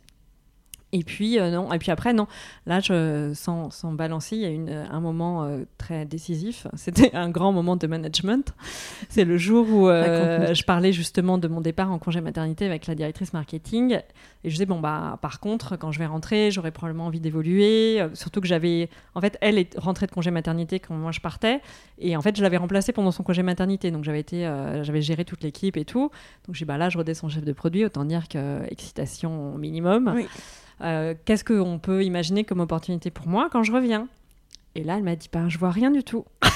Et 0.93 1.05
puis, 1.05 1.39
euh, 1.39 1.51
non. 1.51 1.71
Et 1.73 1.79
puis 1.79 1.91
après, 1.91 2.15
non. 2.15 2.27
Là, 2.67 2.81
je, 2.81 3.33
sans, 3.35 3.71
sans 3.71 3.93
balancer, 3.93 4.37
il 4.37 4.43
y 4.43 4.47
a 4.47 4.49
une, 4.49 4.71
un 4.71 5.01
moment 5.01 5.45
euh, 5.45 5.65
très 5.77 6.07
décisif. 6.07 6.67
C'était 6.77 7.15
un 7.15 7.29
grand 7.29 7.53
moment 7.53 7.77
de 7.77 7.87
management. 7.87 8.55
C'est 9.11 9.25
le 9.25 9.37
jour 9.37 9.69
où 9.71 9.89
euh, 9.89 10.55
je 10.55 10.63
parlais 10.65 10.93
justement 10.93 11.37
de 11.37 11.47
mon 11.47 11.61
départ 11.61 11.93
en 11.93 11.99
congé 11.99 12.23
maternité 12.23 12.65
avec 12.65 12.87
la 12.87 12.95
directrice 12.95 13.35
marketing. 13.35 14.01
Et 14.45 14.49
je 14.49 14.55
disais, 14.55 14.65
bon, 14.65 14.81
bah, 14.81 15.19
par 15.21 15.41
contre, 15.41 15.77
quand 15.77 15.93
je 15.93 15.99
vais 15.99 16.07
rentrer, 16.07 16.51
j'aurais 16.51 16.71
probablement 16.71 17.07
envie 17.07 17.21
d'évoluer. 17.21 18.03
surtout 18.15 18.41
que 18.41 18.49
j'avais. 18.49 18.89
En 19.15 19.21
fait, 19.21 19.37
elle 19.43 19.59
est 19.59 19.79
rentrée 19.79 20.07
de 20.07 20.13
congé 20.13 20.31
maternité 20.31 20.81
quand 20.81 20.95
moi 20.95 21.13
je 21.13 21.21
partais. 21.21 21.61
Et 21.99 22.17
en 22.17 22.23
fait, 22.23 22.35
je 22.37 22.43
l'avais 22.43 22.57
remplacée 22.57 22.93
pendant 22.93 23.11
son 23.11 23.23
congé 23.23 23.43
maternité. 23.43 23.91
Donc, 23.91 24.05
j'avais 24.05 24.21
été, 24.21 24.51
j'avais 24.83 25.03
géré 25.03 25.27
toute 25.27 25.43
l'équipe 25.43 25.77
et 25.77 25.85
tout. 25.85 26.11
Donc, 26.47 26.55
je 26.55 26.59
dis, 26.61 26.65
bah 26.65 26.79
là, 26.79 26.89
je 26.89 26.97
redescends 26.97 27.29
chef 27.29 27.45
de 27.45 27.53
produit. 27.53 27.85
Autant 27.85 28.07
dire 28.07 28.29
que 28.29 28.63
excitation 28.71 29.59
minimum. 29.59 30.13
Oui. 30.15 30.27
Euh, 30.81 31.15
qu'est-ce 31.25 31.45
qu'on 31.45 31.79
peut 31.79 32.05
imaginer 32.05 32.45
comme 32.45 32.61
opportunité 32.61 33.11
pour 33.11 33.27
moi 33.27 33.49
quand 33.51 33.63
je 33.63 33.73
reviens? 33.73 34.09
Et 34.75 34.85
là, 34.85 34.97
elle 34.97 35.03
m'a 35.03 35.17
dit, 35.17 35.29
bah, 35.33 35.49
je 35.49 35.59
vois 35.59 35.71
rien 35.71 35.91
du 35.91 36.05
tout. 36.05 36.25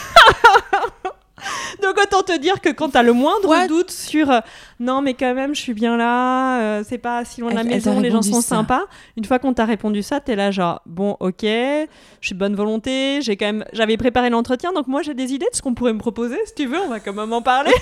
Donc 1.82 1.97
autant 2.01 2.22
te 2.22 2.38
dire 2.38 2.61
que 2.61 2.68
quand 2.70 2.90
tu 2.90 2.97
as 2.97 3.03
le 3.03 3.12
moindre 3.12 3.66
doute 3.66 3.90
sur 3.90 4.30
euh, 4.30 4.40
non 4.80 5.03
mais 5.03 5.14
quand 5.14 5.34
même 5.34 5.55
je 5.55 5.61
suis 5.61 5.74
bien 5.74 5.97
là, 5.97 6.61
euh, 6.61 6.84
c'est 6.86 6.99
pas 6.99 7.24
si 7.24 7.40
loin 7.40 7.51
de 7.51 7.57
la 7.57 7.64
maison, 7.64 8.01
les 8.01 8.11
gens 8.11 8.22
sont 8.22 8.40
sympas. 8.40 8.82
Une 9.16 9.24
fois 9.24 9.38
qu'on 9.38 9.53
t'a 9.53 9.64
répondu 9.64 10.03
ça, 10.03 10.20
tu 10.20 10.32
es 10.32 10.36
là 10.36 10.51
genre 10.51 10.82
bon 10.86 11.16
ok, 11.20 11.43
je 11.43 11.86
suis 12.20 12.34
de 12.34 12.38
bonne 12.38 12.55
volonté, 12.55 13.20
j'ai 13.22 13.36
quand 13.36 13.47
même 13.47 13.64
j'avais 13.72 13.97
préparé 13.97 14.30
l'entretien 14.30 14.72
donc 14.72 14.86
moi 14.86 15.03
j'ai 15.03 15.14
des 15.14 15.32
idées 15.32 15.49
de 15.51 15.57
ce 15.57 15.62
qu'on 15.62 15.74
pourrait 15.74 15.93
me 15.93 15.99
proposer 15.99 16.38
si 16.47 16.55
tu 16.55 16.66
veux, 16.66 16.80
on 16.80 16.88
va 16.88 17.01
quand 17.01 17.12
même 17.12 17.32
en 17.32 17.43
parler. 17.43 17.72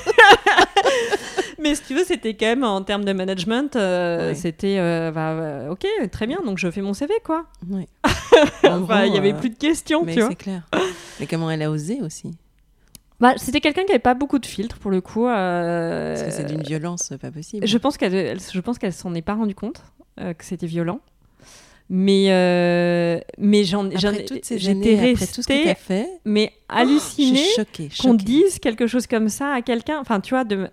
mais 1.59 1.75
si 1.75 1.83
tu 1.83 1.95
veux 1.95 2.05
c'était 2.05 2.35
quand 2.35 2.47
même 2.47 2.65
en 2.65 2.83
termes 2.83 3.05
de 3.05 3.13
management, 3.13 3.77
euh, 3.77 4.35
c'était 4.35 4.79
bah, 5.13 5.71
ok 5.71 5.87
très 6.11 6.27
bien 6.27 6.39
donc 6.45 6.59
je 6.59 6.71
fais 6.71 6.83
mon 6.83 6.95
CV 6.95 7.15
quoi. 7.25 7.45
Il 8.63 9.15
y 9.15 9.19
avait 9.19 9.35
plus 9.35 9.51
de 9.51 9.59
questions 9.59 10.05
mais 10.05 10.15
tu 10.15 10.21
vois. 10.21 10.31
C'est 10.31 10.37
clair. 10.37 10.63
Mais 11.19 11.27
comment 11.27 11.51
elle 11.51 11.63
a 11.63 11.71
osé 11.71 12.01
aussi 12.03 12.33
bah, 13.21 13.35
c'était 13.37 13.61
quelqu'un 13.61 13.85
qui 13.85 13.91
avait 13.91 13.99
pas 13.99 14.15
beaucoup 14.15 14.39
de 14.39 14.47
filtres 14.47 14.79
pour 14.79 14.91
le 14.91 15.01
coup. 15.01 15.27
Euh... 15.27 16.15
Parce 16.15 16.27
que 16.27 16.31
c'est 16.31 16.47
d'une 16.47 16.63
violence 16.63 17.13
pas 17.21 17.31
possible. 17.31 17.67
Je 17.67 17.79
pense 17.79 17.97
qu'elle, 17.99 18.39
je 18.41 18.61
pense 18.61 18.79
qu'elle 18.79 18.93
s'en 18.93 19.15
est 19.15 19.23
pas 19.23 19.35
rendu 19.35 19.55
compte 19.55 19.83
euh, 20.19 20.33
que 20.33 20.45
c'était 20.45 20.67
violent. 20.67 21.01
Mais 21.93 22.27
euh, 22.29 23.19
mais 23.37 23.65
j'en 23.65 23.91
j'étais 23.91 24.95
restée 24.95 25.75
fait 25.75 26.09
mais 26.25 26.53
oh, 26.55 26.63
hallucinée 26.69 27.45
choquée, 27.57 27.89
qu'on 28.01 28.15
dise 28.15 28.61
quelque 28.61 28.87
chose 28.87 29.09
comme 29.09 29.29
ça 29.29 29.53
à 29.53 29.61
quelqu'un 29.61 29.99
enfin 29.99 30.21
tu 30.21 30.35
vois 30.35 30.45
de 30.45 30.69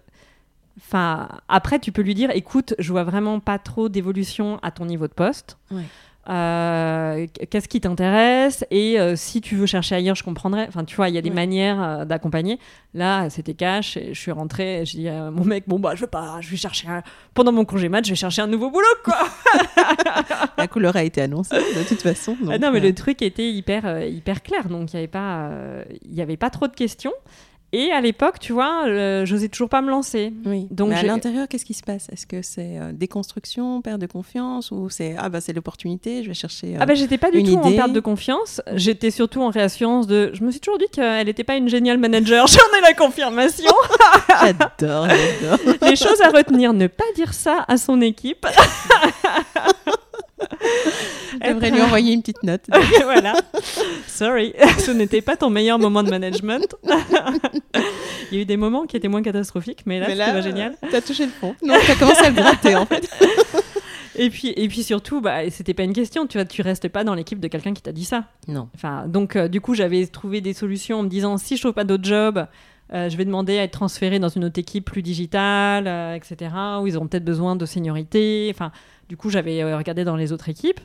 enfin 0.77 1.27
après 1.47 1.79
tu 1.79 1.91
peux 1.91 2.03
lui 2.03 2.13
dire 2.13 2.29
écoute 2.35 2.75
je 2.77 2.91
vois 2.91 3.03
vraiment 3.03 3.39
pas 3.39 3.57
trop 3.57 3.89
d'évolution 3.89 4.59
à 4.61 4.69
ton 4.69 4.85
niveau 4.85 5.07
de 5.07 5.13
poste 5.13 5.57
ouais. 5.71 5.81
Euh, 6.29 7.25
qu'est-ce 7.49 7.69
qui 7.69 7.79
t'intéresse 7.79 8.65
et 8.69 8.99
euh, 8.99 9.15
si 9.15 9.39
tu 9.39 9.55
veux 9.55 9.65
chercher 9.65 9.95
ailleurs 9.95 10.15
je 10.15 10.23
comprendrais. 10.23 10.65
Enfin 10.67 10.83
tu 10.83 10.95
vois 10.97 11.07
il 11.07 11.15
y 11.15 11.17
a 11.17 11.21
des 11.21 11.29
Ouais. 11.29 11.35
manières 11.35 11.81
euh, 11.81 12.05
d'accompagner. 12.05 12.59
Là 12.93 13.29
c'était 13.29 13.53
cash 13.53 13.95
et 13.95 14.13
je 14.13 14.19
suis 14.19 14.31
rentrée 14.31 14.81
et 14.81 14.85
je 14.85 14.97
dis 14.97 15.07
à 15.07 15.31
mon 15.31 15.45
mec 15.45 15.63
bon 15.67 15.79
bah 15.79 15.93
je 15.95 16.01
vais 16.01 16.07
pas 16.07 16.39
je 16.41 16.49
vais 16.49 16.57
chercher 16.57 16.89
un... 16.89 17.01
pendant 17.33 17.51
mon 17.53 17.63
congé 17.63 17.87
mat 17.87 18.03
je 18.03 18.09
vais 18.09 18.15
chercher 18.17 18.41
un 18.41 18.47
nouveau 18.47 18.69
boulot 18.69 18.85
quoi. 19.05 19.17
La 20.57 20.67
couleur 20.67 20.95
a 20.97 21.03
été 21.03 21.21
annoncée 21.21 21.55
de 21.55 21.87
toute 21.87 22.01
façon. 22.01 22.35
donc, 22.41 22.59
non 22.59 22.71
mais 22.71 22.79
le 22.81 22.93
truc 22.93 23.21
était 23.21 23.49
hyper 23.49 24.03
hyper 24.05 24.43
clair. 24.43 24.67
Donc 24.67 24.91
il 24.93 24.95
y 24.95 24.99
avait 24.99 25.07
pas 25.07 25.49
il 26.03 26.13
y 26.13 26.21
avait 26.21 26.37
pas 26.37 26.49
trop 26.49 26.67
de 26.67 26.73
questions 26.75 27.13
et 27.73 27.91
à 27.91 27.99
l'époque 28.01 28.39
tu 28.39 28.53
vois 28.53 28.85
euh, 28.87 29.25
j'osais 29.25 29.49
toujours 29.49 29.69
pas 29.69 29.81
me 29.81 29.89
lancer 29.89 30.31
Oui. 30.45 30.67
Donc 30.71 30.89
Mais 30.89 30.95
à 30.95 31.03
l'intérieur, 31.03 31.47
qu'est-ce 31.47 31.65
qui 31.65 31.73
se 31.73 31.83
passe? 31.83 32.07
Est-ce 32.11 32.25
que 32.25 32.41
c'est 32.41 32.77
euh, 32.79 32.91
déconstruction, 32.93 33.81
perte 33.81 33.99
de 33.99 34.05
confiance, 34.07 34.71
ou 34.71 34.89
c'est 34.89 35.15
ah 35.17 35.29
bah 35.29 35.41
c'est 35.41 35.53
l'opportunité, 35.53 36.23
je 36.23 36.29
vais 36.29 36.33
chercher. 36.33 36.75
euh, 36.75 36.79
Ah 36.79 36.85
bah 36.85 36.93
j'étais 36.95 37.17
pas 37.17 37.29
du 37.31 37.43
tout 37.43 37.55
en 37.55 37.67
idée. 37.67 37.75
perte 37.77 37.91
de 37.93 37.99
confiance, 37.99 38.61
j'étais 38.73 39.11
surtout 39.11 39.41
en 39.41 39.49
réassurance 39.49 40.07
de... 40.07 40.31
Je 40.33 40.43
me 40.43 40.51
suis 40.51 40.59
toujours 40.59 40.77
dit 40.79 40.87
qu'elle 40.91 41.27
n'était 41.27 41.43
pas 41.43 41.55
une 41.55 41.67
géniale 41.69 41.97
manager, 41.97 42.47
j'en 42.47 42.77
ai 42.77 42.81
la 42.81 42.93
confirmation. 42.93 43.71
J'adore, 44.41 45.07
j'adore. 45.09 45.59
Les 45.89 45.95
choses 45.95 46.21
à 46.21 46.29
retenir, 46.29 46.73
ne 46.73 46.87
pas 46.87 47.03
dire 47.15 47.33
ça 47.33 47.65
à 47.67 47.77
son 47.77 47.99
équipe. 48.01 48.45
Devrais 51.39 51.71
lui 51.71 51.81
envoyer 51.81 52.13
une 52.13 52.21
petite 52.21 52.43
note. 52.43 52.61
voilà. 53.03 53.33
Sorry, 54.07 54.53
ce 54.79 54.91
n'était 54.91 55.21
pas 55.21 55.35
ton 55.35 55.49
meilleur 55.49 55.79
moment 55.79 56.03
de 56.03 56.09
management. 56.09 56.75
Il 58.31 58.35
y 58.35 58.39
a 58.39 58.41
eu 58.41 58.45
des 58.45 58.57
moments 58.57 58.85
qui 58.85 58.97
étaient 58.97 59.07
moins 59.07 59.21
catastrophiques, 59.21 59.83
mais 59.85 59.99
là, 59.99 60.07
c'était 60.09 60.41
génial. 60.41 60.75
T'as 60.91 61.01
touché 61.01 61.25
le 61.25 61.31
fond. 61.31 61.55
Non, 61.63 61.75
t'as 61.85 61.95
commencé 61.95 62.25
à 62.25 62.29
le 62.29 62.35
gratter 62.35 62.75
en 62.75 62.85
fait. 62.85 63.09
Et 64.19 64.29
puis, 64.29 64.51
et 64.55 64.67
puis 64.67 64.83
surtout, 64.83 65.21
bah, 65.21 65.47
c'était 65.51 65.75
pas 65.75 65.83
une 65.83 65.93
question, 65.93 66.25
tu 66.25 66.39
vois, 66.39 66.45
tu 66.45 66.63
restes 66.63 66.87
pas 66.89 67.03
dans 67.03 67.13
l'équipe 67.13 67.39
de 67.39 67.47
quelqu'un 67.47 67.73
qui 67.73 67.83
t'a 67.83 67.91
dit 67.91 68.03
ça. 68.03 68.25
Non. 68.47 68.67
Enfin, 68.73 69.05
donc, 69.07 69.35
euh, 69.35 69.47
du 69.47 69.61
coup, 69.61 69.75
j'avais 69.75 70.07
trouvé 70.07 70.41
des 70.41 70.53
solutions 70.53 70.99
en 70.99 71.03
me 71.03 71.07
disant 71.07 71.37
si 71.37 71.55
je 71.55 71.61
trouve 71.61 71.73
pas 71.73 71.83
d'autres 71.83 72.03
jobs, 72.03 72.47
euh, 72.93 73.09
je 73.09 73.17
vais 73.17 73.25
demander 73.25 73.59
à 73.59 73.63
être 73.63 73.71
transféré 73.71 74.19
dans 74.19 74.29
une 74.29 74.45
autre 74.45 74.59
équipe 74.59 74.85
plus 74.85 75.01
digitale, 75.01 75.87
euh, 75.87 76.13
etc., 76.13 76.51
où 76.81 76.87
ils 76.87 76.95
auront 76.95 77.07
peut-être 77.07 77.25
besoin 77.25 77.55
de 77.55 77.65
seniorité. 77.65 78.49
Enfin, 78.53 78.71
du 79.09 79.17
coup, 79.17 79.29
j'avais 79.29 79.61
euh, 79.61 79.77
regardé 79.77 80.03
dans 80.03 80.15
les 80.15 80.31
autres 80.31 80.49
équipes 80.49 80.79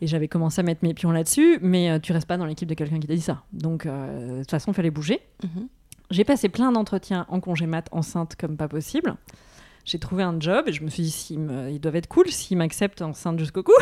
et 0.00 0.06
j'avais 0.06 0.28
commencé 0.28 0.60
à 0.60 0.62
mettre 0.62 0.80
mes 0.82 0.94
pions 0.94 1.10
là-dessus, 1.10 1.58
mais 1.60 1.90
euh, 1.90 1.98
tu 1.98 2.12
restes 2.12 2.28
pas 2.28 2.36
dans 2.36 2.46
l'équipe 2.46 2.68
de 2.68 2.74
quelqu'un 2.74 3.00
qui 3.00 3.06
t'a 3.06 3.14
dit 3.14 3.20
ça. 3.20 3.42
Donc, 3.52 3.86
euh, 3.86 4.34
de 4.34 4.38
toute 4.40 4.50
façon, 4.50 4.72
il 4.72 4.74
fallait 4.74 4.90
bouger. 4.90 5.20
Mhm. 5.42 5.68
J'ai 6.10 6.24
passé 6.24 6.48
plein 6.48 6.72
d'entretiens 6.72 7.26
en 7.28 7.40
congé 7.40 7.66
mat, 7.66 7.86
enceinte 7.92 8.36
comme 8.36 8.56
pas 8.56 8.68
possible. 8.68 9.16
J'ai 9.88 9.98
trouvé 9.98 10.22
un 10.22 10.38
job 10.38 10.64
et 10.66 10.72
je 10.72 10.84
me 10.84 10.90
suis 10.90 11.02
dit, 11.02 11.10
s'ils 11.10 11.38
ils 11.70 11.80
doivent 11.80 11.96
être 11.96 12.08
cool 12.08 12.28
s'ils 12.28 12.58
m'acceptent 12.58 13.00
enceinte 13.00 13.38
jusqu'au 13.38 13.62
cou. 13.62 13.72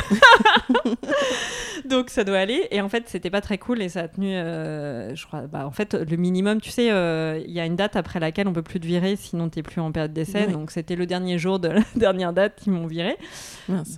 Donc 1.85 2.11
ça 2.11 2.23
doit 2.23 2.39
aller. 2.39 2.69
Et 2.71 2.81
en 2.81 2.89
fait, 2.89 3.09
c'était 3.09 3.29
pas 3.29 3.41
très 3.41 3.59
cool 3.59 3.83
et 3.83 3.89
ça 3.89 4.03
a 4.03 4.09
tenu, 4.09 4.33
euh, 4.33 5.17
je 5.17 5.27
crois, 5.27 5.49
bah, 5.49 5.67
en 5.67 5.73
fait, 5.73 5.95
le 5.95 6.17
minimum, 6.17 6.61
tu 6.61 6.71
sais, 6.71 6.93
euh, 6.93 7.43
il 7.45 7.53
y 7.53 7.59
a 7.59 7.67
une 7.67 7.75
date 7.75 7.97
après 7.97 8.21
laquelle 8.21 8.47
on 8.47 8.53
peut 8.53 8.63
plus 8.63 8.79
te 8.79 8.87
virer, 8.87 9.17
sinon 9.17 9.49
t'es 9.49 9.65
plus 9.65 9.81
en 9.81 9.91
période 9.91 10.13
d'essai. 10.13 10.45
Oui. 10.47 10.53
Donc 10.53 10.71
c'était 10.71 10.95
le 10.95 11.07
dernier 11.07 11.39
jour 11.39 11.59
de 11.59 11.71
la 11.71 11.83
dernière 11.97 12.33
date 12.33 12.55
qu'ils 12.55 12.73
m'ont 12.73 12.87
viré. 12.87 13.17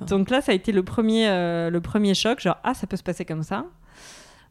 Donc 0.09 0.31
là, 0.31 0.41
ça 0.41 0.53
a 0.53 0.55
été 0.55 0.73
le 0.73 0.83
premier, 0.83 1.29
euh, 1.29 1.69
le 1.69 1.81
premier 1.83 2.15
choc, 2.15 2.41
genre, 2.41 2.57
ah, 2.65 2.73
ça 2.73 2.87
peut 2.87 2.97
se 2.97 3.03
passer 3.03 3.27
comme 3.27 3.43
ça. 3.43 3.67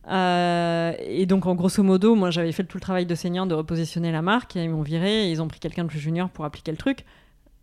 Euh, 0.09 0.93
et 0.99 1.25
donc, 1.25 1.45
en 1.45 1.55
grosso 1.55 1.83
modo, 1.83 2.15
moi, 2.15 2.29
j'avais 2.29 2.51
fait 2.51 2.63
tout 2.63 2.77
le 2.77 2.81
travail 2.81 3.05
de 3.05 3.15
senior 3.15 3.45
de 3.45 3.55
repositionner 3.55 4.11
la 4.11 4.21
marque, 4.21 4.55
et 4.55 4.63
ils 4.63 4.69
m'ont 4.69 4.81
viré, 4.83 5.25
et 5.25 5.31
ils 5.31 5.41
ont 5.41 5.47
pris 5.47 5.59
quelqu'un 5.59 5.83
de 5.83 5.89
plus 5.89 5.99
junior 5.99 6.29
pour 6.29 6.45
appliquer 6.45 6.71
le 6.71 6.77
truc. 6.77 7.03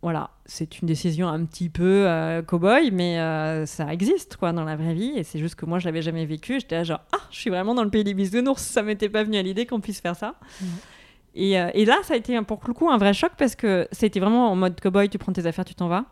Voilà, 0.04 0.28
c'est 0.44 0.82
une 0.82 0.86
décision 0.86 1.28
un 1.28 1.46
petit 1.46 1.70
peu 1.70 2.06
euh, 2.06 2.42
cow-boy, 2.42 2.90
mais 2.92 3.18
euh, 3.18 3.64
ça 3.64 3.90
existe, 3.90 4.36
quoi, 4.36 4.52
dans 4.52 4.62
la 4.62 4.76
vraie 4.76 4.92
vie, 4.92 5.14
et 5.16 5.22
c'est 5.22 5.38
juste 5.38 5.54
que 5.54 5.64
moi, 5.64 5.78
je 5.78 5.86
l'avais 5.86 6.02
jamais 6.02 6.26
vécu. 6.26 6.60
J'étais 6.60 6.74
là, 6.74 6.84
genre, 6.84 7.00
ah, 7.12 7.22
je 7.30 7.38
suis 7.38 7.48
vraiment 7.48 7.74
dans 7.74 7.84
le 7.84 7.88
pays 7.88 8.04
des 8.04 8.12
bisounours, 8.12 8.60
ça 8.60 8.82
m'était 8.82 9.08
pas 9.08 9.24
venu 9.24 9.38
à 9.38 9.42
l'idée 9.42 9.64
qu'on 9.64 9.80
puisse 9.80 10.02
faire 10.02 10.14
ça. 10.14 10.34
Mhm. 10.60 10.68
Et, 11.36 11.58
euh, 11.58 11.70
et 11.72 11.86
là, 11.86 11.96
ça 12.02 12.12
a 12.12 12.16
été, 12.18 12.38
pour 12.42 12.60
le 12.66 12.74
coup, 12.74 12.90
un 12.90 12.98
vrai 12.98 13.14
choc, 13.14 13.32
parce 13.38 13.56
que 13.56 13.88
c'était 13.92 14.20
vraiment 14.20 14.52
en 14.52 14.56
mode 14.56 14.78
cow-boy, 14.78 15.08
tu 15.08 15.16
prends 15.16 15.32
tes 15.32 15.46
affaires, 15.46 15.64
tu 15.64 15.74
t'en 15.74 15.88
vas. 15.88 16.04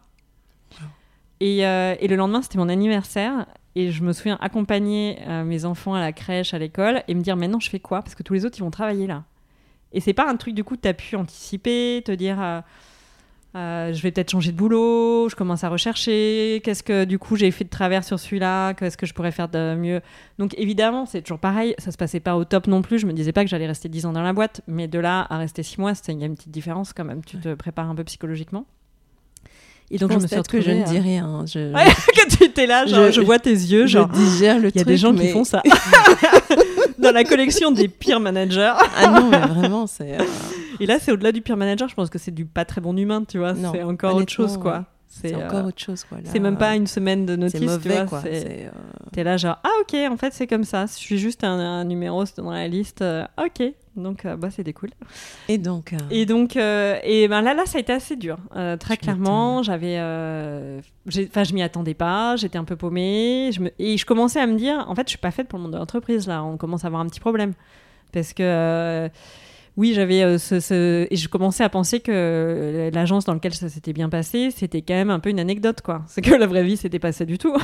Et, 1.40 1.66
euh, 1.66 1.94
et 2.00 2.08
le 2.08 2.16
lendemain, 2.16 2.40
c'était 2.40 2.56
mon 2.56 2.70
anniversaire. 2.70 3.44
Et 3.74 3.90
je 3.90 4.02
me 4.02 4.14
souviens 4.14 4.38
accompagner 4.40 5.18
mes 5.44 5.66
enfants 5.66 5.92
à 5.92 6.00
la 6.00 6.12
crèche, 6.12 6.54
à 6.54 6.58
l'école, 6.58 7.02
et 7.08 7.14
me 7.14 7.20
dire 7.20 7.36
maintenant 7.36 7.60
je 7.60 7.68
fais 7.68 7.80
quoi? 7.80 8.00
Parce 8.00 8.14
que 8.14 8.22
tous 8.22 8.32
les 8.32 8.46
autres, 8.46 8.56
ils 8.56 8.62
vont 8.62 8.70
travailler 8.70 9.06
là. 9.06 9.24
Et 9.92 10.00
c'est 10.00 10.14
pas 10.14 10.26
un 10.30 10.36
truc, 10.36 10.54
du 10.54 10.64
coup, 10.64 10.78
tu 10.78 10.88
as 10.88 10.94
pu 10.94 11.14
anticiper, 11.14 12.02
te 12.06 12.12
dire 12.12 12.62
euh, 13.54 13.58
euh, 13.58 13.92
je 13.92 14.02
vais 14.02 14.10
peut-être 14.10 14.30
changer 14.30 14.50
de 14.52 14.56
boulot, 14.56 15.28
je 15.28 15.36
commence 15.36 15.62
à 15.64 15.68
rechercher, 15.68 16.60
qu'est-ce 16.64 16.82
que 16.82 17.04
du 17.04 17.18
coup 17.18 17.36
j'ai 17.36 17.50
fait 17.50 17.64
de 17.64 17.68
travers 17.68 18.02
sur 18.04 18.18
celui-là, 18.18 18.74
qu'est-ce 18.74 18.96
que 18.96 19.06
je 19.06 19.12
pourrais 19.14 19.30
faire 19.32 19.48
de 19.48 19.74
mieux? 19.74 20.00
Donc 20.38 20.54
évidemment, 20.58 21.04
c'est 21.06 21.22
toujours 21.22 21.38
pareil, 21.38 21.74
ça 21.78 21.90
se 21.92 21.96
passait 21.96 22.20
pas 22.20 22.36
au 22.36 22.44
top 22.44 22.66
non 22.66 22.82
plus. 22.82 22.98
Je 22.98 23.06
me 23.06 23.12
disais 23.12 23.32
pas 23.32 23.44
que 23.44 23.50
j'allais 23.50 23.66
rester 23.66 23.88
10 23.88 24.06
ans 24.06 24.12
dans 24.12 24.22
la 24.22 24.32
boîte, 24.32 24.62
mais 24.66 24.88
de 24.88 24.98
là 24.98 25.26
à 25.28 25.38
rester 25.38 25.62
6 25.62 25.78
mois, 25.78 25.92
il 26.08 26.18
y 26.18 26.22
a 26.22 26.26
une 26.26 26.34
petite 26.36 26.50
différence 26.50 26.92
quand 26.92 27.04
même. 27.04 27.22
Tu 27.24 27.36
te 27.38 27.54
prépares 27.54 27.88
un 27.90 27.94
peu 27.94 28.04
psychologiquement. 28.04 28.64
Et 29.90 29.98
donc 29.98 30.10
je, 30.12 30.16
me 30.18 30.26
suis 30.26 30.42
que 30.44 30.60
je 30.62 30.70
ne 30.70 30.80
à- 30.82 30.84
dis 30.84 30.98
rien. 30.98 31.44
Je, 31.46 31.58
Ouais, 31.74 31.84
que 32.14 32.36
tu 32.36 32.44
étais 32.44 32.66
là, 32.66 32.86
genre, 32.86 33.06
je, 33.06 33.12
Je- 33.12 33.20
vois 33.20 33.38
tes 33.38 33.50
yeux, 33.52 33.86
je 33.86 33.98
digère 33.98 34.58
le 34.58 34.68
Il 34.70 34.76
y 34.76 34.80
a 34.80 34.84
truc. 34.84 34.86
des 34.86 34.96
gens 34.96 35.14
qui 35.14 35.28
font 35.28 35.44
ça. 35.44 35.62
Dans 37.02 37.12
la 37.12 37.24
collection 37.24 37.70
des 37.72 37.88
pires 37.88 38.20
managers. 38.20 38.72
Ah 38.96 39.10
non, 39.10 39.28
mais 39.28 39.38
vraiment, 39.38 39.86
c'est. 39.86 40.20
euh, 40.20 40.24
Et 40.80 40.86
là, 40.86 40.98
c'est 41.00 41.12
au-delà 41.12 41.32
du 41.32 41.40
pire 41.42 41.56
manager, 41.56 41.88
je 41.88 41.94
pense 41.94 42.08
que 42.10 42.18
c'est 42.18 42.30
du 42.30 42.44
pas 42.46 42.64
très 42.64 42.80
bon 42.80 42.96
humain, 42.96 43.24
tu 43.26 43.38
vois. 43.38 43.54
C'est 43.54 43.82
encore 43.82 44.14
autre 44.16 44.32
chose, 44.32 44.56
quoi. 44.56 44.72
ouais. 44.78 44.84
C'est 45.08 45.34
euh, 45.34 45.46
encore 45.46 45.66
autre 45.66 45.78
chose, 45.82 46.04
quoi. 46.04 46.18
c'est 46.24 46.38
même 46.40 46.56
pas 46.56 46.74
une 46.74 46.86
semaine 46.86 47.26
de 47.26 47.36
notice, 47.36 47.60
C'est 47.60 47.66
mauvais, 47.66 47.90
tu 47.90 48.06
vois. 48.06 48.06
quoi. 48.06 48.22
euh, 48.26 48.68
T'es 49.12 49.22
là, 49.24 49.36
genre, 49.36 49.58
ah 49.62 49.68
ok, 49.82 49.94
en 50.10 50.16
fait, 50.16 50.32
c'est 50.32 50.46
comme 50.46 50.64
ça. 50.64 50.86
Je 50.86 50.92
suis 50.94 51.18
juste 51.18 51.44
un, 51.44 51.58
un 51.58 51.84
numéro 51.84 52.24
dans 52.38 52.50
la 52.50 52.66
liste. 52.66 53.04
ok. 53.38 53.72
Donc, 53.94 54.24
euh, 54.24 54.36
bah, 54.36 54.50
c'était 54.50 54.72
cool. 54.72 54.88
Et 55.48 55.58
donc. 55.58 55.92
euh, 55.92 55.96
Et 56.10 56.24
donc, 56.26 56.56
euh, 56.56 56.98
et 57.04 57.28
ben 57.28 57.42
là, 57.42 57.54
là, 57.54 57.66
ça 57.66 57.78
a 57.78 57.80
été 57.80 57.92
assez 57.92 58.16
dur. 58.16 58.38
Très 58.80 58.96
clairement, 58.96 59.62
j'avais, 59.62 59.96
enfin, 59.98 61.44
je 61.44 61.52
m'y 61.54 61.62
attendais 61.62 61.94
pas. 61.94 62.36
J'étais 62.36 62.58
un 62.58 62.64
peu 62.64 62.76
paumée. 62.76 63.50
Je 63.52 63.60
me, 63.60 63.70
et 63.78 63.96
je 63.98 64.06
commençais 64.06 64.40
à 64.40 64.46
me 64.46 64.56
dire, 64.56 64.84
en 64.88 64.94
fait, 64.94 65.02
je 65.06 65.10
suis 65.10 65.18
pas 65.18 65.30
faite 65.30 65.48
pour 65.48 65.58
le 65.58 65.64
monde 65.64 65.72
de 65.72 65.78
l'entreprise 65.78 66.26
là. 66.26 66.42
On 66.42 66.56
commence 66.56 66.84
à 66.84 66.86
avoir 66.86 67.02
un 67.02 67.06
petit 67.06 67.20
problème 67.20 67.52
parce 68.12 68.32
que. 68.32 69.10
oui, 69.76 69.92
j'avais 69.94 70.22
euh, 70.22 70.38
ce, 70.38 70.60
ce- 70.60 71.06
et 71.10 71.16
je 71.16 71.28
commençais 71.28 71.64
à 71.64 71.68
penser 71.68 72.00
que 72.00 72.90
l'agence 72.94 73.24
dans 73.26 73.32
laquelle 73.34 73.54
ça 73.54 73.68
s'était 73.70 73.92
bien 73.94 74.08
passé, 74.10 74.50
c'était 74.54 74.82
quand 74.82 74.94
même 74.94 75.10
un 75.10 75.18
peu 75.20 75.30
une 75.30 75.40
anecdote, 75.40 75.80
quoi. 75.82 76.02
C'est 76.08 76.20
que 76.22 76.34
la 76.34 76.46
vraie 76.46 76.64
vie, 76.64 76.76
c'était 76.76 76.98
pas 76.98 77.12
ça 77.12 77.24
du 77.24 77.38
tout. 77.38 77.56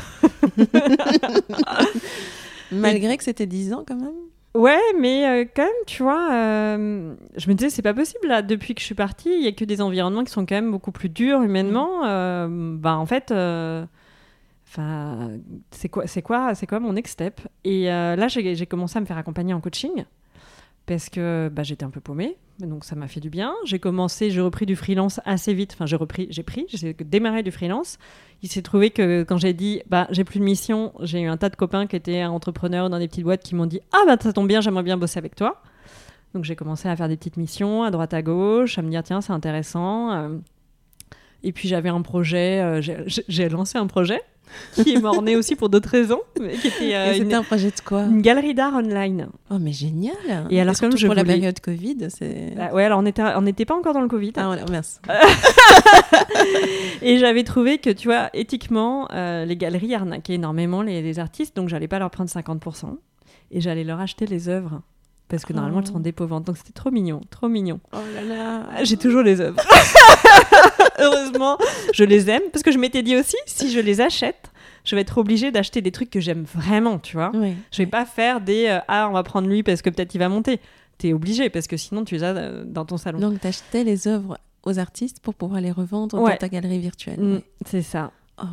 Malgré 2.72 3.16
que 3.16 3.24
c'était 3.24 3.46
10 3.46 3.72
ans 3.72 3.84
quand 3.86 3.96
même. 3.96 4.12
Ouais, 4.54 4.80
mais 4.98 5.26
euh, 5.26 5.44
quand 5.54 5.62
même, 5.62 5.72
tu 5.86 6.02
vois, 6.02 6.32
euh, 6.32 7.14
je 7.36 7.48
me 7.48 7.54
disais, 7.54 7.70
c'est 7.70 7.82
pas 7.82 7.94
possible, 7.94 8.26
là, 8.28 8.42
depuis 8.42 8.74
que 8.74 8.80
je 8.80 8.86
suis 8.86 8.94
partie, 8.94 9.28
il 9.30 9.42
y 9.44 9.46
a 9.46 9.52
que 9.52 9.64
des 9.64 9.80
environnements 9.80 10.24
qui 10.24 10.32
sont 10.32 10.46
quand 10.46 10.54
même 10.54 10.70
beaucoup 10.70 10.90
plus 10.90 11.08
durs 11.08 11.42
humainement. 11.42 12.04
euh, 12.06 12.48
bah, 12.76 12.96
en 12.96 13.06
fait, 13.06 13.30
enfin, 14.66 15.30
c'est 15.70 15.88
quoi, 15.88 16.06
c'est 16.06 16.22
quoi, 16.22 16.54
c'est 16.54 16.66
quoi 16.66 16.80
mon 16.80 16.92
next 16.92 17.12
step? 17.14 17.40
Et 17.64 17.84
là, 17.86 18.28
j'ai 18.28 18.54
j'ai 18.54 18.66
commencé 18.66 18.96
à 18.98 19.00
me 19.00 19.06
faire 19.06 19.18
accompagner 19.18 19.54
en 19.54 19.60
coaching 19.60 20.04
parce 20.86 21.08
que 21.10 21.50
bah, 21.52 21.62
j'étais 21.62 21.84
un 21.84 21.90
peu 21.90 22.00
paumée, 22.00 22.36
donc 22.66 22.84
ça 22.84 22.96
m'a 22.96 23.06
fait 23.06 23.20
du 23.20 23.30
bien. 23.30 23.54
J'ai 23.64 23.78
commencé, 23.78 24.30
j'ai 24.30 24.40
repris 24.40 24.66
du 24.66 24.74
freelance 24.74 25.20
assez 25.24 25.54
vite. 25.54 25.72
Enfin, 25.74 25.86
j'ai 25.86 25.96
repris, 25.96 26.26
j'ai 26.30 26.42
pris, 26.42 26.66
j'ai 26.68 26.92
démarré 26.92 27.42
du 27.42 27.52
freelance. 27.52 27.98
Il 28.42 28.50
s'est 28.50 28.62
trouvé 28.62 28.90
que 28.90 29.22
quand 29.22 29.36
j'ai 29.36 29.52
dit, 29.52 29.82
bah, 29.88 30.08
j'ai 30.10 30.24
plus 30.24 30.40
de 30.40 30.44
mission, 30.44 30.92
j'ai 31.00 31.20
eu 31.20 31.28
un 31.28 31.36
tas 31.36 31.50
de 31.50 31.56
copains 31.56 31.86
qui 31.86 31.96
étaient 31.96 32.24
entrepreneurs 32.24 32.90
dans 32.90 32.98
des 32.98 33.08
petites 33.08 33.24
boîtes 33.24 33.42
qui 33.42 33.54
m'ont 33.54 33.66
dit, 33.66 33.80
ah 33.92 34.02
bah 34.06 34.16
ça 34.20 34.32
tombe 34.32 34.48
bien, 34.48 34.60
j'aimerais 34.60 34.82
bien 34.82 34.96
bosser 34.96 35.18
avec 35.18 35.36
toi. 35.36 35.62
Donc 36.34 36.44
j'ai 36.44 36.56
commencé 36.56 36.88
à 36.88 36.96
faire 36.96 37.08
des 37.08 37.16
petites 37.16 37.36
missions 37.36 37.84
à 37.84 37.90
droite 37.90 38.12
à 38.12 38.22
gauche, 38.22 38.78
à 38.78 38.82
me 38.82 38.90
dire 38.90 39.02
tiens 39.02 39.20
c'est 39.20 39.32
intéressant. 39.32 40.40
Et 41.42 41.52
puis 41.52 41.68
j'avais 41.68 41.88
un 41.88 42.02
projet, 42.02 42.60
euh, 42.60 42.80
j'ai- 42.80 43.48
lancé 43.48 43.78
un 43.78 43.86
projet 43.86 44.20
qui 44.74 44.94
est 44.94 45.00
mort-né 45.00 45.36
aussi 45.36 45.56
pour 45.56 45.68
d'autres 45.68 45.90
raisons, 45.90 46.20
euh, 46.40 47.12
c'était 47.14 47.34
un 47.34 47.42
projet 47.42 47.68
de 47.68 47.80
quoi 47.84 48.04
une 48.04 48.22
galerie 48.22 48.54
d'art 48.54 48.74
online. 48.74 49.28
Oh, 49.50 49.58
mais 49.60 49.72
génial 49.72 50.16
Et 50.50 50.58
alors, 50.60 50.74
comme 50.80 50.96
je 50.96 51.06
pour 51.06 51.14
la 51.14 51.22
période 51.24 51.60
Covid, 51.60 52.08
c'est... 52.08 52.54
Bah 52.56 52.72
ouais, 52.72 52.84
alors 52.84 52.98
on 52.98 53.04
était, 53.06 53.22
on 53.36 53.42
n'était 53.42 53.66
pas 53.66 53.76
encore 53.76 53.92
dans 53.94 54.00
le 54.00 54.08
Covid. 54.08 54.32
Ah, 54.36 54.46
voilà, 54.46 54.64
merci. 54.70 54.98
Et 57.02 57.18
j'avais 57.18 57.44
trouvé 57.44 57.78
que, 57.78 57.90
tu 57.90 58.08
vois, 58.08 58.30
éthiquement, 58.34 59.08
euh, 59.12 59.44
les 59.44 59.56
galeries 59.56 59.94
arnaquaient 59.94 60.34
énormément 60.34 60.82
les, 60.82 61.02
les 61.02 61.18
artistes, 61.18 61.54
donc 61.56 61.68
j'allais 61.68 61.88
pas 61.88 61.98
leur 61.98 62.10
prendre 62.10 62.30
50%. 62.30 62.96
Et 63.50 63.60
j'allais 63.60 63.84
leur 63.84 64.00
acheter 64.00 64.26
les 64.26 64.48
œuvres. 64.48 64.82
Parce 65.28 65.44
que 65.44 65.52
normalement, 65.52 65.80
elles 65.80 65.86
Oh. 65.88 65.92
sont 65.92 66.00
dépôt-ventes. 66.00 66.44
Donc 66.44 66.56
c'était 66.56 66.72
trop 66.72 66.90
mignon, 66.90 67.20
trop 67.30 67.48
mignon. 67.48 67.80
Oh 67.92 67.98
là 68.14 68.22
là 68.22 68.62
Ah, 68.74 68.84
J'ai 68.84 68.96
toujours 68.96 69.22
les 69.22 69.40
œuvres. 69.40 69.60
Heureusement, 70.98 71.58
je 71.92 72.04
les 72.04 72.28
aime. 72.30 72.42
Parce 72.52 72.62
que 72.62 72.72
je 72.72 72.78
m'étais 72.78 73.02
dit 73.02 73.16
aussi, 73.16 73.36
si 73.46 73.70
je 73.70 73.80
les 73.80 74.00
achète, 74.00 74.50
je 74.84 74.94
vais 74.94 75.02
être 75.02 75.18
obligée 75.18 75.50
d'acheter 75.50 75.80
des 75.82 75.92
trucs 75.92 76.10
que 76.10 76.20
j'aime 76.20 76.44
vraiment, 76.54 76.98
tu 76.98 77.16
vois. 77.16 77.30
Oui. 77.34 77.54
Je 77.72 77.78
vais 77.78 77.86
pas 77.86 78.04
faire 78.06 78.40
des 78.40 78.66
euh, 78.68 78.78
Ah, 78.88 79.06
on 79.10 79.12
va 79.12 79.22
prendre 79.22 79.48
lui 79.48 79.62
parce 79.62 79.82
que 79.82 79.90
peut-être 79.90 80.14
il 80.14 80.18
va 80.18 80.28
monter. 80.28 80.60
T'es 80.98 81.12
obligé 81.12 81.50
parce 81.50 81.66
que 81.66 81.76
sinon 81.76 82.04
tu 82.04 82.14
les 82.16 82.24
as 82.24 82.34
euh, 82.36 82.64
dans 82.66 82.84
ton 82.84 82.96
salon. 82.96 83.18
Donc, 83.20 83.40
t'achetais 83.40 83.84
les 83.84 84.08
œuvres 84.08 84.38
aux 84.64 84.78
artistes 84.78 85.20
pour 85.20 85.34
pouvoir 85.34 85.60
les 85.60 85.70
revendre 85.70 86.18
Ouais. 86.20 86.32
dans 86.32 86.36
ta 86.38 86.48
galerie 86.48 86.80
virtuelle. 86.80 87.20
Mm, 87.20 87.32
Ouais. 87.34 87.44
c'est 87.66 87.82
ça. 87.82 88.10
Oh. 88.42 88.46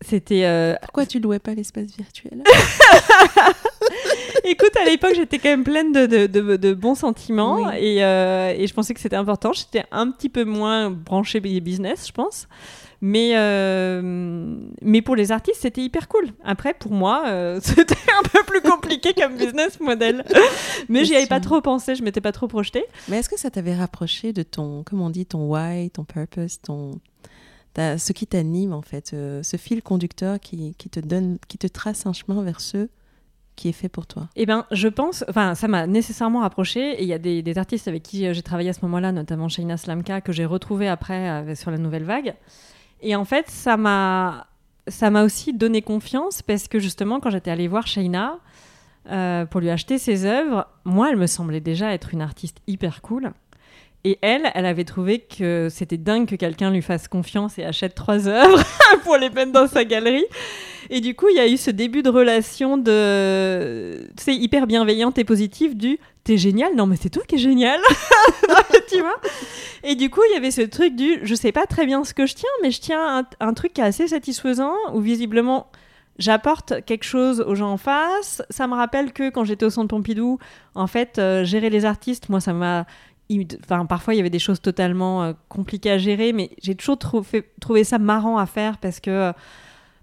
C'était. 0.00 0.44
euh, 0.44 0.74
Pourquoi 0.82 1.06
tu 1.06 1.18
louais 1.20 1.38
pas 1.40 1.54
l'espace 1.54 1.86
virtuel 1.96 2.42
Écoute, 4.44 4.76
à 4.80 4.84
l'époque, 4.84 5.12
j'étais 5.14 5.38
quand 5.38 5.48
même 5.50 5.64
pleine 5.64 5.92
de, 5.92 6.06
de- 6.06 6.26
de- 6.26 6.56
de 6.56 6.72
bons 6.74 6.94
sentiments 6.94 7.56
Oui. 7.68 7.76
et, 7.78 8.04
euh, 8.04 8.54
et 8.56 8.66
je 8.66 8.72
pensais 8.74 8.94
que 8.94 9.00
c'était 9.00 9.16
important. 9.16 9.52
J'étais 9.52 9.84
un 9.90 10.10
petit 10.10 10.28
peu 10.28 10.44
moins 10.44 10.90
branchée 10.90 11.40
business, 11.40 12.06
je 12.06 12.12
pense. 12.12 12.48
Mais, 13.00 13.32
euh, 13.36 14.00
mais 14.82 15.02
pour 15.02 15.14
les 15.16 15.30
artistes, 15.32 15.60
c'était 15.62 15.82
hyper 15.82 16.08
cool. 16.08 16.28
Après, 16.44 16.74
pour 16.74 16.92
moi, 16.92 17.24
euh, 17.26 17.58
c'était 17.62 17.94
un 18.18 18.22
peu 18.28 18.42
plus 18.44 18.60
compliqué 18.60 19.12
comme 19.14 19.36
business 19.36 19.78
model. 19.80 20.24
Mais 20.88 21.04
j'y 21.04 21.14
avais 21.14 21.26
pas 21.26 21.38
trop 21.40 21.60
pensé, 21.60 21.94
je 21.94 22.02
m'étais 22.02 22.20
pas 22.20 22.32
trop 22.32 22.48
projetée. 22.48 22.84
Mais 23.08 23.18
est-ce 23.18 23.28
que 23.28 23.38
ça 23.38 23.50
t'avait 23.50 23.74
rapproché 23.76 24.32
de 24.32 24.42
ton, 24.42 24.82
comme 24.84 25.00
on 25.00 25.10
dit, 25.10 25.26
ton 25.26 25.46
why, 25.48 25.90
ton 25.90 26.02
purpose, 26.04 26.60
ton, 26.60 26.98
ce 27.78 28.12
qui 28.12 28.26
t'anime 28.26 28.72
en 28.72 28.82
fait, 28.82 29.12
euh, 29.14 29.42
ce 29.42 29.56
fil 29.56 29.82
conducteur 29.82 30.40
qui, 30.40 30.74
qui 30.78 30.90
te 30.90 31.00
donne, 31.00 31.38
qui 31.46 31.58
te 31.58 31.66
trace 31.66 32.06
un 32.06 32.12
chemin 32.12 32.42
vers 32.42 32.60
ce 32.60 32.88
qui 33.54 33.68
est 33.68 33.72
fait 33.72 33.88
pour 33.88 34.06
toi 34.06 34.28
Eh 34.36 34.46
ben, 34.46 34.66
je 34.70 34.88
pense, 34.88 35.24
enfin, 35.28 35.54
ça 35.54 35.68
m'a 35.68 35.86
nécessairement 35.86 36.40
rapproché. 36.40 37.00
Et 37.00 37.02
il 37.02 37.08
y 37.08 37.12
a 37.12 37.18
des, 37.18 37.58
artistes 37.58 37.88
avec 37.88 38.02
qui 38.02 38.26
euh, 38.26 38.32
j'ai 38.32 38.42
travaillé 38.42 38.70
à 38.70 38.72
ce 38.72 38.80
moment-là, 38.82 39.12
notamment 39.12 39.48
Shaina 39.48 39.76
Slamka, 39.76 40.20
que 40.20 40.32
j'ai 40.32 40.44
retrouvé 40.44 40.88
après 40.88 41.28
euh, 41.28 41.54
sur 41.54 41.70
la 41.70 41.78
nouvelle 41.78 42.04
vague. 42.04 42.34
Et 43.00 43.14
en 43.14 43.24
fait, 43.24 43.48
ça 43.48 43.76
m'a, 43.76 44.46
ça 44.88 45.10
m'a 45.10 45.22
aussi 45.22 45.52
donné 45.52 45.82
confiance 45.82 46.42
parce 46.42 46.68
que 46.68 46.78
justement, 46.78 47.20
quand 47.20 47.30
j'étais 47.30 47.50
allée 47.50 47.68
voir 47.68 47.86
Shaina 47.86 48.38
pour 49.50 49.60
lui 49.60 49.70
acheter 49.70 49.96
ses 49.96 50.26
œuvres, 50.26 50.66
moi, 50.84 51.10
elle 51.10 51.16
me 51.16 51.26
semblait 51.26 51.60
déjà 51.60 51.94
être 51.94 52.12
une 52.12 52.20
artiste 52.20 52.58
hyper 52.66 53.00
cool. 53.00 53.32
Et 54.04 54.18
elle, 54.22 54.50
elle 54.54 54.66
avait 54.66 54.84
trouvé 54.84 55.18
que 55.18 55.68
c'était 55.70 55.96
dingue 55.96 56.26
que 56.28 56.36
quelqu'un 56.36 56.70
lui 56.70 56.82
fasse 56.82 57.08
confiance 57.08 57.58
et 57.58 57.64
achète 57.64 57.94
trois 57.94 58.28
œuvres 58.28 58.62
pour 59.04 59.16
les 59.16 59.28
peindre 59.28 59.52
dans 59.52 59.66
sa 59.66 59.84
galerie. 59.84 60.24
Et 60.90 61.00
du 61.00 61.14
coup, 61.14 61.28
il 61.28 61.36
y 61.36 61.40
a 61.40 61.48
eu 61.48 61.56
ce 61.56 61.70
début 61.70 62.02
de 62.02 62.08
relation 62.08 62.78
de, 62.78 64.08
sais, 64.18 64.34
hyper 64.34 64.66
bienveillante 64.66 65.18
et 65.18 65.24
positive 65.24 65.76
du 65.76 65.98
t'es 66.24 66.36
génial, 66.36 66.74
non 66.76 66.86
mais 66.86 66.96
c'est 66.96 67.08
toi 67.08 67.22
qui 67.26 67.36
es 67.36 67.38
génial. 67.38 67.80
Et 69.84 69.94
du 69.94 70.10
coup, 70.10 70.20
il 70.28 70.34
y 70.34 70.36
avait 70.36 70.50
ce 70.50 70.62
truc 70.62 70.94
du 70.94 71.20
je 71.22 71.34
sais 71.34 71.52
pas 71.52 71.66
très 71.66 71.86
bien 71.86 72.04
ce 72.04 72.14
que 72.14 72.26
je 72.26 72.34
tiens, 72.34 72.50
mais 72.62 72.70
je 72.70 72.80
tiens 72.80 73.26
un, 73.40 73.54
truc 73.54 73.72
qui 73.72 73.80
est 73.80 73.84
assez 73.84 74.08
satisfaisant 74.08 74.74
où 74.92 75.00
visiblement 75.00 75.70
j'apporte 76.18 76.84
quelque 76.84 77.04
chose 77.04 77.40
aux 77.40 77.54
gens 77.54 77.72
en 77.72 77.76
face. 77.76 78.42
Ça 78.50 78.66
me 78.66 78.74
rappelle 78.74 79.12
que 79.12 79.30
quand 79.30 79.44
j'étais 79.44 79.64
au 79.64 79.70
centre 79.70 79.88
Pompidou, 79.88 80.38
en 80.74 80.86
fait, 80.86 81.18
euh, 81.18 81.44
gérer 81.44 81.70
les 81.70 81.84
artistes, 81.84 82.28
moi, 82.28 82.40
ça 82.40 82.52
m'a 82.52 82.86
Parfois, 83.88 84.14
il 84.14 84.16
y 84.16 84.20
avait 84.20 84.30
des 84.30 84.38
choses 84.38 84.60
totalement 84.60 85.22
euh, 85.22 85.32
compliquées 85.48 85.90
à 85.90 85.98
gérer, 85.98 86.32
mais 86.32 86.50
j'ai 86.62 86.74
toujours 86.74 86.98
trouvé, 86.98 87.44
trouvé 87.60 87.84
ça 87.84 87.98
marrant 87.98 88.38
à 88.38 88.46
faire 88.46 88.78
parce 88.78 89.00
que, 89.00 89.10
euh, 89.10 89.32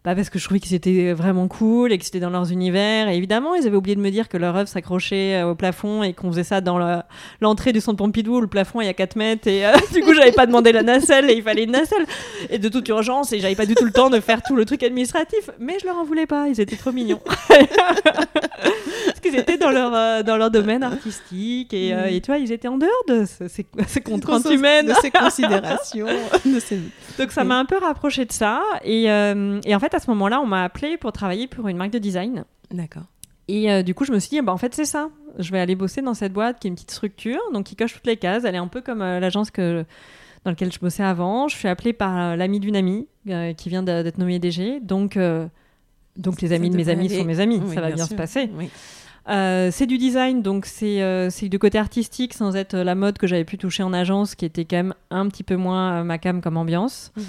bah, 0.05 0.15
parce 0.15 0.29
que 0.29 0.39
je 0.39 0.45
trouvais 0.45 0.59
qu'ils 0.61 0.75
étaient 0.75 1.11
vraiment 1.13 1.47
cool 1.47 1.91
et 1.91 1.97
que 1.97 2.05
c'était 2.05 2.19
dans 2.21 2.29
leurs 2.29 2.51
univers. 2.51 3.09
Et 3.09 3.17
évidemment, 3.17 3.55
ils 3.55 3.65
avaient 3.67 3.75
oublié 3.75 3.95
de 3.95 4.01
me 4.01 4.09
dire 4.11 4.29
que 4.29 4.37
leur 4.37 4.55
œuvre 4.55 4.69
s'accrochait 4.69 5.41
euh, 5.41 5.49
au 5.49 5.55
plafond 5.55 6.03
et 6.03 6.13
qu'on 6.13 6.31
faisait 6.31 6.43
ça 6.43 6.61
dans 6.61 6.77
le- 6.77 7.01
l'entrée 7.41 7.73
du 7.73 7.81
centre 7.81 7.97
Pompidou 7.97 8.37
où 8.37 8.41
le 8.41 8.47
plafond 8.47 8.79
est 8.81 8.87
à 8.87 8.93
4 8.93 9.15
mètres. 9.15 9.47
Et 9.47 9.65
euh, 9.65 9.71
du 9.93 10.01
coup, 10.01 10.13
j'avais 10.13 10.31
pas 10.31 10.45
demandé 10.45 10.71
la 10.71 10.83
nacelle 10.83 11.29
et 11.29 11.33
il 11.33 11.41
fallait 11.43 11.63
une 11.63 11.71
nacelle. 11.71 12.05
Et 12.49 12.59
de 12.59 12.69
toute 12.69 12.87
urgence, 12.87 13.33
et 13.33 13.39
j'avais 13.39 13.55
pas 13.55 13.65
du 13.65 13.73
tout 13.75 13.85
le 13.85 13.91
temps 13.91 14.09
de 14.11 14.19
faire 14.19 14.41
tout 14.43 14.55
le 14.55 14.63
truc 14.65 14.83
administratif. 14.83 15.49
Mais 15.59 15.77
je 15.81 15.85
leur 15.87 15.97
en 15.97 16.03
voulais 16.05 16.27
pas, 16.27 16.47
ils 16.47 16.61
étaient 16.61 16.75
trop 16.75 16.91
mignons. 16.91 17.19
Parce 19.05 19.19
qu'ils 19.21 19.35
étaient 19.35 19.57
dans 19.57 19.71
leur, 19.71 19.91
euh, 19.93 20.23
dans 20.23 20.37
leur 20.37 20.51
domaine 20.51 20.83
artistique 20.83 21.73
et, 21.73 21.93
euh, 21.93 22.05
Mm. 22.05 22.13
et 22.13 22.21
tu 22.21 22.27
vois, 22.31 22.37
ils 22.37 22.51
étaient 22.51 22.67
en 22.67 22.77
dehors 22.77 22.91
de 23.07 23.25
ce- 23.25 23.47
ces, 23.47 23.65
ces 23.87 24.01
contraintes 24.01 24.45
humaines. 24.49 24.87
de 24.87 24.93
ces 25.01 25.11
considérations, 25.11 26.07
de 26.45 26.59
ces... 26.59 26.79
Donc 27.17 27.31
ça 27.31 27.43
m'a 27.43 27.57
un 27.57 27.65
peu 27.65 27.77
rapproché 27.77 28.25
de 28.25 28.31
ça. 28.31 28.61
Et, 28.83 29.03
et 29.05 29.75
en 29.75 29.79
fait, 29.79 29.94
à 29.95 29.99
ce 29.99 30.09
moment-là, 30.11 30.41
on 30.41 30.45
m'a 30.45 30.63
appelé 30.63 30.97
pour 30.97 31.11
travailler 31.11 31.47
pour 31.47 31.67
une 31.67 31.77
marque 31.77 31.91
de 31.91 31.99
design. 31.99 32.45
D'accord. 32.71 33.03
Et 33.47 33.71
euh, 33.71 33.83
du 33.83 33.93
coup, 33.93 34.05
je 34.05 34.11
me 34.11 34.19
suis 34.19 34.29
dit, 34.29 34.41
bah, 34.41 34.53
en 34.53 34.57
fait, 34.57 34.73
c'est 34.73 34.85
ça. 34.85 35.09
Je 35.37 35.51
vais 35.51 35.59
aller 35.59 35.75
bosser 35.75 36.01
dans 36.01 36.13
cette 36.13 36.33
boîte 36.33 36.59
qui 36.59 36.67
est 36.67 36.69
une 36.69 36.75
petite 36.75 36.91
structure, 36.91 37.39
donc 37.53 37.65
qui 37.65 37.75
coche 37.75 37.93
toutes 37.93 38.07
les 38.07 38.17
cases. 38.17 38.43
Elle 38.45 38.55
est 38.55 38.59
un 38.59 38.67
peu 38.67 38.81
comme 38.81 39.01
euh, 39.01 39.19
l'agence 39.19 39.51
que, 39.51 39.85
dans 40.43 40.51
laquelle 40.51 40.71
je 40.71 40.79
bossais 40.79 41.03
avant. 41.03 41.47
Je 41.47 41.55
suis 41.55 41.67
appelée 41.67 41.93
par 41.93 42.17
euh, 42.17 42.35
l'ami 42.35 42.59
d'une 42.59 42.75
amie 42.75 43.07
euh, 43.29 43.53
qui 43.53 43.69
vient 43.69 43.83
d'être 43.83 44.17
nommée 44.17 44.39
DG. 44.39 44.79
Donc, 44.81 45.19
donc 46.17 46.41
les 46.41 46.53
amis 46.53 46.69
de 46.69 46.77
mes 46.77 46.89
amis 46.89 47.07
aller. 47.07 47.17
sont 47.17 47.25
mes 47.25 47.39
amis. 47.39 47.61
Oui, 47.63 47.75
ça 47.75 47.81
va 47.81 47.91
bien, 47.91 48.05
se 48.05 48.15
passer. 48.15 48.49
Oui. 48.55 48.69
C'est 49.27 49.87
du 49.87 49.97
design, 49.97 50.41
donc 50.41 50.65
c'est 50.65 51.29
c'est 51.31 51.49
du 51.49 51.57
côté 51.57 51.77
artistique 51.79 52.33
sans 52.33 52.55
être 52.55 52.77
la 52.77 52.93
mode 52.93 53.17
que 53.17 53.25
j'avais 53.25 53.43
pu 53.43 53.57
toucher 53.57 53.81
en 53.81 53.91
agence, 53.91 54.35
qui 54.35 54.45
était 54.45 54.65
quand 54.65 54.77
même 54.77 54.93
un 55.09 55.27
petit 55.29 55.43
peu 55.43 55.55
moins 55.55 56.03
ma 56.03 56.19
cam 56.19 56.41
comme 56.41 56.57
ambiance. 56.57 57.11
Mhm. 57.17 57.23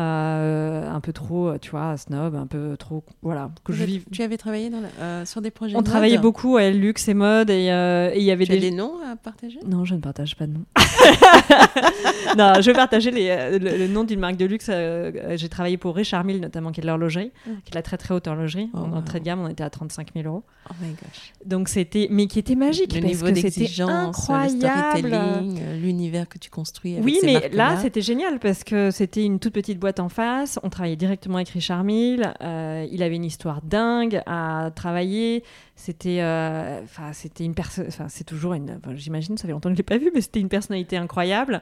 Un 0.00 1.00
peu 1.00 1.12
trop, 1.12 1.48
euh, 1.48 1.58
tu 1.58 1.70
vois, 1.70 1.96
snob, 1.96 2.34
un 2.34 2.46
peu 2.46 2.76
trop, 2.78 3.04
voilà, 3.22 3.50
que 3.64 3.72
je 3.72 3.84
vive. 3.84 4.04
Tu 4.10 4.22
avais 4.22 4.36
travaillé 4.38 4.70
dans 4.70 4.80
la- 4.80 4.88
euh, 5.04 5.24
sur 5.26 5.42
des 5.42 5.50
projets 5.50 5.76
On 5.76 5.82
travaillait 5.82 6.18
beaucoup 6.18 6.56
à 6.56 6.70
luxe 6.70 7.08
et 7.08 7.14
mode 7.14 7.50
et 7.50 7.70
euh, 7.70 8.10
et 8.14 8.18
il 8.18 8.24
y 8.24 8.30
avait 8.30 8.46
Tu 8.46 8.52
as 8.52 8.56
des... 8.56 8.70
des 8.70 8.70
noms 8.70 8.94
à 9.10 9.16
partager? 9.16 9.58
Non, 9.66 9.84
je 9.84 9.94
ne 9.94 10.00
partage 10.00 10.36
pas 10.36 10.46
de 10.46 10.52
nom. 10.54 10.64
non, 12.38 12.54
je 12.60 12.66
vais 12.66 12.72
partager 12.72 13.10
les, 13.10 13.28
euh, 13.30 13.58
le, 13.58 13.76
le 13.78 13.88
nom 13.88 14.04
d'une 14.04 14.20
marque 14.20 14.36
de 14.36 14.44
luxe. 14.46 14.66
euh, 14.70 15.12
euh, 15.14 15.36
J'ai 15.36 15.48
travaillé 15.48 15.76
pour 15.76 15.94
Richard 15.94 16.24
Mille, 16.24 16.40
notamment, 16.40 16.72
qui 16.72 16.80
est 16.80 16.82
de 16.82 16.86
l'horlogerie, 16.86 17.30
Mm. 17.46 17.50
qui 17.64 17.68
est 17.68 17.72
de 17.72 17.76
la 17.76 17.82
très 17.82 17.96
très 17.98 18.14
haute 18.14 18.26
horlogerie. 18.26 18.70
Oh, 18.74 18.78
en 18.78 18.90
wow. 18.90 18.96
entrée 18.96 19.20
de 19.20 19.24
gamme, 19.24 19.40
on 19.40 19.48
était 19.48 19.64
à 19.64 19.70
35 19.70 20.08
000 20.14 20.26
euros. 20.28 20.42
Oh 20.70 20.74
my 20.80 20.90
gosh. 20.90 21.32
Donc 21.44 21.68
c'était, 21.68 22.06
mais 22.10 22.26
qui 22.26 22.38
était 22.38 22.54
magique 22.54 22.94
Le 22.94 23.00
parce 23.00 23.12
niveau 23.12 23.26
que 23.26 23.34
c'était 23.50 23.82
incroyable. 23.82 24.58
storytelling, 24.58 25.58
euh, 25.60 25.76
l'univers 25.80 26.28
que 26.28 26.38
tu 26.38 26.50
construis 26.50 26.92
avec 26.94 27.04
Oui, 27.04 27.18
ces 27.20 27.26
mais 27.26 27.32
marques-là. 27.34 27.74
là, 27.74 27.76
c'était 27.80 28.00
génial 28.00 28.38
parce 28.38 28.62
que 28.64 28.90
c'était 28.90 29.24
une 29.24 29.38
toute 29.38 29.52
petite 29.52 29.78
boîte 29.82 30.00
en 30.00 30.08
face. 30.08 30.58
On 30.62 30.70
travaillait 30.70 30.96
directement 30.96 31.36
avec 31.36 31.50
Richard 31.50 31.84
Mille. 31.84 32.32
euh, 32.40 32.86
il 32.90 33.02
avait 33.02 33.16
une 33.16 33.24
histoire 33.24 33.60
dingue 33.62 34.22
à 34.26 34.70
travailler. 34.74 35.44
C'était, 35.76 36.20
euh, 36.22 36.80
enfin, 36.84 37.12
c'était 37.12 37.44
une 37.44 37.54
personne. 37.54 37.86
Enfin, 37.88 38.06
c'est 38.08 38.24
toujours 38.24 38.54
une. 38.54 38.80
J'imagine, 38.94 39.36
ça 39.36 39.46
fait 39.46 39.52
longtemps 39.52 39.68
que 39.68 39.74
je 39.74 39.78
l'ai 39.78 39.82
pas 39.82 39.98
vu, 39.98 40.10
mais 40.14 40.20
c'était 40.20 40.40
une 40.40 40.48
personnalité 40.48 40.96
incroyable. 40.96 41.60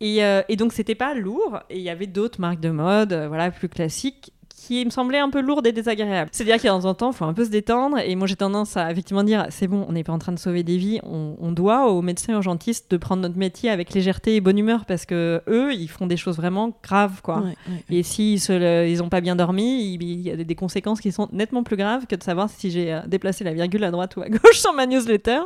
Et, 0.00 0.24
euh, 0.24 0.42
et 0.48 0.56
donc, 0.56 0.72
c'était 0.72 0.96
pas 0.96 1.14
lourd. 1.14 1.60
Et 1.70 1.78
il 1.78 1.82
y 1.82 1.90
avait 1.90 2.08
d'autres 2.08 2.40
marques 2.40 2.60
de 2.60 2.70
mode, 2.70 3.12
euh, 3.12 3.28
voilà, 3.28 3.50
plus 3.50 3.68
classiques, 3.68 4.32
qui 4.66 4.84
me 4.84 4.90
semblait 4.90 5.18
un 5.18 5.30
peu 5.30 5.40
lourde 5.40 5.66
et 5.66 5.72
désagréable. 5.72 6.30
C'est-à-dire 6.32 6.56
qu'il 6.56 6.66
y 6.66 6.68
a 6.68 6.76
de 6.76 6.82
temps 6.82 6.88
en 6.88 6.94
temps, 6.94 7.10
il 7.10 7.16
faut 7.16 7.24
un 7.24 7.34
peu 7.34 7.44
se 7.44 7.50
détendre. 7.50 7.98
Et 7.98 8.14
moi, 8.16 8.26
j'ai 8.26 8.36
tendance 8.36 8.76
à 8.76 8.90
effectivement 8.90 9.22
dire 9.22 9.46
c'est 9.50 9.66
bon, 9.66 9.84
on 9.88 9.92
n'est 9.92 10.04
pas 10.04 10.12
en 10.12 10.18
train 10.18 10.32
de 10.32 10.38
sauver 10.38 10.62
des 10.62 10.76
vies. 10.76 11.00
On, 11.04 11.52
doit 11.54 11.86
aux 11.88 12.02
médecins 12.02 12.32
urgentistes 12.32 12.90
de 12.90 12.96
prendre 12.96 13.22
notre 13.22 13.38
métier 13.38 13.70
avec 13.70 13.94
légèreté 13.94 14.34
et 14.34 14.40
bonne 14.40 14.58
humeur 14.58 14.86
parce 14.86 15.06
que 15.06 15.40
eux, 15.46 15.72
ils 15.72 15.86
font 15.86 16.08
des 16.08 16.16
choses 16.16 16.36
vraiment 16.36 16.76
graves, 16.82 17.20
quoi. 17.22 17.44
Et 17.90 18.02
s'ils 18.02 18.40
ils 18.48 18.98
n'ont 18.98 19.08
pas 19.08 19.20
bien 19.20 19.36
dormi, 19.36 19.94
il, 19.94 20.20
y 20.20 20.30
a 20.30 20.36
des 20.36 20.54
conséquences 20.54 21.00
qui 21.00 21.12
sont 21.12 21.28
nettement 21.32 21.62
plus 21.62 21.76
graves 21.76 22.06
que 22.06 22.16
de 22.16 22.22
savoir 22.22 22.48
si 22.50 22.70
j'ai 22.70 22.92
euh, 22.92 23.00
déplacé 23.06 23.44
la 23.44 23.52
virgule 23.52 23.84
à 23.84 23.90
droite 23.90 24.16
ou 24.16 24.22
à 24.22 24.28
gauche 24.28 24.58
sur 24.58 24.72
ma 24.72 24.86
newsletter. 24.86 25.40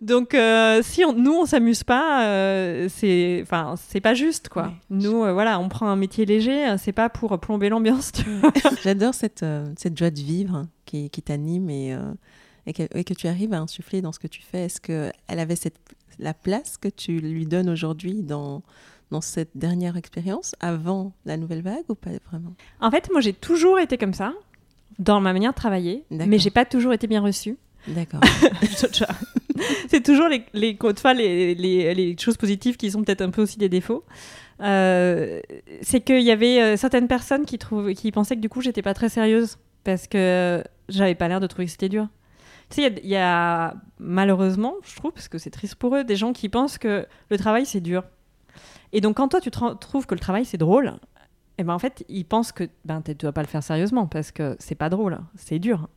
Donc, 0.00 0.34
euh, 0.34 0.80
si 0.82 1.04
on, 1.04 1.12
nous, 1.12 1.32
on 1.32 1.46
s'amuse 1.46 1.82
pas, 1.82 2.24
euh, 2.26 2.88
c'est, 2.88 3.40
enfin, 3.42 3.74
c'est 3.76 4.00
pas 4.00 4.14
juste, 4.14 4.48
quoi. 4.48 4.72
nous, 4.90 5.24
euh, 5.24 5.32
voilà, 5.32 5.58
on 5.58 5.68
prend 5.68 5.88
un 5.88 5.96
métier 5.96 6.24
léger, 6.24 6.76
c'est 6.78 6.92
pas 6.92 7.08
pour 7.08 7.38
plomber 7.40 7.68
l'ambiance. 7.68 8.12
J'adore 8.82 9.14
cette, 9.14 9.44
cette 9.76 9.98
joie 9.98 10.10
de 10.10 10.20
vivre 10.20 10.66
qui, 10.84 11.10
qui 11.10 11.22
t'anime 11.22 11.68
et, 11.70 11.96
et, 12.66 12.72
que, 13.04 13.14
tu 13.14 13.26
arrives 13.26 13.52
à 13.52 13.60
insuffler 13.60 14.00
dans 14.00 14.12
ce 14.12 14.20
que 14.20 14.28
tu 14.28 14.42
fais. 14.42 14.66
Est-ce 14.66 14.80
qu'elle 14.80 15.38
avait 15.38 15.56
cette, 15.56 15.78
la 16.18 16.34
place 16.34 16.76
que 16.76 16.88
tu 16.88 17.18
lui 17.18 17.46
donnes 17.46 17.68
aujourd'hui 17.68 18.22
dans, 18.22 18.62
dans 19.10 19.20
cette 19.20 19.50
dernière 19.56 19.96
expérience, 19.96 20.54
avant 20.60 21.12
la 21.24 21.36
nouvelle 21.36 21.62
vague 21.62 21.84
ou 21.88 21.96
pas 21.96 22.10
vraiment? 22.30 22.54
En 22.80 22.90
fait, 22.92 23.10
moi, 23.10 23.20
j'ai 23.20 23.32
toujours 23.32 23.80
été 23.80 23.98
comme 23.98 24.14
ça, 24.14 24.32
dans 24.98 25.20
ma 25.20 25.32
manière 25.32 25.50
de 25.50 25.56
travailler, 25.56 26.04
mais 26.10 26.38
j'ai 26.38 26.50
pas 26.50 26.64
toujours 26.64 26.92
été 26.92 27.08
bien 27.08 27.20
reçue. 27.20 27.56
D'accord. 27.88 28.20
c'est 29.88 30.02
toujours 30.02 30.28
les, 30.28 32.16
choses 32.18 32.36
positives 32.36 32.76
qui 32.76 32.90
sont 32.90 33.02
peut-être 33.02 33.22
un 33.22 33.30
peu 33.30 33.42
aussi 33.42 33.58
des 33.58 33.68
défauts. 33.68 34.04
Euh, 34.60 35.40
c'est 35.82 36.00
qu'il 36.00 36.22
y 36.22 36.30
avait 36.30 36.60
euh, 36.60 36.76
certaines 36.76 37.06
personnes 37.06 37.44
qui, 37.44 37.58
qui 37.94 38.12
pensaient 38.12 38.34
que 38.34 38.40
du 38.40 38.48
coup 38.48 38.60
j'étais 38.60 38.82
pas 38.82 38.94
très 38.94 39.08
sérieuse 39.08 39.58
parce 39.84 40.08
que 40.08 40.64
j'avais 40.88 41.14
pas 41.14 41.28
l'air 41.28 41.40
de 41.40 41.46
trouver 41.46 41.66
que 41.66 41.70
c'était 41.70 41.88
dur. 41.88 42.08
Tu 42.70 42.82
sais, 42.82 42.94
il 43.02 43.08
y, 43.08 43.16
a 43.16 43.76
malheureusement, 43.98 44.74
je 44.84 44.94
trouve, 44.96 45.12
parce 45.12 45.28
que 45.28 45.38
c'est 45.38 45.50
triste 45.50 45.76
pour 45.76 45.96
eux, 45.96 46.04
des 46.04 46.16
gens 46.16 46.34
qui 46.34 46.50
pensent 46.50 46.76
que 46.76 47.06
le 47.30 47.38
travail 47.38 47.64
c'est 47.64 47.80
dur. 47.80 48.04
Et 48.92 49.00
donc 49.00 49.16
quand 49.16 49.28
toi 49.28 49.40
tu 49.40 49.50
trouves 49.50 50.06
que 50.06 50.14
le 50.14 50.20
travail 50.20 50.44
c'est 50.44 50.58
drôle, 50.58 50.94
eh 51.58 51.64
ben 51.64 51.72
en 51.72 51.78
fait 51.78 52.04
ils 52.08 52.24
pensent 52.24 52.52
que 52.52 52.64
ben, 52.84 53.00
tu 53.02 53.14
dois 53.14 53.32
pas 53.32 53.42
le 53.42 53.48
faire 53.48 53.62
sérieusement 53.62 54.06
parce 54.06 54.32
que 54.32 54.56
c'est 54.58 54.74
pas 54.74 54.88
drôle, 54.88 55.18
c'est 55.36 55.58
dur 55.58 55.88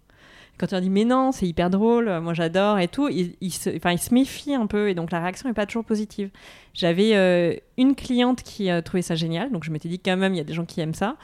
quand 0.58 0.68
tu 0.68 0.74
leur 0.74 0.82
dis 0.82 0.90
mais 0.90 1.06
non, 1.06 1.32
c'est 1.32 1.48
hyper 1.48 1.70
drôle, 1.70 2.20
moi 2.20 2.34
j'adore 2.34 2.80
et 2.80 2.88
tout, 2.88 3.10
ils, 3.10 3.36
ils 3.42 3.52
se 3.52 4.14
méfient 4.14 4.56
un 4.56 4.68
peu 4.68 4.90
et 4.90 4.94
donc 4.94 5.12
la 5.12 5.20
réaction 5.20 5.50
n'est 5.50 5.56
pas 5.56 5.66
toujours 5.66 5.86
positive. 5.86 6.30
J'avais 6.74 7.16
euh, 7.16 7.56
une 7.78 7.96
cliente 7.96 8.44
qui 8.44 8.70
a 8.70 8.82
trouvait 8.82 9.02
ça 9.02 9.16
génial, 9.16 9.52
donc 9.52 9.64
je 9.64 9.72
m'étais 9.72 9.90
dit 9.90 10.00
quand 10.00 10.18
même 10.18 10.34
il 10.34 10.38
y 10.38 10.42
a 10.42 10.44
des 10.44 10.54
gens 10.54 10.66
qui 10.66 10.82
aiment 10.82 10.94
ça. 10.94 11.18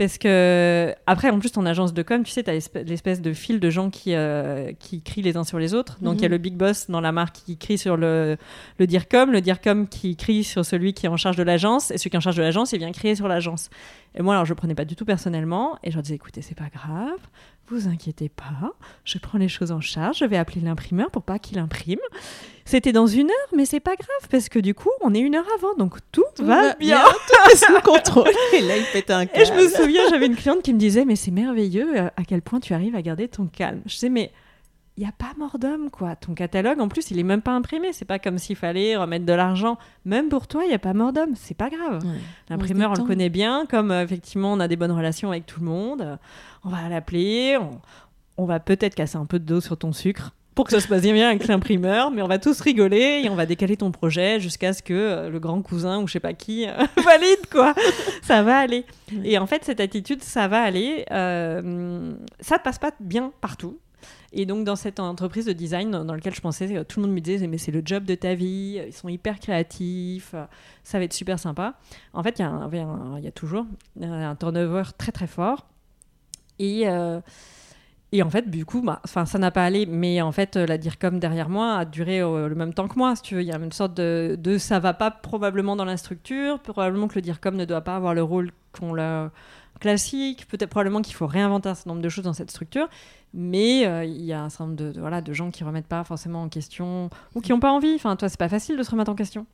Parce 0.00 0.16
que, 0.16 0.94
après, 1.06 1.28
en 1.28 1.38
plus, 1.38 1.52
ton 1.52 1.66
agence 1.66 1.92
de 1.92 2.02
com, 2.02 2.22
tu 2.22 2.30
sais, 2.30 2.42
tu 2.42 2.48
as 2.48 2.54
l'espèce 2.54 3.20
de 3.20 3.34
fil 3.34 3.60
de 3.60 3.68
gens 3.68 3.90
qui, 3.90 4.14
euh, 4.14 4.72
qui 4.78 5.02
crient 5.02 5.20
les 5.20 5.36
uns 5.36 5.44
sur 5.44 5.58
les 5.58 5.74
autres. 5.74 5.98
Donc, 6.00 6.16
il 6.16 6.22
y 6.22 6.24
a 6.24 6.28
mhm. 6.28 6.32
le 6.32 6.38
big 6.38 6.54
boss 6.54 6.88
dans 6.88 7.02
la 7.02 7.12
marque 7.12 7.36
qui 7.44 7.58
crie 7.58 7.76
sur 7.76 7.98
le, 7.98 8.38
le 8.78 8.86
DIRCOM, 8.86 9.30
le 9.30 9.42
DIRCOM 9.42 9.88
qui 9.88 10.16
crie 10.16 10.42
sur 10.42 10.64
celui 10.64 10.94
qui 10.94 11.04
est 11.04 11.10
en 11.10 11.18
charge 11.18 11.36
de 11.36 11.42
l'agence, 11.42 11.90
et 11.90 11.98
celui 11.98 12.08
qui 12.08 12.16
est 12.16 12.18
en 12.18 12.22
charge 12.22 12.38
de 12.38 12.42
l'agence, 12.42 12.72
il 12.72 12.78
vient 12.78 12.92
crier 12.92 13.14
sur 13.14 13.28
l'agence. 13.28 13.68
Et 14.14 14.22
moi, 14.22 14.32
alors, 14.32 14.46
je 14.46 14.54
ne 14.54 14.56
prenais 14.56 14.74
pas 14.74 14.86
du 14.86 14.96
tout 14.96 15.04
personnellement, 15.04 15.76
et 15.82 15.90
je 15.90 15.96
leur 15.96 16.02
disais, 16.02 16.14
écoutez, 16.14 16.40
c'est 16.40 16.56
pas 16.56 16.70
grave, 16.74 17.20
vous 17.68 17.86
inquiétez 17.86 18.30
pas, 18.30 18.72
je 19.04 19.18
prends 19.18 19.36
les 19.36 19.48
choses 19.48 19.70
en 19.70 19.82
charge, 19.82 20.20
je 20.20 20.24
vais 20.24 20.38
appeler 20.38 20.62
l'imprimeur 20.62 21.10
pour 21.10 21.24
pas 21.24 21.38
qu'il 21.38 21.58
imprime. 21.58 22.00
C'était 22.70 22.92
dans 22.92 23.08
une 23.08 23.26
heure, 23.26 23.48
mais 23.52 23.64
c'est 23.64 23.80
pas 23.80 23.96
grave 23.96 24.28
parce 24.30 24.48
que 24.48 24.60
du 24.60 24.74
coup, 24.74 24.90
on 25.00 25.12
est 25.12 25.18
une 25.18 25.34
heure 25.34 25.48
avant, 25.58 25.74
donc 25.76 25.96
tout, 26.12 26.22
va, 26.38 26.74
bien. 26.74 27.02
tout 27.02 27.50
est 27.50 27.56
sous 27.56 27.80
contrôle. 27.82 28.30
Et 28.52 28.60
là, 28.60 28.76
il 28.76 28.84
pète 28.92 29.10
un 29.10 29.26
câble. 29.26 29.42
Et 29.42 29.44
je 29.44 29.52
me 29.54 29.68
souviens, 29.68 30.02
j'avais 30.08 30.26
une 30.26 30.36
cliente 30.36 30.62
qui 30.62 30.72
me 30.72 30.78
disait, 30.78 31.04
mais 31.04 31.16
c'est 31.16 31.32
merveilleux 31.32 31.98
euh, 31.98 32.08
à 32.16 32.22
quel 32.22 32.42
point 32.42 32.60
tu 32.60 32.72
arrives 32.72 32.94
à 32.94 33.02
garder 33.02 33.26
ton 33.26 33.46
calme. 33.46 33.80
Je 33.86 33.96
sais, 33.96 34.08
mais 34.08 34.30
il 34.96 35.00
n'y 35.00 35.08
a 35.08 35.12
pas 35.12 35.32
mort 35.36 35.58
d'homme, 35.58 35.90
quoi. 35.90 36.14
Ton 36.14 36.34
catalogue, 36.34 36.80
en 36.80 36.86
plus, 36.86 37.10
il 37.10 37.18
est 37.18 37.24
même 37.24 37.42
pas 37.42 37.50
imprimé. 37.50 37.92
C'est 37.92 38.04
pas 38.04 38.20
comme 38.20 38.38
s'il 38.38 38.54
fallait 38.54 38.96
remettre 38.96 39.26
de 39.26 39.32
l'argent. 39.32 39.76
Même 40.04 40.28
pour 40.28 40.46
toi, 40.46 40.62
il 40.64 40.68
n'y 40.68 40.74
a 40.74 40.78
pas 40.78 40.94
mort 40.94 41.12
d'homme. 41.12 41.32
C'est 41.34 41.56
pas 41.56 41.70
grave. 41.70 42.04
L'imprimeur, 42.50 42.92
on, 42.92 43.02
le 43.02 43.04
connaît 43.04 43.30
bien. 43.30 43.66
Comme 43.68 43.90
euh, 43.90 44.04
effectivement, 44.04 44.52
on 44.52 44.60
a 44.60 44.68
des 44.68 44.76
bonnes 44.76 44.92
relations 44.92 45.30
avec 45.30 45.44
tout 45.44 45.58
le 45.58 45.66
monde. 45.66 46.02
Euh, 46.02 46.16
on 46.64 46.68
va 46.68 46.88
l'appeler. 46.88 47.58
On, 48.36 48.44
va 48.44 48.60
peut-être 48.60 48.94
casser 48.94 49.16
un 49.16 49.26
peu 49.26 49.40
de 49.40 49.44
dos 49.44 49.60
sur 49.60 49.76
ton 49.76 49.92
sucre 49.92 50.32
pour 50.60 50.66
que 50.66 50.72
ça 50.72 50.80
se 50.80 50.88
passe 50.88 51.00
bien 51.00 51.30
avec 51.30 51.46
l'imprimeur, 51.46 52.10
mais 52.10 52.20
on 52.20 52.28
va 52.28 52.38
tous 52.38 52.60
rigoler 52.60 53.22
et 53.24 53.30
on 53.30 53.34
va 53.34 53.46
décaler 53.46 53.78
ton 53.78 53.90
projet 53.90 54.40
jusqu'à 54.40 54.74
ce 54.74 54.82
que 54.82 54.92
euh, 54.92 55.30
le 55.30 55.40
grand 55.40 55.62
cousin 55.62 56.02
ou 56.02 56.06
je 56.06 56.12
sais 56.12 56.20
pas 56.20 56.34
qui 56.34 56.66
valide 57.02 57.46
quoi. 57.50 57.74
ça 58.20 58.42
va 58.42 58.58
aller. 58.58 58.84
Et 59.24 59.38
en 59.38 59.46
fait, 59.46 59.64
cette 59.64 59.80
attitude, 59.80 60.22
ça 60.22 60.48
va 60.48 60.60
aller. 60.60 61.06
Euh, 61.12 62.12
ça 62.40 62.56
ne 62.56 62.60
passe 62.60 62.78
pas 62.78 62.90
bien 63.00 63.32
partout. 63.40 63.78
Et 64.34 64.44
donc, 64.44 64.66
dans 64.66 64.76
cette 64.76 65.00
entreprise 65.00 65.46
de 65.46 65.54
design 65.54 65.90
dans 65.90 66.12
laquelle 66.12 66.34
je 66.34 66.42
pensais, 66.42 66.76
euh, 66.76 66.84
tout 66.84 67.00
le 67.00 67.06
monde 67.06 67.14
me 67.14 67.22
disait, 67.22 67.46
mais 67.46 67.56
c'est 67.56 67.72
le 67.72 67.80
job 67.82 68.04
de 68.04 68.14
ta 68.14 68.34
vie, 68.34 68.82
ils 68.86 68.92
sont 68.92 69.08
hyper 69.08 69.40
créatifs, 69.40 70.32
euh, 70.34 70.44
ça 70.84 70.98
va 70.98 71.04
être 71.04 71.14
super 71.14 71.38
sympa. 71.38 71.78
En 72.12 72.22
fait, 72.22 72.38
il 72.38 72.42
y, 72.42 73.22
y, 73.24 73.28
a 73.28 73.32
toujours 73.32 73.64
un 73.98 74.36
turnover 74.36 74.82
très 74.98 75.10
très 75.10 75.26
fort. 75.26 75.70
Et, 76.58 76.86
euh, 76.86 77.22
et 78.12 78.22
en 78.22 78.30
fait, 78.30 78.50
du 78.50 78.64
coup, 78.64 78.82
bah, 78.82 79.00
ça 79.04 79.38
n'a 79.38 79.50
pas 79.50 79.64
allé, 79.64 79.86
mais 79.86 80.20
en 80.20 80.32
fait, 80.32 80.56
la 80.56 80.78
DIRCOM 80.78 81.18
derrière 81.18 81.48
moi 81.48 81.76
a 81.76 81.84
duré 81.84 82.20
le 82.20 82.54
même 82.54 82.74
temps 82.74 82.88
que 82.88 82.98
moi, 82.98 83.14
si 83.14 83.22
tu 83.22 83.36
veux. 83.36 83.42
Il 83.42 83.46
y 83.48 83.52
a 83.52 83.58
une 83.58 83.72
sorte 83.72 83.94
de, 83.94 84.36
de 84.38 84.58
ça 84.58 84.80
va 84.80 84.94
pas 84.94 85.10
probablement 85.10 85.76
dans 85.76 85.84
la 85.84 85.96
structure, 85.96 86.58
probablement 86.58 87.06
que 87.08 87.14
le 87.14 87.22
DIRCOM 87.22 87.56
ne 87.56 87.64
doit 87.64 87.82
pas 87.82 87.96
avoir 87.96 88.14
le 88.14 88.22
rôle 88.22 88.50
qu'on 88.72 88.94
l'a 88.94 89.30
classique, 89.80 90.46
peut-être 90.46 90.70
probablement 90.70 91.02
qu'il 91.02 91.14
faut 91.14 91.26
réinventer 91.26 91.68
un 91.68 91.74
certain 91.74 91.90
nombre 91.90 92.02
de 92.02 92.08
choses 92.08 92.24
dans 92.24 92.32
cette 92.32 92.50
structure, 92.50 92.88
mais 93.34 93.86
euh, 93.86 94.04
il 94.04 94.22
y 94.22 94.32
a 94.32 94.42
un 94.42 94.50
certain 94.50 94.66
nombre 94.66 94.76
de, 94.76 95.00
voilà, 95.00 95.20
de 95.20 95.32
gens 95.32 95.50
qui 95.50 95.64
remettent 95.64 95.86
pas 95.86 96.04
forcément 96.04 96.42
en 96.42 96.48
question 96.48 97.10
ou 97.34 97.40
qui 97.40 97.50
n'ont 97.50 97.60
pas 97.60 97.72
envie. 97.72 97.94
Enfin, 97.94 98.14
toi, 98.14 98.28
c'est 98.28 98.38
pas 98.38 98.48
facile 98.48 98.76
de 98.76 98.82
se 98.82 98.90
remettre 98.90 99.10
en 99.10 99.14
question. 99.14 99.46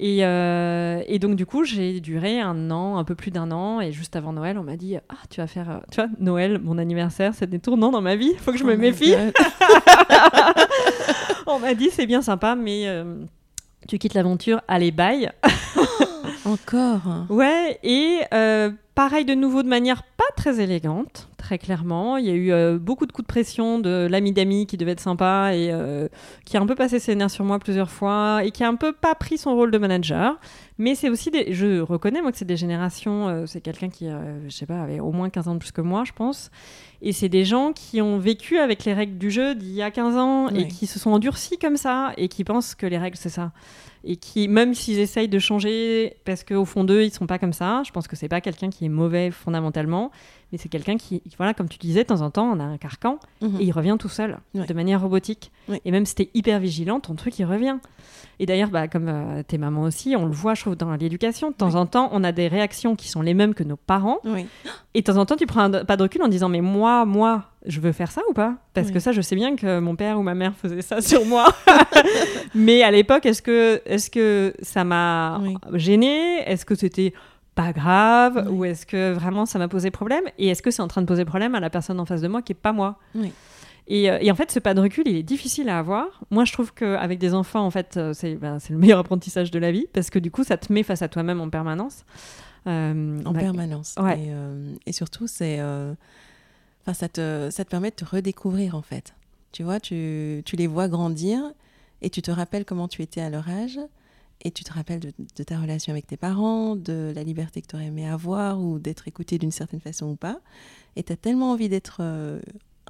Et, 0.00 0.24
euh, 0.24 1.02
et, 1.06 1.18
donc, 1.18 1.36
du 1.36 1.44
coup, 1.44 1.64
j'ai 1.64 2.00
duré 2.00 2.40
un 2.40 2.70
an, 2.70 2.98
un 2.98 3.04
peu 3.04 3.14
plus 3.14 3.30
d'un 3.30 3.50
an. 3.50 3.80
Et 3.80 3.92
juste 3.92 4.16
avant 4.16 4.32
Noël, 4.32 4.58
on 4.58 4.62
m'a 4.62 4.76
dit 4.76 4.96
Ah, 5.08 5.16
tu 5.28 5.40
vas 5.40 5.46
faire. 5.46 5.70
Euh, 5.70 5.78
tu 5.90 6.00
vois, 6.00 6.08
Noël, 6.20 6.58
mon 6.58 6.78
anniversaire, 6.78 7.34
c'est 7.34 7.48
des 7.48 7.58
tournants 7.58 7.90
dans 7.90 8.00
ma 8.00 8.16
vie. 8.16 8.30
Il 8.32 8.38
faut 8.38 8.52
que 8.52 8.58
je 8.58 8.64
me 8.64 8.74
oh 8.74 8.78
méfie. 8.78 9.14
on 11.46 11.58
m'a 11.58 11.74
dit 11.74 11.90
C'est 11.90 12.06
bien 12.06 12.22
sympa, 12.22 12.54
mais 12.54 12.86
tu 13.88 13.98
quittes 13.98 14.14
l'aventure. 14.14 14.60
Allez, 14.68 14.92
bye. 14.92 15.30
Encore 16.44 17.00
Ouais, 17.28 17.78
et 17.82 18.20
pareil 18.94 19.24
de 19.24 19.34
nouveau 19.34 19.62
de 19.62 19.68
manière 19.68 20.02
pas 20.02 20.24
très 20.36 20.60
élégante, 20.60 21.27
très 21.48 21.56
clairement. 21.56 22.18
Il 22.18 22.26
y 22.26 22.30
a 22.30 22.34
eu 22.34 22.52
euh, 22.52 22.78
beaucoup 22.78 23.06
de 23.06 23.12
coups 23.12 23.26
de 23.26 23.32
pression 23.32 23.78
de 23.78 24.06
l'ami 24.10 24.32
d'ami 24.32 24.66
qui 24.66 24.76
devait 24.76 24.90
être 24.90 25.00
sympa 25.00 25.52
et 25.54 25.70
euh, 25.72 26.06
qui 26.44 26.58
a 26.58 26.60
un 26.60 26.66
peu 26.66 26.74
passé 26.74 26.98
ses 26.98 27.14
nerfs 27.14 27.30
sur 27.30 27.46
moi 27.46 27.58
plusieurs 27.58 27.90
fois 27.90 28.42
et 28.44 28.50
qui 28.50 28.64
a 28.64 28.68
un 28.68 28.74
peu 28.74 28.92
pas 28.92 29.14
pris 29.14 29.38
son 29.38 29.54
rôle 29.54 29.70
de 29.70 29.78
manager. 29.78 30.38
Mais 30.76 30.94
c'est 30.94 31.08
aussi 31.08 31.30
des... 31.30 31.54
Je 31.54 31.80
reconnais 31.80 32.20
moi 32.20 32.32
que 32.32 32.38
c'est 32.38 32.44
des 32.44 32.58
générations, 32.58 33.28
euh, 33.28 33.46
c'est 33.46 33.62
quelqu'un 33.62 33.88
qui, 33.88 34.08
je 34.08 34.54
sais 34.54 34.66
pas, 34.66 34.82
avait 34.82 35.00
au 35.00 35.10
moins 35.10 35.30
15 35.30 35.48
ans 35.48 35.54
de 35.54 35.58
plus 35.58 35.72
que 35.72 35.80
moi, 35.80 36.04
je 36.04 36.12
pense. 36.12 36.50
Et 37.00 37.12
c'est 37.12 37.30
des 37.30 37.46
gens 37.46 37.72
qui 37.72 38.02
ont 38.02 38.18
vécu 38.18 38.58
avec 38.58 38.84
les 38.84 38.92
règles 38.92 39.16
du 39.16 39.30
jeu 39.30 39.54
d'il 39.54 39.72
y 39.72 39.80
a 39.80 39.90
15 39.90 40.16
ans 40.18 40.48
et 40.48 40.68
qui 40.68 40.86
se 40.86 40.98
sont 40.98 41.12
endurcis 41.12 41.56
comme 41.56 41.78
ça 41.78 42.12
et 42.18 42.28
qui 42.28 42.44
pensent 42.44 42.74
que 42.74 42.86
les 42.86 42.98
règles 42.98 43.16
c'est 43.16 43.30
ça 43.30 43.52
et 44.04 44.16
qui, 44.16 44.48
même 44.48 44.74
s'ils 44.74 44.98
essayent 44.98 45.28
de 45.28 45.38
changer, 45.38 46.16
parce 46.24 46.44
qu'au 46.44 46.64
fond 46.64 46.84
d'eux, 46.84 47.02
ils 47.02 47.08
ne 47.08 47.12
sont 47.12 47.26
pas 47.26 47.38
comme 47.38 47.52
ça, 47.52 47.82
je 47.84 47.90
pense 47.90 48.08
que 48.08 48.16
c'est 48.16 48.28
pas 48.28 48.40
quelqu'un 48.40 48.70
qui 48.70 48.84
est 48.84 48.88
mauvais 48.88 49.30
fondamentalement, 49.30 50.10
mais 50.52 50.58
c'est 50.58 50.68
quelqu'un 50.68 50.96
qui, 50.96 51.22
voilà, 51.36 51.52
comme 51.52 51.68
tu 51.68 51.78
disais, 51.78 52.02
de 52.02 52.08
temps 52.08 52.22
en 52.22 52.30
temps, 52.30 52.50
on 52.50 52.58
a 52.58 52.64
un 52.64 52.78
carcan 52.78 53.18
mhm. 53.42 53.60
et 53.60 53.64
il 53.64 53.72
revient 53.72 53.96
tout 53.98 54.08
seul, 54.08 54.38
de 54.54 54.74
manière 54.74 55.00
robotique. 55.00 55.52
Et 55.84 55.90
même 55.90 56.06
si 56.06 56.14
tu 56.14 56.22
es 56.22 56.30
hyper 56.34 56.58
vigilant, 56.58 57.00
ton 57.00 57.14
truc, 57.14 57.38
il 57.38 57.44
revient. 57.44 57.78
Et 58.40 58.46
d'ailleurs, 58.46 58.70
bah, 58.70 58.88
comme 58.88 59.08
euh, 59.08 59.42
tes 59.42 59.58
mamans 59.58 59.82
aussi, 59.82 60.14
on 60.16 60.24
le 60.24 60.32
voit, 60.32 60.54
je 60.54 60.62
trouve, 60.62 60.76
dans 60.76 60.94
l'éducation. 60.94 61.50
De 61.50 61.56
temps 61.56 61.74
en 61.74 61.86
temps, 61.86 62.08
on 62.12 62.22
a 62.22 62.32
des 62.32 62.48
réactions 62.48 62.94
qui 62.94 63.08
sont 63.08 63.20
les 63.20 63.34
mêmes 63.34 63.52
que 63.52 63.64
nos 63.64 63.76
parents. 63.76 64.18
Et 64.94 65.00
de 65.00 65.04
temps 65.04 65.18
en 65.18 65.26
temps, 65.26 65.36
tu 65.36 65.46
prends 65.46 65.60
un 65.60 65.84
pas 65.84 65.96
de 65.96 66.02
recul 66.02 66.22
en 66.22 66.28
disant, 66.28 66.48
mais 66.48 66.60
moi, 66.60 67.04
moi, 67.04 67.44
je 67.66 67.80
veux 67.80 67.92
faire 67.92 68.10
ça 68.10 68.22
ou 68.30 68.32
pas? 68.32 68.54
Parce 68.74 68.90
que 68.90 69.00
ça, 69.00 69.12
je 69.12 69.20
sais 69.20 69.34
bien 69.34 69.56
que 69.56 69.80
mon 69.80 69.96
père 69.96 70.18
ou 70.18 70.22
ma 70.22 70.34
mère 70.34 70.54
faisait 70.54 70.82
ça 70.82 71.00
sur 71.02 71.24
moi. 71.26 71.46
mais 72.54 72.82
à 72.82 72.90
l'époque, 72.90 73.26
est-ce 73.26 73.42
que, 73.42 73.82
est 73.84 74.08
que 74.10 74.54
ça 74.62 74.84
m'a 74.84 75.40
gêné 75.74 76.42
Est-ce 76.46 76.64
que 76.64 76.74
c'était 76.74 77.12
pas 77.58 77.72
grave 77.72 78.46
Ou 78.52 78.64
est-ce 78.64 78.86
que 78.86 79.12
vraiment 79.12 79.44
ça 79.44 79.58
m'a 79.58 79.66
posé 79.66 79.90
problème 79.90 80.22
Et 80.38 80.46
est-ce 80.46 80.62
que 80.62 80.70
c'est 80.70 80.80
en 80.80 80.86
train 80.86 81.02
de 81.02 81.06
poser 81.06 81.24
problème 81.24 81.56
à 81.56 81.60
la 81.60 81.70
personne 81.70 81.98
en 81.98 82.04
face 82.04 82.20
de 82.20 82.28
moi 82.28 82.40
qui 82.40 82.52
est 82.52 82.54
pas 82.54 82.72
moi 82.72 82.98
et, 83.90 84.10
euh, 84.10 84.18
et, 84.20 84.30
en 84.30 84.34
fait, 84.34 84.52
ce 84.52 84.58
pas 84.58 84.74
de 84.74 84.80
recul, 84.80 85.08
il 85.08 85.16
est 85.16 85.22
difficile 85.22 85.70
à 85.70 85.78
avoir. 85.78 86.22
Moi, 86.30 86.44
je 86.44 86.52
trouve 86.52 86.74
qu'avec 86.74 87.18
des 87.18 87.32
enfants, 87.32 87.64
en 87.64 87.70
fait, 87.70 87.96
euh, 87.96 88.12
ben, 88.38 88.58
c'est 88.58 88.74
le 88.74 88.78
meilleur 88.78 88.98
apprentissage 89.04 89.50
de 89.50 89.58
la 89.58 89.72
vie 89.72 89.86
parce 89.94 90.10
que 90.10 90.18
du 90.18 90.30
coup, 90.30 90.44
ça 90.44 90.58
te 90.58 90.70
met 90.70 90.82
face 90.82 91.00
à 91.00 91.08
toi-même 91.08 91.40
en 91.40 91.48
permanence. 91.48 92.04
Euh, 92.66 93.24
en 93.24 93.32
permanence. 93.32 93.96
Et, 94.14 94.30
et, 94.86 94.92
surtout, 94.92 95.26
c'est, 95.26 95.60
enfin, 95.62 96.92
ça 96.92 97.08
te, 97.08 97.48
ça 97.50 97.64
te 97.64 97.70
permet 97.70 97.90
de 97.90 97.96
te 97.96 98.04
redécouvrir 98.04 98.76
en 98.76 98.82
fait. 98.82 99.14
Tu 99.52 99.62
vois, 99.62 99.80
tu, 99.80 100.42
tu 100.44 100.54
les 100.56 100.66
vois 100.66 100.86
grandir 100.88 101.40
et 102.02 102.10
tu 102.10 102.20
te 102.20 102.30
rappelles 102.30 102.66
comment 102.66 102.88
tu 102.88 103.00
étais 103.02 103.22
à 103.22 103.30
leur 103.30 103.48
âge 103.48 103.80
et 104.42 104.50
tu 104.50 104.64
te 104.64 104.72
rappelles 104.72 105.00
de, 105.00 105.42
ta 105.42 105.58
relation 105.58 105.92
avec 105.92 106.06
tes 106.06 106.16
parents, 106.16 106.76
de 106.76 107.12
la 107.14 107.24
liberté 107.24 107.60
que 107.60 107.66
tu 107.66 107.76
aurais 107.76 107.86
aimé 107.86 108.08
avoir 108.08 108.60
ou 108.60 108.78
d'être 108.78 109.08
écouté 109.08 109.38
d'une 109.38 109.50
certaine 109.50 109.80
façon 109.80 110.06
ou 110.06 110.16
pas. 110.16 110.40
Et 110.96 111.02
tu 111.02 111.12
as 111.12 111.16
tellement 111.16 111.52
envie 111.52 111.68
d'être 111.68 111.98
euh, 112.00 112.40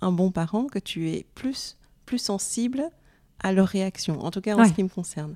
un 0.00 0.12
bon 0.12 0.30
parent 0.30 0.66
que 0.66 0.78
tu 0.78 1.10
es 1.10 1.24
plus, 1.34 1.76
plus 2.04 2.18
sensible 2.18 2.90
à 3.42 3.52
leurs 3.52 3.68
réactions, 3.68 4.24
en 4.24 4.30
tout 4.30 4.40
cas 4.40 4.54
en 4.54 4.60
Ouais. 4.60 4.68
ce 4.68 4.72
qui 4.72 4.82
me 4.82 4.88
concerne. 4.88 5.34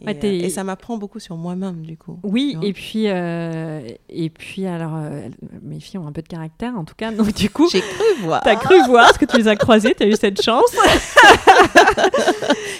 Et, 0.00 0.06
Ouais, 0.06 0.16
euh, 0.22 0.44
et 0.44 0.48
ça 0.50 0.62
m'apprend 0.62 0.96
beaucoup 0.96 1.18
sur 1.18 1.36
moi-même, 1.36 1.82
du 1.82 1.96
coup. 1.96 2.20
Oui, 2.22 2.56
et 2.62 2.72
puis, 2.72 3.08
euh, 3.08 3.80
et 4.08 4.30
puis 4.30 4.64
alors, 4.66 4.92
euh, 4.94 5.28
mes 5.62 5.80
filles 5.80 5.98
ont 5.98 6.06
un 6.06 6.12
peu 6.12 6.22
de 6.22 6.28
caractère 6.28 6.74
en 6.78 6.84
tout 6.84 6.94
cas, 6.94 7.10
donc 7.10 7.34
du 7.34 7.50
coup, 7.50 7.68
J'ai 7.68 7.80
cru 7.80 8.04
voir. 8.22 8.40
t'as 8.44 8.54
cru 8.54 8.76
voir 8.86 9.06
parce 9.06 9.18
que 9.18 9.24
tu 9.24 9.36
les 9.38 9.48
as 9.48 9.56
croisées, 9.56 9.96
t'as 9.98 10.06
eu 10.06 10.14
cette 10.14 10.40
chance. 10.40 10.70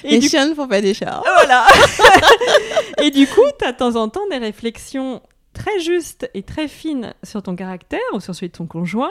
et 0.05 0.11
Les 0.13 0.19
du 0.21 0.29
chiens 0.29 0.49
ne 0.49 0.55
font 0.55 0.69
pas 0.69 0.81
des 0.81 0.95
chats. 0.95 1.21
Voilà. 1.39 1.67
et 3.03 3.11
du 3.11 3.27
coup, 3.27 3.43
tu 3.59 3.65
as 3.65 3.73
de 3.73 3.79
temps 3.79 3.97
en 3.97 4.09
temps 4.09 4.27
des 4.31 4.39
réflexions 4.39 5.21
très 5.59 5.81
justes 5.81 6.31
et 6.35 6.43
très 6.43 6.69
fines 6.69 7.15
sur 7.25 7.43
ton 7.43 7.57
caractère 7.57 7.99
ou 8.13 8.21
sur 8.21 8.35
celui 8.35 8.49
de 8.49 8.57
ton 8.57 8.67
conjoint, 8.67 9.11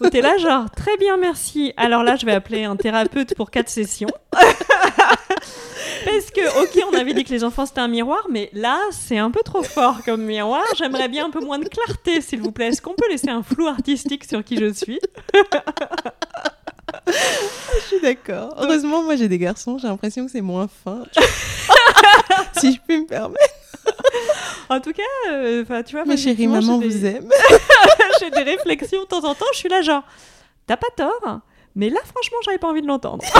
où 0.00 0.08
tu 0.08 0.16
es 0.16 0.22
là 0.22 0.38
genre, 0.38 0.70
très 0.70 0.96
bien, 0.96 1.18
merci. 1.18 1.74
Alors 1.76 2.02
là, 2.02 2.16
je 2.16 2.24
vais 2.24 2.32
appeler 2.32 2.64
un 2.64 2.76
thérapeute 2.76 3.34
pour 3.34 3.50
quatre 3.50 3.68
sessions. 3.68 4.08
Parce 4.32 6.30
que, 6.34 6.62
ok, 6.62 6.84
on 6.90 6.96
avait 6.96 7.12
dit 7.12 7.24
que 7.24 7.30
les 7.30 7.44
enfants 7.44 7.66
c'était 7.66 7.80
un 7.80 7.88
miroir, 7.88 8.26
mais 8.30 8.48
là, 8.54 8.78
c'est 8.90 9.18
un 9.18 9.30
peu 9.30 9.40
trop 9.44 9.62
fort 9.62 10.02
comme 10.04 10.22
miroir. 10.22 10.64
J'aimerais 10.76 11.08
bien 11.08 11.26
un 11.26 11.30
peu 11.30 11.40
moins 11.40 11.58
de 11.58 11.68
clarté, 11.68 12.20
s'il 12.22 12.40
vous 12.40 12.52
plaît. 12.52 12.68
Est-ce 12.68 12.80
qu'on 12.80 12.94
peut 12.94 13.08
laisser 13.10 13.28
un 13.28 13.42
flou 13.42 13.66
artistique 13.66 14.24
sur 14.24 14.42
qui 14.42 14.56
je 14.56 14.72
suis? 14.72 15.00
Je 17.08 17.80
suis 17.86 18.00
d'accord. 18.00 18.54
Heureusement, 18.58 19.02
moi 19.02 19.16
j'ai 19.16 19.28
des 19.28 19.38
garçons, 19.38 19.78
j'ai 19.78 19.88
l'impression 19.88 20.24
que 20.26 20.30
c'est 20.32 20.40
moins 20.40 20.68
fin. 20.84 21.02
si 22.58 22.72
je 22.74 22.80
puis 22.86 23.00
me 23.00 23.06
permettre. 23.06 23.54
En 24.68 24.80
tout 24.80 24.92
cas, 24.92 25.02
euh, 25.30 25.64
tu 25.84 25.94
vois, 25.96 26.04
Ma 26.04 26.16
chérie 26.16 26.46
maman 26.46 26.78
des- 26.78 26.88
vous 26.88 27.04
aime. 27.06 27.28
j'ai 28.20 28.30
des 28.30 28.42
réflexions 28.42 29.02
de 29.02 29.06
temps 29.06 29.24
en 29.24 29.34
temps, 29.34 29.46
je 29.52 29.58
suis 29.58 29.68
là 29.68 29.82
genre, 29.82 30.02
t'as 30.66 30.76
pas 30.76 30.88
tort, 30.96 31.40
mais 31.74 31.88
là 31.90 32.00
franchement 32.04 32.38
j'avais 32.44 32.58
pas 32.58 32.68
envie 32.68 32.82
de 32.82 32.86
l'entendre. 32.88 33.24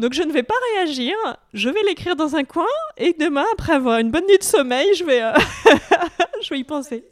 Donc 0.00 0.12
je 0.14 0.22
ne 0.22 0.30
vais 0.32 0.44
pas 0.44 0.54
réagir, 0.76 1.14
je 1.54 1.68
vais 1.68 1.82
l'écrire 1.82 2.14
dans 2.14 2.36
un 2.36 2.44
coin 2.44 2.66
et 2.98 3.16
demain 3.18 3.44
après 3.54 3.72
avoir 3.72 3.98
une 3.98 4.12
bonne 4.12 4.26
nuit 4.28 4.38
de 4.38 4.44
sommeil, 4.44 4.86
je 4.94 5.02
vais, 5.02 5.22
euh, 5.22 5.32
je 6.42 6.50
vais 6.50 6.60
y 6.60 6.64
penser. 6.64 7.04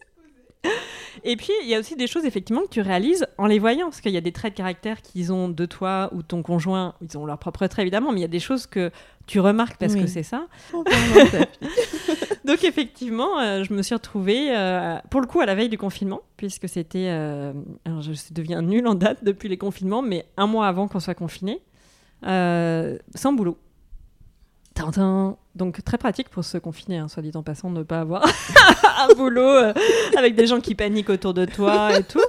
Et 1.24 1.36
puis 1.36 1.50
il 1.62 1.68
y 1.68 1.74
a 1.74 1.78
aussi 1.78 1.96
des 1.96 2.06
choses 2.06 2.24
effectivement 2.26 2.62
que 2.62 2.68
tu 2.68 2.80
réalises 2.82 3.26
en 3.38 3.46
les 3.46 3.58
voyant, 3.58 3.86
parce 3.86 4.00
qu'il 4.02 4.12
y 4.12 4.16
a 4.18 4.20
des 4.20 4.32
traits 4.32 4.52
de 4.52 4.56
caractère 4.58 5.00
qu'ils 5.02 5.32
ont 5.32 5.48
de 5.48 5.64
toi 5.66 6.10
ou 6.12 6.18
de 6.22 6.26
ton 6.26 6.42
conjoint, 6.42 6.94
ils 7.00 7.16
ont 7.16 7.24
leurs 7.24 7.38
propres 7.38 7.66
traits 7.66 7.82
évidemment, 7.84 8.12
mais 8.12 8.18
il 8.18 8.22
y 8.22 8.26
a 8.26 8.28
des 8.28 8.38
choses 8.40 8.66
que 8.66 8.90
tu 9.26 9.40
remarques 9.40 9.76
parce 9.78 9.94
Oui. 9.94 10.02
que 10.02 10.06
c'est 10.06 10.22
ça. 10.22 10.46
Donc 12.44 12.62
effectivement, 12.64 13.40
euh, 13.40 13.64
je 13.64 13.72
me 13.72 13.82
suis 13.82 13.94
retrouvée, 13.94 14.54
euh, 14.56 14.96
pour 15.10 15.20
le 15.20 15.26
coup, 15.26 15.40
à 15.40 15.46
la 15.46 15.54
veille 15.54 15.68
du 15.68 15.78
confinement, 15.78 16.20
puisque 16.36 16.68
c'était... 16.68 17.08
euh, 17.08 17.52
alors 17.84 18.02
je 18.02 18.12
deviens 18.30 18.62
nulle 18.62 18.86
en 18.86 18.94
date 18.94 19.24
depuis 19.24 19.48
les 19.48 19.56
confinements, 19.58 20.02
mais 20.02 20.26
un 20.36 20.46
mois 20.46 20.68
avant 20.68 20.86
qu'on 20.86 21.00
soit 21.00 21.14
confiné, 21.14 21.60
sans 22.22 23.32
boulot. 23.32 23.56
Tintin. 24.74 25.36
Donc 25.57 25.82
très 25.82 25.96
pratique 25.98 26.28
pour 26.28 26.44
se 26.44 26.59
confiner, 26.59 26.98
hein, 26.98 27.09
soit 27.09 27.22
dit 27.22 27.32
en 27.34 27.42
passant, 27.42 27.70
ne 27.70 27.82
pas 27.82 28.00
avoir 28.00 28.24
un 29.11 29.14
boulot 29.14 29.40
euh, 29.42 29.72
avec 30.16 30.34
des 30.34 30.46
gens 30.46 30.61
qui 30.61 30.74
paniquent 30.74 31.09
autour 31.11 31.32
de 31.34 31.46
toi 31.46 31.98
et 31.98 32.02
tout. 32.04 32.22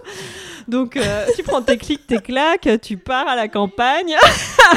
Donc 0.69 0.97
euh, 0.97 1.25
tu 1.35 1.43
prends 1.43 1.61
tes 1.61 1.77
clics, 1.77 2.07
tes 2.07 2.19
claques, 2.19 2.69
tu 2.81 2.97
pars 2.97 3.27
à 3.27 3.35
la 3.35 3.47
campagne. 3.49 4.15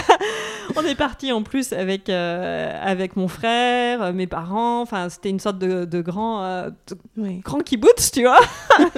On 0.76 0.82
est 0.84 0.94
parti 0.94 1.32
en 1.32 1.42
plus 1.42 1.72
avec, 1.72 2.08
euh, 2.08 2.72
avec 2.82 3.16
mon 3.16 3.28
frère, 3.28 4.12
mes 4.12 4.26
parents. 4.26 4.82
Enfin, 4.82 5.08
c'était 5.08 5.30
une 5.30 5.40
sorte 5.40 5.58
de, 5.58 5.84
de 5.84 6.00
grand, 6.00 6.66
de 6.66 6.74
Oui. 7.16 7.40
grand 7.44 7.58
kibbutz, 7.60 8.10
tu 8.12 8.22
vois. 8.22 8.40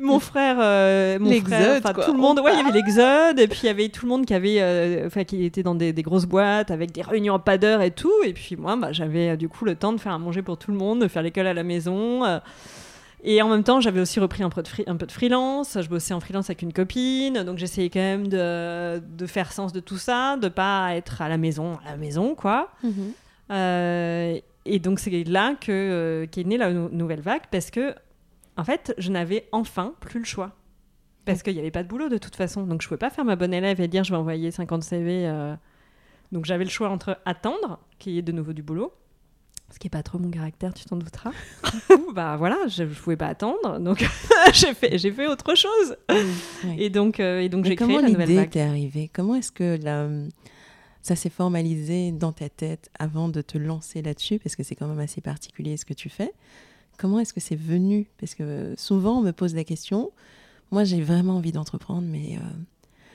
mon 0.00 0.18
frère, 0.20 0.56
euh, 0.60 1.18
mon 1.18 1.28
frère, 1.40 1.82
quoi. 1.94 2.04
tout 2.04 2.12
le 2.12 2.18
monde. 2.18 2.38
Ouais, 2.40 2.52
il 2.54 2.58
y 2.58 2.60
avait 2.60 2.72
l'exode, 2.78 3.38
et 3.38 3.48
puis 3.48 3.60
il 3.64 3.66
y 3.66 3.70
avait 3.70 3.88
tout 3.88 4.06
le 4.06 4.10
monde 4.10 4.24
qui 4.26 4.34
avait, 4.34 4.58
euh, 4.60 5.06
enfin, 5.06 5.24
qui 5.24 5.44
était 5.44 5.62
dans 5.62 5.74
des, 5.74 5.92
des 5.92 6.02
grosses 6.02 6.26
boîtes 6.26 6.70
avec 6.70 6.92
des 6.92 7.02
réunions 7.02 7.34
à 7.34 7.38
pas 7.38 7.58
d'heure 7.58 7.82
et 7.82 7.90
tout. 7.90 8.12
Et 8.24 8.32
puis 8.32 8.56
moi, 8.56 8.76
bah, 8.76 8.92
j'avais 8.92 9.30
euh, 9.30 9.36
du 9.36 9.48
coup 9.48 9.64
le 9.64 9.74
temps 9.74 9.92
de 9.92 9.98
faire 10.00 10.12
à 10.12 10.18
manger 10.18 10.42
pour 10.42 10.56
tout 10.58 10.70
le 10.70 10.76
monde, 10.76 11.00
de 11.00 11.08
faire 11.08 11.22
l'école 11.22 11.46
à 11.46 11.54
la 11.54 11.62
maison. 11.64 12.24
euh, 12.24 12.38
et 13.24 13.42
en 13.42 13.48
même 13.48 13.64
temps, 13.64 13.80
j'avais 13.80 14.00
aussi 14.00 14.20
repris 14.20 14.44
un 14.44 14.48
peu, 14.48 14.62
de 14.62 14.68
free- 14.68 14.84
un 14.86 14.94
peu 14.94 15.04
de 15.04 15.10
freelance. 15.10 15.76
Je 15.80 15.88
bossais 15.88 16.14
en 16.14 16.20
freelance 16.20 16.50
avec 16.50 16.62
une 16.62 16.72
copine. 16.72 17.42
Donc, 17.42 17.58
j'essayais 17.58 17.90
quand 17.90 17.98
même 17.98 18.28
de, 18.28 18.98
de 19.00 19.26
faire 19.26 19.50
sens 19.52 19.72
de 19.72 19.80
tout 19.80 19.98
ça, 19.98 20.36
de 20.36 20.46
pas 20.46 20.94
être 20.94 21.20
à 21.20 21.28
la 21.28 21.36
maison, 21.36 21.78
à 21.84 21.90
la 21.90 21.96
maison, 21.96 22.36
quoi. 22.36 22.68
Mhm. 22.84 22.92
Euh, 23.50 24.38
et 24.64 24.78
donc, 24.78 25.00
c'est 25.00 25.24
là 25.24 25.54
que, 25.60 26.26
qu'est 26.30 26.44
née 26.44 26.58
la 26.58 26.72
nou- 26.72 26.90
nouvelle 26.92 27.20
vague 27.20 27.42
parce 27.50 27.70
que, 27.72 27.92
en 28.58 28.64
fait, 28.64 28.94
je 28.98 29.10
n'avais 29.10 29.48
enfin 29.52 29.94
plus 30.00 30.18
le 30.18 30.24
choix. 30.26 30.52
Parce 31.24 31.42
qu'il 31.42 31.54
n'y 31.54 31.60
avait 31.60 31.70
pas 31.70 31.82
de 31.82 31.88
boulot 31.88 32.08
de 32.08 32.18
toute 32.18 32.36
façon. 32.36 32.62
Donc, 32.66 32.80
je 32.82 32.86
ne 32.86 32.88
pouvais 32.88 32.98
pas 32.98 33.10
faire 33.10 33.24
ma 33.24 33.36
bonne 33.36 33.52
élève 33.54 33.80
et 33.80 33.88
dire 33.88 34.02
je 34.04 34.10
vais 34.10 34.16
envoyer 34.18 34.50
50 34.50 34.82
CV. 34.82 35.26
euh. 35.26 35.54
Donc, 36.32 36.44
j'avais 36.44 36.64
le 36.64 36.70
choix 36.70 36.88
entre 36.90 37.18
attendre 37.24 37.78
qu'il 37.98 38.12
y 38.12 38.18
ait 38.18 38.22
de 38.22 38.32
nouveau 38.32 38.52
du 38.52 38.62
boulot. 38.62 38.92
Ce 39.70 39.78
qui 39.78 39.86
n'est 39.86 39.90
pas 39.90 40.02
trop 40.02 40.18
mon 40.18 40.30
caractère, 40.30 40.72
tu 40.72 40.86
t'en 40.86 40.96
douteras. 40.96 41.32
Ou, 41.90 42.12
bah 42.14 42.36
voilà, 42.38 42.56
je 42.68 42.84
ne 42.84 42.88
pouvais 42.88 43.18
pas 43.18 43.26
attendre. 43.26 43.78
Donc, 43.78 43.98
j'ai 44.54 44.72
fait, 44.74 45.26
autre 45.26 45.54
chose. 45.54 45.96
Oui. 46.10 46.76
Et 46.78 46.88
donc, 46.88 47.20
euh, 47.20 47.40
et 47.40 47.50
donc 47.50 47.66
j'ai 47.66 47.76
comment 47.76 47.94
créé 47.98 48.02
la 48.02 48.08
nouvelle 48.08 48.28
l'idée 48.28 48.40
vague. 48.40 48.50
t'est 48.50 48.62
arrivée? 48.62 49.10
Comment 49.12 49.34
est-ce 49.34 49.52
que 49.52 49.78
la- 49.82 50.08
ça 51.02 51.14
s'est 51.16 51.28
formalisé 51.28 52.12
dans 52.12 52.32
ta 52.32 52.48
tête 52.48 52.90
avant 52.98 53.28
de 53.28 53.42
te 53.42 53.58
lancer 53.58 54.00
là-dessus? 54.00 54.38
Parce 54.38 54.56
que 54.56 54.62
c'est 54.62 54.74
quand 54.74 54.88
même 54.88 54.98
assez 55.00 55.20
particulier 55.20 55.76
ce 55.76 55.84
que 55.84 55.94
tu 55.94 56.08
fais. 56.08 56.32
Comment 56.98 57.20
est-ce 57.20 57.32
que 57.32 57.40
c'est 57.40 57.56
venu? 57.56 58.10
Parce 58.18 58.34
que 58.34 58.74
souvent 58.76 59.20
on 59.20 59.22
me 59.22 59.32
pose 59.32 59.54
la 59.54 59.64
question. 59.64 60.12
Moi 60.70 60.84
j'ai 60.84 61.00
vraiment 61.00 61.36
envie 61.36 61.52
d'entreprendre, 61.52 62.06
mais 62.06 62.36
euh, 62.36 62.40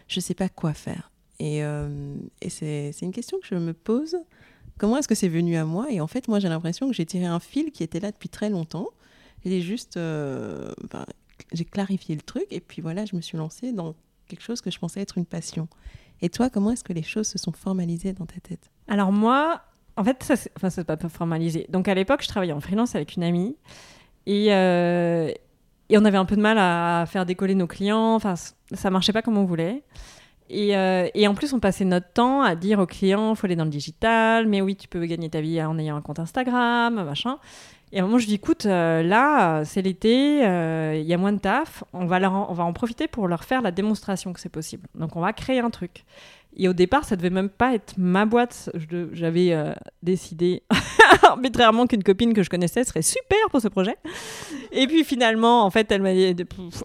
je 0.08 0.18
ne 0.18 0.22
sais 0.22 0.34
pas 0.34 0.50
quoi 0.50 0.74
faire. 0.74 1.12
Et, 1.40 1.64
euh, 1.64 2.16
c'est 2.48 2.94
une 3.02 3.12
question 3.12 3.38
que 3.40 3.46
je 3.46 3.56
me 3.56 3.74
pose. 3.74 4.18
Comment 4.78 4.98
est-ce 4.98 5.08
que 5.08 5.16
c'est 5.16 5.28
venu 5.28 5.58
à 5.58 5.66
moi? 5.66 5.88
Et 5.92 6.00
en 6.02 6.08
fait, 6.08 6.28
moi 6.28 6.40
j'ai 6.40 6.50
l'impression 6.50 6.88
que 6.88 6.94
j'ai 6.94 7.06
tiré 7.06 7.26
un 7.26 7.40
fil 7.40 7.72
qui 7.72 7.84
était 7.84 8.00
là 8.00 8.12
depuis 8.12 8.30
très 8.30 8.50
longtemps. 8.50 8.88
J'ai 9.46 9.62
juste, 9.62 9.98
euh, 9.98 10.74
j'ai 11.52 11.66
clarifié 11.66 12.16
le 12.16 12.22
truc 12.22 12.48
et 12.52 12.62
puis 12.62 12.82
voilà, 12.82 13.06
je 13.06 13.16
me 13.16 13.22
suis 13.22 13.38
lancée 13.38 13.74
dans 13.74 13.94
quelque 14.30 14.42
chose 14.42 14.62
que 14.62 14.72
je 14.72 14.80
pensais 14.80 15.02
être 15.02 15.18
une 15.18 15.26
passion. 15.26 15.68
Et 16.22 16.30
toi, 16.30 16.50
comment 16.50 16.72
est-ce 16.72 16.86
que 16.86 16.94
les 16.94 17.04
choses 17.04 17.28
se 17.28 17.38
sont 17.38 17.52
formalisées 17.52 18.14
dans 18.14 18.26
ta 18.26 18.40
tête? 18.40 18.72
Alors 18.88 19.12
moi, 19.12 19.62
en 19.98 20.04
fait, 20.04 20.24
ça, 20.24 20.36
c'est- 20.36 20.52
enfin, 20.58 20.70
c'est 20.70 20.84
pas 20.84 20.98
formalisé. 21.10 21.66
Donc 21.70 21.88
à 21.88 21.94
l'époque, 21.94 22.22
je 22.24 22.28
travaillais 22.28 22.54
en 22.54 22.60
freelance 22.60 22.96
avec 22.96 23.16
une 23.16 23.24
amie 23.24 23.56
et, 24.26 24.48
euh, 24.54 25.32
on 25.96 26.06
avait 26.06 26.18
un 26.18 26.26
peu 26.26 26.36
de 26.36 26.42
mal 26.42 26.58
à 26.58 27.06
faire 27.08 27.26
décoller 27.26 27.54
nos 27.54 27.68
clients. 27.68 28.16
Enfin, 28.16 28.34
ça 28.72 28.90
marchait 28.90 29.14
pas 29.14 29.22
comme 29.22 29.38
on 29.38 29.46
voulait. 29.46 29.84
Et, 30.50 30.76
euh, 30.76 31.08
et 31.14 31.28
en 31.28 31.36
plus, 31.36 31.54
on 31.54 31.60
passait 31.60 31.86
notre 31.86 32.12
temps 32.12 32.42
à 32.42 32.56
dire 32.56 32.80
aux 32.80 32.86
clients, 32.88 33.36
faut 33.36 33.46
aller 33.46 33.56
dans 33.56 33.64
le 33.64 33.70
digital, 33.70 34.48
mais 34.48 34.62
oui, 34.62 34.76
tu 34.76 34.88
peux 34.88 35.06
gagner 35.06 35.30
ta 35.30 35.40
vie 35.42 35.62
en 35.62 35.78
ayant 35.78 35.96
un 35.96 36.02
compte 36.02 36.20
Instagram, 36.20 36.96
machin. 37.06 37.38
Et 37.92 38.00
à 38.00 38.04
un 38.04 38.08
moment, 38.08 38.18
je 38.18 38.26
dis, 38.26 38.34
écoute, 38.36 38.66
euh, 38.66 39.04
là, 39.04 39.64
c'est 39.66 39.84
l'été, 39.84 40.38
il 40.40 41.06
y 41.06 41.14
a 41.14 41.18
moins 41.18 41.32
de 41.32 41.38
taf, 41.40 41.84
on 41.94 42.06
va, 42.08 42.20
on 42.32 42.54
va 42.54 42.64
en 42.64 42.74
profiter 42.74 43.08
pour 43.08 43.28
leur 43.28 43.44
faire 43.44 43.62
la 43.62 43.70
démonstration 43.72 44.34
que 44.34 44.40
c'est 44.40 44.50
possible. 44.50 44.88
Donc, 44.96 45.16
on 45.16 45.22
va 45.22 45.32
créer 45.32 45.60
un 45.60 45.70
truc. 45.70 46.04
Et 46.56 46.68
au 46.68 46.74
départ, 46.74 47.06
ça 47.06 47.16
devait 47.16 47.30
même 47.30 47.50
pas 47.50 47.74
être 47.74 47.96
ma 47.98 48.26
boîte. 48.26 48.70
J'avais 49.14 49.54
euh, 49.54 49.74
décidé 50.04 50.64
arbitrairement 51.24 51.88
qu'une 51.88 52.04
copine 52.04 52.34
que 52.34 52.44
je 52.44 52.50
connaissais 52.50 52.84
serait 52.84 53.02
super 53.02 53.50
pour 53.50 53.62
ce 53.62 53.68
projet. 53.68 53.98
Et 54.72 54.88
puis 54.88 55.04
finalement, 55.04 55.64
en 55.64 55.72
fait, 55.72 55.92
elle 55.92 56.02
m'a 56.02 56.14
dit 56.14 56.36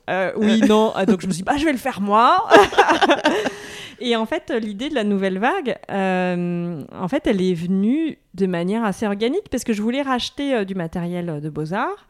euh, 0.08 0.32
oui, 0.36 0.60
non. 0.62 0.92
Donc 1.06 1.20
je 1.20 1.26
me 1.26 1.32
suis 1.32 1.42
dit, 1.42 1.44
bah, 1.44 1.56
je 1.58 1.64
vais 1.64 1.72
le 1.72 1.78
faire 1.78 2.00
moi. 2.00 2.48
Et 4.00 4.14
en 4.14 4.26
fait, 4.26 4.52
l'idée 4.52 4.88
de 4.90 4.94
la 4.94 5.02
nouvelle 5.02 5.38
vague, 5.38 5.76
euh, 5.90 6.82
en 6.96 7.08
fait, 7.08 7.26
elle 7.26 7.42
est 7.42 7.54
venue 7.54 8.18
de 8.34 8.46
manière 8.46 8.84
assez 8.84 9.06
organique 9.06 9.48
parce 9.50 9.64
que 9.64 9.72
je 9.72 9.82
voulais 9.82 10.02
racheter 10.02 10.64
du 10.64 10.76
matériel 10.76 11.40
de 11.42 11.50
beaux-arts. 11.50 12.06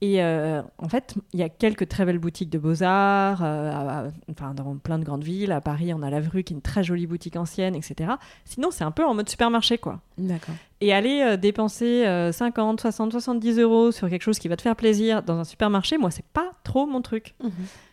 Et 0.00 0.22
euh, 0.22 0.62
en 0.78 0.88
fait, 0.88 1.16
il 1.32 1.40
y 1.40 1.42
a 1.42 1.48
quelques 1.48 1.88
très 1.88 2.04
belles 2.04 2.20
boutiques 2.20 2.50
de 2.50 2.58
beaux-arts, 2.58 3.42
euh, 3.42 3.70
à- 3.72 3.98
à- 3.98 4.10
enfin, 4.30 4.54
dans 4.54 4.76
plein 4.76 4.96
de 5.00 5.04
grandes 5.04 5.24
villes. 5.24 5.50
À 5.50 5.60
Paris, 5.60 5.92
on 5.92 6.02
a 6.02 6.10
la 6.10 6.20
Vru 6.20 6.44
qui 6.44 6.52
est 6.52 6.56
une 6.56 6.62
très 6.62 6.84
jolie 6.84 7.08
boutique 7.08 7.34
ancienne, 7.34 7.74
etc. 7.74 8.12
Sinon, 8.44 8.70
c'est 8.70 8.84
un 8.84 8.92
peu 8.92 9.04
en 9.04 9.14
mode 9.14 9.28
supermarché, 9.28 9.76
quoi. 9.78 10.00
D'accord. 10.16 10.54
Et 10.80 10.92
aller 10.92 11.22
euh, 11.22 11.36
dépenser 11.36 12.06
euh, 12.06 12.30
50, 12.30 12.80
60, 12.80 13.10
70 13.10 13.58
euros 13.58 13.90
sur 13.90 14.08
quelque 14.08 14.22
chose 14.22 14.38
qui 14.38 14.46
va 14.46 14.56
te 14.56 14.62
faire 14.62 14.76
plaisir 14.76 15.24
dans 15.24 15.38
un 15.40 15.44
supermarché, 15.44 15.98
moi, 15.98 16.12
c'est 16.12 16.24
pas 16.26 16.52
trop 16.62 16.86
mon 16.86 17.02
truc. 17.02 17.34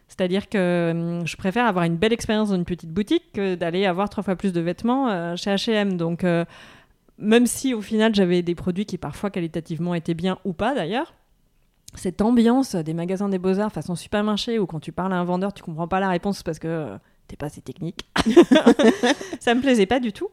C'est-à-dire 0.07 0.47
que 0.47 0.91
hum, 0.91 1.25
je 1.25 1.35
préfère 1.37 1.65
avoir 1.65 1.85
une 1.85 1.95
belle 1.97 2.13
expérience 2.13 2.49
dans 2.49 2.55
une 2.55 2.65
petite 2.65 2.91
boutique 2.91 3.31
que 3.33 3.55
d'aller 3.55 3.87
avoir 3.87 4.09
trois 4.09 4.21
fois 4.23 4.35
plus 4.35 4.53
de 4.53 4.61
vêtements 4.61 5.35
chez 5.35 5.49
H&M. 5.49 5.97
Donc, 5.97 6.23
même 7.17 7.47
si 7.47 7.73
au 7.73 7.81
final 7.81 8.13
j'avais 8.13 8.43
des 8.43 8.53
produits 8.55 8.85
qui 8.85 8.99
parfois 8.99 9.31
qualitativement 9.31 9.95
étaient 9.95 10.13
bien 10.13 10.37
ou 10.45 10.53
pas 10.53 10.75
d'ailleurs, 10.75 11.15
cette 11.99 12.21
ambiance 12.21 12.75
des 12.75 12.93
magasins 12.93 13.29
des 13.29 13.39
beaux-arts 13.39 13.71
façon 13.71 13.95
supermarché 13.95 14.59
où 14.59 14.65
quand 14.65 14.79
tu 14.79 14.91
parles 14.91 15.13
à 15.13 15.17
un 15.17 15.23
vendeur 15.23 15.53
tu 15.53 15.63
comprends 15.63 15.87
pas 15.87 15.99
la 15.99 16.09
réponse 16.09 16.43
parce 16.43 16.59
que 16.59 16.67
euh, 16.67 16.97
t'es 17.27 17.35
pas 17.35 17.47
assez 17.47 17.61
technique, 17.61 18.07
ça 19.39 19.55
me 19.55 19.61
plaisait 19.61 19.85
pas 19.85 19.99
du 19.99 20.13
tout. 20.13 20.29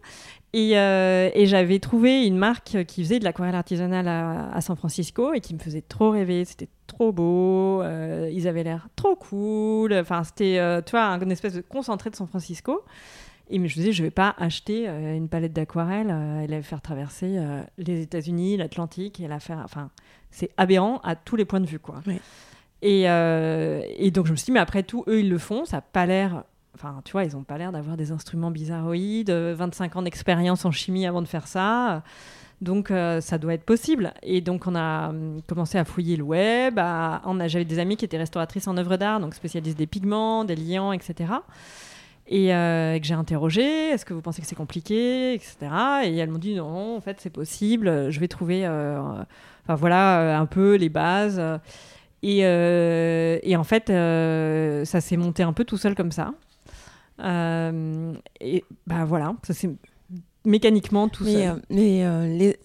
Et, 0.54 0.78
euh, 0.78 1.30
et 1.34 1.46
j'avais 1.46 1.78
trouvé 1.78 2.26
une 2.26 2.36
marque 2.36 2.84
qui 2.84 3.02
faisait 3.02 3.18
de 3.18 3.24
l'aquarelle 3.24 3.54
artisanale 3.54 4.06
à, 4.06 4.52
à 4.52 4.60
San 4.60 4.76
Francisco 4.76 5.32
et 5.32 5.40
qui 5.40 5.54
me 5.54 5.58
faisait 5.58 5.80
trop 5.80 6.10
rêver. 6.10 6.44
C'était 6.44 6.68
trop 6.86 7.10
beau, 7.10 7.80
euh, 7.80 8.30
ils 8.32 8.46
avaient 8.46 8.62
l'air 8.62 8.88
trop 8.94 9.16
cool. 9.16 9.94
Enfin, 9.94 10.24
c'était, 10.24 10.58
euh, 10.58 10.82
tu 10.82 10.90
vois, 10.90 11.04
une 11.04 11.32
espèce 11.32 11.54
de 11.54 11.62
concentré 11.62 12.10
de 12.10 12.16
San 12.16 12.26
Francisco. 12.26 12.82
Et 13.48 13.56
je 13.56 13.60
me 13.60 13.68
disais, 13.68 13.92
je 13.92 14.02
vais 14.02 14.10
pas 14.10 14.34
acheter 14.38 14.86
une 14.88 15.28
palette 15.28 15.52
d'aquarelle 15.52 16.14
et 16.42 16.46
la 16.46 16.62
faire 16.62 16.80
traverser 16.80 17.38
les 17.76 18.00
États-Unis, 18.00 18.56
l'Atlantique 18.56 19.20
et 19.20 19.28
la 19.28 19.40
faire. 19.40 19.60
Enfin, 19.62 19.90
c'est 20.32 20.50
aberrant 20.56 20.98
à 21.04 21.14
tous 21.14 21.36
les 21.36 21.44
points 21.44 21.60
de 21.60 21.66
vue, 21.66 21.78
quoi. 21.78 22.02
Oui. 22.08 22.18
Et, 22.82 23.08
euh, 23.08 23.80
et 23.96 24.10
donc 24.10 24.26
je 24.26 24.32
me 24.32 24.36
suis 24.36 24.46
dit, 24.46 24.52
mais 24.52 24.58
après 24.58 24.82
tout, 24.82 25.04
eux, 25.06 25.20
ils 25.20 25.28
le 25.30 25.38
font, 25.38 25.64
ça 25.64 25.76
n'a 25.76 25.80
pas 25.82 26.04
l'air. 26.04 26.42
Enfin, 26.74 27.00
tu 27.04 27.12
vois, 27.12 27.22
ils 27.24 27.34
n'ont 27.34 27.44
pas 27.44 27.56
l'air 27.58 27.70
d'avoir 27.70 27.96
des 27.96 28.10
instruments 28.10 28.50
bizarroïdes, 28.50 29.30
euh, 29.30 29.54
25 29.56 29.94
ans 29.96 30.02
d'expérience 30.02 30.64
en 30.64 30.72
chimie 30.72 31.06
avant 31.06 31.22
de 31.22 31.28
faire 31.28 31.46
ça. 31.46 32.02
Donc, 32.60 32.90
euh, 32.90 33.20
ça 33.20 33.38
doit 33.38 33.54
être 33.54 33.64
possible. 33.64 34.14
Et 34.22 34.40
donc, 34.40 34.66
on 34.66 34.74
a 34.74 35.10
hum, 35.10 35.40
commencé 35.48 35.78
à 35.78 35.84
fouiller 35.84 36.16
le 36.16 36.22
web. 36.24 36.78
à- 36.78 37.20
on 37.24 37.38
a- 37.40 37.46
J'avais 37.48 37.64
des 37.64 37.78
amies 37.78 37.96
qui 37.96 38.04
étaient 38.04 38.16
restauratrices 38.18 38.66
en 38.68 38.76
œuvres 38.78 38.96
d'art, 38.96 39.20
donc 39.20 39.34
spécialistes 39.34 39.76
des 39.78 39.86
pigments, 39.86 40.44
des 40.44 40.56
liants, 40.56 40.92
etc. 40.92 41.34
Et 42.28 42.54
euh, 42.54 42.98
que 42.98 43.04
j'ai 43.04 43.14
interrogé, 43.14 43.62
est-ce 43.90 44.04
que 44.04 44.14
vous 44.14 44.20
pensez 44.22 44.40
que 44.40 44.46
c'est 44.46 44.54
compliqué, 44.54 45.34
etc. 45.34 45.56
Et 46.04 46.16
elles 46.16 46.30
m'ont 46.30 46.38
dit 46.38 46.54
non, 46.54 46.96
en 46.96 47.00
fait, 47.00 47.20
c'est 47.20 47.30
possible. 47.30 48.10
Je 48.10 48.20
vais 48.20 48.28
trouver, 48.28 48.64
euh, 48.64 49.00
enfin 49.64 49.74
voilà, 49.74 50.20
euh, 50.20 50.38
un 50.38 50.46
peu 50.46 50.76
les 50.76 50.88
bases. 50.88 51.42
Et, 52.22 52.46
euh, 52.46 53.38
et 53.42 53.56
en 53.56 53.64
fait, 53.64 53.88
ça 53.88 55.00
s'est 55.00 55.16
monté 55.16 55.42
un 55.42 55.52
peu 55.52 55.64
tout 55.64 55.76
seul 55.76 55.94
comme 55.94 56.12
ça. 56.12 56.32
Et 57.20 58.64
bah 58.86 59.04
voilà, 59.04 59.34
ça 59.42 59.52
s'est 59.52 59.70
mécaniquement 60.44 61.08
tout 61.08 61.24
Mais, 61.24 61.46
seul. 61.46 61.62
mais 61.70 62.28
les... 62.38 62.56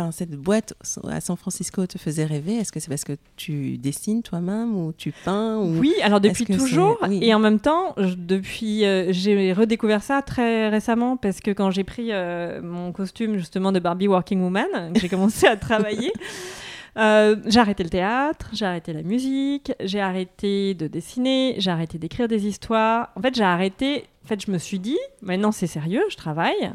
enfin, 0.00 0.10
cette 0.12 0.32
boîte 0.32 0.74
à 1.08 1.20
San 1.20 1.36
Francisco 1.36 1.86
te 1.86 1.98
faisait 1.98 2.24
rêver. 2.24 2.54
Est-ce 2.56 2.72
que 2.72 2.80
c'est 2.80 2.88
parce 2.88 3.04
que 3.04 3.12
tu 3.36 3.78
dessines 3.78 4.22
toi-même 4.22 4.74
ou 4.76 4.92
tu 4.92 5.12
peins 5.24 5.56
ou... 5.58 5.78
Oui, 5.78 5.94
alors 6.02 6.20
depuis 6.20 6.44
toujours. 6.46 6.98
oui. 7.08 7.18
Et 7.22 7.34
en 7.34 7.38
même 7.38 7.60
temps, 7.60 7.94
je- 7.96 8.14
depuis, 8.14 8.84
euh, 8.84 9.12
j'ai 9.12 9.52
redécouvert 9.52 10.02
ça 10.02 10.22
très 10.22 10.68
récemment 10.68 11.16
parce 11.16 11.40
que 11.40 11.50
quand 11.50 11.70
j'ai 11.70 11.84
pris 11.84 12.08
euh, 12.12 12.60
mon 12.62 12.92
costume 12.92 13.36
justement 13.38 13.72
de 13.72 13.78
Barbie 13.78 14.08
Working 14.08 14.42
Woman, 14.42 14.92
j'ai 14.94 15.08
commencé 15.08 15.46
à 15.46 15.56
travailler. 15.56 16.12
euh, 16.96 17.36
j'ai 17.46 17.60
arrêté 17.60 17.82
le 17.84 17.90
théâtre, 17.90 18.48
j'ai 18.52 18.64
arrêté 18.66 18.92
la 18.92 19.02
musique, 19.02 19.72
j'ai 19.80 20.00
arrêté 20.00 20.74
de 20.74 20.86
dessiner, 20.86 21.54
j'ai 21.58 21.70
arrêté 21.70 21.98
d'écrire 21.98 22.26
des 22.28 22.46
histoires. 22.46 23.10
En 23.16 23.22
fait, 23.22 23.34
j'ai 23.34 23.44
arrêté. 23.44 24.04
En 24.24 24.28
fait, 24.28 24.44
je 24.44 24.50
me 24.50 24.58
suis 24.58 24.78
dit, 24.78 24.98
maintenant 25.22 25.52
c'est 25.52 25.66
sérieux, 25.66 26.02
je 26.10 26.16
travaille. 26.16 26.72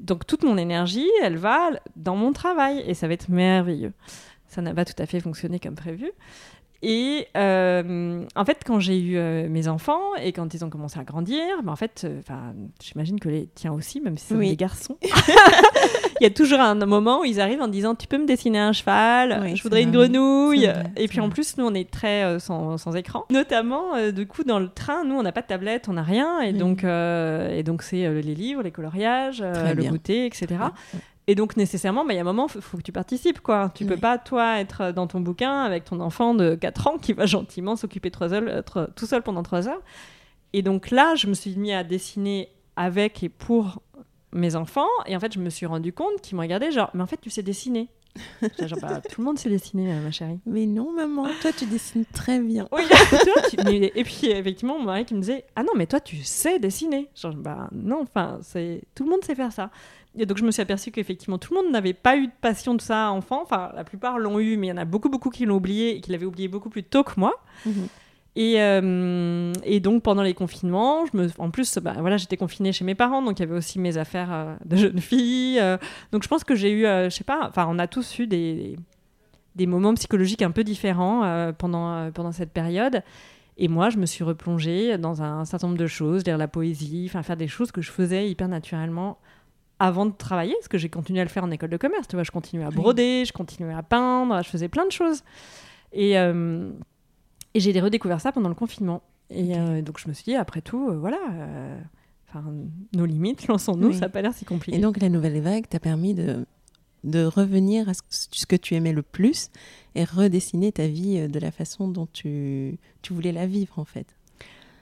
Donc 0.00 0.26
toute 0.26 0.42
mon 0.42 0.56
énergie, 0.58 1.08
elle 1.22 1.36
va 1.36 1.70
dans 1.96 2.16
mon 2.16 2.32
travail 2.32 2.82
et 2.86 2.94
ça 2.94 3.08
va 3.08 3.14
être 3.14 3.28
merveilleux. 3.28 3.92
Ça 4.48 4.62
n'a 4.62 4.74
pas 4.74 4.84
tout 4.84 5.00
à 5.00 5.06
fait 5.06 5.20
fonctionné 5.20 5.58
comme 5.58 5.74
prévu. 5.74 6.10
Et 6.88 7.26
euh, 7.36 8.22
en 8.36 8.44
fait, 8.44 8.58
quand 8.64 8.78
j'ai 8.78 8.96
eu 9.00 9.16
euh, 9.16 9.48
mes 9.48 9.66
enfants 9.66 10.14
et 10.22 10.32
quand 10.32 10.54
ils 10.54 10.64
ont 10.64 10.70
commencé 10.70 11.00
à 11.00 11.02
grandir, 11.02 11.42
ben, 11.64 11.72
en 11.72 11.76
fait, 11.76 12.02
euh, 12.04 12.20
j'imagine 12.80 13.18
que 13.18 13.28
les 13.28 13.48
tiens 13.56 13.72
aussi, 13.72 14.00
même 14.00 14.16
si 14.16 14.26
c'est 14.26 14.34
Oui. 14.36 14.50
des 14.50 14.56
garçons. 14.56 14.96
Il 15.02 16.22
y 16.22 16.26
a 16.26 16.30
toujours 16.30 16.60
un 16.60 16.76
moment 16.76 17.20
où 17.22 17.24
ils 17.24 17.40
arrivent 17.40 17.60
en 17.60 17.66
disant 17.66 17.96
Tu 17.96 18.06
peux 18.06 18.18
me 18.18 18.24
dessiner 18.24 18.60
un 18.60 18.72
cheval 18.72 19.40
Oui, 19.42 19.56
Je 19.56 19.64
voudrais 19.64 19.82
une 19.82 19.90
vrai. 19.94 20.08
grenouille. 20.08 20.66
Vrai, 20.66 20.84
Et 20.96 21.08
puis 21.08 21.18
en 21.18 21.28
plus, 21.28 21.56
nous, 21.58 21.66
on 21.66 21.74
est 21.74 21.90
très 21.90 22.38
sans, 22.38 22.78
sans 22.78 22.94
écran. 22.94 23.24
Notamment, 23.30 24.10
du 24.12 24.26
coup, 24.28 24.44
dans 24.44 24.60
le 24.60 24.68
train, 24.68 25.04
nous, 25.04 25.16
on 25.16 25.22
n'a 25.24 25.32
pas 25.32 25.42
de 25.42 25.48
tablette, 25.48 25.88
on 25.88 25.94
n'a 25.94 26.04
rien. 26.04 26.40
Et 26.42 26.52
Oui. 26.52 26.58
donc, 26.58 26.84
et 26.84 27.62
donc 27.64 27.82
c'est 27.82 28.08
les 28.22 28.34
livres, 28.36 28.62
les 28.62 28.70
coloriages, 28.70 29.42
le 29.42 29.82
goûter, 29.90 30.24
etc. 30.26 30.46
Et 31.28 31.34
donc 31.34 31.56
nécessairement, 31.56 32.04
bah, 32.04 32.12
il 32.12 32.16
y 32.16 32.18
a 32.18 32.22
un 32.22 32.24
moment, 32.24 32.46
il 32.54 32.60
faut 32.60 32.76
que 32.76 32.82
tu 32.82 32.92
participes. 32.92 33.40
quoi. 33.40 33.72
Tu 33.74 33.84
peux 33.84 33.94
Oui. 33.94 34.00
pas, 34.00 34.16
toi, 34.18 34.60
être 34.60 34.92
dans 34.92 35.06
ton 35.08 35.20
bouquin 35.20 35.60
avec 35.62 35.84
ton 35.84 35.98
enfant 36.00 36.34
de 36.34 36.54
4 36.54 36.86
ans 36.86 36.98
qui 36.98 37.12
va 37.14 37.26
gentiment 37.26 37.74
s'occuper 37.76 38.10
être 38.48 38.90
tout 38.94 39.06
seul 39.06 39.22
pendant 39.22 39.42
3 39.42 39.68
heures. 39.68 39.82
Et 40.52 40.62
donc 40.62 40.90
là, 40.90 41.14
je 41.16 41.26
me 41.26 41.34
suis 41.34 41.56
mis 41.56 41.72
à 41.72 41.82
dessiner 41.82 42.48
avec 42.76 43.22
et 43.24 43.28
pour 43.28 43.82
mes 44.32 44.54
enfants. 44.54 44.86
Et 45.06 45.16
en 45.16 45.20
fait, 45.20 45.32
je 45.34 45.40
me 45.40 45.50
suis 45.50 45.66
rendu 45.66 45.92
compte 45.92 46.20
qu'ils 46.22 46.36
me 46.36 46.42
regardaient 46.42 46.70
genre, 46.70 46.90
mais 46.94 47.02
en 47.02 47.06
fait, 47.06 47.20
tu 47.20 47.30
sais 47.30 47.42
dessiner. 47.42 47.88
Genre, 48.66 48.78
Bah, 48.80 49.02
tout 49.12 49.20
le 49.20 49.26
monde 49.26 49.38
sait 49.38 49.50
dessiner, 49.50 49.92
ma 50.00 50.10
chérie. 50.10 50.40
Mais 50.46 50.64
non, 50.64 50.90
maman, 50.90 51.26
toi, 51.42 51.52
tu 51.52 51.66
dessines 51.66 52.06
très 52.14 52.40
bien. 52.40 52.66
Oui, 52.72 52.80
tu 53.10 53.30
vois, 53.30 53.42
tu- 53.42 53.56
et 53.84 54.04
puis 54.04 54.28
effectivement, 54.30 54.78
mon 54.78 54.84
mari 54.86 55.04
qui 55.04 55.12
me 55.14 55.20
disait 55.20 55.44
Ah 55.54 55.62
non, 55.62 55.72
mais 55.76 55.86
toi 55.86 56.00
tu 56.00 56.22
sais 56.24 56.58
dessiner. 56.58 57.10
Genre, 57.14 57.34
bah 57.34 57.68
non, 57.72 58.00
enfin, 58.00 58.38
tout 58.94 59.04
le 59.04 59.10
monde 59.10 59.22
sait 59.22 59.34
faire 59.34 59.52
ça. 59.52 59.70
Et 60.18 60.26
donc 60.26 60.38
je 60.38 60.44
me 60.44 60.50
suis 60.50 60.62
aperçue 60.62 60.90
qu'effectivement 60.90 61.38
tout 61.38 61.54
le 61.54 61.62
monde 61.62 61.72
n'avait 61.72 61.92
pas 61.92 62.16
eu 62.16 62.26
de 62.26 62.32
passion 62.40 62.74
de 62.74 62.80
ça 62.80 63.10
enfant. 63.10 63.42
Enfin, 63.42 63.70
la 63.74 63.84
plupart 63.84 64.18
l'ont 64.18 64.38
eu, 64.38 64.56
mais 64.56 64.68
il 64.68 64.70
y 64.70 64.72
en 64.72 64.78
a 64.78 64.84
beaucoup, 64.84 65.08
beaucoup 65.08 65.30
qui 65.30 65.44
l'ont 65.44 65.56
oublié 65.56 65.96
et 65.96 66.00
qui 66.00 66.10
l'avaient 66.10 66.26
oublié 66.26 66.48
beaucoup 66.48 66.70
plus 66.70 66.82
tôt 66.82 67.04
que 67.04 67.18
moi. 67.18 67.34
Mhm. 67.64 67.88
Et, 68.38 68.60
euh, 68.60 69.52
et 69.64 69.80
donc 69.80 70.02
pendant 70.02 70.22
les 70.22 70.34
confinements, 70.34 71.06
je 71.06 71.16
me, 71.16 71.28
en 71.38 71.50
plus, 71.50 71.78
bah, 71.78 71.94
voilà, 71.98 72.18
j'étais 72.18 72.36
confinée 72.36 72.70
chez 72.70 72.84
mes 72.84 72.94
parents, 72.94 73.22
donc 73.22 73.38
il 73.38 73.42
y 73.42 73.46
avait 73.46 73.56
aussi 73.56 73.78
mes 73.78 73.96
affaires 73.96 74.28
euh, 74.30 74.54
de 74.66 74.76
jeune 74.76 75.00
fille. 75.00 75.58
euh, 75.58 75.78
donc 76.12 76.22
je 76.22 76.28
pense 76.28 76.44
que 76.44 76.54
j'ai 76.54 76.70
eu, 76.70 76.82
je 76.82 77.08
sais 77.08 77.24
pas, 77.24 77.46
enfin 77.48 77.66
on 77.68 77.78
a 77.78 77.86
tous 77.86 78.18
eu 78.18 78.26
des, 78.26 78.76
des 79.54 79.66
moments 79.66 79.94
psychologiques 79.94 80.42
un 80.42 80.50
peu 80.50 80.64
différents 80.64 81.52
pendant, 81.56 82.10
pendant 82.12 82.32
cette 82.32 82.52
période. 82.52 83.02
Et 83.58 83.68
moi, 83.68 83.88
je 83.88 83.96
me 83.96 84.04
suis 84.04 84.22
replongée 84.22 84.98
dans 84.98 85.22
un 85.22 85.46
certain 85.46 85.68
nombre 85.68 85.78
de 85.78 85.86
choses, 85.86 86.22
lire 86.26 86.36
la 86.36 86.46
poésie, 86.48 87.08
faire 87.08 87.38
des 87.38 87.48
choses 87.48 87.72
que 87.72 87.80
je 87.80 87.90
faisais 87.90 88.28
hyper 88.28 88.48
naturellement 88.48 89.16
avant 89.78 90.06
de 90.06 90.12
travailler, 90.12 90.54
parce 90.54 90.68
que 90.68 90.78
j'ai 90.78 90.88
continué 90.88 91.20
à 91.20 91.24
le 91.24 91.28
faire 91.28 91.44
en 91.44 91.50
école 91.50 91.70
de 91.70 91.76
commerce. 91.76 92.08
Tu 92.08 92.16
vois, 92.16 92.22
je 92.22 92.30
continuais 92.30 92.64
à 92.64 92.70
broder, 92.70 93.24
je 93.26 93.32
continuais 93.32 93.74
à 93.74 93.82
peindre, 93.82 94.42
je 94.42 94.48
faisais 94.48 94.68
plein 94.68 94.86
de 94.86 94.92
choses. 94.92 95.22
Et, 95.92 96.18
euh, 96.18 96.70
et 97.54 97.60
j'ai 97.60 97.78
redécouvert 97.80 98.20
ça 98.20 98.32
pendant 98.32 98.48
le 98.48 98.54
confinement. 98.54 99.02
Et 99.30 99.58
euh, 99.58 99.82
donc 99.82 99.98
je 99.98 100.08
me 100.08 100.14
suis 100.14 100.24
dit, 100.24 100.34
après 100.34 100.60
tout, 100.62 100.88
euh, 100.88 100.96
voilà, 100.96 101.18
nos 102.94 103.06
limites, 103.06 103.46
lançons-nous, 103.48 103.88
Oui. 103.88 103.94
ça 103.94 104.00
n'a 104.02 104.08
pas 104.08 104.22
l'air 104.22 104.34
si 104.34 104.44
compliqué. 104.44 104.76
Et 104.76 104.80
donc, 104.80 105.00
la 105.00 105.08
nouvelle 105.08 105.40
vague 105.40 105.68
t'a 105.68 105.80
permis 105.80 106.14
de, 106.14 106.46
de 107.04 107.24
revenir 107.24 107.88
à 107.88 107.92
ce, 108.10 108.46
que 108.46 108.56
tu 108.56 108.74
aimais 108.74 108.92
le 108.92 109.02
plus 109.02 109.50
et 109.94 110.04
redessiner 110.04 110.72
ta 110.72 110.86
vie 110.86 111.28
de 111.28 111.38
la 111.38 111.50
façon 111.50 111.88
dont 111.88 112.06
tu, 112.12 112.78
tu 113.02 113.12
voulais 113.14 113.32
la 113.32 113.46
vivre, 113.46 113.78
en 113.78 113.84
fait. 113.84 114.06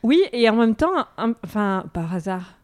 Oui, 0.03 0.21
et 0.33 0.49
en 0.51 0.57
même 0.57 0.75
temps, 0.75 1.07
enfin, 1.43 1.85
par 1.93 2.13
hasard. 2.13 2.59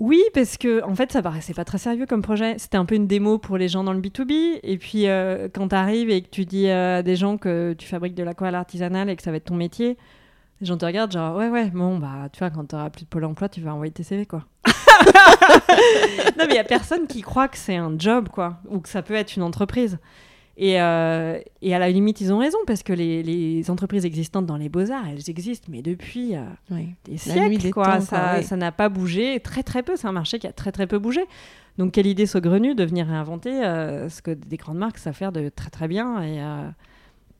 Oui, 0.00 0.22
parce 0.32 0.56
que 0.58 0.82
en 0.84 0.94
fait, 0.94 1.10
ça 1.10 1.22
paraissait 1.22 1.54
pas 1.54 1.64
très 1.64 1.78
sérieux 1.78 2.06
comme 2.06 2.22
projet. 2.22 2.56
C'était 2.58 2.76
un 2.76 2.84
peu 2.84 2.94
une 2.94 3.08
démo 3.08 3.38
pour 3.38 3.58
les 3.58 3.68
gens 3.68 3.82
dans 3.82 3.92
le 3.92 4.00
B2B. 4.00 4.60
Et 4.62 4.78
puis, 4.78 5.08
euh, 5.08 5.48
quand 5.52 5.68
tu 5.68 5.74
arrives 5.74 6.08
et 6.08 6.22
que 6.22 6.28
tu 6.28 6.44
dis 6.44 6.68
à 6.70 7.02
des 7.02 7.16
gens 7.16 7.36
que 7.36 7.74
tu 7.76 7.88
fabriques 7.88 8.14
de 8.14 8.22
l'aquarelle 8.22 8.54
artisanale 8.54 9.10
et 9.10 9.16
que 9.16 9.22
ça 9.22 9.32
va 9.32 9.38
être 9.38 9.46
ton 9.46 9.56
métier, 9.56 9.98
les 10.60 10.66
gens 10.66 10.76
te 10.76 10.84
regardent 10.84 11.12
genre, 11.12 11.36
ouais, 11.36 11.48
ouais, 11.48 11.70
bon, 11.70 11.98
bah, 11.98 12.28
tu 12.32 12.38
vois, 12.38 12.50
quand 12.50 12.64
tu 12.66 12.76
auras 12.76 12.90
plus 12.90 13.04
de 13.04 13.08
pôle 13.08 13.24
emploi, 13.24 13.48
tu 13.48 13.60
vas 13.60 13.74
envoyer 13.74 13.92
tes 13.92 14.04
CV, 14.04 14.24
quoi. 14.24 14.44
non, 14.66 16.44
mais 16.46 16.50
il 16.50 16.54
y 16.54 16.58
a 16.58 16.64
personne 16.64 17.06
qui 17.08 17.20
croit 17.22 17.48
que 17.48 17.58
c'est 17.58 17.76
un 17.76 17.94
job, 17.98 18.28
quoi, 18.28 18.60
ou 18.68 18.78
que 18.80 18.88
ça 18.88 19.02
peut 19.02 19.14
être 19.14 19.36
une 19.36 19.42
entreprise. 19.42 19.98
Et, 20.60 20.80
euh, 20.82 21.38
et 21.62 21.72
à 21.72 21.78
la 21.78 21.88
limite, 21.88 22.20
ils 22.20 22.32
ont 22.32 22.38
raison, 22.38 22.58
parce 22.66 22.82
que 22.82 22.92
les, 22.92 23.22
les 23.22 23.70
entreprises 23.70 24.04
existantes 24.04 24.44
dans 24.44 24.56
les 24.56 24.68
beaux-arts, 24.68 25.06
elles 25.08 25.30
existent, 25.30 25.68
mais 25.70 25.82
depuis 25.82 26.34
euh, 26.34 26.40
Oui. 26.72 26.88
des 27.04 27.12
La 27.12 27.18
siècles, 27.18 27.58
des 27.62 27.70
quoi. 27.70 27.98
temps, 27.98 28.00
ça 28.00 28.38
oui. 28.40 28.58
n'a 28.58 28.72
pas 28.72 28.88
bougé, 28.88 29.38
très 29.38 29.62
très 29.62 29.84
peu. 29.84 29.94
C'est 29.94 30.08
un 30.08 30.12
marché 30.12 30.40
qui 30.40 30.48
a 30.48 30.52
très 30.52 30.72
très 30.72 30.88
peu 30.88 30.98
bougé. 30.98 31.20
Donc, 31.78 31.92
quelle 31.92 32.08
idée 32.08 32.26
saugrenue 32.26 32.74
de 32.74 32.84
venir 32.84 33.06
réinventer 33.06 33.64
euh, 33.64 34.08
ce 34.08 34.20
que 34.20 34.32
des 34.32 34.56
grandes 34.56 34.78
marques 34.78 34.98
savent 34.98 35.14
faire 35.14 35.30
de 35.30 35.48
très 35.48 35.70
très 35.70 35.86
bien. 35.86 36.20
Et 36.24 36.42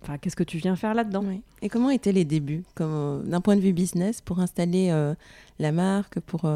enfin, 0.00 0.16
qu'est-ce 0.18 0.36
que 0.36 0.44
tu 0.44 0.58
viens 0.58 0.76
faire 0.76 0.94
là-dedans? 0.94 1.24
Oui. 1.26 1.42
Et 1.60 1.68
comment 1.68 1.90
étaient 1.90 2.12
les 2.12 2.24
débuts, 2.24 2.62
d'un 2.78 3.40
point 3.42 3.56
de 3.56 3.60
vue 3.60 3.72
business, 3.72 4.20
pour 4.20 4.38
installer 4.38 4.94
la 5.58 5.72
marque, 5.72 6.20
pour 6.20 6.48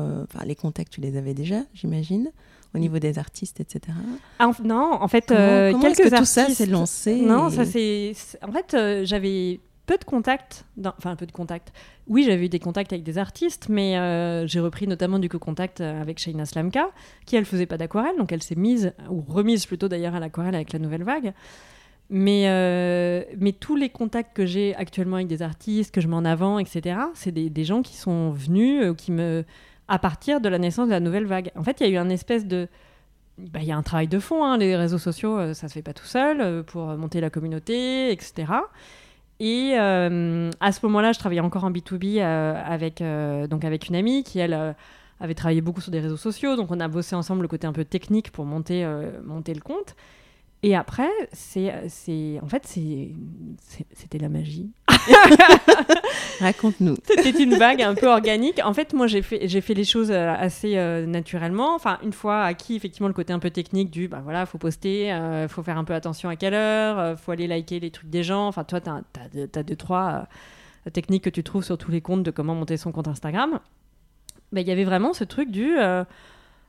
les 0.47 0.55
contacts, 0.55 0.93
tu 0.93 1.01
les 1.01 1.17
avais 1.17 1.35
déjà, 1.35 1.63
j'imagine, 1.75 2.31
au 2.75 2.79
niveau 2.79 2.99
des 2.99 3.19
artistes, 3.19 3.61
etc. 3.61 3.97
Ah, 4.39 4.51
Non, 4.65 4.99
en 5.01 5.09
fait, 5.09 5.27
Comment, 5.29 5.41
euh, 5.41 5.73
comment 5.73 5.83
quelques 5.85 6.11
que 6.11 6.17
tout 6.19 6.25
ça 6.25 6.47
s'est 6.49 6.67
lancé 6.67 7.17
Non, 7.21 7.49
et- 7.49 7.53
ça 7.53 7.65
c'est. 7.65 8.13
En 8.43 8.51
fait, 8.53 8.75
euh, 8.75 9.05
j'avais 9.05 9.61
peu 9.87 9.99
de 9.99 10.05
contacts. 10.05 10.65
dans- 10.77 10.95
Enfin, 10.97 11.17
peu 11.17 11.27
de 11.27 11.33
contacts. 11.33 11.73
Oui, 12.09 12.25
j'avais 12.25 12.47
eu 12.47 12.49
des 12.49 12.59
contacts 12.61 12.93
avec 12.93 13.05
des 13.05 13.19
artistes, 13.19 13.67
mais 13.69 13.99
euh, 13.99 14.47
j'ai 14.47 14.61
repris 14.61 14.87
notamment 14.87 15.19
du 15.19 15.29
coup 15.29 15.39
contact 15.39 15.81
euh, 15.81 16.01
avec 16.01 16.19
Shaina 16.19 16.47
Slamka, 16.47 16.89
qui 17.27 17.37
elle 17.37 17.45
faisait 17.45 17.67
pas 17.67 17.77
d'aquarelle, 17.77 18.17
donc 18.17 18.33
elle 18.33 18.43
s'est 18.43 18.55
mise, 18.55 18.93
ou 19.11 19.21
remise 19.27 19.67
plutôt 19.67 19.89
d'ailleurs 19.89 20.15
à 20.15 20.21
l'aquarelle 20.21 20.55
avec 20.55 20.73
la 20.73 20.79
nouvelle 20.79 21.03
vague. 21.05 21.33
Mais, 22.11 22.45
euh, 22.49 23.23
mais 23.39 23.53
tous 23.53 23.75
les 23.77 23.89
contacts 23.89 24.37
que 24.37 24.45
j'ai 24.45 24.75
actuellement 24.77 25.17
avec 25.17 25.29
des 25.29 25.41
artistes, 25.41 25.95
que 25.95 26.01
je 26.03 26.09
mets 26.09 26.17
en 26.17 26.25
avant, 26.27 26.59
etc., 26.59 26.97
c'est 27.15 27.33
des, 27.33 27.49
des 27.49 27.65
gens 27.65 27.81
qui 27.81 27.97
sont 27.97 28.31
venus, 28.33 28.83
euh, 28.83 28.95
qui 28.95 29.13
me, 29.13 29.45
à 29.89 29.99
partir 29.99 30.41
de 30.41 30.49
la 30.49 30.59
naissance 30.59 30.87
de 30.87 30.93
la 30.93 31.01
nouvelle 31.01 31.27
vague. 31.27 31.51
En 31.57 31.63
fait, 31.65 31.81
il 31.81 31.87
y 31.87 31.91
a 31.91 31.93
eu 31.93 31.97
un 31.97 32.09
espèce 32.09 32.47
de. 32.47 32.69
bah, 33.39 33.61
Il 33.61 33.67
y 33.67 33.73
a 33.73 33.77
un 33.77 33.83
travail 33.83 34.09
de 34.09 34.19
fond, 34.19 34.45
hein, 34.45 34.57
les 34.59 34.77
réseaux 34.77 34.99
sociaux, 34.99 35.39
euh, 35.39 35.55
ça 35.55 35.69
se 35.69 35.75
fait 35.75 35.83
pas 35.83 35.95
tout 35.95 36.07
seul, 36.07 36.41
euh, 36.41 36.63
pour 36.63 36.87
monter 36.97 37.21
la 37.21 37.31
communauté, 37.31 38.11
etc. 38.13 38.47
Et 39.41 39.75
euh, 39.77 40.51
à 40.61 40.71
ce 40.71 40.87
moment-là, 40.87 41.11
je 41.13 41.19
travaillais 41.19 41.41
encore 41.41 41.65
en 41.65 41.73
B2B 41.73 42.21
euh, 42.21 42.55
avec, 42.65 43.01
euh, 43.01 43.49
donc 43.49 43.65
avec 43.65 43.89
une 43.89 43.97
amie 43.97 44.23
qui, 44.23 44.39
elle, 44.39 44.55
euh, 44.55 44.73
avait 45.19 45.35
travaillé 45.35 45.61
beaucoup 45.61 45.81
sur 45.81 45.91
des 45.91 45.99
réseaux 45.99 46.17
sociaux, 46.17 46.55
donc 46.55 46.71
on 46.71 46.79
a 46.79 46.87
bossé 46.87 47.17
ensemble 47.17 47.43
le 47.43 47.49
côté 47.49 47.67
un 47.67 47.73
peu 47.73 47.85
technique 47.85 48.31
pour 48.31 48.45
monter, 48.45 48.87
monter 49.25 49.55
le 49.55 49.61
compte. 49.61 49.97
Et 50.65 50.77
après, 50.77 51.11
c'est, 51.33 51.73
c'est, 51.89 52.39
en 52.41 52.47
fait, 52.47 52.65
c'est, 52.67 53.11
c'était 53.95 54.19
la 54.19 54.29
magie. 54.29 54.71
Raconte-nous. 56.41 56.97
C'était 57.05 57.43
une 57.43 57.57
vague 57.57 57.83
un 57.83 57.97
peu 57.97 58.09
organique. 58.09 58.61
En 58.65 58.73
fait, 58.73 58.93
moi, 58.93 59.09
j'ai 59.09 59.23
fait, 59.23 59.49
j'ai 59.49 59.61
fait 59.61 59.75
les 59.75 59.83
choses 59.83 60.13
euh, 60.13 60.33
assez 60.33 60.79
euh, 60.79 61.05
naturellement. 61.05 61.75
Enfin, 61.75 61.99
une 62.05 62.13
fois 62.13 62.43
acquis, 62.43 62.77
effectivement, 62.77 63.09
le 63.09 63.15
côté 63.15 63.33
un 63.33 63.41
peu 63.41 63.51
technique 63.51 63.91
du, 63.91 64.07
bah 64.07 64.21
voilà, 64.23 64.47
faut 64.47 64.59
poster, 64.59 65.07
il 65.07 65.11
euh, 65.11 65.49
faut 65.49 65.65
faire 65.65 65.79
un 65.79 65.85
peu 65.85 65.95
attention 65.95 66.29
à 66.29 66.37
quelle 66.37 66.55
heure, 66.55 67.19
faut 67.19 67.33
aller 67.33 67.49
liker 67.49 67.81
les 67.81 67.91
trucs 67.91 68.11
des 68.11 68.23
gens. 68.23 68.47
Enfin, 68.47 68.63
toi, 68.63 68.81
tu 68.81 68.89
as, 68.89 69.63
deux, 69.65 69.77
trois 69.77 70.29
techniques 70.93 71.25
que 71.25 71.31
tu 71.31 71.43
trouves 71.43 71.65
sur 71.65 71.77
tous 71.77 71.91
les 71.91 72.01
comptes 72.01 72.23
de 72.23 72.31
comment 72.31 72.55
monter 72.55 72.77
son 72.77 72.93
compte 72.93 73.09
Instagram. 73.09 73.59
Bah, 74.53 74.61
il 74.61 74.69
y 74.69 74.71
avait 74.71 74.85
vraiment 74.85 75.13
ce 75.13 75.25
truc 75.25 75.51
du 75.51 75.75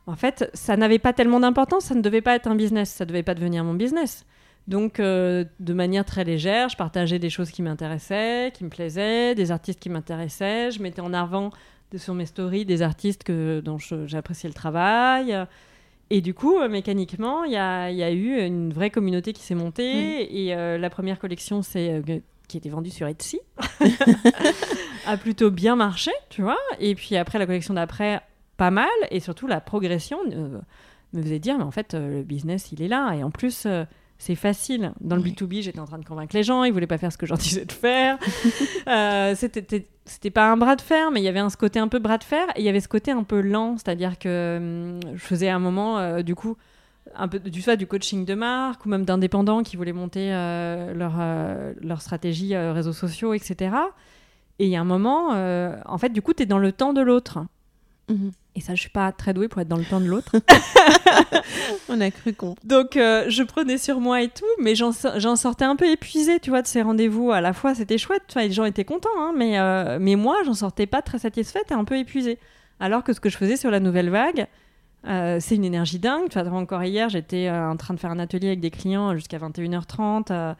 en 0.05 0.15
fait, 0.15 0.49
ça 0.53 0.75
n'avait 0.75 0.99
pas 0.99 1.13
tellement 1.13 1.39
d'importance, 1.39 1.85
ça 1.85 1.95
ne 1.95 2.01
devait 2.01 2.21
pas 2.21 2.35
être 2.35 2.47
un 2.47 2.55
business, 2.55 2.89
ça 2.89 3.05
ne 3.05 3.09
devait 3.09 3.23
pas 3.23 3.35
devenir 3.35 3.63
mon 3.63 3.73
business. 3.73 4.25
Donc, 4.67 4.99
euh, 4.99 5.45
de 5.59 5.73
manière 5.73 6.05
très 6.05 6.23
légère, 6.23 6.69
je 6.69 6.77
partageais 6.77 7.19
des 7.19 7.29
choses 7.29 7.51
qui 7.51 7.61
m'intéressaient, 7.61 8.51
qui 8.53 8.63
me 8.63 8.69
plaisaient, 8.69 9.35
des 9.35 9.51
artistes 9.51 9.79
qui 9.79 9.89
m'intéressaient. 9.89 10.71
Je 10.71 10.81
mettais 10.81 11.01
en 11.01 11.13
avant 11.13 11.51
sur 11.95 12.13
mes 12.13 12.25
stories 12.25 12.65
des 12.65 12.81
artistes 12.81 13.23
que, 13.23 13.59
dont 13.59 13.77
j'appréciais 13.77 14.49
le 14.49 14.55
travail. 14.55 15.37
Et 16.09 16.21
du 16.21 16.33
coup, 16.33 16.57
euh, 16.59 16.69
mécaniquement, 16.69 17.43
il 17.43 17.51
y 17.51 17.57
a, 17.57 18.11
eu 18.11 18.39
une 18.45 18.73
vraie 18.73 18.89
communauté 18.89 19.33
qui 19.33 19.43
s'est 19.43 19.55
montée. 19.55 20.43
Et 20.43 20.55
euh, 20.55 20.77
la 20.77 20.89
première 20.89 21.19
collection, 21.19 21.61
c'est 21.61 22.01
qui 22.47 22.57
était 22.57 22.69
vendue 22.69 22.89
sur 22.89 23.07
Etsy, 23.07 23.39
a 25.07 25.17
plutôt 25.17 25.49
bien 25.49 25.75
marché, 25.75 26.11
tu 26.29 26.41
vois. 26.41 26.59
Et 26.79 26.93
puis 26.93 27.15
après, 27.15 27.39
la 27.39 27.45
collection 27.45 27.73
d'après 27.73 28.21
pas 28.57 28.71
mal 28.71 28.87
et 29.11 29.19
surtout 29.19 29.47
la 29.47 29.61
progression 29.61 30.17
euh, 30.31 30.59
me 31.13 31.21
faisait 31.21 31.39
dire 31.39 31.57
mais 31.57 31.63
en 31.63 31.71
fait 31.71 31.93
euh, 31.93 32.17
le 32.17 32.23
business 32.23 32.71
il 32.71 32.81
est 32.81 32.87
là 32.87 33.13
et 33.13 33.23
en 33.23 33.31
plus 33.31 33.65
euh, 33.65 33.85
c'est 34.19 34.35
facile. 34.35 34.93
Dans 35.01 35.17
le 35.17 35.21
B2B, 35.21 35.63
j'étais 35.63 35.79
en 35.79 35.85
train 35.85 35.97
de 35.97 36.05
convaincre 36.05 36.33
les 36.33 36.43
gens, 36.43 36.63
ils 36.63 36.71
voulaient 36.71 36.87
pas 36.87 36.99
faire 36.99 37.11
ce 37.11 37.17
que 37.17 37.25
j'en 37.25 37.35
disais 37.35 37.65
de 37.65 37.71
faire. 37.73 38.17
c'était, 39.35 39.85
c'était 40.05 40.29
pas 40.29 40.49
un 40.49 40.55
bras 40.55 40.77
de 40.77 40.81
fer, 40.81 41.11
mais 41.11 41.19
il 41.19 41.23
y 41.23 41.27
avait 41.27 41.39
un, 41.39 41.49
ce 41.49 41.57
côté 41.57 41.79
un 41.79 41.89
peu 41.89 41.99
bras 41.99 42.17
de 42.17 42.23
fer 42.23 42.47
et 42.55 42.61
il 42.61 42.63
y 42.63 42.69
avait 42.69 42.79
ce 42.79 42.87
côté 42.87 43.11
un 43.11 43.23
peu 43.23 43.41
lent, 43.41 43.75
c'est-à-dire 43.77 44.17
que 44.17 44.57
hum, 45.03 45.15
je 45.15 45.21
faisais 45.21 45.49
un 45.49 45.59
moment, 45.59 46.21
du 46.21 46.35
coup, 46.35 46.55
un 47.15 47.27
peu 47.27 47.39
du, 47.39 47.61
soit 47.61 47.75
du 47.75 47.85
coaching 47.85 48.23
de 48.23 48.33
marque 48.33 48.85
ou 48.85 48.89
même 48.89 49.03
d'indépendants 49.03 49.61
qui 49.61 49.75
voulaient 49.75 49.91
monter 49.91 50.29
leur, 50.29 51.15
leur 51.81 52.01
stratégie 52.01 52.55
réseaux 52.55 52.93
sociaux, 52.93 53.33
etc. 53.33 53.75
Et 54.59 54.65
il 54.67 54.69
y 54.69 54.77
a 54.77 54.81
un 54.81 54.85
moment, 54.85 55.31
en 55.31 55.97
fait, 55.97 56.09
du 56.09 56.21
coup, 56.21 56.33
tu 56.33 56.43
es 56.43 56.45
dans 56.45 56.59
le 56.59 56.71
temps 56.71 56.93
de 56.93 57.01
l'autre. 57.01 57.39
Mhm. 58.09 58.31
Et 58.55 58.61
ça, 58.61 58.75
je 58.75 58.81
suis 58.81 58.89
pas 58.89 59.11
très 59.11 59.33
douée 59.33 59.47
pour 59.47 59.61
être 59.61 59.67
dans 59.67 59.77
le 59.77 59.83
temps 59.83 59.99
de 59.99 60.05
l'autre. 60.05 60.35
On 61.89 61.99
a 61.99 62.11
cru 62.11 62.33
con. 62.33 62.55
Donc, 62.63 62.97
euh, 62.97 63.25
je 63.27 63.41
prenais 63.41 63.79
sur 63.79 63.99
moi 63.99 64.21
et 64.21 64.27
tout, 64.27 64.45
mais 64.59 64.75
j'en 64.75 64.91
sortais 65.35 65.65
un 65.65 65.75
peu 65.75 65.89
épuisée, 65.89 66.39
tu 66.39 66.51
vois, 66.51 66.61
de 66.61 66.67
ces 66.67 66.83
rendez-vous. 66.83 67.31
À 67.31 67.41
la 67.41 67.53
fois, 67.53 67.73
c'était 67.73 67.97
chouette, 67.97 68.21
les 68.35 68.51
gens 68.51 68.65
étaient 68.65 68.85
contents, 68.85 69.09
hein, 69.17 69.33
mais, 69.35 69.59
euh, 69.59 69.97
mais 69.99 70.15
moi, 70.15 70.37
j'en 70.45 70.53
sortais 70.53 70.85
pas 70.85 71.01
très 71.01 71.17
satisfaite 71.17 71.71
et 71.71 71.73
un 71.73 71.83
peu 71.83 71.97
épuisée. 71.97 72.37
Alors 72.79 73.03
que 73.03 73.13
ce 73.13 73.19
que 73.19 73.29
je 73.29 73.37
faisais 73.37 73.57
sur 73.57 73.71
la 73.71 73.79
nouvelle 73.79 74.09
vague, 74.09 74.45
euh, 75.07 75.37
c'est 75.39 75.55
une 75.55 75.65
énergie 75.65 75.99
dingue. 75.99 76.29
Tu 76.29 76.39
vois, 76.39 76.51
encore 76.51 76.83
hier, 76.83 77.09
j'étais 77.09 77.49
en 77.49 77.75
train 77.75 77.95
de 77.95 77.99
faire 77.99 78.11
un 78.11 78.19
atelier 78.19 78.47
avec 78.49 78.59
des 78.59 78.71
clients 78.71 79.15
jusqu'à 79.15 79.39
21h30 79.39 80.55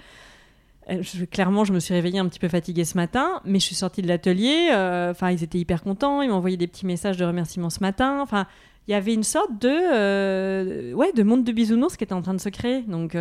euh, 0.89 1.01
clairement, 1.31 1.65
je 1.65 1.73
me 1.73 1.79
suis 1.79 1.93
réveillée 1.93 2.19
un 2.19 2.27
petit 2.27 2.39
peu 2.39 2.47
fatiguée 2.47 2.85
ce 2.85 2.97
matin, 2.97 3.41
mais 3.45 3.59
je 3.59 3.65
suis 3.65 3.75
sortie 3.75 4.01
de 4.01 4.07
l'atelier. 4.07 4.69
Euh, 4.71 5.11
enfin, 5.11 5.31
ils 5.31 5.43
étaient 5.43 5.59
hyper 5.59 5.83
contents. 5.83 6.21
Ils 6.21 6.29
m'ont 6.29 6.35
envoyé 6.35 6.57
des 6.57 6.67
petits 6.67 6.85
messages 6.85 7.17
de 7.17 7.25
remerciement 7.25 7.69
ce 7.69 7.79
matin. 7.79 8.19
Enfin, 8.21 8.47
il 8.87 8.91
y 8.91 8.93
avait 8.93 9.13
une 9.13 9.23
sorte 9.23 9.51
de 9.61 9.69
euh, 9.69 10.91
ouais 10.93 11.13
de 11.13 11.23
monde 11.23 11.45
de 11.45 11.53
bisounours 11.53 11.95
qui 11.95 12.03
était 12.03 12.13
en 12.13 12.21
train 12.21 12.33
de 12.33 12.41
se 12.41 12.49
créer. 12.49 12.81
Donc, 12.81 13.13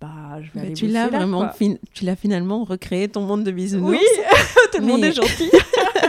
bah, 0.00 0.40
je 0.40 0.50
vais 0.52 0.66
aller 0.66 0.74
tu 0.74 0.86
l'as 0.86 1.08
vraiment, 1.08 1.50
tu 1.92 2.04
l'as 2.04 2.16
finalement 2.16 2.64
recréé 2.64 3.08
ton 3.08 3.22
monde 3.22 3.44
de 3.44 3.50
bisounours. 3.50 3.90
Oui, 3.90 4.22
tout 4.72 4.80
le 4.80 4.86
monde 4.86 5.02
est 5.02 5.12
gentil. 5.12 5.50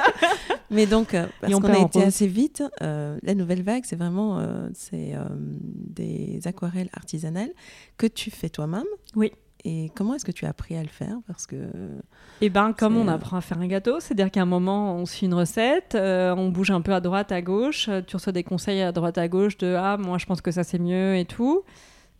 mais 0.69 0.85
donc, 0.85 1.15
parce 1.41 1.53
qu'on 1.53 1.63
a 1.63 1.79
été 1.79 2.03
assez 2.03 2.27
vite, 2.27 2.63
la 2.81 3.33
nouvelle 3.33 3.63
vague, 3.63 3.83
c'est 3.85 3.95
vraiment 3.95 4.43
c'est 4.75 5.13
des 5.35 6.39
aquarelles 6.45 6.89
artisanales 6.93 7.51
que 7.97 8.05
tu 8.05 8.29
fais 8.29 8.49
toi-même. 8.49 8.85
Oui. 9.15 9.31
Et 9.65 9.91
comment 9.93 10.15
est-ce 10.15 10.25
que 10.25 10.31
tu 10.31 10.45
as 10.45 10.49
appris 10.49 10.75
à 10.77 10.81
le 10.81 10.87
faire? 10.89 11.17
Parce 11.27 11.45
que. 11.45 11.69
Eh 12.41 12.49
ben, 12.49 12.71
comme 12.71 12.95
on 12.95 13.07
apprend 13.07 13.37
à 13.37 13.41
faire 13.41 13.59
un 13.59 13.67
gâteau, 13.67 13.99
c'est-à-dire 13.99 14.31
qu'à 14.31 14.41
un 14.41 14.45
moment, 14.45 14.95
on 14.95 15.05
suit 15.05 15.25
une 15.25 15.33
recette, 15.33 15.95
euh, 15.95 16.33
on 16.35 16.49
bouge 16.49 16.71
un 16.71 16.81
peu 16.81 16.93
à 16.93 17.01
droite, 17.01 17.31
à 17.31 17.41
gauche, 17.41 17.89
euh, 17.89 18.01
tu 18.05 18.15
reçois 18.15 18.31
des 18.31 18.43
conseils 18.43 18.81
à 18.81 18.91
droite, 18.93 19.17
à 19.17 19.27
gauche 19.27 19.57
de 19.57 19.75
ah, 19.77 19.97
moi 19.97 20.17
je 20.17 20.25
pense 20.25 20.41
que 20.41 20.51
ça 20.51 20.63
c'est 20.63 20.79
mieux 20.79 21.17
et 21.17 21.25
tout. 21.25 21.63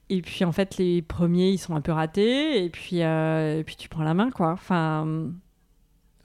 Et 0.10 0.22
puis 0.22 0.44
en 0.44 0.52
fait, 0.52 0.78
les 0.78 1.02
premiers 1.02 1.52
ils 1.52 1.58
sont 1.58 1.76
un 1.76 1.82
peu 1.82 1.94
ratés, 1.94 2.64
et 2.64 2.70
puis, 2.70 3.04
euh, 3.04 3.60
et 3.60 3.64
puis 3.64 3.78
tu 3.78 3.88
prends 3.88 4.04
la 4.04 4.14
main 4.14 4.32
quoi. 4.32 4.52
Enfin. 4.52 5.32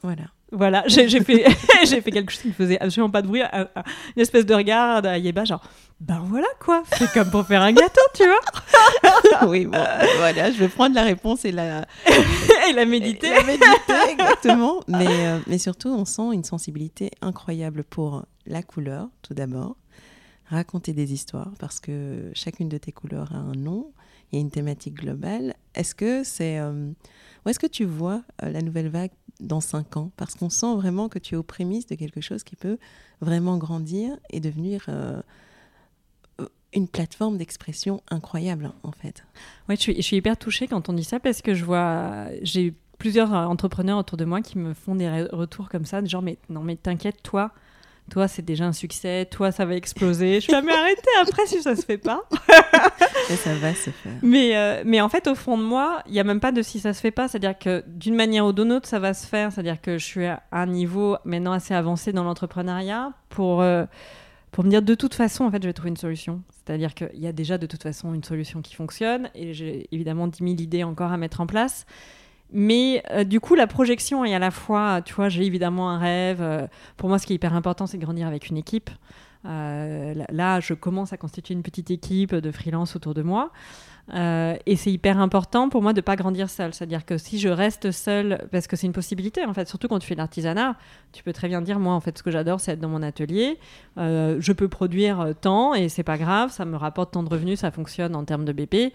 Voilà. 0.03 0.24
Voilà, 0.51 0.85
j'ai 0.89 1.09
fait, 1.20 1.45
j'ai 1.86 2.01
fait 2.01 2.11
quelque 2.11 2.32
chose 2.32 2.43
qui 2.43 2.49
ne 2.49 2.53
faisait 2.53 2.81
absolument 2.81 3.11
pas 3.11 3.23
de 3.23 3.28
bruit, 3.28 3.43
une 3.43 4.23
espèce 4.23 4.47
de 4.47 4.55
regard 4.55 5.05
à 5.05 5.19
Yeba, 5.19 5.45
genre, 5.45 5.62
ben 6.01 6.19
voilà 6.29 6.49
quoi, 6.61 6.83
c'est 6.99 7.11
comme 7.12 7.31
pour 7.31 7.47
faire 7.47 7.62
un 7.62 7.73
gâteau, 7.73 8.01
tu 8.15 8.25
vois. 8.25 9.47
oui, 9.49 9.65
bon, 9.65 9.79
voilà, 10.19 10.51
je 10.51 10.59
vais 10.59 10.69
prendre 10.69 10.95
la 10.95 11.03
réponse 11.03 11.45
et 11.45 11.53
la, 11.53 11.87
et 12.69 12.73
la 12.73 12.85
méditer. 12.85 13.31
la 13.31 13.45
méditer, 13.45 14.11
exactement. 14.11 14.81
Mais, 14.89 15.07
euh, 15.09 15.39
mais 15.47 15.59
surtout, 15.59 15.89
on 15.89 16.05
sent 16.05 16.33
une 16.33 16.45
sensibilité 16.45 17.11
incroyable 17.23 17.85
pour 17.85 18.25
la 18.45 18.62
couleur, 18.62 19.09
tout 19.23 19.35
d'abord, 19.35 19.77
raconter 20.47 20.93
des 20.93 21.12
histoires, 21.12 21.53
parce 21.59 21.81
que 21.81 22.31
chacune 22.35 22.69
de 22.69 22.77
tes 22.77 22.93
couleurs 22.93 23.33
a 23.33 23.39
un 23.39 23.55
nom, 23.55 23.93
il 24.31 24.37
y 24.37 24.39
a 24.39 24.41
une 24.41 24.51
thématique 24.51 24.95
globale. 24.95 25.55
Est-ce 25.75 25.95
que 25.95 26.25
c'est. 26.25 26.59
Euh, 26.59 26.91
où 27.47 27.49
est-ce 27.49 27.59
que 27.59 27.66
tu 27.66 27.85
vois 27.85 28.23
euh, 28.43 28.51
la 28.51 28.62
nouvelle 28.62 28.89
vague 28.89 29.12
dans 29.39 29.61
cinq 29.61 29.97
ans? 29.97 30.11
Parce 30.16 30.35
qu'on 30.35 30.51
sent 30.51 30.75
vraiment 30.75 31.09
que 31.09 31.21
tu 31.21 31.35
es 31.35 31.39
aux 31.39 31.45
prémices 31.45 31.87
de 31.87 31.95
quelque 31.95 32.21
chose 32.21 32.43
qui 32.43 32.57
peut 32.57 32.79
vraiment 33.21 33.59
grandir 33.59 34.19
et 34.31 34.41
devenir 34.41 34.87
une 36.75 36.89
plateforme 36.89 37.37
d'expression 37.39 38.03
incroyable, 38.11 38.73
en 38.83 38.93
fait. 38.93 39.25
Oui, 39.69 39.77
je 39.77 39.81
suis, 39.81 39.97
je 39.97 40.03
suis 40.03 40.17
hyper 40.17 40.37
touchée 40.37 40.67
quand 40.67 40.89
on 40.89 40.93
dit 40.93 41.05
ça 41.05 41.21
parce 41.21 41.41
que 41.43 41.55
je 41.55 41.65
vois, 41.65 42.27
j'ai 42.43 42.75
plusieurs 42.99 43.33
entrepreneurs 43.33 43.99
autour 43.99 44.17
de 44.17 44.25
moi 44.25 44.41
qui 44.41 44.59
me 44.59 44.75
font 44.75 44.95
des 44.95 45.09
retours 45.31 45.69
comme 45.69 45.85
ça, 45.85 46.05
genre 46.05 46.23
mais 46.23 46.39
non 46.49 46.63
mais 46.63 46.77
t'inquiète 46.77 47.23
toi, 47.23 47.51
toi 48.11 48.29
c'est 48.29 48.43
déjà 48.43 48.65
un 48.65 48.73
succès, 48.73 49.27
toi 49.31 49.53
ça 49.53 49.65
va 49.65 49.75
exploser. 49.75 50.41
Je 50.41 50.51
vais 50.51 50.63
mais 50.63 50.73
arrêtez 50.73 51.03
après 51.21 51.47
si 51.47 51.63
ça 51.63 51.77
se 51.77 51.85
fait 51.85 51.99
pas. 51.99 52.23
Et 53.31 53.37
ça 53.37 53.55
va 53.55 53.75
se 53.75 53.91
faire. 53.91 54.13
Mais, 54.23 54.57
euh, 54.57 54.83
mais 54.85 55.01
en 55.01 55.09
fait, 55.09 55.27
au 55.29 55.35
fond 55.35 55.57
de 55.57 55.63
moi, 55.63 56.03
il 56.07 56.13
n'y 56.13 56.21
a 56.21 56.25
même 56.25 56.41
pas 56.41 56.53
de 56.53 56.61
si 56.61 56.79
ça 56.79 56.93
se 56.93 57.01
fait 57.01 57.11
pas. 57.11 57.27
C'est-à-dire 57.29 57.59
que 57.59 57.83
d'une 57.87 58.15
manière 58.15 58.45
ou 58.45 58.53
d'une 58.53 58.71
autre, 58.73 58.87
ça 58.87 58.99
va 58.99 59.15
se 59.15 59.27
faire. 59.27 59.51
C'est-à-dire 59.51 59.81
que 59.81 59.97
je 59.97 60.05
suis 60.05 60.27
à 60.27 60.43
un 60.53 60.67
niveau 60.67 61.17
maintenant 61.25 61.53
assez 61.53 61.73
avancé 61.73 62.13
dans 62.13 62.25
l'entrepreneuriat 62.25 63.13
pour, 63.31 63.63
euh, 63.63 63.87
pour 64.55 64.63
me 64.63 64.71
dire 64.71 64.83
de 64.83 64.95
toute 64.95 65.15
façon, 65.15 65.47
en 65.47 65.51
fait, 65.51 65.61
je 65.61 65.67
vais 65.67 65.73
trouver 65.73 65.91
une 65.91 65.97
solution. 65.97 66.41
C'est-à-dire 66.53 66.95
qu'il 66.95 67.19
y 67.19 67.27
a 67.27 67.33
déjà 67.33 67.59
de 67.59 67.67
toute 67.67 67.83
façon 67.83 68.15
une 68.15 68.23
solution 68.23 68.63
qui 68.63 68.77
fonctionne 68.77 69.29
et 69.35 69.53
j'ai 69.53 69.89
évidemment 69.91 70.29
10 70.29 70.39
000 70.39 70.51
idées 70.61 70.85
encore 70.85 71.11
à 71.11 71.17
mettre 71.17 71.41
en 71.41 71.49
place. 71.49 71.87
Mais 72.53 73.03
euh, 73.11 73.25
du 73.25 73.41
coup, 73.41 73.57
la 73.57 73.67
projection 73.67 74.25
est 74.25 74.33
à 74.33 74.39
la 74.39 74.53
fois, 74.53 75.03
tu 75.05 75.13
vois, 75.13 75.29
j'ai 75.29 75.45
évidemment 75.45 75.91
un 75.91 75.99
rêve. 75.99 76.41
Euh, 76.41 76.69
pour 76.97 77.09
moi, 77.09 77.19
ce 77.19 77.27
qui 77.27 77.33
est 77.33 77.35
hyper 77.35 77.53
important, 77.53 77.89
c'est 77.89 77.99
de 77.99 78.05
grandir 78.05 78.29
avec 78.29 78.49
une 78.49 78.57
équipe. 78.57 78.91
Euh, 79.45 80.15
là, 80.31 80.61
je 80.61 80.73
commence 80.73 81.13
à 81.13 81.17
constituer 81.17 81.55
une 81.55 81.65
petite 81.65 81.91
équipe 81.91 82.33
de 82.33 82.53
freelance 82.53 82.95
autour 82.95 83.13
de 83.13 83.23
moi. 83.23 83.51
Et 84.13 84.77
c'est 84.77 84.93
hyper 84.93 85.19
important 85.19 85.69
pour 85.69 85.83
moi 85.83 85.93
de 85.93 85.99
ne 85.99 86.03
pas 86.03 86.17
grandir 86.17 86.51
seul. 86.51 86.75
C'est-à-dire 86.75 87.05
que 87.07 87.17
si 87.17 87.39
je 87.39 87.49
reste 87.49 87.91
seule, 87.91 88.47
parce 88.53 88.67
que 88.67 88.77
c'est 88.77 88.87
une 88.87 88.93
possibilité, 88.93 89.45
en 89.45 89.55
fait, 89.55 89.69
surtout 89.69 89.89
quand 89.89 89.99
tu 89.99 90.07
fais 90.07 90.15
l'artisanat, 90.15 90.77
tu 91.13 91.23
peux 91.23 91.33
très 91.33 91.49
bien 91.49 91.63
dire, 91.63 91.79
moi, 91.79 91.95
en 91.95 92.01
fait, 92.01 92.19
ce 92.19 92.23
que 92.23 92.31
j'adore, 92.31 92.61
c'est 92.61 92.73
être 92.73 92.81
dans 92.81 92.89
mon 92.89 93.03
atelier. 93.03 93.59
je 93.97 94.53
peux 94.53 94.69
produire 94.69 95.33
tant 95.41 95.75
et 95.75 95.89
c'est 95.89 96.03
pas 96.03 96.19
grave, 96.19 96.51
ça 96.51 96.65
me 96.65 96.77
rapporte 96.77 97.13
tant 97.13 97.23
de 97.23 97.29
revenus, 97.29 97.61
ça 97.61 97.71
fonctionne 97.71 98.15
en 98.15 98.25
termes 98.25 98.45
de 98.45 98.53
BP. 98.53 98.93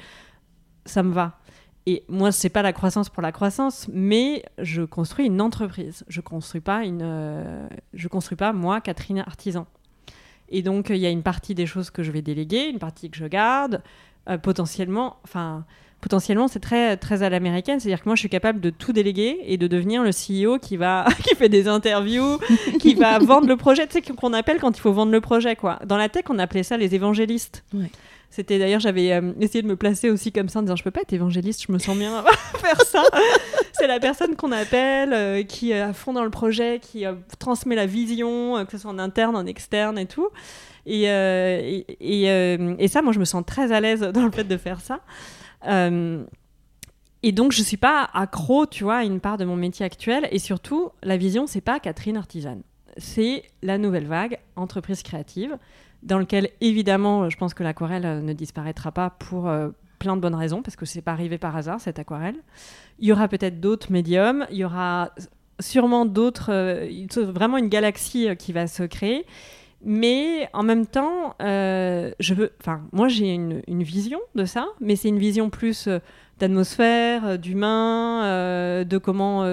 Ça 0.86 1.03
me 1.03 1.11
va. 1.11 1.40
Et 1.86 2.03
moi, 2.07 2.31
c'est 2.31 2.49
pas 2.49 2.61
la 2.61 2.72
croissance 2.72 3.10
pour 3.10 3.23
la 3.23 3.31
croissance, 3.31 3.88
mais 3.91 4.44
je 4.60 4.84
construis 4.84 5.26
une 5.26 5.41
entreprise. 5.41 6.03
Je 6.07 6.22
construis 6.22 6.61
pas 6.61 6.84
une, 6.84 7.02
euh, 7.02 7.68
construis 8.11 8.36
pas 8.36 8.53
moi, 8.53 8.80
Catherine 8.80 9.19
artisan. 9.19 9.65
Et 10.49 10.61
donc, 10.61 10.90
il 10.90 10.98
y 10.98 11.07
a 11.07 11.10
une 11.10 11.23
partie 11.23 11.56
des 11.56 11.65
choses 11.65 11.90
que 11.90 12.03
je 12.03 12.11
vais 12.11 12.22
déléguer, 12.22 12.68
une 12.68 12.77
partie 12.77 13.10
que 13.10 13.18
je 13.18 13.26
garde. 13.26 13.81
Euh, 14.27 14.37
potentiellement, 14.37 15.17
enfin, 15.23 15.65
potentiellement, 16.01 16.47
c'est 16.47 16.59
très, 16.59 16.97
très 16.97 17.23
à 17.23 17.29
l'américaine. 17.29 17.79
C'est-à-dire 17.79 18.03
que 18.03 18.09
moi, 18.09 18.15
je 18.15 18.21
suis 18.21 18.29
capable 18.29 18.59
de 18.59 18.69
tout 18.69 18.93
déléguer 18.93 19.39
et 19.45 19.57
de 19.57 19.67
devenir 19.67 20.03
le 20.03 20.11
CEO 20.11 20.59
qui 20.59 20.77
va, 20.77 21.05
qui 21.23 21.35
fait 21.35 21.49
des 21.49 21.67
interviews, 21.67 22.39
qui 22.79 22.95
va 22.95 23.19
vendre 23.19 23.47
le 23.47 23.57
projet. 23.57 23.87
Tu 23.87 23.93
sais 23.93 24.01
qu'on 24.01 24.33
appelle 24.33 24.59
quand 24.59 24.77
il 24.77 24.81
faut 24.81 24.93
vendre 24.93 25.11
le 25.11 25.21
projet, 25.21 25.55
quoi. 25.55 25.79
Dans 25.85 25.97
la 25.97 26.09
tech, 26.09 26.25
on 26.29 26.39
appelait 26.39 26.63
ça 26.63 26.77
les 26.77 26.95
évangélistes. 26.95 27.63
C'était 28.30 28.60
d'ailleurs, 28.60 28.80
j'avais 28.80 29.11
euh, 29.11 29.34
essayé 29.39 29.64
de 29.64 29.68
me 29.68 29.76
placer 29.76 30.11
aussi 30.11 30.31
comme 30.31 30.49
ça 30.49 30.60
en 30.60 30.61
disant 30.61 30.76
je 30.76 30.84
peux 30.84 30.91
pas 30.91 31.01
être 31.01 31.14
évangéliste, 31.14 31.65
je 31.68 31.72
me 31.72 31.80
sens 31.80 31.97
bien 31.97 32.23
faire 32.57 32.80
ça. 32.81 33.03
c'est 33.73 33.88
la 33.88 33.99
personne 33.99 34.35
qu'on 34.35 34.51
appelle, 34.51 35.14
euh, 35.14 35.43
qui 35.43 35.72
est 35.72 35.80
à 35.81 35.93
fond 35.93 36.14
dans 36.14 36.23
le 36.23 36.30
projet, 36.30 36.80
qui 36.80 37.06
euh, 37.06 37.14
transmet 37.39 37.76
la 37.76 37.88
vision, 37.88 38.64
que 38.65 38.72
ce 38.72 38.77
soit 38.77 38.91
en 38.91 38.99
interne, 38.99 39.35
en 39.35 39.47
externe 39.47 39.97
et 39.97 40.06
tout. 40.06 40.30
Et, 40.85 41.03
et, 41.03 42.23
et, 42.23 42.88
ça, 42.88 43.01
moi, 43.03 43.14
je 43.14 43.19
me 43.19 43.26
sens 43.26 43.43
très 43.45 43.72
à 43.72 43.80
l'aise 43.80 44.01
dans 44.01 44.26
le 44.26 44.31
fait 44.31 44.45
de 44.45 44.57
faire 44.57 44.80
ça. 44.81 45.01
et 47.22 47.31
donc, 47.31 47.51
je 47.51 47.61
suis 47.61 47.77
pas 47.77 48.10
accro, 48.11 48.65
tu 48.65 48.85
vois, 48.85 48.97
à 48.97 49.03
une 49.03 49.19
part 49.19 49.38
de 49.38 49.45
mon 49.45 49.56
métier 49.56 49.85
actuel. 49.85 50.27
Et 50.31 50.39
surtout, 50.39 50.89
la 51.03 51.18
vision, 51.18 51.45
c'est 51.45 51.61
pas 51.61 51.80
Catherine 51.80 52.18
Artisane. 52.18 52.64
C'est 52.97 53.43
la 53.61 53.77
nouvelle 53.77 54.07
vague, 54.07 54.39
entreprise 54.56 55.03
créative 55.03 55.57
dans 56.03 56.19
lequel 56.19 56.49
évidemment 56.61 57.30
je 57.30 57.38
pense 57.38 57.53
que 57.53 57.63
l'aquarelle 57.63 58.05
euh, 58.05 58.21
ne 58.21 58.34
disparaîtra 58.34 58.91
pas 58.91 59.09
pour 59.09 59.47
euh, 59.47 59.69
plein 59.99 60.15
de 60.15 60.21
bonnes 60.21 60.35
raisons 60.35 60.61
parce 60.61 60.76
que 60.76 60.85
c'est 60.85 61.01
pas 61.01 61.11
arrivé 61.11 61.38
par 61.38 61.55
hasard 61.55 61.81
cette 61.81 61.99
aquarelle. 61.99 62.38
Il 62.99 63.07
y 63.07 63.11
aura 63.11 63.27
peut-être 63.27 63.59
d'autres 63.59 63.91
médiums, 63.91 64.45
il 64.51 64.57
y 64.57 64.63
aura 64.63 65.11
sûrement 65.59 66.05
d'autres, 66.05 66.51
euh, 66.53 67.05
vraiment 67.17 67.57
une 67.57 67.69
galaxie 67.69 68.30
qui 68.38 68.53
va 68.53 68.67
se 68.67 68.84
créer. 68.84 69.26
Mais 69.81 70.49
en 70.51 70.63
même 70.63 70.85
temps, 70.85 71.35
je 71.39 72.34
veux, 72.34 72.51
enfin, 72.59 72.81
moi 72.91 73.07
j'ai 73.07 73.34
une, 73.34 73.61
vision 73.84 74.19
de 74.35 74.43
ça, 74.43 74.67
mais 74.81 74.97
c'est 74.97 75.07
une 75.07 75.19
vision 75.19 75.49
plus 75.49 75.88
d'atmosphère, 76.38 77.39
d'humain, 77.39 78.84
de 78.84 78.97
comment 78.97 79.45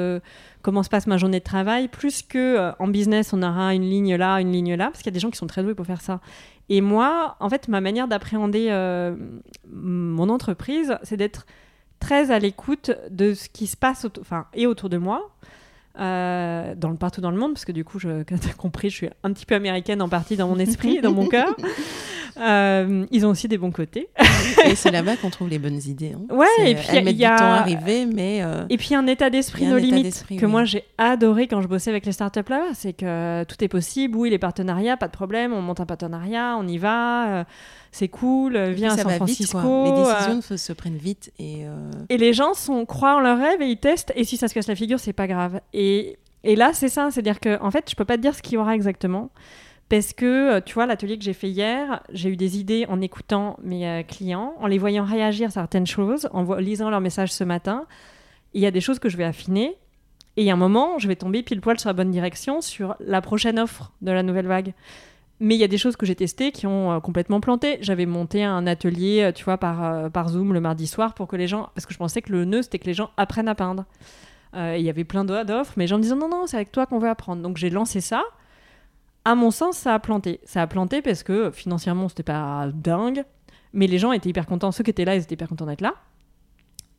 comment 0.66 0.82
se 0.82 0.88
passe 0.88 1.06
ma 1.06 1.16
journée 1.16 1.38
de 1.38 1.44
travail, 1.44 1.86
plus 1.86 2.22
que 2.22 2.58
euh, 2.58 2.72
en 2.80 2.88
business, 2.88 3.32
on 3.32 3.40
aura 3.44 3.72
une 3.72 3.88
ligne 3.88 4.16
là, 4.16 4.40
une 4.40 4.50
ligne 4.50 4.74
là, 4.74 4.86
parce 4.86 4.98
qu'il 4.98 5.06
y 5.06 5.14
a 5.14 5.14
des 5.14 5.20
gens 5.20 5.30
qui 5.30 5.36
sont 5.36 5.46
très 5.46 5.62
doués 5.62 5.76
pour 5.76 5.86
faire 5.86 6.00
ça. 6.00 6.18
Et 6.68 6.80
moi, 6.80 7.36
en 7.38 7.48
fait, 7.48 7.68
ma 7.68 7.80
manière 7.80 8.08
d'appréhender 8.08 8.66
euh, 8.70 9.14
mon 9.72 10.28
entreprise, 10.28 10.98
c'est 11.04 11.16
d'être 11.16 11.46
très 12.00 12.32
à 12.32 12.40
l'écoute 12.40 12.90
de 13.10 13.32
ce 13.32 13.48
qui 13.48 13.68
se 13.68 13.76
passe 13.76 14.08
enfin, 14.20 14.46
et 14.54 14.66
autour 14.66 14.88
de 14.88 14.96
moi, 14.96 15.30
euh, 16.00 16.74
dans 16.74 16.90
le, 16.90 16.96
partout 16.96 17.20
dans 17.20 17.30
le 17.30 17.38
monde, 17.38 17.52
parce 17.52 17.64
que 17.64 17.70
du 17.70 17.84
coup, 17.84 18.00
je, 18.00 18.22
tu 18.24 18.34
as 18.34 18.54
compris, 18.58 18.90
je 18.90 18.96
suis 18.96 19.08
un 19.22 19.32
petit 19.32 19.46
peu 19.46 19.54
américaine 19.54 20.02
en 20.02 20.08
partie 20.08 20.36
dans 20.36 20.48
mon 20.48 20.58
esprit, 20.58 21.00
dans 21.00 21.12
mon 21.12 21.26
cœur. 21.28 21.54
Euh, 22.38 23.06
ils 23.10 23.26
ont 23.26 23.30
aussi 23.30 23.48
des 23.48 23.58
bons 23.58 23.70
côtés. 23.70 24.08
et 24.64 24.74
c'est 24.74 24.90
là-bas 24.90 25.16
qu'on 25.16 25.30
trouve 25.30 25.48
les 25.48 25.58
bonnes 25.58 25.80
idées. 25.86 26.14
Hein. 26.14 26.34
Ouais, 26.34 26.70
et 26.70 26.74
puis 26.74 26.88
il 26.92 27.16
y 27.16 27.24
a. 27.24 27.32
Du 27.32 27.38
temps 27.38 27.44
à 27.44 27.56
arriver, 27.56 28.06
mais. 28.06 28.42
Euh, 28.42 28.64
et 28.68 28.76
puis 28.76 28.94
un 28.94 29.06
état 29.06 29.30
d'esprit 29.30 29.66
nos 29.66 29.78
limites 29.78 30.24
que 30.38 30.46
moi 30.46 30.64
j'ai 30.64 30.84
adoré 30.98 31.48
quand 31.48 31.62
je 31.62 31.68
bossais 31.68 31.90
avec 31.90 32.06
les 32.06 32.12
startups 32.12 32.40
là-bas. 32.48 32.74
C'est 32.74 32.92
que 32.92 33.44
tout 33.44 33.62
est 33.62 33.68
possible. 33.68 34.16
Oui, 34.16 34.30
les 34.30 34.38
partenariats, 34.38 34.96
pas 34.96 35.08
de 35.08 35.12
problème. 35.12 35.52
On 35.52 35.62
monte 35.62 35.80
un 35.80 35.86
partenariat, 35.86 36.56
on 36.58 36.66
y 36.66 36.78
va 36.78 37.46
c'est 37.92 38.08
cool, 38.08 38.58
viens 38.72 38.92
à 38.92 38.96
San 38.98 39.10
Francisco. 39.10 39.84
les 39.86 40.04
décisions 40.04 40.56
se 40.56 40.72
prennent 40.74 40.98
vite. 40.98 41.32
Et, 41.38 41.62
et 42.10 42.18
les 42.18 42.34
gens 42.34 42.52
sont, 42.52 42.84
croient 42.84 43.16
en 43.16 43.20
leur 43.20 43.38
rêve 43.38 43.62
et 43.62 43.68
ils 43.68 43.78
testent. 43.78 44.12
Et 44.16 44.24
si 44.24 44.36
ça 44.36 44.48
se 44.48 44.54
casse 44.54 44.66
la 44.66 44.74
figure, 44.74 45.00
c'est 45.00 45.14
pas 45.14 45.26
grave. 45.26 45.60
Et, 45.72 46.18
et 46.44 46.56
là, 46.56 46.70
c'est 46.72 46.88
ça. 46.88 47.10
C'est-à-dire 47.10 47.40
que, 47.40 47.60
en 47.60 47.70
fait, 47.70 47.90
je 47.90 47.96
peux 47.96 48.04
pas 48.04 48.16
te 48.16 48.22
dire 48.22 48.34
ce 48.34 48.42
qu'il 48.42 48.54
y 48.54 48.56
aura 48.56 48.74
exactement. 48.74 49.30
Parce 49.88 50.12
que, 50.12 50.58
tu 50.60 50.74
vois, 50.74 50.86
l'atelier 50.86 51.16
que 51.16 51.24
j'ai 51.24 51.32
fait 51.32 51.48
hier, 51.48 52.02
j'ai 52.12 52.28
eu 52.28 52.36
des 52.36 52.58
idées 52.58 52.86
en 52.88 53.00
écoutant 53.00 53.56
mes 53.62 54.04
clients, 54.08 54.54
en 54.58 54.66
les 54.66 54.78
voyant 54.78 55.04
réagir 55.04 55.48
à 55.48 55.50
certaines 55.50 55.86
choses, 55.86 56.28
en 56.32 56.54
lisant 56.56 56.90
leurs 56.90 57.00
messages 57.00 57.32
ce 57.32 57.44
matin. 57.44 57.86
Il 58.52 58.60
y 58.60 58.66
a 58.66 58.72
des 58.72 58.80
choses 58.80 58.98
que 58.98 59.08
je 59.08 59.16
vais 59.16 59.24
affiner. 59.24 59.76
Et 60.36 60.42
il 60.42 60.44
y 60.44 60.50
a 60.50 60.52
un 60.52 60.56
moment, 60.56 60.98
je 60.98 61.08
vais 61.08 61.16
tomber 61.16 61.42
pile 61.42 61.60
poil 61.60 61.78
sur 61.78 61.88
la 61.88 61.94
bonne 61.94 62.10
direction 62.10 62.60
sur 62.60 62.94
la 63.00 63.22
prochaine 63.22 63.58
offre 63.58 63.92
de 64.02 64.10
la 64.10 64.22
nouvelle 64.22 64.46
vague. 64.46 64.74
Mais 65.40 65.54
il 65.54 65.58
y 65.58 65.64
a 65.64 65.68
des 65.68 65.78
choses 65.78 65.96
que 65.96 66.06
j'ai 66.06 66.14
testées 66.14 66.50
qui 66.50 66.66
ont 66.66 66.92
euh, 66.92 67.00
complètement 67.00 67.40
planté. 67.40 67.78
J'avais 67.82 68.06
monté 68.06 68.42
un 68.42 68.66
atelier, 68.66 69.22
euh, 69.22 69.32
tu 69.32 69.44
vois, 69.44 69.58
par, 69.58 69.84
euh, 69.84 70.08
par 70.08 70.30
Zoom 70.30 70.54
le 70.54 70.60
mardi 70.60 70.86
soir 70.86 71.14
pour 71.14 71.28
que 71.28 71.36
les 71.36 71.46
gens. 71.46 71.68
Parce 71.74 71.84
que 71.86 71.92
je 71.92 71.98
pensais 71.98 72.22
que 72.22 72.32
le 72.32 72.44
nœud, 72.44 72.62
c'était 72.62 72.78
que 72.78 72.86
les 72.86 72.94
gens 72.94 73.10
apprennent 73.16 73.48
à 73.48 73.54
peindre. 73.54 73.84
Il 74.58 74.80
y 74.80 74.88
avait 74.88 75.04
plein 75.04 75.26
d'offres, 75.26 75.74
mais 75.76 75.84
les 75.84 75.88
gens 75.88 75.98
me 75.98 76.02
disaient 76.02 76.14
non, 76.14 76.30
non, 76.30 76.46
c'est 76.46 76.56
avec 76.56 76.72
toi 76.72 76.86
qu'on 76.86 76.98
veut 76.98 77.10
apprendre. 77.10 77.42
Donc 77.42 77.58
j'ai 77.58 77.68
lancé 77.68 78.00
ça. 78.00 78.22
À 79.26 79.34
mon 79.34 79.50
sens, 79.50 79.76
ça 79.76 79.92
a 79.92 79.98
planté. 79.98 80.38
Ça 80.44 80.62
a 80.62 80.68
planté 80.68 81.02
parce 81.02 81.24
que 81.24 81.50
financièrement, 81.50 82.08
c'était 82.08 82.22
pas 82.22 82.68
dingue. 82.72 83.24
Mais 83.72 83.88
les 83.88 83.98
gens 83.98 84.12
étaient 84.12 84.28
hyper 84.28 84.46
contents. 84.46 84.70
Ceux 84.70 84.84
qui 84.84 84.90
étaient 84.90 85.04
là, 85.04 85.16
ils 85.16 85.22
étaient 85.22 85.34
hyper 85.34 85.48
contents 85.48 85.66
d'être 85.66 85.80
là. 85.80 85.94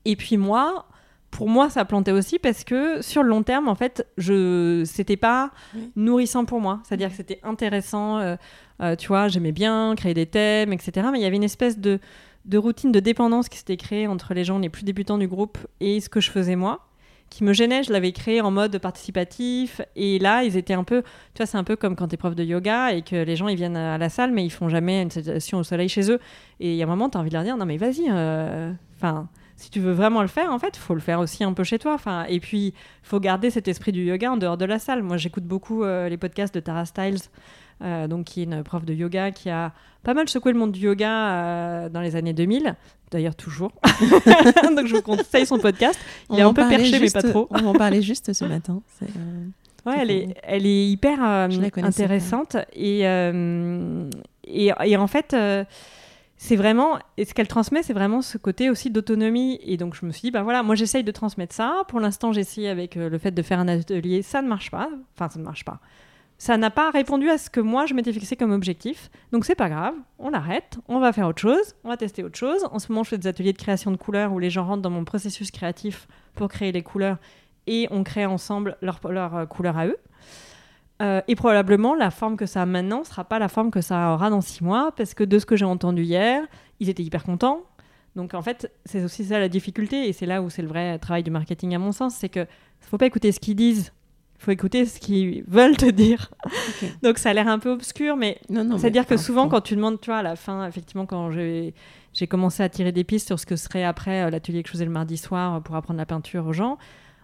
Et 0.04 0.18
puis 0.18 0.36
moi, 0.36 0.88
pour 1.32 1.48
moi, 1.48 1.70
ça 1.70 1.80
a 1.80 1.86
planté 1.86 2.12
aussi 2.12 2.38
parce 2.38 2.66
que 2.66 3.02
sur 3.02 3.24
le 3.24 3.30
long 3.30 3.44
terme, 3.44 3.70
en 3.70 3.76
fait, 3.76 4.06
je 4.18 4.84
c'était 4.86 5.16
pas 5.16 5.52
nourrissant 5.96 6.44
pour 6.44 6.60
moi. 6.60 6.82
C'est-à-dire 6.84 7.12
que 7.12 7.16
c'était 7.16 7.40
intéressant, 7.44 8.18
euh, 8.18 8.36
euh, 8.82 8.98
tu 8.98 9.08
vois, 9.08 9.30
j'aimais 9.30 9.54
bien 9.54 9.96
créer 9.96 10.14
des 10.14 10.26
thèmes, 10.26 10.74
etc. 10.74 11.08
Mais 11.14 11.20
il 11.20 11.24
y 11.24 11.26
avait 11.26 11.38
une 11.38 11.46
espèce 11.46 11.80
de, 11.80 11.98
de 12.44 12.58
routine 12.58 12.92
de 12.92 13.00
dépendance 13.00 13.48
qui 13.48 13.58
s'était 13.58 13.78
créée 13.78 14.06
entre 14.06 14.34
les 14.34 14.44
gens 14.44 14.60
les 14.60 14.70
plus 14.70 14.84
débutants 14.84 15.18
du 15.18 15.30
groupe 15.30 15.60
et 15.80 16.02
ce 16.02 16.10
que 16.10 16.20
je 16.20 16.30
faisais 16.30 16.58
moi 16.58 16.88
qui 17.30 17.44
me 17.44 17.54
gênait. 17.54 17.84
Je 17.84 17.92
l'avais 17.92 18.12
créé 18.12 18.42
en 18.42 18.52
mode 18.52 18.78
participatif. 18.80 19.82
Et 19.96 20.20
là, 20.20 20.44
ils 20.44 20.58
étaient 20.58 20.74
un 20.74 20.84
peu. 20.84 21.02
Tu 21.34 21.38
vois, 21.38 21.46
c'est 21.46 21.58
un 21.58 21.64
peu 21.64 21.76
comme 21.76 21.96
quand 21.96 22.08
tu 22.08 22.16
es 22.16 22.18
prof 22.18 22.36
de 22.36 22.44
yoga 22.44 22.94
et 22.94 23.02
que 23.02 23.16
les 23.16 23.36
gens, 23.36 23.48
ils 23.48 23.58
viennent 23.58 23.78
à 23.78 23.98
la 23.98 24.10
salle, 24.10 24.32
mais 24.32 24.46
ils 24.46 24.52
font 24.52 24.70
jamais 24.70 25.02
une 25.02 25.12
session 25.12 25.60
au 25.60 25.64
soleil 25.64 25.90
chez 25.90 26.12
eux. 26.12 26.20
Et 26.60 26.72
il 26.72 26.78
y 26.78 26.82
a 26.82 26.86
un 26.86 26.90
moment, 26.90 27.10
tu 27.10 27.18
as 27.18 27.22
envie 27.22 27.30
de 27.30 27.36
leur 27.36 27.44
dire 27.44 27.58
non, 27.58 27.66
mais 27.66 27.78
vas-y. 27.78 28.06
Euh, 28.10 28.72
enfin 28.96 29.28
si 29.58 29.72
tu 29.72 29.80
veux 29.80 29.92
vraiment 29.92 30.22
le 30.22 30.28
faire, 30.28 30.52
en 30.54 30.60
fait, 30.60 30.78
faut 30.78 30.94
le 30.94 31.02
faire 31.02 31.20
aussi 31.20 31.44
un 31.44 31.52
peu 31.52 31.64
chez 31.64 31.80
toi. 31.80 31.96
Enfin, 31.96 32.26
et 32.30 32.40
puis, 32.40 32.76
faut 33.02 33.20
garder 33.20 33.50
cet 33.50 33.68
esprit 33.68 33.92
du 33.92 34.06
yoga 34.06 34.32
en 34.32 34.38
dehors 34.38 34.56
de 34.56 34.66
la 34.66 34.78
salle. 34.78 35.02
Moi, 35.02 35.18
j'écoute 35.18 35.46
beaucoup 35.46 35.84
euh, 35.84 36.08
les 36.08 36.18
podcasts 36.18 36.54
de 36.54 36.60
Tara 36.60 36.86
Styles, 36.86 37.18
euh, 37.82 38.08
donc, 38.08 38.26
qui 38.26 38.42
est 38.42 38.44
une 38.44 38.64
prof 38.64 38.86
de 38.86 38.94
yoga 38.94 39.32
qui 39.32 39.50
a 39.50 39.74
pas 40.04 40.14
mal 40.14 40.30
secoué 40.30 40.54
le 40.54 40.60
monde 40.60 40.72
du 40.72 40.82
yoga 40.82 41.10
euh, 41.10 41.90
dans 41.90 42.02
les 42.02 42.16
années 42.16 42.34
2000. 42.34 42.76
D'ailleurs, 43.12 43.36
toujours. 43.36 43.72
donc, 44.76 44.88
je 44.88 44.96
vous 44.96 45.02
conseille 45.02 45.46
son 45.46 45.60
podcast. 45.60 46.00
Il 46.30 46.40
est 46.40 46.42
un 46.42 46.54
peu 46.54 46.68
perché, 46.68 47.00
mais 47.00 47.10
pas 47.10 47.24
trop. 47.24 47.48
on 47.52 47.66
en 47.66 47.74
parler 47.74 48.02
juste 48.02 48.34
ce 48.34 48.46
matin. 48.46 48.82
Ouais, 49.86 49.96
elle 50.00 50.12
est, 50.12 50.36
elle 50.44 50.66
est 50.66 50.90
hyper 50.90 51.22
intéressante. 51.22 52.58
Et, 52.74 53.02
et, 53.02 54.72
et, 54.84 54.98
en 54.98 55.08
fait 55.08 55.36
c'est 56.38 56.56
vraiment, 56.56 57.00
et 57.18 57.26
ce 57.26 57.34
qu'elle 57.34 57.48
transmet, 57.48 57.82
c'est 57.82 57.94
vraiment 57.94 58.22
ce 58.22 58.38
côté 58.38 58.70
aussi 58.70 58.92
d'autonomie. 58.92 59.60
Et 59.64 59.76
donc 59.76 59.96
je 59.96 60.06
me 60.06 60.12
suis 60.12 60.22
dit, 60.22 60.32
ben 60.32 60.44
voilà, 60.44 60.62
moi 60.62 60.76
j'essaye 60.76 61.04
de 61.04 61.12
transmettre 61.12 61.54
ça. 61.54 61.84
Pour 61.88 62.00
l'instant, 62.00 62.32
j'ai 62.32 62.42
essayé 62.42 62.70
avec 62.70 62.96
euh, 62.96 63.10
le 63.10 63.18
fait 63.18 63.32
de 63.32 63.42
faire 63.42 63.60
un 63.60 63.68
atelier, 63.68 64.22
ça 64.22 64.42
ne 64.44 64.48
marche 64.48 64.70
pas. 64.70 64.88
Enfin, 65.16 65.30
ça 65.30 65.40
ne 65.40 65.44
marche 65.44 65.66
pas. 65.66 65.80
Ça 66.38 66.56
n'a 66.58 66.70
pas 66.70 66.92
répondu 66.92 67.30
à 67.30 67.38
ce 67.38 67.50
que 67.50 67.60
moi 67.60 67.86
je 67.88 67.94
m'étais 67.94 68.14
fixé 68.14 68.36
comme 68.36 68.52
objectif. 68.52 69.10
Donc 69.32 69.46
c'est 69.46 69.56
pas 69.56 69.70
grave, 69.70 69.96
on 70.20 70.30
l'arrête, 70.30 70.78
on 70.88 71.00
va 71.00 71.12
faire 71.12 71.28
autre 71.28 71.42
chose, 71.42 71.76
on 71.84 71.90
va 71.90 71.98
tester 71.98 72.24
autre 72.24 72.38
chose. 72.38 72.66
En 72.72 72.80
ce 72.80 72.92
moment, 72.92 73.04
je 73.04 73.10
fais 73.10 73.18
des 73.18 73.28
ateliers 73.28 73.54
de 73.54 73.58
création 73.58 73.92
de 73.92 73.98
couleurs 73.98 74.32
où 74.32 74.40
les 74.40 74.50
gens 74.50 74.66
rentrent 74.66 74.84
dans 74.84 74.92
mon 74.92 75.04
processus 75.04 75.50
créatif 75.50 76.08
pour 76.36 76.50
créer 76.50 76.72
les 76.72 76.84
couleurs 76.84 77.18
et 77.66 77.88
on 77.92 78.04
crée 78.04 78.26
ensemble 78.26 78.78
leurs 78.82 79.00
leur 79.10 79.36
euh, 79.36 79.46
couleurs 79.46 79.78
à 79.78 79.88
eux. 79.88 79.98
Euh, 81.02 81.22
et 81.28 81.36
probablement, 81.36 81.94
la 81.94 82.10
forme 82.10 82.38
que 82.38 82.46
ça 82.46 82.64
a 82.64 82.66
maintenant 82.66 83.00
ne 83.00 83.06
sera 83.06 83.24
pas 83.24 83.40
la 83.40 83.50
forme 83.50 83.70
que 83.70 83.82
ça 83.82 84.14
aura 84.14 84.30
dans 84.30 84.42
six 84.42 84.64
mois, 84.64 84.92
parce 84.96 85.14
que 85.14 85.24
de 85.24 85.38
ce 85.38 85.46
que 85.46 85.56
j'ai 85.56 85.66
entendu 85.66 86.04
hier, 86.04 86.44
ils 86.80 86.90
étaient 86.90 87.04
hyper 87.04 87.24
contents. 87.24 87.62
Donc 88.16 88.34
en 88.34 88.42
fait, 88.42 88.72
c'est 88.86 89.04
aussi 89.04 89.26
ça 89.26 89.38
la 89.38 89.50
difficulté, 89.50 90.08
et 90.08 90.14
c'est 90.14 90.26
là 90.26 90.42
où 90.42 90.50
c'est 90.50 90.64
le 90.64 90.68
vrai 90.68 90.98
travail 90.98 91.22
du 91.22 91.30
marketing 91.30 91.76
à 91.76 91.80
mon 91.80 91.92
sens, 91.92 92.16
c'est 92.16 92.30
que 92.30 92.48
faut 92.80 92.98
pas 92.98 93.06
écouter 93.06 93.32
ce 93.32 93.40
qu'ils 93.40 93.56
disent, 93.56 93.92
faut 94.38 94.52
écouter 94.52 94.86
ce 94.86 95.00
qu'ils 95.00 95.44
veulent 95.48 95.78
te 95.78 95.90
dire. 95.90 96.32
Donc 97.04 97.18
ça 97.18 97.32
a 97.32 97.34
l'air 97.34 97.48
un 97.48 97.60
peu 97.60 97.70
obscur, 97.70 98.16
mais 98.16 98.40
c'est-à-dire 98.50 99.06
que 99.06 99.18
souvent 99.18 99.48
quand 99.48 99.62
tu 99.62 99.76
demandes, 99.76 100.00
tu 100.00 100.10
vois, 100.10 100.20
à 100.20 100.24
la 100.24 100.36
fin, 100.36 100.68
effectivement, 100.68 101.06
quand 101.06 101.32
j'ai 101.32 101.74
commencé 102.30 102.64
à 102.64 102.70
tirer 102.70 102.92
des 102.92 103.04
pistes 103.04 103.28
sur 103.28 103.40
ce 103.40 103.46
que 103.46 103.56
serait 103.56 103.84
après 103.84 104.24
euh, 104.24 104.30
l'atelier 104.30 104.64
que 104.64 104.68
je 104.68 104.74
faisais 104.74 104.86
le 104.86 104.92
mardi 104.92 105.18
soir 105.18 105.62
pour 105.62 105.76
apprendre 105.76 105.98
la 106.00 106.06
peinture 106.06 106.46
aux 106.48 106.54
gens, 106.54 106.78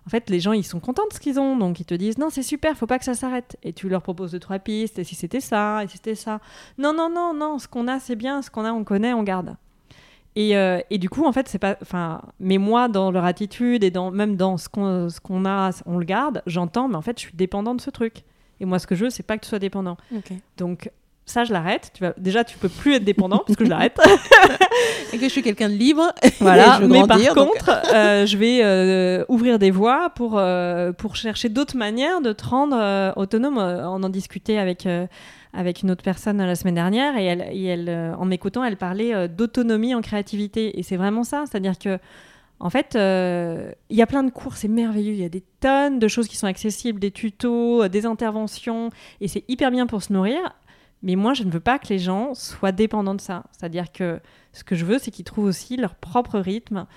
en 0.06 0.10
fait, 0.10 0.30
les 0.30 0.40
gens, 0.40 0.52
ils 0.52 0.66
sont 0.66 0.80
contents 0.80 1.08
de 1.08 1.14
ce 1.14 1.20
qu'ils 1.20 1.40
ont, 1.40 1.58
donc 1.58 1.80
ils 1.80 1.86
te 1.86 1.94
disent 1.94 2.18
non, 2.18 2.30
c'est 2.30 2.44
super, 2.44 2.76
faut 2.76 2.88
pas 2.88 3.00
que 3.00 3.06
ça 3.06 3.14
s'arrête. 3.14 3.58
Et 3.64 3.72
tu 3.74 3.88
leur 3.88 4.02
proposes 4.02 4.32
deux 4.32 4.40
trois 4.40 4.60
pistes, 4.60 5.00
et 5.00 5.04
si 5.04 5.16
c'était 5.16 5.40
ça, 5.40 5.84
et 5.84 5.88
si 5.88 5.98
c'était 5.98 6.16
ça. 6.16 6.42
Non, 6.78 6.94
non, 6.94 7.10
non, 7.10 7.34
non, 7.34 7.58
ce 7.58 7.68
qu'on 7.68 7.88
a, 7.88 8.00
c'est 8.00 8.16
bien, 8.16 8.42
ce 8.42 8.50
qu'on 8.50 8.66
a, 8.66 8.74
on 8.74 8.84
connaît, 8.84 9.14
on 9.14 9.24
garde. 9.24 9.56
Et, 10.36 10.58
euh, 10.58 10.80
et, 10.90 10.98
du 10.98 11.10
coup, 11.10 11.26
en 11.26 11.32
fait, 11.32 11.48
c'est 11.48 11.60
pas. 11.60 11.78
Enfin, 11.82 12.22
mais 12.40 12.58
moi, 12.58 12.88
dans 12.88 13.12
leur 13.12 13.26
attitude 13.26 13.84
et 13.84 13.92
dans, 13.92 14.12
même 14.12 14.36
dans 14.36 14.58
ce 14.58 14.68
qu'on 14.68 15.10
ce 15.10 15.20
qu'on 15.20 15.46
a, 15.46 15.70
on 15.86 15.98
le 15.98 16.06
garde, 16.06 16.42
j'entends, 16.48 16.88
mais 16.88 16.96
en 16.96 17.02
fait, 17.02 17.20
je 17.20 17.26
suis 17.26 17.36
dépendant 17.36 17.76
de 17.76 17.82
ce 17.82 17.90
truc. 17.90 18.24
Et 18.60 18.66
moi, 18.66 18.80
ce 18.80 18.88
que 18.88 18.96
je 18.96 19.06
veux, 19.06 19.10
c'est 19.10 19.24
pas 19.24 19.38
que 19.38 19.44
tu 19.44 19.50
sois 19.50 19.60
dépendant. 19.60 19.98
Donc, 20.58 20.90
ça 21.26 21.44
je 21.44 21.54
l'arrête. 21.54 21.92
Tu 21.94 22.04
vas 22.04 22.14
déjà 22.18 22.44
tu 22.44 22.58
peux 22.58 22.70
plus 22.70 22.96
être 22.96 23.04
dépendant 23.04 23.44
parce 23.46 23.56
que 23.58 23.66
je 23.66 23.70
l'arrête. 23.70 23.98
et 25.14 25.18
que 25.18 25.24
je 25.24 25.30
suis 25.30 25.44
quelqu'un 25.44 25.70
de 25.70 25.76
libre. 25.76 26.14
Voilà. 26.40 26.80
mais 26.88 27.06
par 27.06 27.20
contre, 27.34 27.70
euh, 27.94 28.26
je 28.26 28.38
vais 28.38 28.62
euh, 28.64 29.24
ouvrir 29.30 29.60
des 29.60 29.72
voies 29.72 30.10
pour 30.16 30.42
pour 30.98 31.16
chercher 31.16 31.50
d'autres 31.50 31.78
manières 31.78 32.22
de 32.22 32.34
te 32.34 32.46
rendre 32.46 33.14
autonome. 33.18 33.58
On 33.58 34.02
en 34.04 34.10
discutait 34.10 34.58
avec 34.58 34.88
avec 35.54 35.84
une 35.84 35.92
autre 35.92 36.04
personne 36.04 36.38
la 36.38 36.56
semaine 36.56 36.76
dernière 36.76 37.16
et 37.18 37.26
elle, 37.26 37.42
elle 37.42 38.16
en 38.18 38.26
m'écoutant, 38.26 38.64
elle 38.64 38.78
parlait 38.78 39.28
d'autonomie 39.28 39.94
en 39.96 40.02
créativité 40.02 40.80
et 40.80 40.84
c'est 40.84 40.98
vraiment 40.98 41.24
ça. 41.24 41.46
C'est-à-dire 41.50 41.78
que 41.78 42.00
en 42.60 42.70
fait, 42.70 42.96
il 42.96 43.98
y 43.98 44.02
a 44.02 44.08
plein 44.08 44.24
de 44.24 44.32
cours, 44.32 44.56
c'est 44.56 44.68
merveilleux. 44.68 45.14
Il 45.14 45.20
y 45.20 45.26
a 45.26 45.30
des 45.30 45.44
tonnes 45.60 46.00
de 46.00 46.08
choses 46.08 46.28
qui 46.28 46.38
sont 46.38 46.48
accessibles, 46.48 47.00
des 47.00 47.12
tutos, 47.12 47.88
des 47.90 48.06
interventions, 48.06 48.90
et 49.20 49.28
c'est 49.28 49.44
hyper 49.50 49.70
bien 49.70 49.86
pour 49.86 50.02
se 50.02 50.14
nourrir 50.14 50.40
Mais 51.04 51.16
moi, 51.16 51.34
je 51.34 51.44
ne 51.44 51.52
veux 51.52 51.60
pas 51.60 51.78
que 51.78 51.90
les 51.90 52.00
gens 52.00 52.34
soient 52.34 52.72
dépendants 52.72 53.14
de 53.14 53.22
ça. 53.22 53.44
C'est-à-dire 53.52 53.92
que 53.92 54.22
ce 54.54 54.64
que 54.64 54.76
je 54.76 54.86
veux, 54.86 54.98
c'est 54.98 55.12
qu'ils 55.12 55.26
trouvent 55.26 55.46
aussi 55.46 55.76
leur 55.76 55.96
propre 55.96 56.40
rythme 56.40 56.88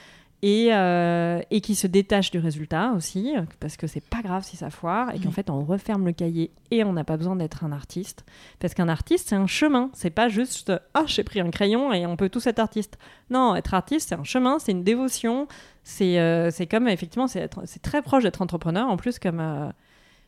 et, 0.42 0.68
euh, 0.72 1.40
et 1.50 1.60
qui 1.60 1.74
se 1.74 1.86
détache 1.86 2.30
du 2.30 2.38
résultat 2.38 2.92
aussi, 2.94 3.34
parce 3.58 3.76
que 3.76 3.86
c'est 3.86 4.04
pas 4.04 4.20
grave 4.22 4.44
si 4.44 4.56
ça 4.56 4.70
foire, 4.70 5.14
et 5.14 5.18
qu'en 5.18 5.30
fait 5.30 5.48
on 5.50 5.64
referme 5.64 6.04
le 6.04 6.12
cahier 6.12 6.50
et 6.70 6.84
on 6.84 6.92
n'a 6.92 7.04
pas 7.04 7.16
besoin 7.16 7.36
d'être 7.36 7.64
un 7.64 7.72
artiste. 7.72 8.24
Parce 8.58 8.74
qu'un 8.74 8.88
artiste, 8.88 9.30
c'est 9.30 9.34
un 9.34 9.46
chemin, 9.46 9.90
c'est 9.94 10.10
pas 10.10 10.28
juste 10.28 10.72
ah, 10.94 11.04
j'ai 11.06 11.24
pris 11.24 11.40
un 11.40 11.50
crayon 11.50 11.92
et 11.92 12.06
on 12.06 12.16
peut 12.16 12.28
tous 12.28 12.46
être 12.46 12.58
artiste. 12.58 12.98
Non, 13.30 13.56
être 13.56 13.72
artiste, 13.74 14.10
c'est 14.10 14.14
un 14.14 14.24
chemin, 14.24 14.58
c'est 14.58 14.72
une 14.72 14.84
dévotion, 14.84 15.48
c'est 15.84 16.18
euh, 16.18 16.50
comme 16.70 16.88
effectivement, 16.88 17.28
c'est 17.28 17.48
très 17.82 18.02
proche 18.02 18.22
d'être 18.22 18.42
entrepreneur 18.42 18.88
en 18.88 18.96
plus, 18.96 19.18
comme. 19.18 19.40
Euh, 19.40 19.68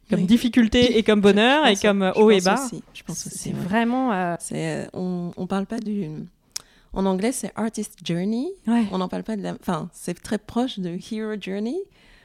comme 0.08 0.24
difficulté 0.24 0.96
et 0.96 1.02
comme 1.02 1.20
bonheur 1.20 1.66
et 1.66 1.76
comme 1.76 2.12
haut 2.16 2.30
et 2.30 2.40
bas. 2.40 2.58
Je 2.94 3.02
pense 3.02 3.18
C'est 3.18 3.52
vraiment. 3.52 4.36
on, 4.94 5.32
on 5.36 5.46
parle 5.46 5.66
pas 5.66 5.78
du 5.78 6.08
en 6.98 7.06
anglais, 7.06 7.30
c'est 7.30 7.52
Artist 7.54 7.98
Journey. 8.04 8.48
On 8.90 8.98
n'en 8.98 9.08
parle 9.08 9.22
pas 9.22 9.36
de 9.36 9.42
la. 9.42 9.54
Enfin, 9.60 9.88
c'est 9.92 10.20
très 10.20 10.36
proche 10.38 10.80
de 10.80 10.98
Hero 11.10 11.34
Journey. 11.40 11.76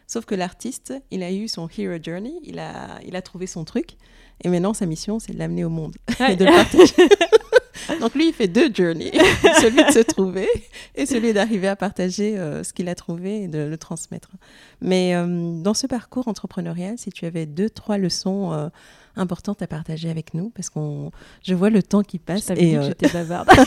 Sauf 0.07 0.25
que 0.25 0.33
l'artiste, 0.33 0.93
il 1.11 1.21
a 1.21 1.31
eu 1.31 1.47
son 1.47 1.69
Hero 1.77 1.97
Journey, 2.01 2.33
il 2.43 2.57
a, 2.57 2.99
il 3.05 3.15
a 3.15 3.21
trouvé 3.21 3.45
son 3.45 3.65
truc. 3.65 3.97
Et 4.43 4.49
maintenant, 4.49 4.73
sa 4.73 4.87
mission, 4.87 5.19
c'est 5.19 5.31
de 5.31 5.37
l'amener 5.37 5.63
au 5.63 5.69
monde 5.69 5.95
et 6.27 6.35
de 6.35 6.45
le 6.45 6.51
partager. 6.51 7.09
Donc 7.99 8.15
lui, 8.15 8.29
il 8.29 8.33
fait 8.33 8.47
deux 8.47 8.73
journeys, 8.73 9.11
celui 9.61 9.83
de 9.83 9.91
se 9.91 9.99
trouver 9.99 10.47
et 10.95 11.05
celui 11.05 11.33
d'arriver 11.33 11.67
à 11.67 11.75
partager 11.75 12.37
euh, 12.37 12.63
ce 12.63 12.73
qu'il 12.73 12.89
a 12.89 12.95
trouvé 12.95 13.43
et 13.43 13.47
de 13.47 13.59
le 13.59 13.77
transmettre. 13.77 14.31
Mais 14.81 15.15
euh, 15.15 15.61
dans 15.61 15.73
ce 15.73 15.85
parcours 15.85 16.27
entrepreneurial, 16.27 16.97
si 16.97 17.11
tu 17.11 17.25
avais 17.25 17.45
deux, 17.45 17.69
trois 17.69 17.97
leçons 17.97 18.53
euh, 18.53 18.69
importante 19.15 19.61
à 19.61 19.67
partager 19.67 20.09
avec 20.09 20.33
nous 20.33 20.49
parce 20.49 20.69
qu'on, 20.69 21.11
je 21.43 21.53
vois 21.53 21.69
le 21.69 21.83
temps 21.83 22.03
qui 22.03 22.19
passe. 22.19 22.47
Je 22.49 22.53
et 22.53 22.77
euh... 22.77 22.83
j'étais 22.83 23.09
bavarde. 23.09 23.49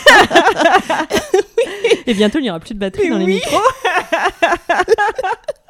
Et 2.07 2.15
bientôt, 2.15 2.39
il 2.39 2.43
n'y 2.43 2.51
aura 2.51 2.61
plus 2.61 2.75
de 2.75 2.79
batterie 2.79 3.09
dans 3.09 3.19
les 3.19 3.27
micros. 3.27 3.57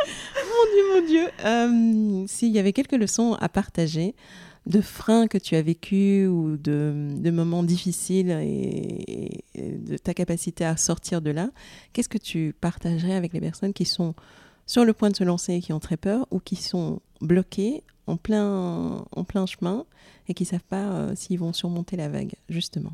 mon 0.06 0.64
Dieu, 0.72 0.94
mon 0.94 1.06
Dieu. 1.06 1.28
Euh, 1.44 2.24
S'il 2.26 2.52
y 2.52 2.58
avait 2.58 2.72
quelques 2.72 2.92
leçons 2.92 3.36
à 3.40 3.48
partager 3.48 4.14
de 4.66 4.80
freins 4.80 5.28
que 5.28 5.38
tu 5.38 5.54
as 5.54 5.62
vécu 5.62 6.26
ou 6.26 6.56
de, 6.56 7.08
de 7.16 7.30
moments 7.30 7.62
difficiles 7.62 8.30
et, 8.30 9.44
et, 9.54 9.70
de 9.78 9.96
ta 9.96 10.12
capacité 10.12 10.64
à 10.64 10.76
sortir 10.76 11.22
de 11.22 11.30
là, 11.30 11.50
qu'est-ce 11.92 12.08
que 12.08 12.18
tu 12.18 12.54
partagerais 12.60 13.14
avec 13.14 13.32
les 13.32 13.40
personnes 13.40 13.72
qui 13.72 13.84
sont 13.84 14.14
sur 14.66 14.84
le 14.84 14.92
point 14.92 15.10
de 15.10 15.16
se 15.16 15.24
lancer 15.24 15.54
et 15.54 15.60
qui 15.60 15.72
ont 15.72 15.80
très 15.80 15.96
peur 15.96 16.26
ou 16.30 16.40
qui 16.40 16.56
sont 16.56 17.00
bloquées 17.20 17.84
en 18.06 18.16
plein, 18.16 19.04
en 19.10 19.24
plein 19.24 19.46
chemin 19.46 19.84
et 20.28 20.34
qui 20.34 20.44
savent 20.44 20.64
pas 20.68 20.84
euh, 20.84 21.12
s'ils 21.14 21.38
vont 21.38 21.52
surmonter 21.52 21.96
la 21.96 22.08
vague, 22.08 22.34
justement 22.48 22.92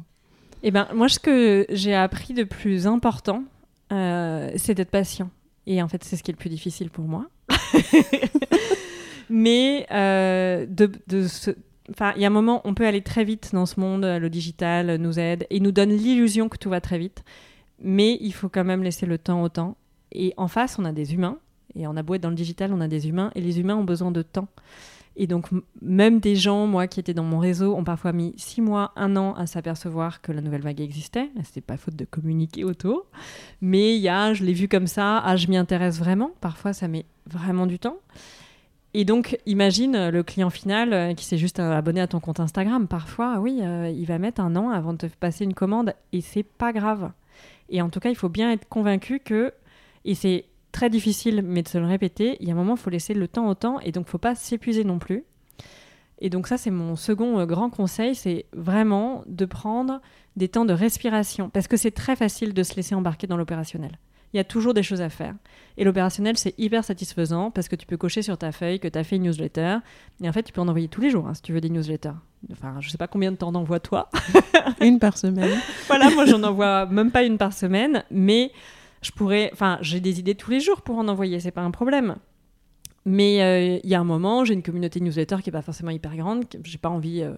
Eh 0.62 0.70
ben, 0.70 0.88
moi, 0.94 1.08
ce 1.08 1.18
que 1.18 1.66
j'ai 1.70 1.94
appris 1.94 2.34
de 2.34 2.44
plus 2.44 2.86
important, 2.86 3.44
euh, 3.92 4.50
c'est 4.56 4.74
d'être 4.74 4.90
patient. 4.90 5.30
Et 5.66 5.82
en 5.82 5.88
fait, 5.88 6.02
c'est 6.04 6.16
ce 6.16 6.22
qui 6.22 6.30
est 6.30 6.34
le 6.34 6.38
plus 6.38 6.50
difficile 6.50 6.90
pour 6.90 7.04
moi. 7.04 7.28
Mais 9.30 9.86
euh, 9.90 10.66
de 10.66 10.90
Enfin, 11.90 12.12
il 12.16 12.22
y 12.22 12.24
a 12.24 12.28
un 12.28 12.30
moment, 12.30 12.60
on 12.64 12.74
peut 12.74 12.86
aller 12.86 13.02
très 13.02 13.24
vite 13.24 13.50
dans 13.52 13.66
ce 13.66 13.78
monde, 13.78 14.04
le 14.04 14.30
digital 14.30 14.96
nous 14.96 15.18
aide 15.18 15.46
et 15.50 15.58
nous 15.58 15.72
donne 15.72 15.90
l'illusion 15.90 16.48
que 16.48 16.56
tout 16.56 16.70
va 16.70 16.80
très 16.80 16.96
vite. 16.96 17.24
Mais 17.80 18.16
il 18.20 18.32
faut 18.32 18.48
quand 18.48 18.64
même 18.64 18.82
laisser 18.82 19.04
le 19.04 19.18
temps 19.18 19.42
au 19.42 19.48
temps. 19.48 19.76
Et 20.12 20.32
en 20.36 20.48
face, 20.48 20.78
on 20.78 20.84
a 20.84 20.92
des 20.92 21.12
humains. 21.12 21.38
Et 21.74 21.86
on 21.86 21.96
a 21.96 22.02
beau 22.02 22.14
être 22.14 22.22
dans 22.22 22.30
le 22.30 22.36
digital, 22.36 22.72
on 22.72 22.80
a 22.80 22.88
des 22.88 23.08
humains. 23.08 23.32
Et 23.34 23.40
les 23.40 23.58
humains 23.58 23.76
ont 23.76 23.84
besoin 23.84 24.10
de 24.10 24.22
temps. 24.22 24.48
Et 25.16 25.26
donc, 25.26 25.48
même 25.80 26.20
des 26.20 26.36
gens, 26.36 26.66
moi, 26.66 26.86
qui 26.86 26.98
étaient 26.98 27.14
dans 27.14 27.24
mon 27.24 27.38
réseau, 27.38 27.74
ont 27.76 27.84
parfois 27.84 28.12
mis 28.12 28.32
six 28.36 28.62
mois, 28.62 28.92
un 28.96 29.16
an 29.16 29.34
à 29.34 29.46
s'apercevoir 29.46 30.22
que 30.22 30.32
la 30.32 30.40
nouvelle 30.40 30.62
vague 30.62 30.80
existait. 30.80 31.28
C'était 31.44 31.60
pas 31.60 31.76
faute 31.76 31.96
de 31.96 32.04
communiquer 32.04 32.64
autour. 32.64 33.04
Mais 33.60 33.94
il 33.96 34.00
y 34.00 34.08
a, 34.08 34.32
je 34.32 34.44
l'ai 34.44 34.54
vu 34.54 34.68
comme 34.68 34.86
ça, 34.86 35.18
ah, 35.18 35.36
je 35.36 35.48
m'y 35.48 35.56
intéresse 35.56 35.98
vraiment. 35.98 36.30
Parfois, 36.40 36.72
ça 36.72 36.88
met 36.88 37.04
vraiment 37.26 37.66
du 37.66 37.78
temps. 37.78 37.98
Et 38.94 39.04
donc, 39.04 39.38
imagine 39.46 40.10
le 40.10 40.22
client 40.22 40.50
final 40.50 40.92
euh, 40.92 41.14
qui 41.14 41.24
s'est 41.24 41.38
juste 41.38 41.58
abonné 41.58 42.00
à 42.00 42.06
ton 42.06 42.20
compte 42.20 42.40
Instagram. 42.40 42.86
Parfois, 42.86 43.38
oui, 43.38 43.60
euh, 43.62 43.90
il 43.90 44.04
va 44.04 44.18
mettre 44.18 44.40
un 44.40 44.54
an 44.54 44.68
avant 44.68 44.92
de 44.92 44.98
te 44.98 45.06
passer 45.06 45.44
une 45.44 45.54
commande 45.54 45.94
et 46.12 46.20
c'est 46.20 46.42
pas 46.42 46.72
grave. 46.72 47.10
Et 47.70 47.80
en 47.80 47.88
tout 47.88 48.00
cas, 48.00 48.10
il 48.10 48.16
faut 48.16 48.28
bien 48.28 48.52
être 48.52 48.68
convaincu 48.68 49.18
que, 49.20 49.54
et 50.04 50.14
c'est 50.14 50.44
très 50.72 50.90
difficile, 50.90 51.42
mais 51.44 51.62
de 51.62 51.68
se 51.68 51.78
le 51.78 51.86
répéter, 51.86 52.36
il 52.40 52.48
y 52.48 52.50
a 52.50 52.54
un 52.54 52.56
moment, 52.56 52.74
il 52.74 52.80
faut 52.80 52.90
laisser 52.90 53.14
le 53.14 53.28
temps 53.28 53.48
au 53.48 53.54
temps, 53.54 53.78
et 53.80 53.92
donc 53.92 54.04
il 54.04 54.08
ne 54.08 54.10
faut 54.10 54.18
pas 54.18 54.34
s'épuiser 54.34 54.84
non 54.84 54.98
plus. 54.98 55.24
Et 56.18 56.30
donc 56.30 56.46
ça, 56.46 56.56
c'est 56.56 56.70
mon 56.70 56.96
second 56.96 57.38
euh, 57.38 57.46
grand 57.46 57.70
conseil, 57.70 58.14
c'est 58.14 58.46
vraiment 58.52 59.22
de 59.26 59.44
prendre 59.44 60.00
des 60.36 60.48
temps 60.48 60.64
de 60.64 60.72
respiration, 60.72 61.50
parce 61.50 61.68
que 61.68 61.76
c'est 61.76 61.90
très 61.90 62.16
facile 62.16 62.54
de 62.54 62.62
se 62.62 62.74
laisser 62.74 62.94
embarquer 62.94 63.26
dans 63.26 63.36
l'opérationnel. 63.36 63.98
Il 64.32 64.38
y 64.38 64.40
a 64.40 64.44
toujours 64.44 64.72
des 64.72 64.82
choses 64.82 65.02
à 65.02 65.10
faire. 65.10 65.34
Et 65.76 65.84
l'opérationnel, 65.84 66.38
c'est 66.38 66.54
hyper 66.58 66.84
satisfaisant 66.84 67.50
parce 67.50 67.68
que 67.68 67.76
tu 67.76 67.86
peux 67.86 67.98
cocher 67.98 68.22
sur 68.22 68.38
ta 68.38 68.50
feuille 68.50 68.80
que 68.80 68.88
tu 68.88 68.98
as 68.98 69.04
fait 69.04 69.16
une 69.16 69.24
newsletter. 69.24 69.78
Et 70.22 70.28
en 70.28 70.32
fait, 70.32 70.42
tu 70.42 70.54
peux 70.54 70.62
en 70.62 70.68
envoyer 70.68 70.88
tous 70.88 71.02
les 71.02 71.10
jours 71.10 71.28
hein, 71.28 71.34
si 71.34 71.42
tu 71.42 71.52
veux 71.52 71.60
des 71.60 71.68
newsletters. 71.68 72.14
Enfin, 72.50 72.76
je 72.80 72.88
sais 72.88 72.96
pas 72.96 73.08
combien 73.08 73.30
de 73.30 73.36
temps 73.36 73.52
d'envoie 73.52 73.78
toi. 73.78 74.08
une 74.80 74.98
par 74.98 75.18
semaine. 75.18 75.58
voilà, 75.86 76.08
moi, 76.10 76.24
j'en 76.24 76.42
envoie 76.42 76.86
même 76.86 77.10
pas 77.10 77.24
une 77.24 77.36
par 77.36 77.52
semaine. 77.52 78.04
Mais 78.10 78.52
je 79.02 79.10
pourrais, 79.10 79.50
enfin, 79.52 79.78
j'ai 79.82 80.00
des 80.00 80.20
idées 80.20 80.34
tous 80.34 80.50
les 80.50 80.60
jours 80.60 80.82
pour 80.82 80.96
en 80.96 81.08
envoyer, 81.08 81.40
c'est 81.40 81.50
pas 81.50 81.62
un 81.62 81.70
problème. 81.70 82.16
Mais 83.04 83.42
euh, 83.42 83.80
il 83.82 83.90
y 83.90 83.94
a 83.94 84.00
un 84.00 84.04
moment, 84.04 84.44
j'ai 84.44 84.54
une 84.54 84.62
communauté 84.62 85.00
newsletter 85.00 85.36
qui 85.42 85.50
est 85.50 85.52
pas 85.52 85.62
forcément 85.62 85.90
hyper 85.90 86.16
grande, 86.16 86.44
j'ai 86.62 86.78
pas 86.78 86.88
envie, 86.88 87.22
euh, 87.22 87.34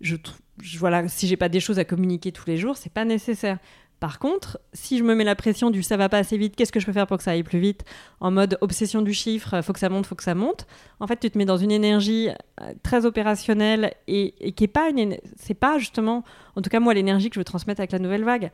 je, 0.00 0.16
je, 0.60 0.78
voilà, 0.78 1.06
si 1.08 1.28
j'ai 1.28 1.36
pas 1.36 1.48
des 1.48 1.60
choses 1.60 1.78
à 1.78 1.84
communiquer 1.84 2.32
tous 2.32 2.46
les 2.48 2.56
jours, 2.56 2.76
c'est 2.76 2.92
pas 2.92 3.04
nécessaire. 3.04 3.58
Par 4.00 4.18
contre, 4.18 4.58
si 4.74 4.98
je 4.98 5.04
me 5.04 5.14
mets 5.14 5.24
la 5.24 5.36
pression 5.36 5.70
du 5.70 5.82
ça 5.82 5.96
va 5.96 6.10
pas 6.10 6.18
assez 6.18 6.36
vite, 6.36 6.54
qu'est-ce 6.54 6.72
que 6.72 6.80
je 6.80 6.86
peux 6.86 6.92
faire 6.92 7.06
pour 7.06 7.16
que 7.16 7.22
ça 7.22 7.30
aille 7.30 7.44
plus 7.44 7.60
vite 7.60 7.84
En 8.20 8.30
mode 8.30 8.58
obsession 8.60 9.00
du 9.00 9.14
chiffre, 9.14 9.62
faut 9.62 9.72
que 9.72 9.78
ça 9.78 9.88
monte, 9.88 10.06
faut 10.06 10.16
que 10.16 10.24
ça 10.24 10.34
monte. 10.34 10.66
En 11.00 11.06
fait, 11.06 11.18
tu 11.18 11.30
te 11.30 11.38
mets 11.38 11.46
dans 11.46 11.56
une 11.56 11.70
énergie 11.70 12.28
euh, 12.60 12.74
très 12.82 13.06
opérationnelle 13.06 13.94
et, 14.06 14.34
et 14.40 14.52
qui 14.52 14.64
est 14.64 14.68
pas 14.68 14.90
une, 14.90 15.16
c'est 15.36 15.54
pas 15.54 15.78
justement, 15.78 16.24
en 16.56 16.62
tout 16.62 16.68
cas 16.68 16.80
moi 16.80 16.92
l'énergie 16.92 17.30
que 17.30 17.36
je 17.36 17.40
veux 17.40 17.44
transmettre 17.44 17.80
avec 17.80 17.92
la 17.92 18.00
nouvelle 18.00 18.24
vague 18.24 18.50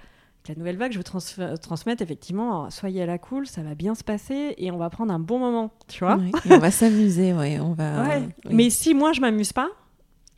la 0.48 0.54
nouvelle 0.56 0.76
vague, 0.76 0.92
je 0.92 0.98
veux 0.98 1.56
transmettre 1.58 2.02
effectivement, 2.02 2.68
soyez 2.70 3.02
à 3.02 3.06
la 3.06 3.18
cool, 3.18 3.46
ça 3.46 3.62
va 3.62 3.74
bien 3.74 3.94
se 3.94 4.02
passer 4.02 4.54
et 4.58 4.70
on 4.70 4.76
va 4.76 4.90
prendre 4.90 5.12
un 5.12 5.20
bon 5.20 5.38
moment, 5.38 5.70
tu 5.88 6.04
vois. 6.04 6.18
on 6.50 6.58
va 6.58 6.70
s'amuser, 6.70 7.32
ouais, 7.32 7.60
on 7.60 7.74
va. 7.74 8.18
Mais 8.50 8.70
si 8.70 8.94
moi 8.94 9.12
je 9.12 9.20
m'amuse 9.20 9.52
pas, 9.52 9.68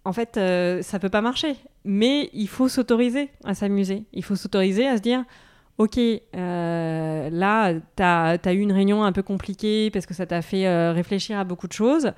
en 0.04 0.12
fait, 0.12 0.36
euh, 0.36 0.82
ça 0.82 0.98
peut 0.98 1.08
pas 1.08 1.22
marcher. 1.22 1.56
Mais 1.84 2.30
il 2.32 2.48
faut 2.48 2.68
s'autoriser 2.68 3.30
à 3.44 3.54
s'amuser. 3.54 4.04
Il 4.12 4.22
faut 4.22 4.36
s'autoriser 4.36 4.86
à 4.86 4.96
se 4.96 5.02
dire, 5.02 5.24
ok, 5.78 5.98
euh, 5.98 7.30
là, 7.30 7.72
tu 7.96 8.02
as, 8.02 8.52
eu 8.52 8.60
une 8.60 8.72
réunion 8.72 9.04
un 9.04 9.12
peu 9.12 9.22
compliquée 9.22 9.90
parce 9.90 10.06
que 10.06 10.14
ça 10.14 10.26
t'a 10.26 10.42
fait 10.42 10.66
euh, 10.66 10.92
réfléchir 10.92 11.38
à 11.38 11.44
beaucoup 11.44 11.68
de 11.68 11.72
choses. 11.72 12.12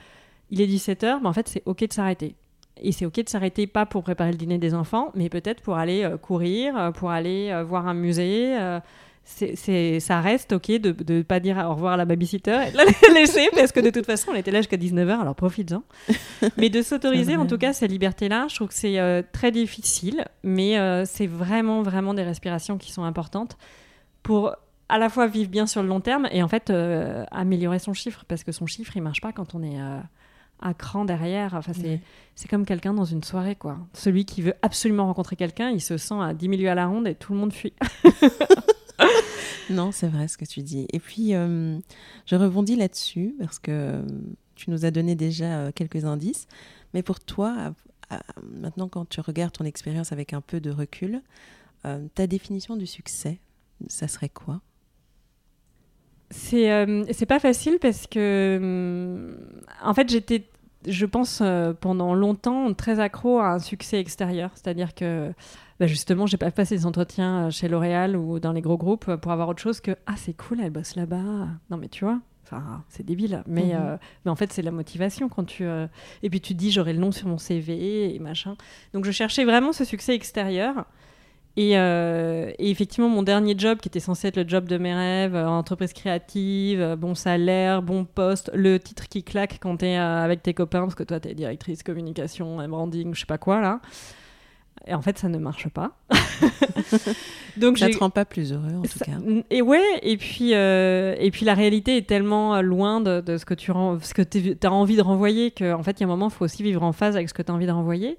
Il 0.51 0.61
est 0.61 0.67
17h, 0.67 1.21
mais 1.23 1.29
en 1.29 1.33
fait, 1.33 1.49
c'est 1.49 1.63
ok 1.67 1.87
de 1.87 1.93
s'arrêter. 1.93 2.35
Et 2.83 2.93
c'est 2.93 3.07
ok 3.07 3.25
de 3.25 3.29
s'arrêter 3.29 3.67
pas 3.67 3.87
pour 3.87 4.03
préparer 4.03 4.33
le 4.33 4.37
dîner 4.37 4.59
des 4.59 4.75
enfants, 4.75 5.11
mais 5.15 5.29
peut-être 5.29 5.63
pour 5.63 5.77
aller 5.77 6.05
euh, 6.05 6.17
courir, 6.17 6.77
euh, 6.77 6.91
pour 6.91 7.11
aller 7.11 7.51
euh, 7.51 7.65
voir 7.65 7.89
un 7.89 7.95
musée. 7.95 8.57
c'est, 9.25 9.99
ça 9.99 10.21
reste 10.21 10.53
ok 10.53 10.71
de 10.73 10.95
ne 11.15 11.23
pas 11.23 11.41
dire 11.41 11.57
au 11.59 11.75
revoir 11.75 11.95
à 11.95 11.97
la 11.97 12.05
babysitter 12.05 12.69
et 12.69 12.71
de 12.71 12.77
la 12.77 12.85
laisser 13.15 13.49
parce 13.53 13.73
que 13.73 13.81
de 13.81 13.91
toute 13.91 14.07
façon 14.07 14.31
elle 14.33 14.39
était 14.39 14.53
là 14.53 14.61
jusqu'à 14.61 14.77
19h 14.77 15.21
alors 15.21 15.35
profites-en 15.35 15.83
mais 16.57 16.69
de 16.69 16.81
s'autoriser 16.81 17.35
en 17.37 17.47
tout 17.47 17.59
cas 17.59 17.73
ces 17.73 17.89
libertés 17.89 18.29
là 18.29 18.47
je 18.49 18.55
trouve 18.55 18.69
que 18.69 18.75
c'est 18.75 19.25
très 19.33 19.51
difficile 19.51 20.25
mais 20.45 20.77
c'est 21.07 21.27
vraiment 21.27 21.83
vraiment 21.83 22.15
des 22.15 22.23
respirations 22.23 22.79
qui 22.79 22.93
sont 22.93 23.03
importantes 23.03 23.59
pour 24.23 24.55
à 24.89 24.99
la 24.99 25.09
fois 25.09 25.27
vivre 25.27 25.51
bien 25.51 25.67
sur 25.67 25.83
le 25.83 25.89
long 25.89 26.01
terme 26.01 26.29
et 26.31 26.41
en 26.45 26.49
fait 26.49 26.73
améliorer 27.33 27.81
son 27.81 27.95
chiffre 27.95 28.25
parce 28.29 28.45
que 28.45 28.53
son 28.53 28.67
chiffre 28.67 28.97
il 28.97 29.03
marche 29.03 29.21
pas 29.21 29.33
quand 29.33 29.57
on 29.57 29.63
est 29.65 29.81
à 30.61 30.75
cran 30.75 31.05
derrière. 31.05 31.55
Enfin, 31.55 31.73
c'est, 31.73 32.01
c'est 32.35 32.49
comme 32.49 32.65
quelqu'un 32.65 32.95
dans 32.95 33.05
une 33.05 33.23
soirée, 33.23 33.57
quoi. 33.57 33.79
Celui 33.93 34.25
qui 34.25 34.43
veut 34.43 34.55
absolument 34.63 35.07
rencontrer 35.07 35.37
quelqu'un, 35.37 35.71
il 35.71 35.81
se 35.81 35.97
sent 35.97 36.21
à 36.21 36.35
10 36.35 36.49
milieux 36.49 36.71
à 36.71 36.75
la 36.75 36.87
ronde 36.87 37.07
et 37.07 37.15
tout 37.15 37.33
le 37.33 37.39
monde 37.39 37.53
fuit. 37.53 37.75
non, 39.71 39.93
c'est 39.93 40.09
vrai 40.09 40.29
ce 40.29 40.39
que 40.39 40.45
tu 40.45 40.63
dis. 40.63 40.87
Et 40.93 40.99
puis, 40.99 41.35
euh, 41.35 41.79
je 42.27 42.37
rebondis 42.37 42.77
là-dessus 42.77 43.35
parce 43.39 43.59
que 43.59 43.71
euh, 43.71 44.03
tu 44.55 44.71
nous 44.71 44.85
as 44.85 44.91
donné 44.91 45.15
déjà 45.15 45.59
euh, 45.59 45.73
quelques 45.75 46.05
indices. 46.05 46.47
Mais 46.95 47.03
pour 47.03 47.21
toi, 47.21 47.75
maintenant, 48.43 48.89
quand 48.89 49.07
tu 49.09 49.21
regardes 49.21 49.53
ton 49.53 49.65
expérience 49.65 50.13
avec 50.13 50.33
un 50.33 50.41
peu 50.41 50.61
de 50.61 50.71
recul, 50.71 51.21
ta 52.15 52.27
définition 52.27 52.75
du 52.77 52.87
succès, 52.87 53.39
ça 53.87 54.09
serait 54.09 54.29
quoi? 54.29 54.61
C'est 56.31 56.71
euh, 56.73 57.05
c'est 57.13 57.27
pas 57.27 57.39
facile 57.39 57.79
parce 57.81 58.07
que 58.07 58.59
hum, 58.61 59.37
en 59.83 59.95
fait 59.95 60.09
j'étais 60.09 60.45
je 60.87 61.07
pense 61.07 61.41
euh, 61.43 61.73
pendant 61.73 62.15
longtemps 62.15 62.73
très 62.75 63.01
accro 63.01 63.39
à 63.39 63.51
un 63.53 63.59
succès 63.59 63.99
extérieur 64.01 64.51
c'est-à-dire 64.55 64.95
que 64.95 65.33
bah 65.81 65.87
justement 65.87 66.27
j'ai 66.27 66.37
pas 66.37 66.51
passé 66.51 66.77
des 66.77 66.87
entretiens 66.87 67.47
euh, 67.47 67.51
chez 67.51 67.69
L'Oréal 67.69 68.17
ou 68.17 68.39
dans 68.41 68.53
les 68.53 68.61
gros 68.61 68.77
groupes 68.77 69.15
pour 69.17 69.33
avoir 69.33 69.49
autre 69.49 69.61
chose 69.63 69.81
que 69.81 69.93
ah 70.07 70.15
c'est 70.17 70.37
cool 70.37 70.61
elle 70.61 70.71
bosse 70.71 70.97
là-bas 70.97 71.49
non 71.71 71.77
mais 71.77 71.89
tu 71.89 72.05
vois 72.05 72.21
Enfin, 72.49 72.85
c'est 72.89 73.05
débile, 73.05 73.43
mais, 73.49 73.75
Mhm. 73.75 73.81
euh, 73.83 73.97
mais 74.25 74.31
en 74.31 74.37
fait, 74.37 74.53
c'est 74.53 74.63
la 74.63 74.71
motivation 74.71 75.29
quand 75.29 75.43
tu. 75.43 75.65
euh, 75.65 75.89
Et 76.23 76.31
puis 76.31 76.41
tu 76.41 76.55
dis, 76.55 76.71
j'aurai 76.71 76.93
le 76.93 77.01
nom 77.01 77.11
sur 77.11 77.27
mon 77.27 77.39
CV 77.39 78.15
et 78.15 78.21
machin. 78.21 78.55
Donc 78.95 79.05
je 79.05 79.11
cherchais 79.11 79.45
vraiment 79.45 79.73
ce 79.73 79.85
succès 79.85 80.15
extérieur. 80.15 80.85
Et, 81.59 81.79
euh, 81.79 82.51
et 82.59 82.71
effectivement, 82.71 83.09
mon 83.09 83.23
dernier 83.23 83.55
job, 83.57 83.79
qui 83.79 83.89
était 83.89 83.99
censé 84.01 84.29
être 84.29 84.37
le 84.37 84.47
job 84.47 84.69
de 84.69 84.77
mes 84.77 84.95
rêves, 84.95 85.35
euh, 85.35 85.47
entreprise 85.49 85.95
créative, 85.95 86.81
euh, 86.83 86.97
bon 86.97 87.15
salaire, 87.15 87.81
bon 87.81 88.05
poste, 88.05 88.51
le 88.53 88.79
titre 88.79 89.09
qui 89.09 89.23
claque 89.23 89.59
quand 89.61 89.79
t'es 89.79 89.95
avec 89.95 90.43
tes 90.43 90.53
copains, 90.53 90.81
parce 90.83 90.95
que 90.95 91.03
toi, 91.03 91.19
t'es 91.19 91.33
directrice 91.35 91.83
communication, 91.83 92.57
branding, 92.69 93.15
je 93.15 93.21
sais 93.21 93.27
pas 93.27 93.39
quoi, 93.39 93.63
là. 93.63 93.81
Et 94.87 94.93
en 94.95 95.01
fait, 95.01 95.19
ça 95.19 95.29
ne 95.29 95.39
marche 95.39 95.69
pas. 95.69 95.93
Donc 97.57 97.79
Ça 97.79 97.87
te 97.89 97.99
rend 97.99 98.11
pas 98.11 98.25
plus 98.25 98.53
heureux, 98.53 98.75
en 98.77 98.83
tout 98.83 98.99
cas. 98.99 99.13
Et 99.51 99.63
ouais, 99.63 99.83
et 100.03 100.17
puis, 100.19 100.53
et 100.53 101.31
puis 101.33 101.47
la 101.47 101.55
réalité 101.55 101.97
est 101.97 102.07
tellement 102.07 102.61
loin 102.61 103.01
de, 103.01 103.21
de 103.21 103.39
ce 103.39 103.45
que 103.47 103.55
tu 103.55 103.71
ren- 103.73 103.99
ce 104.01 104.13
que 104.15 104.23
tu 104.23 104.57
as 104.63 104.73
envie 104.73 104.97
de 104.97 105.03
renvoyer 105.03 105.51
qu'en 105.51 105.83
fait, 105.83 105.93
il 105.93 106.01
y 106.01 106.05
a 106.05 106.07
un 106.07 106.11
moment, 106.11 106.29
il 106.29 106.33
faut 106.33 106.45
aussi 106.45 106.63
vivre 106.63 106.83
en 106.83 106.93
phase 106.93 107.17
avec 107.17 107.29
ce 107.29 107.35
que 107.35 107.43
tu 107.43 107.51
as 107.51 107.55
envie 107.55 107.67
de 107.67 107.73
renvoyer. 107.73 108.19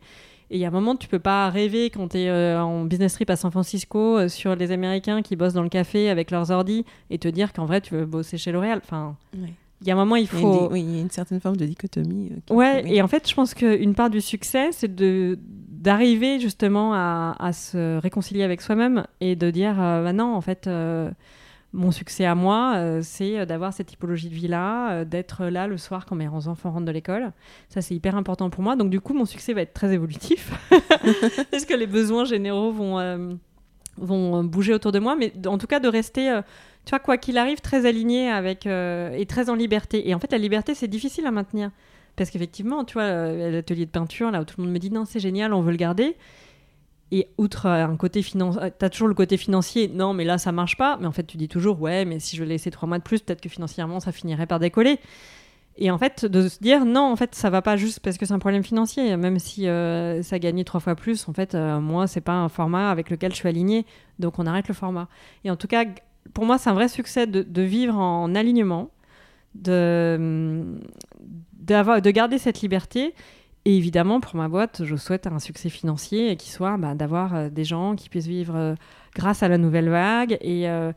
Et 0.50 0.56
il 0.58 0.60
y 0.60 0.66
a 0.66 0.70
un 0.70 0.72
moment, 0.72 0.96
tu 0.96 1.08
peux 1.08 1.20
pas 1.20 1.50
rêver 1.50 1.90
quand 1.90 2.10
tu 2.10 2.18
es 2.20 2.56
en 2.56 2.86
business 2.86 3.14
trip 3.14 3.30
à 3.30 3.36
San 3.36 3.52
Francisco 3.52 4.18
euh, 4.18 4.30
sur 4.30 4.56
les 4.56 4.72
Américains 4.72 5.22
qui 5.22 5.36
bossent 5.36 5.54
dans 5.54 5.64
le 5.64 5.70
café 5.70 6.10
avec 6.10 6.32
leurs 6.32 6.52
ordi 6.52 6.86
et 7.10 7.18
te 7.18 7.28
dire 7.28 7.52
qu'en 7.54 7.66
vrai, 7.66 7.82
tu 7.82 7.96
veux 7.96 8.06
bosser 8.06 8.38
chez 8.38 8.52
L'Oréal. 8.52 8.80
Enfin, 8.84 9.18
Ouais. 9.38 9.52
il 9.82 9.88
y 9.88 9.92
a 9.92 9.94
un 9.94 9.98
moment, 9.98 10.16
il 10.16 10.24
Il 10.24 10.26
y 10.26 10.36
a 10.36 10.40
une 10.40 10.42
faut. 10.42 10.70
oui, 10.72 10.82
il 10.82 10.96
y 10.96 10.98
a 11.00 11.02
une 11.02 11.10
certaine 11.12 11.40
forme 11.42 11.58
de 11.58 11.66
dichotomie. 11.66 12.32
euh, 12.50 12.54
Ouais, 12.56 12.84
et 12.88 13.02
en 13.02 13.08
fait, 13.08 13.28
je 13.30 13.36
pense 13.36 13.54
qu'une 13.54 13.94
part 13.94 14.10
du 14.10 14.22
succès, 14.22 14.70
c'est 14.72 14.94
de 14.96 15.38
d'arriver 15.78 16.40
justement 16.40 16.94
à, 16.94 17.36
à 17.40 17.54
se 17.54 17.98
réconcilier 18.00 18.44
avec 18.44 18.62
soi-même 18.62 19.06
et 19.22 19.36
de 19.36 19.52
dire, 19.52 19.76
euh, 19.80 20.04
bah 20.04 20.12
non, 20.12 20.34
en 20.36 20.42
fait, 20.42 20.66
euh, 20.68 21.10
mon 21.78 21.92
succès 21.92 22.26
à 22.26 22.36
moi, 22.36 22.74
euh, 22.76 23.00
c'est 23.04 23.46
d'avoir 23.46 23.72
cette 23.72 23.88
typologie 23.88 24.30
de 24.30 24.34
vie-là, 24.34 24.92
euh, 24.92 25.06
d'être 25.06 25.46
là 25.46 25.68
le 25.68 25.78
soir 25.78 26.06
quand 26.06 26.16
mes 26.16 26.28
enfants 26.28 26.72
rentrent 26.72 26.86
de 26.86 26.92
l'école. 26.92 27.32
Ça, 27.70 27.82
c'est 27.82 27.96
hyper 27.96 28.16
important 28.16 28.50
pour 28.50 28.64
moi. 28.64 28.76
Donc, 28.76 28.90
du 28.90 29.00
coup, 29.00 29.14
mon 29.14 29.26
succès 29.26 29.54
va 29.54 29.62
être 29.62 29.74
très 29.74 29.94
évolutif. 29.94 30.52
Parce 31.52 31.66
que 31.66 31.74
les 31.74 31.88
besoins 31.88 32.26
généraux 32.26 32.72
vont, 32.72 33.00
euh, 33.00 33.34
vont 33.98 34.44
bouger 34.44 34.74
autour 34.74 34.92
de 34.92 35.00
moi. 35.00 35.16
Mais 35.16 35.32
en 35.46 35.58
tout 35.58 35.68
cas, 35.68 35.80
de 35.80 35.88
rester... 35.88 36.30
euh, 36.30 36.42
tu 36.88 36.92
vois, 36.92 37.00
quoi 37.00 37.18
qu'il 37.18 37.38
arrive, 37.38 37.60
très 37.60 37.86
aligné 37.86 38.30
avec 38.30 38.66
euh, 38.66 39.12
et 39.12 39.26
très 39.26 39.50
en 39.50 39.56
liberté. 39.56 40.08
Et 40.08 40.16
en 40.16 40.20
fait, 40.20 40.32
la 40.32 40.38
liberté, 40.38 40.74
c'est 40.74 40.88
difficile 40.88 41.28
à 41.28 41.32
maintenir. 41.32 41.70
Parce 42.16 42.30
qu'effectivement, 42.30 42.86
tu 42.86 42.94
vois, 42.94 43.04
euh, 43.04 43.52
l'atelier 43.52 43.86
de 43.86 43.92
peinture, 43.92 44.32
là 44.32 44.40
où 44.40 44.46
tout 44.46 44.56
le 44.58 44.64
monde 44.64 44.74
me 44.74 44.80
dit 44.80 44.90
non, 44.90 45.04
c'est 45.04 45.20
génial, 45.20 45.54
on 45.54 45.62
veut 45.62 45.72
le 45.72 45.78
garder. 45.78 46.16
Et 47.12 47.30
outre 47.38 47.68
euh, 47.68 47.86
un 47.86 47.96
côté 47.96 48.22
financier, 48.22 48.62
t'as 48.78 48.90
toujours 48.90 49.08
le 49.08 49.14
côté 49.14 49.38
financier, 49.38 49.88
non, 49.88 50.14
mais 50.14 50.26
là, 50.26 50.38
ça 50.38 50.52
marche 50.52 50.78
pas. 50.78 50.98
Mais 51.00 51.08
en 51.08 51.12
fait, 51.12 51.24
tu 51.24 51.38
dis 51.38 51.48
toujours, 51.48 51.82
ouais, 51.82 52.06
mais 52.06 52.20
si 52.20 52.36
je 52.36 52.44
laissais 52.44 52.72
trois 52.72 52.88
mois 52.88 52.98
de 52.98 53.04
plus, 53.04 53.22
peut-être 53.22 53.42
que 53.42 53.50
financièrement, 53.50 54.00
ça 54.00 54.12
finirait 54.12 54.48
par 54.48 54.60
décoller. 54.60 55.00
Et 55.78 55.92
en 55.92 55.98
fait, 55.98 56.26
de 56.26 56.48
se 56.48 56.60
dire, 56.60 56.86
non, 56.86 57.12
en 57.12 57.16
fait, 57.16 57.36
ça 57.36 57.50
va 57.50 57.62
pas 57.62 57.78
juste 57.78 58.00
parce 58.00 58.18
que 58.18 58.26
c'est 58.26 58.34
un 58.34 58.40
problème 58.40 58.64
financier. 58.64 59.16
Même 59.16 59.38
si 59.38 59.68
euh, 59.68 60.24
ça 60.24 60.40
gagnait 60.40 60.64
trois 60.64 60.80
fois 60.80 60.96
plus, 60.96 61.30
en 61.30 61.34
fait, 61.34 61.54
euh, 61.54 61.80
moi, 61.80 62.08
c'est 62.08 62.22
pas 62.22 62.34
un 62.34 62.50
format 62.50 62.90
avec 62.90 63.10
lequel 63.10 63.32
je 63.32 63.38
suis 63.38 63.48
alignée. 63.48 63.86
Donc, 64.18 64.40
on 64.40 64.48
arrête 64.48 64.68
le 64.68 64.74
format. 64.74 65.08
Et 65.44 65.52
en 65.52 65.56
tout 65.56 65.68
cas, 65.68 65.86
pour 66.34 66.46
moi, 66.46 66.58
c'est 66.58 66.70
un 66.70 66.74
vrai 66.74 66.88
succès 66.88 67.28
de, 67.28 67.62
vivre 67.62 67.96
en 67.96 68.34
alignement, 68.34 68.90
de, 69.54 70.80
d'avoir, 71.54 72.02
de 72.02 72.10
garder 72.10 72.40
cette 72.40 72.62
liberté. 72.62 73.14
Et 73.68 73.76
évidemment, 73.76 74.22
pour 74.22 74.34
ma 74.36 74.48
boîte, 74.48 74.84
je 74.86 74.96
souhaite 74.96 75.28
un 75.28 75.40
succès 75.40 75.68
financier 75.68 76.32
et 76.32 76.38
qui 76.38 76.50
soit 76.52 76.78
bah, 76.78 76.96
d'avoir 76.96 77.36
euh, 77.36 77.50
des 77.50 77.66
gens 77.66 77.98
qui 77.98 78.08
puissent 78.08 78.26
vivre 78.28 78.56
euh, 78.56 78.76
grâce 79.14 79.44
à 79.44 79.50
la 79.50 79.58
nouvelle 79.58 79.90
vague. 79.90 80.38
Et, 80.40 80.70
euh, 80.70 80.94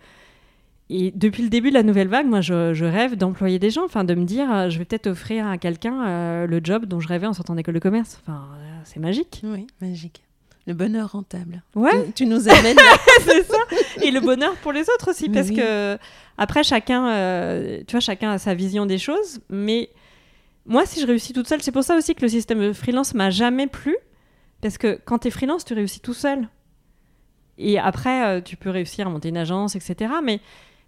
et 0.88 1.12
depuis 1.16 1.42
le 1.42 1.48
début 1.48 1.70
de 1.70 1.74
la 1.74 1.82
nouvelle 1.82 2.06
vague, 2.06 2.26
moi, 2.26 2.40
je, 2.40 2.72
je 2.72 2.84
rêve 2.84 3.16
d'employer 3.16 3.59
des 3.59 3.70
gens, 3.70 3.84
enfin, 3.84 4.05
de 4.05 4.14
me 4.14 4.24
dire, 4.24 4.70
je 4.70 4.78
vais 4.78 4.84
peut-être 4.84 5.09
offrir 5.09 5.48
à 5.48 5.59
quelqu'un 5.59 6.06
euh, 6.06 6.47
le 6.47 6.60
job 6.62 6.86
dont 6.86 7.01
je 7.01 7.09
rêvais 7.09 7.26
en 7.26 7.32
sortant 7.32 7.56
d'école 7.56 7.74
de 7.74 7.80
commerce. 7.80 8.20
Enfin, 8.22 8.44
euh, 8.55 8.78
c'est 8.84 9.01
magique. 9.01 9.40
Oui, 9.42 9.66
magique. 9.80 10.22
Le 10.68 10.74
bonheur 10.74 11.10
rentable. 11.10 11.64
Ouais. 11.74 12.06
Tu, 12.06 12.12
tu 12.12 12.26
nous 12.26 12.48
amènes 12.48 12.76
c'est 13.24 13.42
ça. 13.47 13.59
Et 14.05 14.12
le 14.12 14.20
bonheur 14.20 14.55
pour 14.62 14.70
les 14.70 14.82
autres 14.82 15.10
aussi, 15.10 15.28
Mais 15.28 15.34
parce 15.34 15.48
oui. 15.48 15.56
que 15.56 15.98
après 16.38 16.62
chacun, 16.62 17.09
euh, 17.09 17.80
tu 17.84 17.92
vois, 17.92 18.01
chacun 18.01 18.30
a 18.30 18.38
sa 18.38 18.55
vision 18.55 18.86
des 18.86 18.98
choses. 18.98 19.40
Mais 19.48 19.90
moi, 20.66 20.86
si 20.86 21.00
je 21.00 21.06
réussis 21.06 21.32
toute 21.32 21.48
seule, 21.48 21.62
c'est 21.62 21.72
pour 21.72 21.84
ça 21.84 21.96
aussi 21.96 22.14
que 22.14 22.22
le 22.22 22.28
système 22.28 22.60
de 22.60 22.72
freelance 22.72 23.14
m'a 23.14 23.30
jamais 23.30 23.66
plu, 23.66 23.96
parce 24.60 24.78
que 24.78 24.98
quand 25.04 25.20
tu 25.20 25.28
es 25.28 25.30
freelance, 25.30 25.64
tu 25.64 25.74
réussis 25.74 26.00
tout 26.00 26.14
seul. 26.14 26.48
Et 27.58 27.78
après, 27.78 28.24
euh, 28.26 28.40
tu 28.40 28.56
peux 28.56 28.70
réussir 28.70 29.06
à 29.06 29.10
monter 29.10 29.28
une 29.30 29.36
agence, 29.36 29.76
etc. 29.76 30.12
Mais 30.24 30.40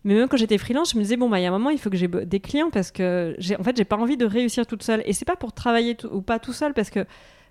mais 0.05 0.15
même 0.15 0.27
quand 0.29 0.37
j'étais 0.37 0.59
freelance, 0.59 0.93
je 0.93 0.97
me 0.99 1.03
disais 1.03 1.17
bon 1.17 1.29
bah 1.29 1.39
il 1.39 1.43
y 1.43 1.47
a 1.47 1.49
un 1.49 1.53
moment 1.53 1.71
il 1.71 1.79
faut 1.79 1.89
que 1.91 1.97
j'ai 1.97 2.09
des 2.09 2.41
clients 2.41 2.71
parce 2.71 2.91
que 2.91 3.37
j'ai 3.39 3.57
en 3.57 3.63
fait 3.63 3.77
j'ai 3.77 3.85
pas 3.85 3.97
envie 3.97 4.17
de 4.17 4.25
réussir 4.27 4.67
toute 4.67 4.83
seule. 4.83 5.03
Et 5.07 5.13
c'est 5.13 5.25
pas 5.25 5.37
pour 5.37 5.53
travailler 5.53 5.97
ou 6.11 6.23
pas 6.23 6.39
tout 6.41 6.53
seul 6.53 6.75
parce 6.75 6.91
que 6.91 7.05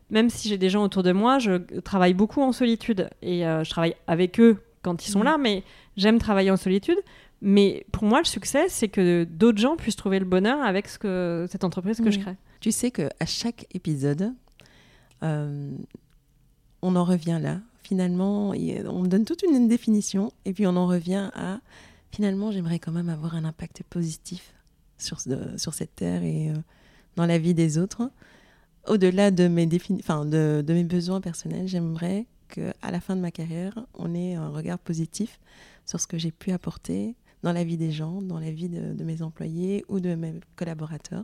même 0.09 0.29
si 0.29 0.49
j'ai 0.49 0.57
des 0.57 0.69
gens 0.69 0.83
autour 0.83 1.03
de 1.03 1.13
moi, 1.13 1.39
je 1.39 1.53
travaille 1.81 2.13
beaucoup 2.13 2.41
en 2.41 2.51
solitude 2.51 3.09
et 3.21 3.47
euh, 3.47 3.63
je 3.63 3.69
travaille 3.69 3.95
avec 4.07 4.39
eux 4.39 4.57
quand 4.81 5.05
ils 5.07 5.11
sont 5.11 5.19
Mhm. 5.19 5.25
là, 5.25 5.37
mais 5.37 5.63
j'aime 5.95 6.17
travailler 6.19 6.51
en 6.51 6.57
solitude. 6.57 6.97
Mais 7.41 7.85
pour 7.91 8.03
moi, 8.03 8.19
le 8.19 8.25
succès, 8.25 8.69
c'est 8.69 8.87
que 8.87 9.23
d'autres 9.23 9.57
gens 9.57 9.75
puissent 9.75 9.95
trouver 9.95 10.19
le 10.19 10.25
bonheur 10.25 10.61
avec 10.61 10.87
ce 10.87 10.99
que, 10.99 11.47
cette 11.49 11.63
entreprise 11.63 11.97
que 11.99 12.11
je 12.11 12.19
crée. 12.19 12.35
Tu 12.59 12.71
sais 12.71 12.91
que 12.91 13.09
à 13.19 13.25
chaque 13.25 13.65
épisode, 13.73 14.33
euh, 15.23 15.71
on 16.83 16.95
en 16.95 17.03
revient 17.03 17.39
là. 17.41 17.59
Finalement, 17.83 18.49
on 18.49 19.01
me 19.01 19.07
donne 19.07 19.25
toute 19.25 19.41
une 19.43 19.67
définition 19.67 20.31
et 20.45 20.53
puis 20.53 20.67
on 20.67 20.75
en 20.75 20.85
revient 20.87 21.31
à 21.33 21.59
finalement, 22.11 22.51
j'aimerais 22.51 22.77
quand 22.77 22.91
même 22.91 23.09
avoir 23.09 23.35
un 23.35 23.45
impact 23.45 23.83
positif 23.89 24.53
sur, 24.97 25.19
sur 25.57 25.73
cette 25.73 25.95
terre 25.95 26.23
et 26.23 26.49
euh, 26.49 26.55
dans 27.15 27.25
la 27.25 27.37
vie 27.37 27.53
des 27.53 27.77
autres. 27.77 28.11
Au-delà 28.87 29.31
de 29.31 29.47
mes, 29.47 29.65
défini- 29.65 29.99
enfin, 29.99 30.25
de, 30.25 30.63
de 30.65 30.73
mes 30.73 30.83
besoins 30.83 31.21
personnels, 31.21 31.67
j'aimerais 31.67 32.27
qu'à 32.49 32.91
la 32.91 32.99
fin 32.99 33.15
de 33.15 33.21
ma 33.21 33.31
carrière, 33.31 33.73
on 33.95 34.13
ait 34.13 34.35
un 34.35 34.49
regard 34.49 34.77
positif 34.77 35.39
sur 35.85 35.99
ce 35.99 36.05
que 36.07 36.17
j'ai 36.17 36.31
pu 36.31 36.51
apporter 36.51 37.15
dans 37.43 37.53
la 37.53 37.63
vie 37.63 37.77
des 37.77 37.91
gens, 37.91 38.21
dans 38.21 38.39
la 38.39 38.51
vie 38.51 38.69
de, 38.69 38.93
de 38.93 39.03
mes 39.03 39.21
employés 39.21 39.83
ou 39.89 39.99
de 39.99 40.15
mes 40.15 40.33
collaborateurs. 40.55 41.23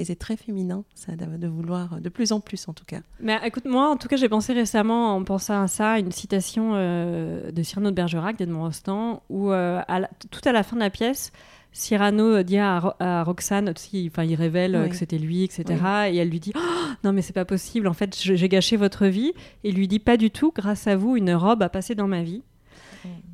Et 0.00 0.04
c'est 0.04 0.14
très 0.14 0.36
féminin, 0.36 0.84
ça, 0.94 1.16
de, 1.16 1.48
vouloir, 1.48 2.00
de 2.00 2.08
plus 2.08 2.30
en 2.30 2.38
plus 2.38 2.68
en 2.68 2.72
tout 2.72 2.84
cas. 2.84 3.00
Mais 3.18 3.36
écoute, 3.44 3.64
moi, 3.64 3.90
en 3.90 3.96
tout 3.96 4.06
cas, 4.06 4.14
j'ai 4.14 4.28
pensé 4.28 4.52
récemment, 4.52 5.16
en 5.16 5.24
pensant 5.24 5.60
à 5.62 5.66
ça, 5.66 5.92
à 5.94 5.98
une 5.98 6.12
citation 6.12 6.70
euh, 6.74 7.50
de 7.50 7.62
Cyrano 7.64 7.90
de 7.90 7.96
Bergerac, 7.96 8.36
d'Edmond 8.38 8.62
Rostand, 8.62 9.22
où 9.28 9.50
euh, 9.50 9.80
à 9.88 9.98
la- 9.98 10.10
tout 10.30 10.40
à 10.44 10.52
la 10.52 10.62
fin 10.62 10.76
de 10.76 10.80
la 10.82 10.90
pièce, 10.90 11.32
Cyrano 11.72 12.42
dit 12.44 12.58
à, 12.58 12.78
Ro- 12.78 12.92
à 13.00 13.24
Roxane, 13.24 13.68
enfin, 13.70 14.22
il 14.24 14.34
révèle 14.36 14.76
euh, 14.76 14.84
Oui. 14.84 14.90
que 14.90 14.96
c'était 14.96 15.18
lui, 15.18 15.42
etc. 15.42 15.64
Et 16.12 16.16
elle 16.16 16.28
lui 16.30 16.38
dit 16.40 16.52
Oh, 16.56 16.60
Non, 17.02 17.12
mais 17.12 17.20
c'est 17.20 17.32
pas 17.32 17.44
possible, 17.44 17.88
en 17.88 17.92
fait, 17.92 18.16
j'ai 18.16 18.48
gâché 18.48 18.76
votre 18.76 19.06
vie. 19.06 19.32
Et 19.64 19.70
il 19.70 19.74
lui 19.74 19.88
dit 19.88 19.98
Pas 19.98 20.16
du 20.16 20.30
tout, 20.30 20.52
grâce 20.54 20.86
à 20.86 20.94
vous, 20.96 21.16
une 21.16 21.32
robe 21.34 21.60
a 21.62 21.68
passé 21.68 21.96
dans 21.96 22.06
ma 22.08 22.22
vie. 22.22 22.42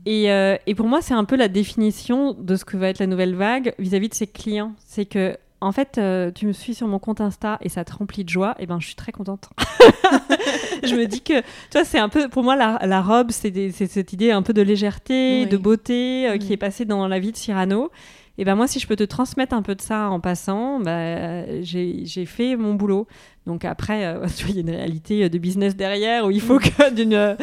Et, 0.06 0.30
euh, 0.30 0.56
et 0.66 0.74
pour 0.74 0.86
moi, 0.86 1.00
c'est 1.02 1.14
un 1.14 1.24
peu 1.24 1.36
la 1.36 1.48
définition 1.48 2.32
de 2.34 2.56
ce 2.56 2.64
que 2.64 2.76
va 2.76 2.88
être 2.88 2.98
la 2.98 3.06
nouvelle 3.06 3.34
vague 3.34 3.74
vis-à-vis 3.78 4.08
de 4.08 4.14
ses 4.14 4.26
clients. 4.26 4.72
C'est 4.86 5.06
que, 5.06 5.36
en 5.60 5.72
fait, 5.72 5.96
euh, 5.96 6.30
tu 6.30 6.46
me 6.46 6.52
suis 6.52 6.74
sur 6.74 6.86
mon 6.86 6.98
compte 6.98 7.20
Insta 7.22 7.58
et 7.62 7.68
ça 7.70 7.84
te 7.84 7.94
remplit 7.94 8.22
de 8.24 8.28
joie, 8.28 8.54
et 8.58 8.66
ben 8.66 8.78
je 8.80 8.86
suis 8.86 8.94
très 8.96 9.12
contente. 9.12 9.48
je 10.82 10.94
me 10.94 11.06
dis 11.06 11.22
que, 11.22 11.40
tu 11.40 11.44
vois, 11.72 11.84
c'est 11.84 11.98
un 11.98 12.08
peu, 12.08 12.28
pour 12.28 12.42
moi, 12.42 12.56
la, 12.56 12.78
la 12.84 13.00
robe, 13.00 13.30
c'est 13.30 13.70
cette 13.72 14.12
idée 14.12 14.30
un 14.30 14.42
peu 14.42 14.52
de 14.52 14.62
légèreté, 14.62 15.42
Oui. 15.42 15.46
de 15.48 15.56
beauté 15.56 16.28
euh, 16.28 16.36
qui 16.38 16.52
est 16.52 16.56
passée 16.58 16.84
dans 16.84 17.06
la 17.08 17.18
vie 17.18 17.32
de 17.32 17.36
Cyrano. 17.36 17.90
Et 18.36 18.44
ben 18.44 18.56
moi, 18.56 18.66
si 18.66 18.80
je 18.80 18.86
peux 18.88 18.96
te 18.96 19.04
transmettre 19.04 19.54
un 19.54 19.62
peu 19.62 19.74
de 19.76 19.80
ça 19.80 20.08
en 20.10 20.18
passant, 20.18 20.80
bah, 20.80 21.44
j'ai 21.62 22.26
fait 22.26 22.56
mon 22.56 22.74
boulot. 22.74 23.06
Donc 23.46 23.64
après, 23.64 24.06
euh, 24.06 24.26
il 24.48 24.54
y 24.54 24.58
a 24.58 24.60
une 24.62 24.70
réalité 24.70 25.28
de 25.28 25.38
business 25.38 25.76
derrière 25.76 26.26
où 26.26 26.30
il 26.32 26.40
faut 26.40 26.58
que, 26.58 26.90
d'une- 26.92 27.36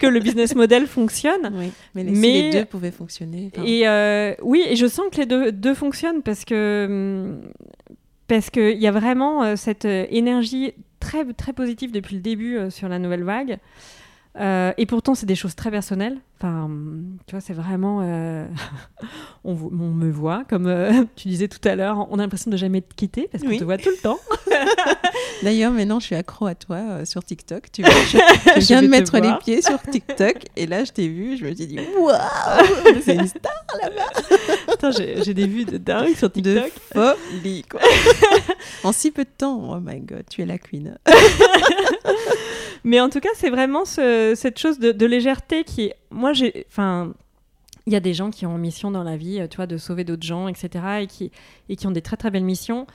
que 0.00 0.06
le 0.06 0.20
business 0.20 0.54
model 0.54 0.86
fonctionne. 0.86 1.52
Oui, 1.54 1.70
mais, 1.94 2.04
les- 2.04 2.14
si 2.14 2.20
Mais- 2.20 2.42
les 2.42 2.50
deux 2.60 2.64
pouvaient 2.64 2.90
fonctionner. 2.90 3.50
enfin, 3.54 3.64
Et 3.66 3.86
euh, 3.86 4.34
oui, 4.42 4.62
et 4.66 4.76
je 4.76 4.86
sens 4.86 5.06
que 5.12 5.18
les 5.18 5.26
deux, 5.26 5.52
deux 5.52 5.74
fonctionnent 5.74 6.22
parce 6.22 6.44
que 6.44 7.34
parce 8.26 8.48
qu'il 8.50 8.78
y 8.78 8.86
a 8.86 8.92
vraiment 8.92 9.42
euh, 9.42 9.56
cette 9.56 9.84
énergie 9.84 10.72
très 11.00 11.24
très 11.34 11.52
positive 11.52 11.90
depuis 11.92 12.14
le 12.14 12.20
début 12.22 12.58
sur 12.70 12.88
la 12.88 12.98
nouvelle 12.98 13.24
vague. 13.24 13.58
Euh, 14.38 14.72
et 14.78 14.86
pourtant, 14.86 15.14
c'est 15.16 15.26
des 15.26 15.34
choses 15.34 15.56
très 15.56 15.70
personnelles. 15.70 16.18
Enfin, 16.38 16.70
tu 17.26 17.32
vois, 17.32 17.40
c'est 17.40 17.52
vraiment. 17.52 18.00
euh, 18.02 18.46
on, 19.44 19.54
me 19.54 20.10
voit, 20.10 20.44
comme 20.48 20.66
euh, 20.68 21.04
tu 21.16 21.28
disais 21.28 21.48
tout 21.48 21.66
à 21.68 21.74
l'heure, 21.74 22.06
on 22.10 22.18
a 22.18 22.22
l'impression 22.22 22.50
de 22.50 22.56
jamais 22.56 22.80
te 22.80 22.94
quitter 22.94 23.28
parce 23.30 23.42
qu'on 23.42 23.50
Oui. 23.50 23.58
te 23.58 23.64
voit 23.64 23.76
tout 23.76 23.90
le 23.90 23.96
temps. 23.96 24.18
D'ailleurs, 25.42 25.72
maintenant, 25.72 25.98
je 26.00 26.06
suis 26.06 26.14
accro 26.14 26.46
à 26.46 26.54
toi 26.54 26.76
euh, 26.76 27.04
sur 27.04 27.24
TikTok. 27.24 27.72
Tu 27.72 27.82
vois, 27.82 27.90
je, 27.90 28.60
viens 28.60 28.82
de 28.82 28.88
mettre 28.88 29.18
les 29.18 29.32
pieds 29.42 29.62
sur 29.62 29.80
TikTok 29.82 30.36
et 30.56 30.66
là, 30.66 30.84
je 30.84 30.92
t'ai 30.92 31.08
vu, 31.08 31.36
je 31.36 31.44
me 31.46 31.54
suis 31.54 31.66
dit, 31.66 31.78
waouh, 31.98 32.14
c'est 33.04 33.16
une 33.16 33.26
star 33.26 33.52
Putain, 34.70 34.90
J'ai 34.92 35.22
j'ai 35.24 35.34
des 35.34 35.46
vues 35.46 35.64
de 35.64 35.76
dingue 35.78 36.14
sur 36.14 36.28
de 36.30 36.34
TikTok. 36.34 36.72
folie. 36.92 37.64
Quoi. 37.68 37.80
en 38.84 38.92
si 38.92 39.10
peu 39.10 39.24
de 39.24 39.30
temps, 39.36 39.76
oh 39.76 39.80
my 39.80 40.00
god, 40.00 40.24
tu 40.30 40.42
es 40.42 40.46
la 40.46 40.58
queen. 40.58 40.96
Mais 42.84 43.00
en 43.00 43.08
tout 43.10 43.20
cas, 43.20 43.28
c'est 43.34 43.50
vraiment 43.50 43.84
ce- 43.84 44.34
cette 44.36 44.58
chose 44.58 44.78
de, 44.78 45.06
légèreté 45.06 45.64
qui. 45.64 45.92
Moi, 46.10 46.32
j'ai. 46.32 46.66
Enfin. 46.68 47.12
il 47.86 47.92
y 47.92 47.96
a 47.96 48.00
des 48.00 48.14
gens 48.14 48.30
qui 48.30 48.46
ont 48.46 48.56
mission 48.58 48.90
dans 48.90 49.02
la 49.02 49.16
vie, 49.16 49.40
tu 49.50 49.56
vois, 49.56 49.66
de 49.66 49.76
sauver 49.78 50.04
d'autres 50.04 50.22
gens, 50.26 50.48
etc. 50.48 50.68
Et 51.02 51.06
qui, 51.06 51.30
et 51.68 51.76
qui 51.76 51.86
ont 51.86 51.90
des 51.90 52.02
très 52.02 52.16
très 52.16 52.30
belles 52.30 52.44
missions 52.44 52.86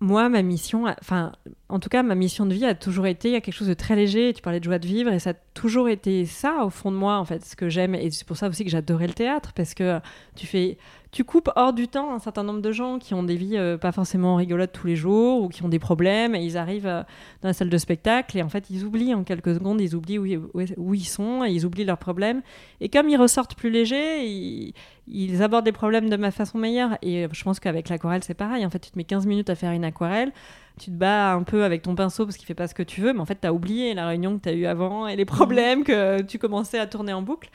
moi, 0.00 0.28
ma 0.28 0.42
mission, 0.42 0.84
enfin, 1.00 1.32
en 1.74 1.80
tout 1.80 1.88
cas, 1.88 2.04
ma 2.04 2.14
mission 2.14 2.46
de 2.46 2.54
vie 2.54 2.66
a 2.66 2.76
toujours 2.76 3.08
été 3.08 3.32
quelque 3.40 3.52
chose 3.52 3.66
de 3.66 3.74
très 3.74 3.96
léger. 3.96 4.32
Tu 4.32 4.42
parlais 4.42 4.60
de 4.60 4.64
joie 4.64 4.78
de 4.78 4.86
vivre 4.86 5.12
et 5.12 5.18
ça 5.18 5.30
a 5.30 5.34
toujours 5.54 5.88
été 5.88 6.24
ça 6.24 6.64
au 6.64 6.70
fond 6.70 6.92
de 6.92 6.96
moi, 6.96 7.18
en 7.18 7.24
fait, 7.24 7.44
ce 7.44 7.56
que 7.56 7.68
j'aime. 7.68 7.96
Et 7.96 8.12
c'est 8.12 8.24
pour 8.24 8.36
ça 8.36 8.48
aussi 8.48 8.62
que 8.62 8.70
j'adorais 8.70 9.08
le 9.08 9.12
théâtre 9.12 9.52
parce 9.54 9.74
que 9.74 9.98
tu 10.36 10.46
fais, 10.46 10.78
tu 11.10 11.24
coupes 11.24 11.50
hors 11.56 11.72
du 11.72 11.88
temps 11.88 12.14
un 12.14 12.20
certain 12.20 12.44
nombre 12.44 12.60
de 12.62 12.70
gens 12.70 13.00
qui 13.00 13.12
ont 13.12 13.24
des 13.24 13.34
vies 13.34 13.56
euh, 13.56 13.76
pas 13.76 13.90
forcément 13.90 14.36
rigolotes 14.36 14.70
tous 14.70 14.86
les 14.86 14.94
jours 14.94 15.42
ou 15.42 15.48
qui 15.48 15.64
ont 15.64 15.68
des 15.68 15.80
problèmes 15.80 16.36
et 16.36 16.44
ils 16.44 16.56
arrivent 16.56 16.86
euh, 16.86 17.02
dans 17.42 17.48
la 17.48 17.54
salle 17.54 17.70
de 17.70 17.78
spectacle 17.78 18.38
et 18.38 18.42
en 18.42 18.48
fait 18.48 18.70
ils 18.70 18.84
oublient 18.84 19.14
en 19.14 19.24
quelques 19.24 19.54
secondes, 19.54 19.80
ils 19.80 19.96
oublient 19.96 20.18
où, 20.18 20.94
ils 20.94 21.04
sont 21.04 21.44
et 21.44 21.50
ils 21.50 21.66
oublient 21.66 21.84
leurs 21.84 21.98
problèmes. 21.98 22.42
Et 22.80 22.88
comme 22.88 23.08
ils 23.08 23.16
ressortent 23.16 23.56
plus 23.56 23.70
légers, 23.70 24.72
ils, 25.08 25.42
abordent 25.42 25.64
des 25.64 25.72
problèmes 25.72 26.08
de 26.08 26.16
ma 26.16 26.30
façon 26.30 26.56
meilleure. 26.56 26.96
Et 27.02 27.26
je 27.32 27.42
pense 27.42 27.58
qu'avec 27.58 27.88
l'aquarelle 27.88 28.22
c'est 28.22 28.34
pareil. 28.34 28.64
En 28.64 28.70
fait, 28.70 28.78
tu 28.78 28.92
te 28.92 28.96
mets 28.96 29.04
15 29.04 29.26
minutes 29.26 29.50
à 29.50 29.56
faire 29.56 29.72
une 29.72 29.84
aquarelle 29.84 30.32
tu 30.78 30.90
te 30.90 30.96
bats 30.96 31.32
un 31.32 31.42
peu 31.42 31.64
avec 31.64 31.82
ton 31.82 31.94
pinceau 31.94 32.24
parce 32.24 32.36
qu'il 32.36 32.46
fait 32.46 32.54
pas 32.54 32.68
ce 32.68 32.74
que 32.74 32.82
tu 32.82 33.00
veux, 33.00 33.12
mais 33.12 33.20
en 33.20 33.26
fait, 33.26 33.38
tu 33.40 33.46
as 33.46 33.52
oublié 33.52 33.94
la 33.94 34.08
réunion 34.08 34.36
que 34.36 34.42
tu 34.42 34.48
as 34.48 34.52
eue 34.52 34.66
avant 34.66 35.06
et 35.06 35.16
les 35.16 35.24
problèmes 35.24 35.84
que 35.84 36.22
tu 36.22 36.38
commençais 36.38 36.78
à 36.78 36.86
tourner 36.86 37.12
en 37.12 37.22
boucle. 37.22 37.48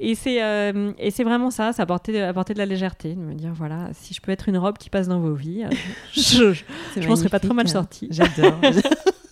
Et 0.00 0.14
c'est 0.14 0.42
euh, 0.42 0.92
et 0.98 1.10
c'est 1.10 1.22
vraiment 1.22 1.50
ça, 1.50 1.72
ça 1.72 1.84
apporter, 1.84 2.20
apporter 2.20 2.52
de 2.52 2.58
la 2.58 2.66
légèreté, 2.66 3.14
de 3.14 3.20
me 3.20 3.34
dire 3.34 3.52
voilà, 3.54 3.90
si 3.92 4.12
je 4.12 4.20
peux 4.20 4.32
être 4.32 4.48
une 4.48 4.58
robe 4.58 4.76
qui 4.76 4.90
passe 4.90 5.06
dans 5.06 5.20
vos 5.20 5.34
vies, 5.34 5.64
euh, 5.64 5.70
je, 6.12 6.52
je, 7.00 7.08
m'en 7.08 7.14
serais 7.16 7.28
pas 7.28 7.38
trop 7.38 7.54
mal 7.54 7.68
sortie. 7.68 8.08
J'adore. 8.10 8.58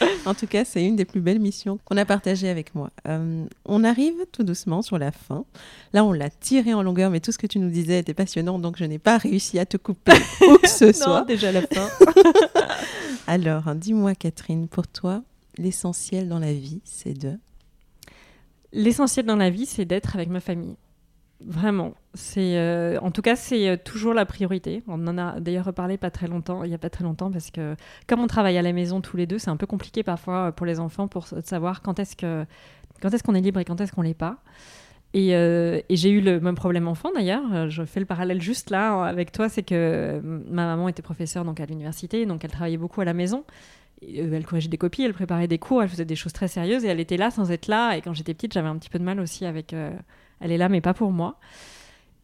en 0.26 0.34
tout 0.34 0.46
cas, 0.46 0.64
c'est 0.64 0.84
une 0.84 0.96
des 0.96 1.04
plus 1.04 1.20
belles 1.20 1.40
missions 1.40 1.78
qu'on 1.84 1.96
a 1.96 2.04
partagées 2.04 2.48
avec 2.48 2.74
moi. 2.74 2.90
Euh, 3.08 3.44
on 3.64 3.84
arrive 3.84 4.14
tout 4.32 4.42
doucement 4.42 4.82
sur 4.82 4.98
la 4.98 5.12
fin. 5.12 5.44
Là, 5.92 6.04
on 6.04 6.12
l'a 6.12 6.30
tiré 6.30 6.74
en 6.74 6.82
longueur, 6.82 7.10
mais 7.10 7.20
tout 7.20 7.32
ce 7.32 7.38
que 7.38 7.46
tu 7.46 7.58
nous 7.58 7.70
disais 7.70 7.98
était 7.98 8.14
passionnant, 8.14 8.58
donc 8.58 8.76
je 8.76 8.84
n'ai 8.84 8.98
pas 8.98 9.18
réussi 9.18 9.58
à 9.58 9.66
te 9.66 9.76
couper 9.76 10.12
où 10.48 10.58
que 10.58 10.68
ce 10.68 10.92
soit. 10.92 11.20
non, 11.20 11.26
déjà 11.26 11.52
la 11.52 11.62
fin. 11.62 11.88
Alors, 13.26 13.74
dis-moi, 13.74 14.14
Catherine, 14.14 14.68
pour 14.68 14.86
toi, 14.86 15.22
l'essentiel 15.56 16.28
dans 16.28 16.38
la 16.38 16.52
vie, 16.52 16.80
c'est 16.84 17.14
de 17.14 17.38
L'essentiel 18.74 19.24
dans 19.24 19.36
la 19.36 19.50
vie, 19.50 19.66
c'est 19.66 19.84
d'être 19.84 20.16
avec 20.16 20.28
ma 20.28 20.40
famille. 20.40 20.74
Vraiment. 21.40 21.94
Euh, 22.36 22.98
en 23.02 23.10
tout 23.10 23.22
cas, 23.22 23.36
c'est 23.36 23.68
euh, 23.68 23.76
toujours 23.76 24.14
la 24.14 24.24
priorité. 24.24 24.82
On 24.86 25.06
en 25.06 25.18
a 25.18 25.40
d'ailleurs 25.40 25.66
reparlé 25.66 25.98
pas 25.98 26.10
très 26.10 26.26
longtemps, 26.26 26.64
il 26.64 26.68
n'y 26.68 26.74
a 26.74 26.78
pas 26.78 26.90
très 26.90 27.04
longtemps, 27.04 27.30
parce 27.30 27.50
que 27.50 27.76
comme 28.06 28.20
on 28.20 28.26
travaille 28.26 28.56
à 28.56 28.62
la 28.62 28.72
maison 28.72 29.00
tous 29.00 29.16
les 29.16 29.26
deux, 29.26 29.38
c'est 29.38 29.50
un 29.50 29.56
peu 29.56 29.66
compliqué 29.66 30.02
parfois 30.02 30.52
pour 30.52 30.64
les 30.66 30.80
enfants 30.80 31.08
pour 31.08 31.26
savoir 31.26 31.82
quand 31.82 31.98
est-ce 31.98 32.16
que 32.16 32.46
est-ce 33.02 33.22
qu'on 33.22 33.34
est 33.34 33.40
libre 33.40 33.60
et 33.60 33.64
quand 33.64 33.80
est-ce 33.80 33.92
qu'on 33.92 34.02
l'est 34.02 34.14
pas. 34.14 34.38
Et, 35.12 35.36
euh, 35.36 35.80
j'ai 35.90 36.10
eu 36.10 36.20
le 36.20 36.40
même 36.40 36.54
problème 36.54 36.88
enfant 36.88 37.10
d'ailleurs. 37.14 37.68
Je 37.68 37.84
fais 37.84 38.00
le 38.00 38.06
parallèle 38.06 38.40
juste 38.40 38.70
là 38.70 39.04
avec 39.04 39.30
toi, 39.30 39.48
c'est 39.48 39.62
que 39.62 40.20
ma 40.22 40.66
maman 40.66 40.88
était 40.88 41.02
professeure 41.02 41.44
donc 41.44 41.60
à 41.60 41.66
l'université, 41.66 42.24
donc 42.26 42.44
elle 42.44 42.50
travaillait 42.50 42.78
beaucoup 42.78 43.00
à 43.00 43.04
la 43.04 43.12
maison. 43.12 43.44
Euh, 44.02 44.32
elle 44.32 44.46
corrigeait 44.46 44.68
des 44.68 44.78
copies, 44.78 45.02
elle 45.02 45.14
préparait 45.14 45.48
des 45.48 45.58
cours, 45.58 45.82
elle 45.82 45.88
faisait 45.88 46.04
des 46.04 46.16
choses 46.16 46.32
très 46.32 46.48
sérieuses 46.48 46.84
et 46.84 46.88
elle 46.88 47.00
était 47.00 47.16
là 47.16 47.30
sans 47.30 47.50
être 47.50 47.68
là. 47.68 47.96
Et 47.96 48.00
quand 48.00 48.14
j'étais 48.14 48.34
petite, 48.34 48.54
j'avais 48.54 48.68
un 48.68 48.76
petit 48.78 48.90
peu 48.90 48.98
de 48.98 49.04
mal 49.04 49.20
aussi 49.20 49.44
avec. 49.44 49.74
Euh, 50.40 50.44
elle 50.44 50.52
est 50.52 50.58
là, 50.58 50.68
mais 50.68 50.80
pas 50.80 50.94
pour 50.94 51.12
moi. 51.12 51.38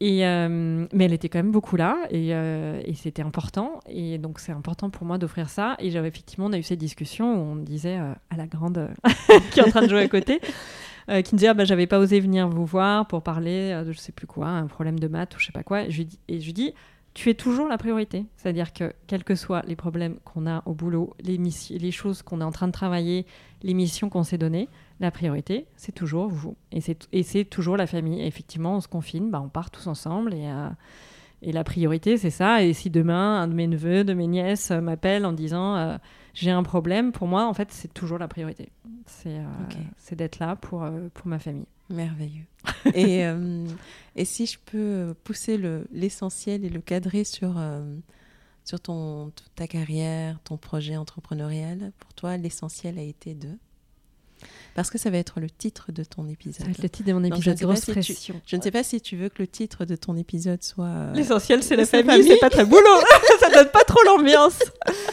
Et, 0.02 0.26
euh, 0.26 0.86
mais 0.92 1.04
elle 1.04 1.12
était 1.12 1.28
quand 1.28 1.40
même 1.40 1.50
beaucoup 1.50 1.76
là 1.76 1.98
et, 2.10 2.30
et 2.30 2.94
c'était 2.94 3.20
important. 3.20 3.80
Et 3.86 4.16
donc 4.16 4.40
c'est 4.40 4.52
important 4.52 4.88
pour 4.88 5.06
moi 5.06 5.18
d'offrir 5.18 5.50
ça. 5.50 5.76
Et 5.78 5.90
j'avais 5.90 6.08
effectivement, 6.08 6.46
on 6.46 6.52
a 6.54 6.58
eu 6.58 6.62
cette 6.62 6.78
discussion 6.78 7.34
où 7.34 7.52
on 7.52 7.56
disait 7.56 7.96
à 7.96 8.36
la 8.36 8.46
grande 8.46 8.88
qui 9.50 9.60
est 9.60 9.62
en 9.62 9.68
train 9.68 9.82
de 9.82 9.88
jouer 9.90 10.00
à 10.00 10.08
côté, 10.08 10.40
qui 10.40 11.34
me 11.34 11.36
disait 11.36 11.48
ah, 11.48 11.54
bah, 11.54 11.66
j'avais 11.66 11.86
pas 11.86 11.98
osé 11.98 12.18
venir 12.18 12.48
vous 12.48 12.64
voir 12.64 13.06
pour 13.08 13.22
parler 13.22 13.78
de 13.84 13.92
je 13.92 13.98
sais 13.98 14.12
plus 14.12 14.26
quoi, 14.26 14.48
un 14.48 14.68
problème 14.68 14.98
de 14.98 15.06
maths 15.06 15.36
ou 15.36 15.38
je 15.38 15.44
sais 15.44 15.52
pas 15.52 15.64
quoi. 15.64 15.82
Et 15.82 15.90
je 15.90 15.98
lui 15.98 16.06
dis, 16.06 16.18
et 16.28 16.74
tu 17.14 17.30
es 17.30 17.34
toujours 17.34 17.68
la 17.68 17.78
priorité. 17.78 18.26
C'est-à-dire 18.36 18.72
que, 18.72 18.92
quels 19.06 19.24
que 19.24 19.34
soient 19.34 19.62
les 19.66 19.76
problèmes 19.76 20.18
qu'on 20.24 20.46
a 20.46 20.62
au 20.66 20.74
boulot, 20.74 21.14
les, 21.20 21.38
les 21.70 21.90
choses 21.90 22.22
qu'on 22.22 22.40
est 22.40 22.44
en 22.44 22.52
train 22.52 22.68
de 22.68 22.72
travailler, 22.72 23.26
les 23.62 23.74
missions 23.74 24.08
qu'on 24.08 24.22
s'est 24.22 24.38
données, 24.38 24.68
la 25.00 25.10
priorité, 25.10 25.66
c'est 25.76 25.94
toujours 25.94 26.28
vous. 26.28 26.56
Et 26.72 27.22
c'est 27.22 27.44
toujours 27.46 27.76
la 27.76 27.86
famille. 27.86 28.22
effectivement, 28.22 28.76
on 28.76 28.80
se 28.80 28.88
confine, 28.88 29.30
bah, 29.30 29.40
on 29.42 29.48
part 29.48 29.70
tous 29.70 29.86
ensemble. 29.86 30.34
Et, 30.34 30.46
euh, 30.46 30.68
et 31.40 31.52
la 31.52 31.64
priorité, 31.64 32.18
c'est 32.18 32.30
ça. 32.30 32.62
Et 32.62 32.74
si 32.74 32.90
demain, 32.90 33.40
un 33.40 33.48
de 33.48 33.54
mes 33.54 33.66
neveux, 33.66 34.04
de 34.04 34.12
mes 34.12 34.26
nièces 34.26 34.70
euh, 34.70 34.82
m'appelle 34.82 35.24
en 35.24 35.32
disant 35.32 35.76
euh, 35.76 35.96
j'ai 36.34 36.50
un 36.50 36.62
problème, 36.62 37.12
pour 37.12 37.26
moi, 37.26 37.46
en 37.46 37.54
fait, 37.54 37.72
c'est 37.72 37.92
toujours 37.92 38.18
la 38.18 38.28
priorité. 38.28 38.68
C'est 39.06 40.14
d'être 40.14 40.38
là 40.38 40.54
pour, 40.54 40.86
pour 41.14 41.26
ma 41.26 41.38
famille. 41.38 41.66
Merveilleux. 41.88 42.44
et, 42.94 43.24
et 44.16 44.24
si 44.24 44.46
je 44.46 44.58
peux 44.64 45.14
pousser 45.24 45.58
l'essentiel 45.90 46.64
et 46.64 46.68
le 46.68 46.80
cadrer 46.80 47.24
sur, 47.24 47.60
sur 48.64 48.78
ton, 48.78 49.32
ta 49.56 49.66
carrière, 49.66 50.38
ton 50.44 50.56
projet 50.56 50.96
entrepreneurial, 50.96 51.90
pour 51.98 52.14
toi, 52.14 52.36
l'essentiel 52.36 52.98
a 53.00 53.02
été 53.02 53.34
de 53.34 53.58
parce 54.74 54.90
que 54.90 54.98
ça 54.98 55.10
va 55.10 55.18
être 55.18 55.40
le 55.40 55.50
titre 55.50 55.92
de 55.92 56.04
ton 56.04 56.28
épisode. 56.28 56.58
Ça 56.58 56.64
va 56.64 56.70
être 56.70 56.82
le 56.82 56.88
titre 56.88 57.08
de 57.08 57.12
mon 57.12 57.24
épisode, 57.24 57.58
grosse 57.58 57.84
pression. 57.86 58.40
je 58.46 58.56
ne 58.56 58.62
sais 58.62 58.70
pas 58.70 58.82
si 58.82 59.00
tu 59.00 59.16
veux 59.16 59.28
que 59.28 59.42
le 59.42 59.46
titre 59.46 59.84
de 59.84 59.96
ton 59.96 60.16
épisode 60.16 60.62
soit... 60.62 60.86
Euh, 60.86 61.12
l'essentiel, 61.14 61.62
c'est 61.62 61.76
la 61.76 61.86
famille, 61.86 62.24
c'est 62.24 62.38
pas 62.38 62.50
très 62.50 62.64
boulot. 62.64 62.82
ça 63.40 63.50
donne 63.50 63.70
pas 63.70 63.84
trop 63.84 64.02
l'ambiance. 64.04 64.58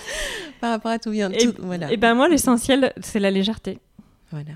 Par 0.61 0.71
rapport 0.71 0.91
à 0.91 0.99
tout 0.99 1.11
bien. 1.11 1.31
Et, 1.31 1.47
voilà. 1.59 1.91
et 1.91 1.97
ben 1.97 2.13
moi, 2.13 2.27
l'essentiel, 2.27 2.93
c'est 3.01 3.19
la 3.19 3.31
légèreté. 3.31 3.79
Voilà. 4.31 4.53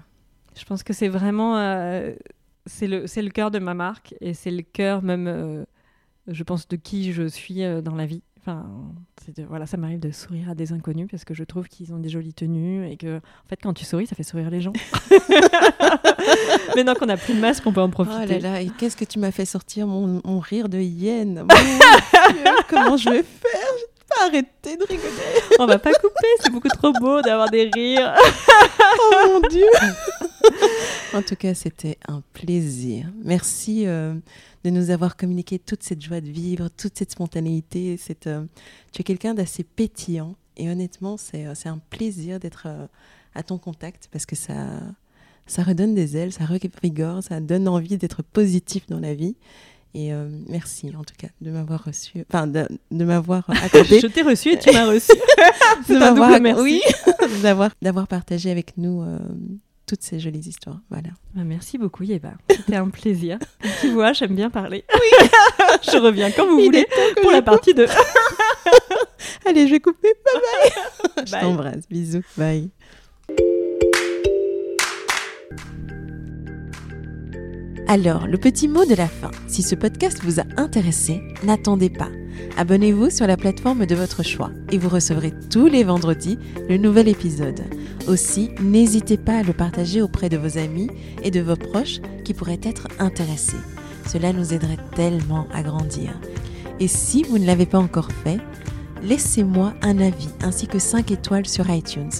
Je 0.58 0.66
pense 0.66 0.84
que 0.84 0.94
c'est 0.94 1.08
vraiment 1.08 1.58
euh, 1.58 2.14
c'est 2.66 2.88
le 2.88 3.06
le 3.06 3.30
cœur 3.30 3.52
de 3.52 3.60
ma 3.60 3.74
marque 3.74 4.16
et 4.20 4.34
c'est 4.34 4.52
le 4.52 4.64
cœur 4.64 5.02
même 5.02 5.28
euh, 5.28 5.64
je 6.28 6.44
pense 6.44 6.68
de 6.68 6.76
qui 6.76 7.14
je 7.14 7.28
suis 7.28 7.62
dans 7.84 7.96
la 7.96 8.06
vie. 8.06 8.22
Enfin, 8.44 8.66
voilà, 9.48 9.68
ça 9.68 9.78
m'arrive 9.78 10.00
de 10.00 10.10
sourire 10.10 10.50
à 10.50 10.56
des 10.56 10.74
inconnus 10.74 11.08
parce 11.12 11.26
que 11.26 11.36
je 11.36 11.44
trouve 11.44 11.68
qu'ils 11.68 11.94
ont 11.94 12.00
des 12.00 12.10
jolies 12.10 12.34
tenues 12.34 12.90
et 12.90 12.98
que, 12.98 13.18
en 13.18 13.48
fait, 13.48 13.60
quand 13.62 13.72
tu 13.74 13.86
souris, 13.86 14.08
ça 14.08 14.16
fait 14.16 14.24
sourire 14.24 14.50
les 14.50 14.62
gens. 14.62 14.74
Maintenant 16.76 16.96
qu'on 16.96 17.10
a 17.10 17.18
plus 17.18 17.36
de 17.36 17.40
masque, 17.40 17.64
on 17.68 17.72
peut 17.72 17.82
en 17.82 17.92
profiter. 17.92 18.18
Oh 18.24 18.32
là 18.32 18.40
là, 18.40 18.62
et 18.62 18.70
qu'est-ce 18.70 18.98
que 18.98 19.06
tu 19.06 19.20
m'as 19.20 19.32
fait 19.32 19.46
sortir 19.46 19.86
mon, 19.86 20.22
mon 20.26 20.40
rire 20.40 20.70
de 20.70 20.80
hyène? 20.80 21.46
Comment 22.68 22.98
je 22.98 23.12
vais 23.12 23.24
faire? 23.24 23.72
Pas 24.10 24.26
arrêter 24.26 24.76
de 24.76 24.86
rigoler. 24.86 25.42
On 25.60 25.68
va 25.68 25.78
pas 25.78 25.94
couper, 25.94 26.28
c'est 26.40 26.52
beaucoup 26.52 26.68
trop 26.68 26.92
beau 26.94 27.22
d'avoir 27.22 27.50
des 27.50 27.70
rires. 27.72 28.14
oh 29.00 29.40
mon 29.40 29.48
dieu. 29.48 29.70
en 31.14 31.22
tout 31.22 31.36
cas, 31.36 31.54
c'était 31.54 31.98
un 32.08 32.22
plaisir. 32.34 33.12
Merci 33.24 33.88
euh, 33.88 34.14
de 34.64 34.70
nous 34.70 34.90
avoir 34.90 35.18
communiqué 35.18 35.60
toute 35.60 35.84
cette 35.84 36.02
joie 36.02 36.22
de 36.22 36.30
vivre, 36.30 36.70
toute 36.70 36.98
cette 36.98 37.12
spontanéité. 37.12 37.98
Cette, 37.98 38.28
euh, 38.28 38.46
tu 38.92 39.02
es 39.02 39.04
quelqu'un 39.04 39.34
d'assez 39.34 39.64
pétillant 39.64 40.36
et 40.58 40.70
honnêtement, 40.70 41.18
c'est 41.18 41.46
euh, 41.46 41.54
un 41.66 41.80
plaisir 41.90 42.40
d'être 42.40 42.68
à 43.36 43.44
ton 43.44 43.58
contact 43.58 44.10
parce 44.12 44.26
que 44.26 44.36
ça, 44.36 44.56
ça 45.46 45.64
redonne 45.64 45.96
des 45.96 46.18
ailes, 46.18 46.32
ça 46.32 46.46
rigore, 46.82 47.24
ça 47.24 47.40
donne 47.40 47.68
envie 47.68 47.98
d'être 47.98 48.24
positif 48.24 48.88
dans 48.88 49.00
la 49.00 49.14
vie. 49.14 49.36
Et 49.94 50.14
euh, 50.14 50.30
merci 50.48 50.90
en 50.98 51.04
tout 51.04 51.16
cas 51.18 51.28
de 51.42 51.52
m'avoir 51.52 51.84
reçu, 51.84 52.24
enfin 52.30 52.48
de, 52.48 52.66
de 52.92 53.04
m'avoir 53.04 53.44
accordé. 53.64 54.00
Je 54.00 54.08
t'ai 54.08 54.22
reçu 54.22 54.54
et 54.54 54.60
tu 54.60 54.72
m'as 54.72 54.86
reçu. 54.86 55.12
C'est 55.86 55.98
un 55.98 56.14
double 56.14 56.42
merci. 56.42 56.62
Oui, 56.64 56.82
d'avoir 57.42 57.72
d'avoir 57.82 58.08
partagé 58.08 58.50
avec 58.52 58.78
nous 58.78 59.02
euh, 59.02 59.20
toutes 59.92 60.04
ces 60.04 60.22
jolies 60.22 60.48
histoires. 60.48 60.80
Voilà. 60.90 61.10
Bah, 61.36 61.42
merci 61.44 61.78
beaucoup 61.78 62.04
Yeba. 62.04 62.32
C'était 62.50 62.78
un 62.78 62.88
plaisir. 62.88 63.38
tu 63.82 63.90
vois, 63.90 64.14
j'aime 64.14 64.36
bien 64.36 64.50
parler. 64.50 64.86
Oui. 64.94 65.28
je 65.84 65.98
reviens 65.98 66.32
quand 66.32 66.48
vous 66.48 66.64
voulez 66.64 66.88
pour 67.22 67.32
la 67.32 67.42
partie 67.42 67.74
2. 67.74 67.86
Allez, 69.46 69.68
je 69.68 69.74
vais 69.74 69.82
couper. 69.82 70.14
Bye 70.24 70.42
bye. 70.42 71.16
bye. 71.16 71.26
Je 71.26 71.32
t'embrasse. 71.42 71.90
Bisous. 71.90 72.24
Bye. 72.38 72.70
Alors, 77.92 78.26
le 78.26 78.38
petit 78.38 78.70
mot 78.70 78.86
de 78.86 78.96
la 78.96 79.10
fin. 79.10 79.32
Si 79.48 79.64
ce 79.64 79.76
podcast 79.76 80.22
vous 80.24 80.40
a 80.40 80.46
intéressé, 80.56 81.22
n'attendez 81.44 81.90
pas. 81.90 82.08
Abonnez-vous 82.56 83.10
sur 83.10 83.28
la 83.28 83.36
plateforme 83.36 83.86
de 83.86 83.96
votre 83.96 84.24
choix 84.24 84.50
et 84.72 84.78
vous 84.78 84.88
recevrez 84.88 85.34
tous 85.50 85.68
les 85.68 85.84
vendredis 85.84 86.40
le 86.70 86.78
nouvel 86.78 87.10
épisode. 87.10 87.60
Aussi, 88.08 88.52
n'hésitez 88.62 89.18
pas 89.18 89.40
à 89.40 89.44
le 89.44 89.52
partager 89.52 90.02
auprès 90.02 90.30
de 90.30 90.38
vos 90.38 90.58
amis 90.58 90.88
et 91.22 91.32
de 91.32 91.42
vos 91.42 91.58
proches 91.58 92.00
qui 92.24 92.34
pourraient 92.34 92.62
être 92.64 92.88
intéressés. 92.98 93.60
Cela 94.08 94.32
nous 94.32 94.54
aiderait 94.54 94.80
tellement 94.96 95.48
à 95.54 95.62
grandir. 95.62 96.18
Et 96.80 96.88
si 96.88 97.24
vous 97.24 97.40
ne 97.40 97.46
l'avez 97.46 97.66
pas 97.66 97.80
encore 97.80 98.14
fait, 98.24 98.40
laissez-moi 99.02 99.74
un 99.82 100.00
avis 100.00 100.30
ainsi 100.42 100.68
que 100.68 100.80
5 100.80 101.12
étoiles 101.12 101.48
sur 101.48 101.70
iTunes. 101.70 102.12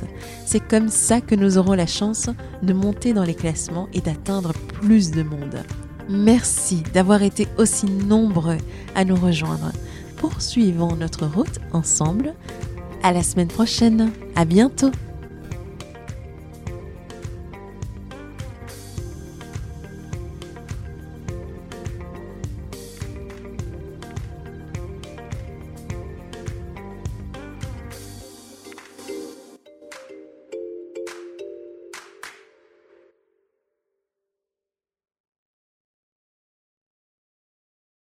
C'est 0.46 0.60
comme 0.60 0.90
ça 0.90 1.22
que 1.22 1.36
nous 1.36 1.58
aurons 1.58 1.74
la 1.74 1.88
chance 1.88 2.30
de 2.64 2.74
monter 2.74 3.14
dans 3.14 3.24
les 3.24 3.36
classements 3.36 3.88
et 3.94 4.02
d'atteindre 4.02 4.54
plus 4.54 5.12
de 5.12 5.24
monde. 5.24 5.64
Merci 6.10 6.84
d'avoir 6.94 7.24
été 7.24 7.48
aussi 7.58 7.86
nombreux 7.86 8.58
à 8.96 9.06
nous 9.06 9.16
rejoindre. 9.16 9.72
Poursuivons 10.18 10.96
notre 10.96 11.26
route 11.26 11.60
ensemble. 11.74 12.34
À 13.04 13.14
la 13.14 13.24
semaine 13.24 13.48
prochaine. 13.48 14.12
À 14.36 14.46
bientôt. 14.46 14.92